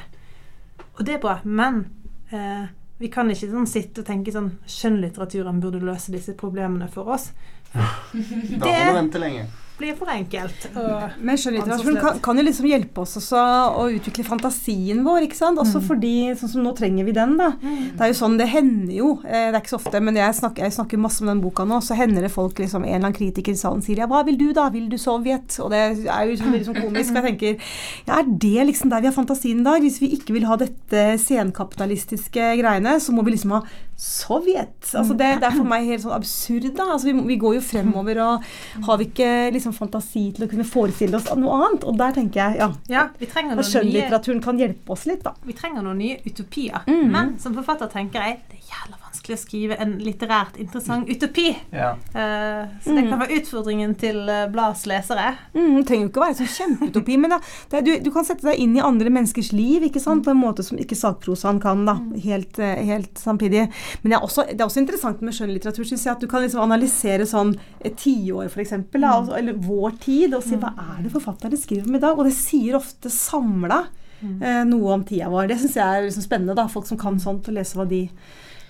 Og 0.99 1.05
det 1.05 1.13
er 1.13 1.19
bra, 1.19 1.39
men 1.43 1.86
eh, 2.32 2.67
vi 2.97 3.07
kan 3.07 3.32
ikke 3.32 3.49
sånn 3.49 3.67
sitte 3.67 4.01
og 4.01 4.07
tenke 4.07 4.32
sånn 4.32 4.51
skjønnlitteraturen 4.69 5.61
burde 5.61 5.80
løse 5.80 6.11
disse 6.11 6.34
problemene 6.34 6.88
for 6.88 7.09
oss. 7.09 7.32
Da 8.61 8.67
må 8.67 8.91
du 8.91 8.93
vente 8.93 9.19
lenge. 9.19 9.45
Blir 9.82 9.97
for 9.97 10.11
enkelt. 10.13 10.67
Og 10.77 11.17
Men 11.25 11.39
skjønnlitteraturen 11.39 11.99
kan, 12.01 12.19
kan 12.23 12.39
jo 12.39 12.45
liksom 12.45 12.67
hjelpe 12.69 13.03
oss 13.03 13.17
også 13.19 13.41
å 13.82 13.88
utvikle 13.95 14.25
fantasien 14.27 15.01
vår, 15.05 15.25
ikke 15.27 15.39
sant? 15.39 15.59
Også 15.61 15.82
fordi, 15.84 16.32
sånn 16.39 16.53
som 16.55 16.65
nå 16.65 16.73
trenger 16.77 17.07
vi 17.07 17.15
den, 17.17 17.36
da. 17.39 17.51
Det 17.61 18.05
er 18.05 18.11
jo 18.13 18.17
sånn, 18.21 18.38
det 18.39 18.49
hender 18.51 18.93
jo, 18.95 19.11
eh, 19.25 19.49
det 19.49 19.57
er 19.57 19.59
ikke 19.61 19.73
så 19.73 19.82
ofte, 19.82 20.01
men 20.03 20.19
jeg 20.19 20.38
snakker, 20.38 20.67
jeg 20.67 20.77
snakker 20.77 21.01
masse 21.01 21.23
om 21.23 21.32
den 21.32 21.43
boka 21.43 21.65
nå, 21.67 21.82
så 21.84 21.97
hender 21.97 22.25
det 22.25 22.34
folk, 22.34 22.59
liksom, 22.61 22.86
en 22.86 22.93
eller 22.93 23.09
annen 23.09 23.17
kritiker 23.17 23.55
i 23.55 23.59
salen 23.59 23.84
sier 23.86 24.03
ja, 24.03 24.09
hva 24.11 24.23
vil 24.27 24.39
du 24.39 24.49
da? 24.57 24.69
Vil 24.73 24.89
du 24.91 24.97
Sovjet? 25.01 25.57
Og 25.63 25.71
det 25.73 25.82
er 25.82 26.25
jo 26.25 26.34
liksom 26.34 26.55
veldig 26.55 26.69
sånn 26.69 26.82
komisk, 26.82 27.15
jeg 27.17 27.27
tenker, 27.27 27.71
ja, 28.07 28.21
er 28.21 28.34
det 28.45 28.67
liksom 28.71 28.93
der 28.93 29.03
vi 29.03 29.11
har 29.11 29.17
fantasien 29.17 29.63
i 29.63 29.67
dag? 29.67 29.82
Hvis 29.84 30.01
vi 30.03 30.13
ikke 30.17 30.38
vil 30.38 30.47
ha 30.49 30.57
dette 30.61 31.05
senkapitalistiske 31.21 32.51
greiene, 32.61 32.97
så 33.01 33.15
må 33.15 33.25
vi 33.25 33.36
liksom 33.36 33.57
ha 33.57 33.63
Sovjet. 34.02 34.80
Altså 34.97 35.14
det, 35.14 35.28
det 35.43 35.45
er 35.45 35.54
for 35.54 35.68
meg 35.70 35.86
helt 35.86 36.02
sånn 36.02 36.16
absurd, 36.16 36.72
da. 36.74 36.88
Altså 36.95 37.12
vi, 37.12 37.14
vi 37.28 37.38
går 37.41 37.60
jo 37.60 37.62
fremover, 37.62 38.22
og 38.26 38.47
har 38.88 38.97
vi 38.97 39.06
ikke 39.12 39.30
liksom 39.54 39.76
fantasi 39.78 40.24
til 40.34 40.47
å 40.47 40.49
kunne 40.49 40.66
forestille 40.66 41.20
oss 41.20 41.30
noe 41.38 41.60
annet? 41.60 41.86
Og 41.86 41.99
der 42.02 42.18
tenker 42.18 42.41
jeg, 42.41 42.62
ja, 42.64 42.72
ja, 42.89 43.06
vi 43.22 43.30
trenger 43.30 43.62
at 43.62 43.70
skjønnlitteraturen 43.70 44.41
kan 44.41 44.58
hjelpe 44.62 44.95
oss 44.95 45.06
litt, 45.10 45.22
da. 45.28 45.36
vi 45.45 45.54
trenger 45.58 45.86
noen 45.86 46.02
nye 46.02 46.18
utopier. 46.26 46.82
Mm. 46.89 47.08
Men 47.14 47.36
som 47.43 47.54
forfatter 47.58 47.93
tenker 47.93 48.26
jeg 48.26 48.41
det 48.49 48.58
er 48.58 48.74
jævla 48.74 49.01
vanskelig 49.12 49.36
å 49.36 49.41
skrive 49.41 49.76
en 49.84 49.97
litterært 49.99 50.55
interessant 50.62 51.09
utopi. 51.12 51.49
Ja. 51.76 51.93
Uh, 52.16 52.70
så 52.84 52.93
det 52.95 53.01
Mm. 53.03 53.09
kan 53.09 53.20
være 53.20 53.38
utfordringen 53.41 53.95
til 53.99 54.18
uh, 54.30 54.47
bladets 54.51 54.86
lesere. 54.88 55.36
Mm, 55.53 55.76
det 55.78 55.86
trenger 55.88 56.05
jo 56.05 56.09
ikke 56.12 56.22
å 56.22 56.26
være 56.26 56.38
sånn 56.39 56.51
kjempeutopi, 56.55 57.18
men 57.20 57.30
da, 57.34 57.39
det, 57.70 57.78
er- 57.78 57.86
du, 57.86 57.91
du 58.05 58.12
kan 58.12 58.24
sette 58.26 58.47
deg 58.47 58.59
inn 58.64 58.76
i 58.78 58.82
andre 58.82 59.09
menneskers 59.12 59.51
liv 59.53 59.84
ikke 59.84 59.99
sant? 59.99 60.24
på 60.26 60.32
en 60.32 60.39
måte 60.39 60.64
som 60.64 60.78
ikke 60.80 60.95
sakprosaen 60.95 61.59
kan. 61.62 61.84
da, 61.86 61.97
helt, 62.24 62.59
eh, 62.59 62.84
helt 62.86 63.18
samtidig. 63.20 63.68
Men 64.03 64.12
det 64.12 64.18
er 64.20 64.24
også, 64.24 64.45
det 64.47 64.62
er 64.62 64.68
også 64.70 64.82
interessant 64.84 65.22
med 65.22 65.34
skjønnlitteratur 65.34 65.84
syns 65.88 66.05
jeg, 66.05 66.14
at 66.16 66.22
du 66.22 66.28
kan 66.28 66.41
liksom 66.45 66.62
analysere 66.64 67.26
sånn 67.28 67.55
et 67.84 67.95
tiår, 67.97 68.45
f.eks., 68.51 68.72
altså, 68.93 69.36
eller 69.38 69.53
vår 69.53 69.97
tid, 69.99 70.34
og 70.38 70.43
si 70.43 70.55
hva 70.55 70.72
er 70.78 71.03
det 71.03 71.12
forfatterne 71.12 71.57
skriver 71.59 71.88
om 71.89 71.95
i 71.95 71.99
dag? 72.03 72.18
Og 72.20 72.26
det 72.30 72.34
sier 72.38 72.76
ofte 72.78 73.09
samla 73.12 73.84
eh, 74.22 74.62
noe 74.70 74.93
om 74.93 75.03
tida 75.03 75.30
vår. 75.32 75.47
Det 75.49 75.57
syns 75.64 75.76
jeg 75.80 75.84
er 75.97 76.05
liksom 76.07 76.24
spennende. 76.28 76.55
da, 76.55 76.68
Folk 76.72 76.86
som 76.88 76.97
kan 77.01 77.18
sånt, 77.20 77.47
og 77.49 77.57
lese 77.57 77.76
hva 77.80 77.88
de 77.89 78.03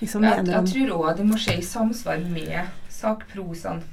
liksom 0.02 0.24
Jeg, 0.24 0.38
mener 0.38 0.52
jeg 0.52 0.60
om 0.60 0.70
tror 0.74 0.94
òg 0.98 1.18
det 1.18 1.26
må 1.30 1.40
skje 1.40 1.58
i 1.60 1.66
samsvar 1.66 2.24
med 2.30 2.72
sakprosaen. 2.92 3.84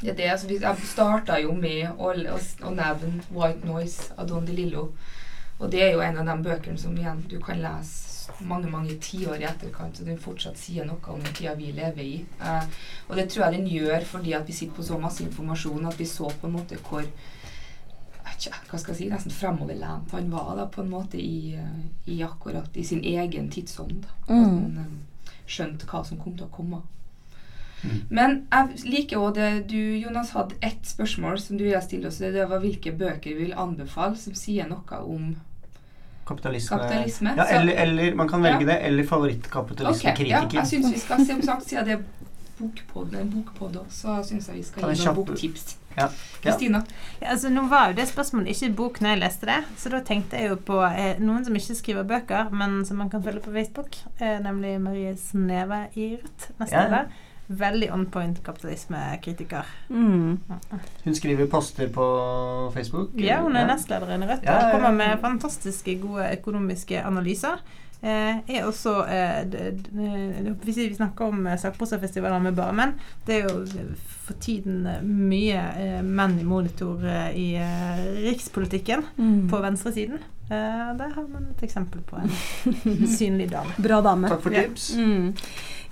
Det 0.00 0.14
er 0.14 0.16
det, 0.16 0.28
altså, 0.32 0.48
jeg 0.48 0.88
starta 0.88 1.36
jo 1.42 1.52
med 1.52 1.90
å, 1.98 2.12
å, 2.14 2.38
å 2.64 2.70
nevne 2.72 3.24
'White 3.28 3.66
Noise' 3.68 4.14
av 4.16 4.30
Don 4.30 4.46
DeLillo. 4.48 4.86
Og 5.60 5.68
det 5.72 5.82
er 5.84 5.92
jo 5.92 6.00
en 6.00 6.22
av 6.22 6.30
de 6.30 6.48
bøkene 6.48 6.80
som 6.80 6.96
igjen 6.96 7.20
du 7.28 7.36
kan 7.42 7.60
lese 7.60 8.10
mange 8.38 8.70
mange 8.70 8.94
tiår 9.02 9.42
i 9.42 9.48
etterkant, 9.48 10.00
og 10.00 10.06
den 10.06 10.20
fortsatt 10.20 10.58
sier 10.58 10.86
noe 10.88 11.12
om 11.12 11.20
den 11.20 11.34
tida 11.36 11.52
vi 11.58 11.72
lever 11.76 12.04
i. 12.04 12.14
Eh, 12.40 12.78
og 13.08 13.18
det 13.18 13.26
tror 13.30 13.46
jeg 13.46 13.58
den 13.58 13.68
gjør 13.68 14.06
fordi 14.08 14.32
at 14.38 14.48
vi 14.48 14.56
sitter 14.56 14.76
på 14.76 14.86
så 14.86 14.98
masse 15.02 15.24
informasjon 15.24 15.90
at 15.90 15.98
vi 16.00 16.08
så 16.08 16.30
på 16.40 16.48
en 16.48 16.56
måte 16.56 16.78
hvor 16.86 17.04
tja, 18.40 18.54
hva 18.70 18.78
skal 18.80 18.94
jeg 18.94 19.00
si, 19.02 19.10
nesten 19.12 19.34
fremoverlent 19.34 20.14
han 20.16 20.30
var 20.32 20.54
da, 20.56 20.66
på 20.72 20.84
en 20.84 20.92
måte 20.92 21.20
i, 21.20 21.54
eh, 21.58 21.80
i 22.12 22.22
akkurat 22.24 22.76
i 22.76 22.84
sin 22.86 23.04
egen 23.04 23.50
tidsånd. 23.52 24.06
Mm. 24.30 25.09
Eh, 25.50 25.86
hva 25.90 26.04
som 26.06 26.18
kom 26.22 26.36
til 26.38 26.46
å 26.46 26.54
komme. 26.54 26.80
Mm. 27.82 28.00
Men 28.12 28.34
jeg 28.52 28.90
liker 28.92 29.18
også 29.18 29.34
det 29.38 29.50
du, 29.70 29.78
Jonas, 29.98 30.34
hadde 30.36 30.58
ett 30.60 30.84
spørsmål 30.84 31.38
som 31.40 31.56
du 31.58 31.64
ville 31.64 31.80
stille 31.82 32.10
oss. 32.10 32.18
Det 32.20 32.48
var 32.48 32.60
hvilke 32.60 32.92
bøker 32.92 33.32
vi 33.34 33.46
vil 33.46 33.54
anbefale 33.56 34.16
som 34.20 34.34
sier 34.36 34.68
noe 34.68 35.00
om 35.00 35.30
Kapitalisme. 36.30 36.76
kapitalisme. 36.78 37.32
Ja, 37.36 37.44
eller, 37.58 37.72
eller 37.82 38.14
man 38.14 38.28
kan 38.28 38.42
velge 38.42 38.60
Ja. 38.60 38.66
det, 38.66 38.76
eller 38.86 39.04
Ok, 39.88 40.20
ja, 40.28 40.42
jeg 40.52 40.66
syns 40.66 40.92
vi 40.92 40.98
skal, 41.00 41.26
som 41.26 41.42
sagt, 41.42 41.64
siden 41.66 41.86
det 41.88 41.96
bokpod, 42.60 43.14
en 43.18 43.30
bokpod 43.32 43.78
så 43.90 44.18
syns 44.28 44.48
jeg 44.48 44.56
vi 44.60 44.62
skal 44.68 44.92
gi 44.94 45.04
noen 45.04 45.16
boktips. 45.16 45.76
Ja. 45.96 46.06
Kristina? 46.40 46.84
Ja, 47.20 47.32
altså, 47.32 47.48
nå 47.50 47.64
var 47.68 47.88
jo 47.90 47.96
det 47.98 48.04
spørsmålet 48.08 48.52
ikke 48.54 48.68
bok 48.78 49.00
når 49.02 49.10
jeg 49.16 49.20
leste 49.24 49.48
det, 49.50 49.56
så 49.76 49.90
da 49.90 49.98
tenkte 50.06 50.38
jeg 50.38 50.52
jo 50.52 50.58
på 50.68 50.76
eh, 50.86 51.18
noen 51.18 51.42
som 51.44 51.56
ikke 51.58 51.74
skriver 51.74 52.06
bøker, 52.06 52.52
men 52.54 52.84
som 52.86 53.00
man 53.02 53.10
kan 53.10 53.24
følge 53.26 53.42
på 53.42 53.50
Facebook, 53.56 53.98
eh, 54.20 54.38
nemlig 54.44 54.76
Marie 54.80 55.16
Sneve 55.18 55.88
i 55.98 56.12
Ja. 56.12 56.54
nestleder. 56.62 57.10
Veldig 57.50 57.88
on 57.92 58.04
point 58.06 58.38
kapitalismekritiker. 58.46 59.66
Mm. 59.90 60.38
Hun 61.04 61.14
skriver 61.18 61.48
poster 61.50 61.88
på 61.90 62.04
Facebook. 62.74 63.10
Ja, 63.18 63.40
hun 63.42 63.56
er 63.56 63.66
Ja. 63.66 63.74
nestlederen 63.74 64.22
i 64.22 64.26
Rødt 64.26 64.44
Ja, 64.44 64.52
ja, 64.52 64.58
ja. 64.58 64.66
og 64.66 64.72
kommer 64.72 64.92
med 64.94 65.18
fantastiske 65.20 65.98
gode 66.00 66.28
økonomiske 66.38 67.02
analyser. 67.04 67.58
Eh, 68.02 68.36
er 68.48 68.64
også 68.64 68.94
eh, 69.12 69.42
d- 69.44 69.74
d- 69.76 70.54
Hvis 70.64 70.76
vi 70.80 70.94
snakker 70.96 71.26
om 71.28 71.46
eh, 71.46 71.58
sakprosafestivaler 71.60 72.40
med 72.40 72.54
bare 72.56 72.72
menn, 72.72 72.94
det 73.26 73.34
er 73.42 73.48
jo 73.50 73.58
eh, 73.66 73.90
for 74.24 74.38
tiden 74.40 74.86
eh, 74.88 75.02
mye 75.04 75.60
eh, 75.76 75.98
menn 76.02 76.38
i 76.40 76.46
monitor 76.48 77.04
eh, 77.04 77.34
i 77.36 77.48
eh, 77.60 78.00
rikspolitikken 78.30 79.04
Mm. 79.18 79.48
på 79.52 79.60
venstresiden. 79.60 80.16
Eh, 80.50 80.86
der 80.96 81.12
har 81.14 81.26
man 81.28 81.50
et 81.52 81.60
eksempel 81.68 82.00
på 82.08 82.16
en 82.22 82.32
synlig 83.18 83.50
dame. 83.52 83.76
Bra 83.78 84.00
dame. 84.00 84.28
Takk 84.32 84.42
for 84.48 84.56
Ja. 84.56 84.64
Mm. 84.96 85.34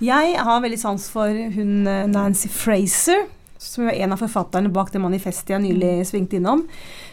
Jeg 0.01 0.33
har 0.39 0.61
veldig 0.65 0.79
sans 0.81 1.05
for 1.13 1.29
hun 1.29 1.85
eh, 1.87 2.07
Nancy 2.09 2.49
Fraser, 2.49 3.27
som 3.59 3.85
er 3.91 4.01
en 4.01 4.13
av 4.15 4.21
forfatterne 4.23 4.73
bak 4.73 4.89
det 4.95 5.01
manifestet 5.03 5.49
jeg 5.53 5.61
nylig 5.67 5.93
svingte 6.09 6.39
innom. 6.41 6.65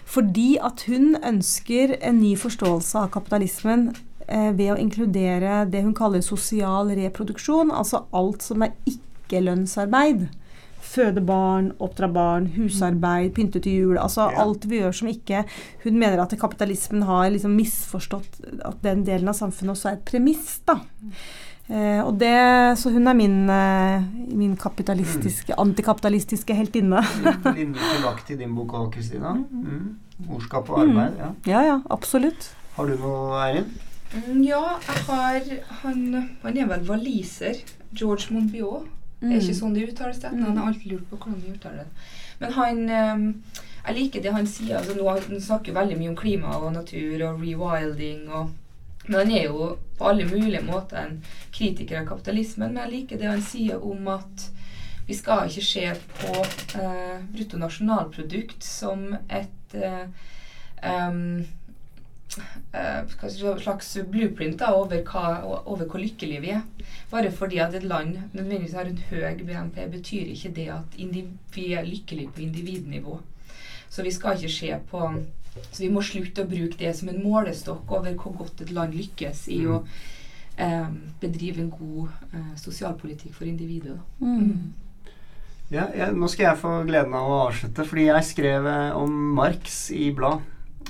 Fordi 0.08 0.56
at 0.62 0.86
hun 0.88 1.16
ønsker 1.20 1.98
en 2.00 2.20
ny 2.22 2.32
forståelse 2.38 2.96
av 3.04 3.10
kapitalismen 3.12 3.88
eh, 3.90 4.02
ved 4.28 4.72
å 4.72 4.78
inkludere 4.78 5.64
det 5.70 5.82
hun 5.84 5.94
kaller 5.94 6.20
sosial 6.20 6.88
reproduksjon, 6.98 7.70
altså 7.70 8.04
alt 8.12 8.42
som 8.42 8.62
er 8.66 8.72
ikke-lønnsarbeid. 8.90 10.26
Føde 10.86 11.20
barn, 11.26 11.72
oppdra 11.82 12.08
barn, 12.12 12.46
husarbeid, 12.56 13.32
pynte 13.34 13.60
til 13.62 13.72
jul. 13.80 13.96
Altså 13.98 14.30
Ja. 14.30 14.42
alt 14.44 14.64
vi 14.64 14.78
gjør 14.80 14.94
som 14.94 15.08
ikke 15.08 15.44
Hun 15.84 15.98
mener 15.98 16.20
at 16.22 16.30
kapitalismen 16.38 17.02
har 17.02 17.30
liksom 17.30 17.56
misforstått 17.56 18.38
at 18.64 18.80
den 18.82 19.04
delen 19.04 19.28
av 19.28 19.34
samfunnet 19.34 19.74
også 19.76 19.90
er 19.90 19.92
et 19.94 20.04
premiss. 20.04 20.60
da. 20.66 20.78
Eh, 21.68 22.00
og 22.06 22.18
det, 22.18 22.78
så 22.78 22.92
hun 22.92 23.08
er 23.08 23.14
min, 23.14 23.50
eh, 23.50 24.00
min 24.32 24.56
kapitalistiske, 24.56 25.52
antikapitalistiske 25.58 26.54
heltinne. 26.54 27.02
Linje 27.56 27.80
Lagt 28.04 28.26
til 28.28 28.38
din 28.38 28.54
bok 28.54 28.68
òg, 28.72 28.92
Kristina. 28.92 29.34
Mm. 29.34 29.96
Morskap 30.28 30.70
og 30.70 30.78
arbeid. 30.80 31.18
Ja. 31.18 31.32
Ja, 31.46 31.62
ja, 31.66 31.80
absolutt. 31.90 32.52
Har 32.76 32.86
du 32.86 32.96
noe, 32.96 33.34
Eirin? 33.42 33.66
Mm, 34.14 34.42
ja, 34.46 34.60
jeg 34.86 35.02
har 35.08 35.48
han, 35.82 36.02
han 36.42 36.58
er 36.58 36.68
vel 36.70 36.84
waliser. 36.88 37.62
George 37.92 38.34
Monbiot. 38.34 38.86
Det 39.20 39.32
er 39.32 39.40
ikke 39.40 39.56
sånn 39.56 39.74
det 39.74 39.86
uttales. 39.88 40.20
det. 40.20 40.28
Han 40.28 40.58
har 40.58 40.68
alltid 40.68 40.92
lurt 40.92 41.08
på 41.10 41.16
hvordan 41.16 41.40
de 41.40 41.54
uttaler 41.56 41.84
det. 41.84 42.10
Men 42.38 42.52
han 42.52 42.82
eh, 42.88 43.56
Jeg 43.86 43.96
liker 43.96 44.22
det 44.22 44.32
han 44.34 44.46
sier. 44.46 44.76
altså 44.78 44.94
nå, 44.98 45.08
Han 45.08 45.40
snakker 45.40 45.72
veldig 45.72 45.96
mye 45.98 46.12
om 46.12 46.16
klima 46.18 46.56
og 46.58 46.72
natur 46.74 47.22
og 47.30 47.40
rewilding. 47.42 48.28
og 48.30 48.54
men 49.08 49.20
han 49.20 49.30
er 49.30 49.44
jo 49.44 49.66
på 49.98 50.08
alle 50.08 50.24
mulige 50.26 50.64
måter 50.66 50.98
en 50.98 51.20
kritiker 51.54 52.00
av 52.00 52.08
kapitalismen. 52.08 52.72
Men 52.74 52.82
jeg 52.82 52.92
liker 52.92 53.20
det 53.20 53.28
han 53.30 53.42
sier 53.42 53.78
om 53.78 54.08
at 54.10 54.48
vi 55.06 55.14
skal 55.14 55.46
ikke 55.46 55.62
se 55.62 55.84
på 56.18 56.32
eh, 56.80 57.20
bruttonasjonalprodukt 57.30 58.66
som 58.66 59.12
et 59.30 59.76
eh, 59.78 60.08
em, 60.82 61.46
eh, 62.38 63.14
jeg 63.22 63.32
si, 63.32 63.44
slags 63.62 63.92
blueprint 64.10 64.58
da, 64.60 64.72
over, 64.76 65.00
hva, 65.06 65.60
over 65.64 65.86
hvor 65.86 66.02
lykkelige 66.02 66.42
vi 66.44 66.52
er. 66.56 66.64
Bare 67.10 67.30
fordi 67.32 67.60
at 67.62 67.74
et 67.74 67.86
land 67.86 68.16
nødvendigvis 68.32 68.76
har 68.76 68.90
en 68.90 69.00
høy 69.10 69.42
BNP, 69.42 69.80
betyr 69.92 70.34
ikke 70.34 70.52
det 70.56 70.68
at 70.74 71.00
vi 71.54 71.72
er 71.72 71.88
lykkelige 71.88 72.34
på 72.34 72.44
individnivå. 72.46 73.18
Så 73.88 74.02
vi 74.02 74.12
skal 74.12 74.36
ikke 74.36 74.52
se 74.52 74.76
på 74.90 75.10
Så 75.72 75.82
vi 75.82 75.88
må 75.88 76.02
slutte 76.04 76.42
å 76.44 76.48
bruke 76.48 76.76
det 76.76 76.90
som 76.98 77.08
en 77.08 77.22
målestokk 77.24 77.92
over 77.96 78.12
hvor 78.20 78.34
godt 78.42 78.60
et 78.60 78.72
land 78.76 78.92
lykkes 78.92 79.46
i 79.48 79.62
å 79.64 79.78
eh, 80.60 80.90
bedrive 81.22 81.62
en 81.62 81.70
god 81.72 82.10
eh, 82.32 82.50
sosialpolitikk 82.60 83.32
for 83.32 83.48
individet. 83.48 83.96
Mm. 84.20 84.74
Ja, 85.72 85.88
ja, 85.96 86.10
nå 86.12 86.28
skal 86.28 86.50
jeg 86.50 86.60
få 86.60 86.74
gleden 86.86 87.16
av 87.16 87.30
å 87.30 87.38
avslutte, 87.46 87.86
fordi 87.88 88.04
jeg 88.10 88.28
skrev 88.28 88.68
eh, 88.70 88.98
om 89.00 89.16
Marx 89.38 89.86
i 89.96 90.10
blad. 90.14 90.44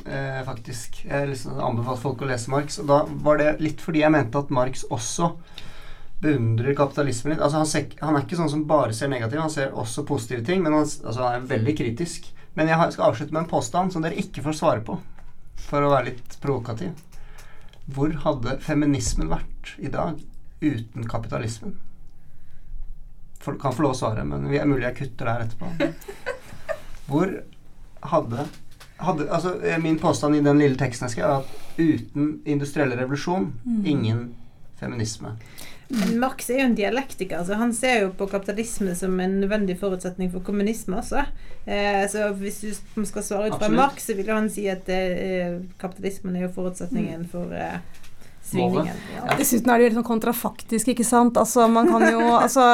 Eh, 0.07 0.43
faktisk. 0.47 1.01
Jeg 1.05 1.29
liksom 1.33 1.59
anbefalte 1.59 2.03
folk 2.03 2.23
å 2.23 2.29
lese 2.31 2.51
Marx. 2.53 2.79
Og 2.83 2.91
da 2.91 3.01
var 3.27 3.41
det 3.41 3.57
litt 3.63 3.83
fordi 3.83 4.05
jeg 4.05 4.15
mente 4.15 4.39
at 4.39 4.53
Marx 4.55 4.85
også 4.95 5.33
beundrer 6.23 6.77
kapitalismen 6.79 7.35
litt. 7.35 7.43
Altså 7.43 7.61
han, 7.61 7.69
ser, 7.69 7.89
han 8.01 8.17
er 8.17 8.25
ikke 8.25 8.39
sånn 8.39 8.53
som 8.53 8.63
bare 8.69 8.95
ser 8.97 9.11
negativt, 9.13 9.43
han 9.43 9.53
ser 9.53 9.75
også 9.75 10.07
positive 10.09 10.47
ting. 10.47 10.63
Men 10.65 10.79
han, 10.79 10.87
altså 10.87 11.27
han 11.27 11.41
er 11.41 11.51
veldig 11.51 11.75
kritisk. 11.81 12.31
Men 12.57 12.71
jeg 12.71 12.95
skal 12.95 13.11
avslutte 13.11 13.35
med 13.35 13.45
en 13.45 13.51
påstand 13.51 13.93
som 13.93 14.05
dere 14.05 14.17
ikke 14.21 14.45
får 14.47 14.57
svare 14.57 14.85
på, 14.87 14.95
for 15.67 15.85
å 15.85 15.91
være 15.93 16.13
litt 16.13 16.39
provokativ. 16.41 16.95
Hvor 17.93 18.15
hadde 18.23 18.57
feminismen 18.65 19.29
vært 19.31 19.75
i 19.77 19.91
dag 19.93 20.23
uten 20.63 21.05
kapitalismen? 21.07 21.77
For, 23.43 23.59
kan 23.61 23.75
få 23.77 23.85
lov 23.85 23.93
å 23.93 23.99
svare, 23.99 24.25
men 24.27 24.49
det 24.49 24.63
er 24.63 24.71
mulig 24.71 24.87
jeg 24.89 24.99
kutter 25.03 25.29
der 25.29 25.45
etterpå. 25.45 25.91
Hvor 27.11 27.35
hadde, 28.11 28.47
hadde 28.97 29.29
altså, 29.31 29.55
eh, 29.63 29.79
Min 29.83 29.99
påstand 29.99 30.37
i 30.37 30.43
den 30.45 30.59
lille 30.63 30.79
teksten 30.81 31.09
jeg 31.09 31.17
skrev, 31.17 31.31
er 31.31 31.45
at 31.45 31.79
uten 31.79 32.41
industriell 32.49 32.95
revolusjon, 32.97 33.51
ingen 33.85 34.29
feminisme. 34.81 35.37
Men 35.89 36.17
Marx 36.19 36.49
er 36.51 36.61
jo 36.61 36.67
en 36.67 36.75
dialektiker, 36.75 37.45
så 37.47 37.59
han 37.61 37.71
ser 37.75 38.01
jo 38.01 38.09
på 38.19 38.27
kapitalisme 38.31 38.95
som 38.99 39.21
en 39.23 39.37
nødvendig 39.41 39.77
forutsetning 39.79 40.33
for 40.33 40.43
kommunisme 40.47 40.99
også. 40.99 41.23
Eh, 41.65 42.03
så 42.11 42.33
hvis 42.41 42.59
du 42.65 43.05
skal 43.07 43.23
svare 43.23 43.53
ut 43.53 43.61
fra 43.61 43.71
Marx, 43.71 44.09
så 44.09 44.17
vil 44.19 44.33
han 44.33 44.49
si 44.51 44.67
at 44.73 44.89
eh, 44.91 45.61
kapitalismen 45.79 46.37
er 46.37 46.49
jo 46.49 46.55
forutsetningen 46.57 47.23
for 47.31 47.55
eh, 47.55 47.79
svingningen. 48.43 48.99
Ja. 49.15 49.37
Dessuten 49.39 49.71
er 49.71 49.79
det 49.79 49.87
jo 49.87 49.93
litt 49.93 50.01
sånn 50.01 50.11
kontrafaktisk, 50.11 50.91
ikke 50.91 51.07
sant. 51.07 51.39
Altså, 51.39 51.69
man 51.71 51.91
kan 51.91 52.09
jo 52.11 52.25
Altså 52.35 52.67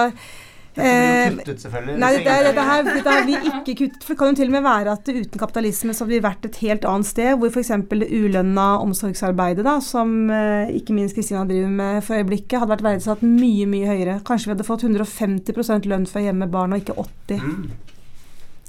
eh, 0.80 1.34
kuttet, 1.36 1.60
selvfølgelig. 1.60 1.96
Nei, 2.00 2.10
dette, 2.16 2.36
dette, 2.46 2.64
her, 2.68 2.82
dette 2.86 3.14
her 3.16 3.26
blir 3.26 3.48
ikke 3.50 3.74
kuttet. 3.82 4.06
For 4.06 4.14
det 4.14 4.18
kan 4.22 4.32
jo 4.32 4.38
til 4.40 4.48
og 4.48 4.54
med 4.54 4.64
være 4.64 4.94
at 4.96 5.10
uten 5.10 5.42
kapitalisme 5.42 5.92
så 5.92 6.04
hadde 6.04 6.14
vi 6.14 6.22
vært 6.24 6.48
et 6.48 6.58
helt 6.62 6.86
annet 6.88 7.10
sted, 7.10 7.30
hvor 7.36 7.52
f.eks. 7.52 7.72
det 7.90 8.08
ulønna 8.08 8.66
omsorgsarbeidet, 8.84 9.66
da, 9.68 9.76
som 9.84 10.16
eh, 10.32 10.72
ikke 10.78 10.96
minst 10.96 11.18
Kristina 11.18 11.44
driver 11.48 11.76
med 11.82 12.00
for 12.06 12.20
øyeblikket, 12.20 12.58
hadde 12.62 12.74
vært 12.76 12.86
verdsatt 12.88 13.24
mye, 13.26 13.68
mye 13.68 13.92
høyere. 13.92 14.18
Kanskje 14.26 14.50
vi 14.50 14.56
hadde 14.56 14.68
fått 14.70 14.86
150 14.88 15.88
lønn 15.92 16.08
for 16.08 16.24
hjemme 16.24 16.48
barn, 16.52 16.72
og 16.72 16.84
ikke 16.84 16.96
80 16.98 17.42
Mm, 17.42 17.70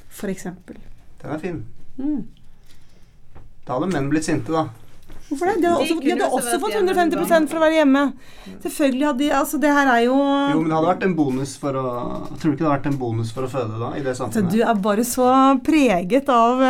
f.eks. 0.09 0.43
den 0.43 1.31
er 1.31 1.39
fin. 1.39 1.65
Mm. 1.97 2.23
Da 3.67 3.77
hadde 3.77 3.91
menn 3.93 4.09
blitt 4.11 4.27
sinte, 4.27 4.51
da. 4.51 4.67
Hvorfor 5.29 5.49
det? 5.49 5.53
De 5.63 5.67
hadde 5.71 5.81
også, 5.81 5.95
de 6.03 6.11
hadde 6.11 6.27
også 6.37 6.57
fått 6.61 6.73
hjemme 6.75 6.89
med 6.91 6.99
150 7.15 7.47
for 7.49 7.57
å 7.57 7.63
være 7.63 7.77
hjemme. 7.79 8.01
Selvfølgelig 8.65 9.05
hadde 9.07 9.21
de 9.23 9.29
Altså, 9.39 9.59
det 9.63 9.71
her 9.73 9.91
er 9.93 10.01
jo 10.05 10.17
Jo, 10.17 10.57
men 10.59 10.67
det 10.69 10.75
hadde 10.77 10.89
vært 10.91 11.05
en 11.07 11.15
bonus 11.17 11.53
for 11.61 11.79
å 11.79 11.85
Tror 12.33 12.43
du 12.43 12.51
ikke 12.51 12.59
det 12.59 12.67
hadde 12.67 12.75
vært 12.75 12.89
en 12.91 12.99
bonus 13.01 13.31
for 13.35 13.47
å 13.47 13.51
føde 13.53 13.79
da, 13.81 13.93
i 13.97 14.03
det 14.03 14.13
Så 14.17 14.25
samfunnet? 14.25 14.51
du 14.53 14.59
er 14.67 14.81
bare 14.89 15.05
så 15.07 15.29
preget 15.65 16.29
av 16.33 16.61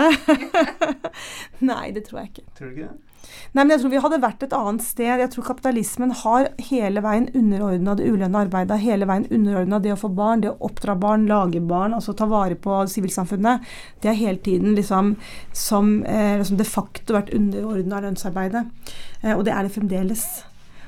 Nei, 1.72 1.92
det 1.96 2.06
tror 2.08 2.24
jeg 2.24 2.32
ikke. 2.34 2.46
Tror 2.58 2.70
du 2.70 2.78
ikke 2.78 2.92
det? 2.92 3.12
Nei, 3.53 3.64
men 3.64 3.76
jeg 3.76 3.84
tror 3.84 3.91
vi 3.93 4.01
hadde 4.03 4.22
vært 4.23 4.45
et 4.45 4.55
annet 4.57 4.85
sted. 4.85 5.10
Jeg 5.22 5.31
tror 5.34 5.47
kapitalismen 5.49 6.14
har 6.23 6.49
hele 6.69 7.03
veien 7.05 7.27
underordna 7.38 7.95
det 7.99 8.07
ulønna 8.10 8.43
arbeidet. 8.45 8.80
Hele 8.84 9.07
veien 9.10 9.27
underordna 9.30 9.80
det 9.84 9.93
å 9.93 9.99
få 9.99 10.10
barn, 10.14 10.43
det 10.43 10.53
å 10.53 10.57
oppdra 10.69 10.95
barn, 10.99 11.27
lage 11.30 11.61
barn, 11.61 11.93
altså 11.97 12.15
ta 12.18 12.27
vare 12.30 12.57
på 12.60 12.80
sivilsamfunnet. 12.89 13.68
Det 14.01 14.11
har 14.11 14.19
hele 14.19 14.41
tiden 14.43 14.73
liksom 14.77 15.15
som 15.53 15.99
eh, 16.05 16.38
liksom 16.39 16.57
de 16.60 16.68
facto 16.68 17.18
vært 17.18 17.34
underordna 17.35 18.01
lønnsarbeidet. 18.07 18.65
Eh, 19.22 19.35
og 19.35 19.45
det 19.45 19.53
er 19.53 19.68
det 19.68 19.76
fremdeles. 19.77 20.26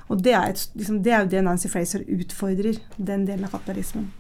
Og 0.07 0.23
det 0.23 0.33
er, 0.37 0.51
et, 0.53 0.67
liksom, 0.73 1.03
det 1.03 1.13
er 1.13 1.23
jo 1.23 1.31
det 1.31 1.45
Nancy 1.45 1.69
Fraser 1.69 2.05
utfordrer, 2.17 2.81
den 2.97 3.25
delen 3.25 3.45
av 3.47 3.55
kapitalismen. 3.57 4.11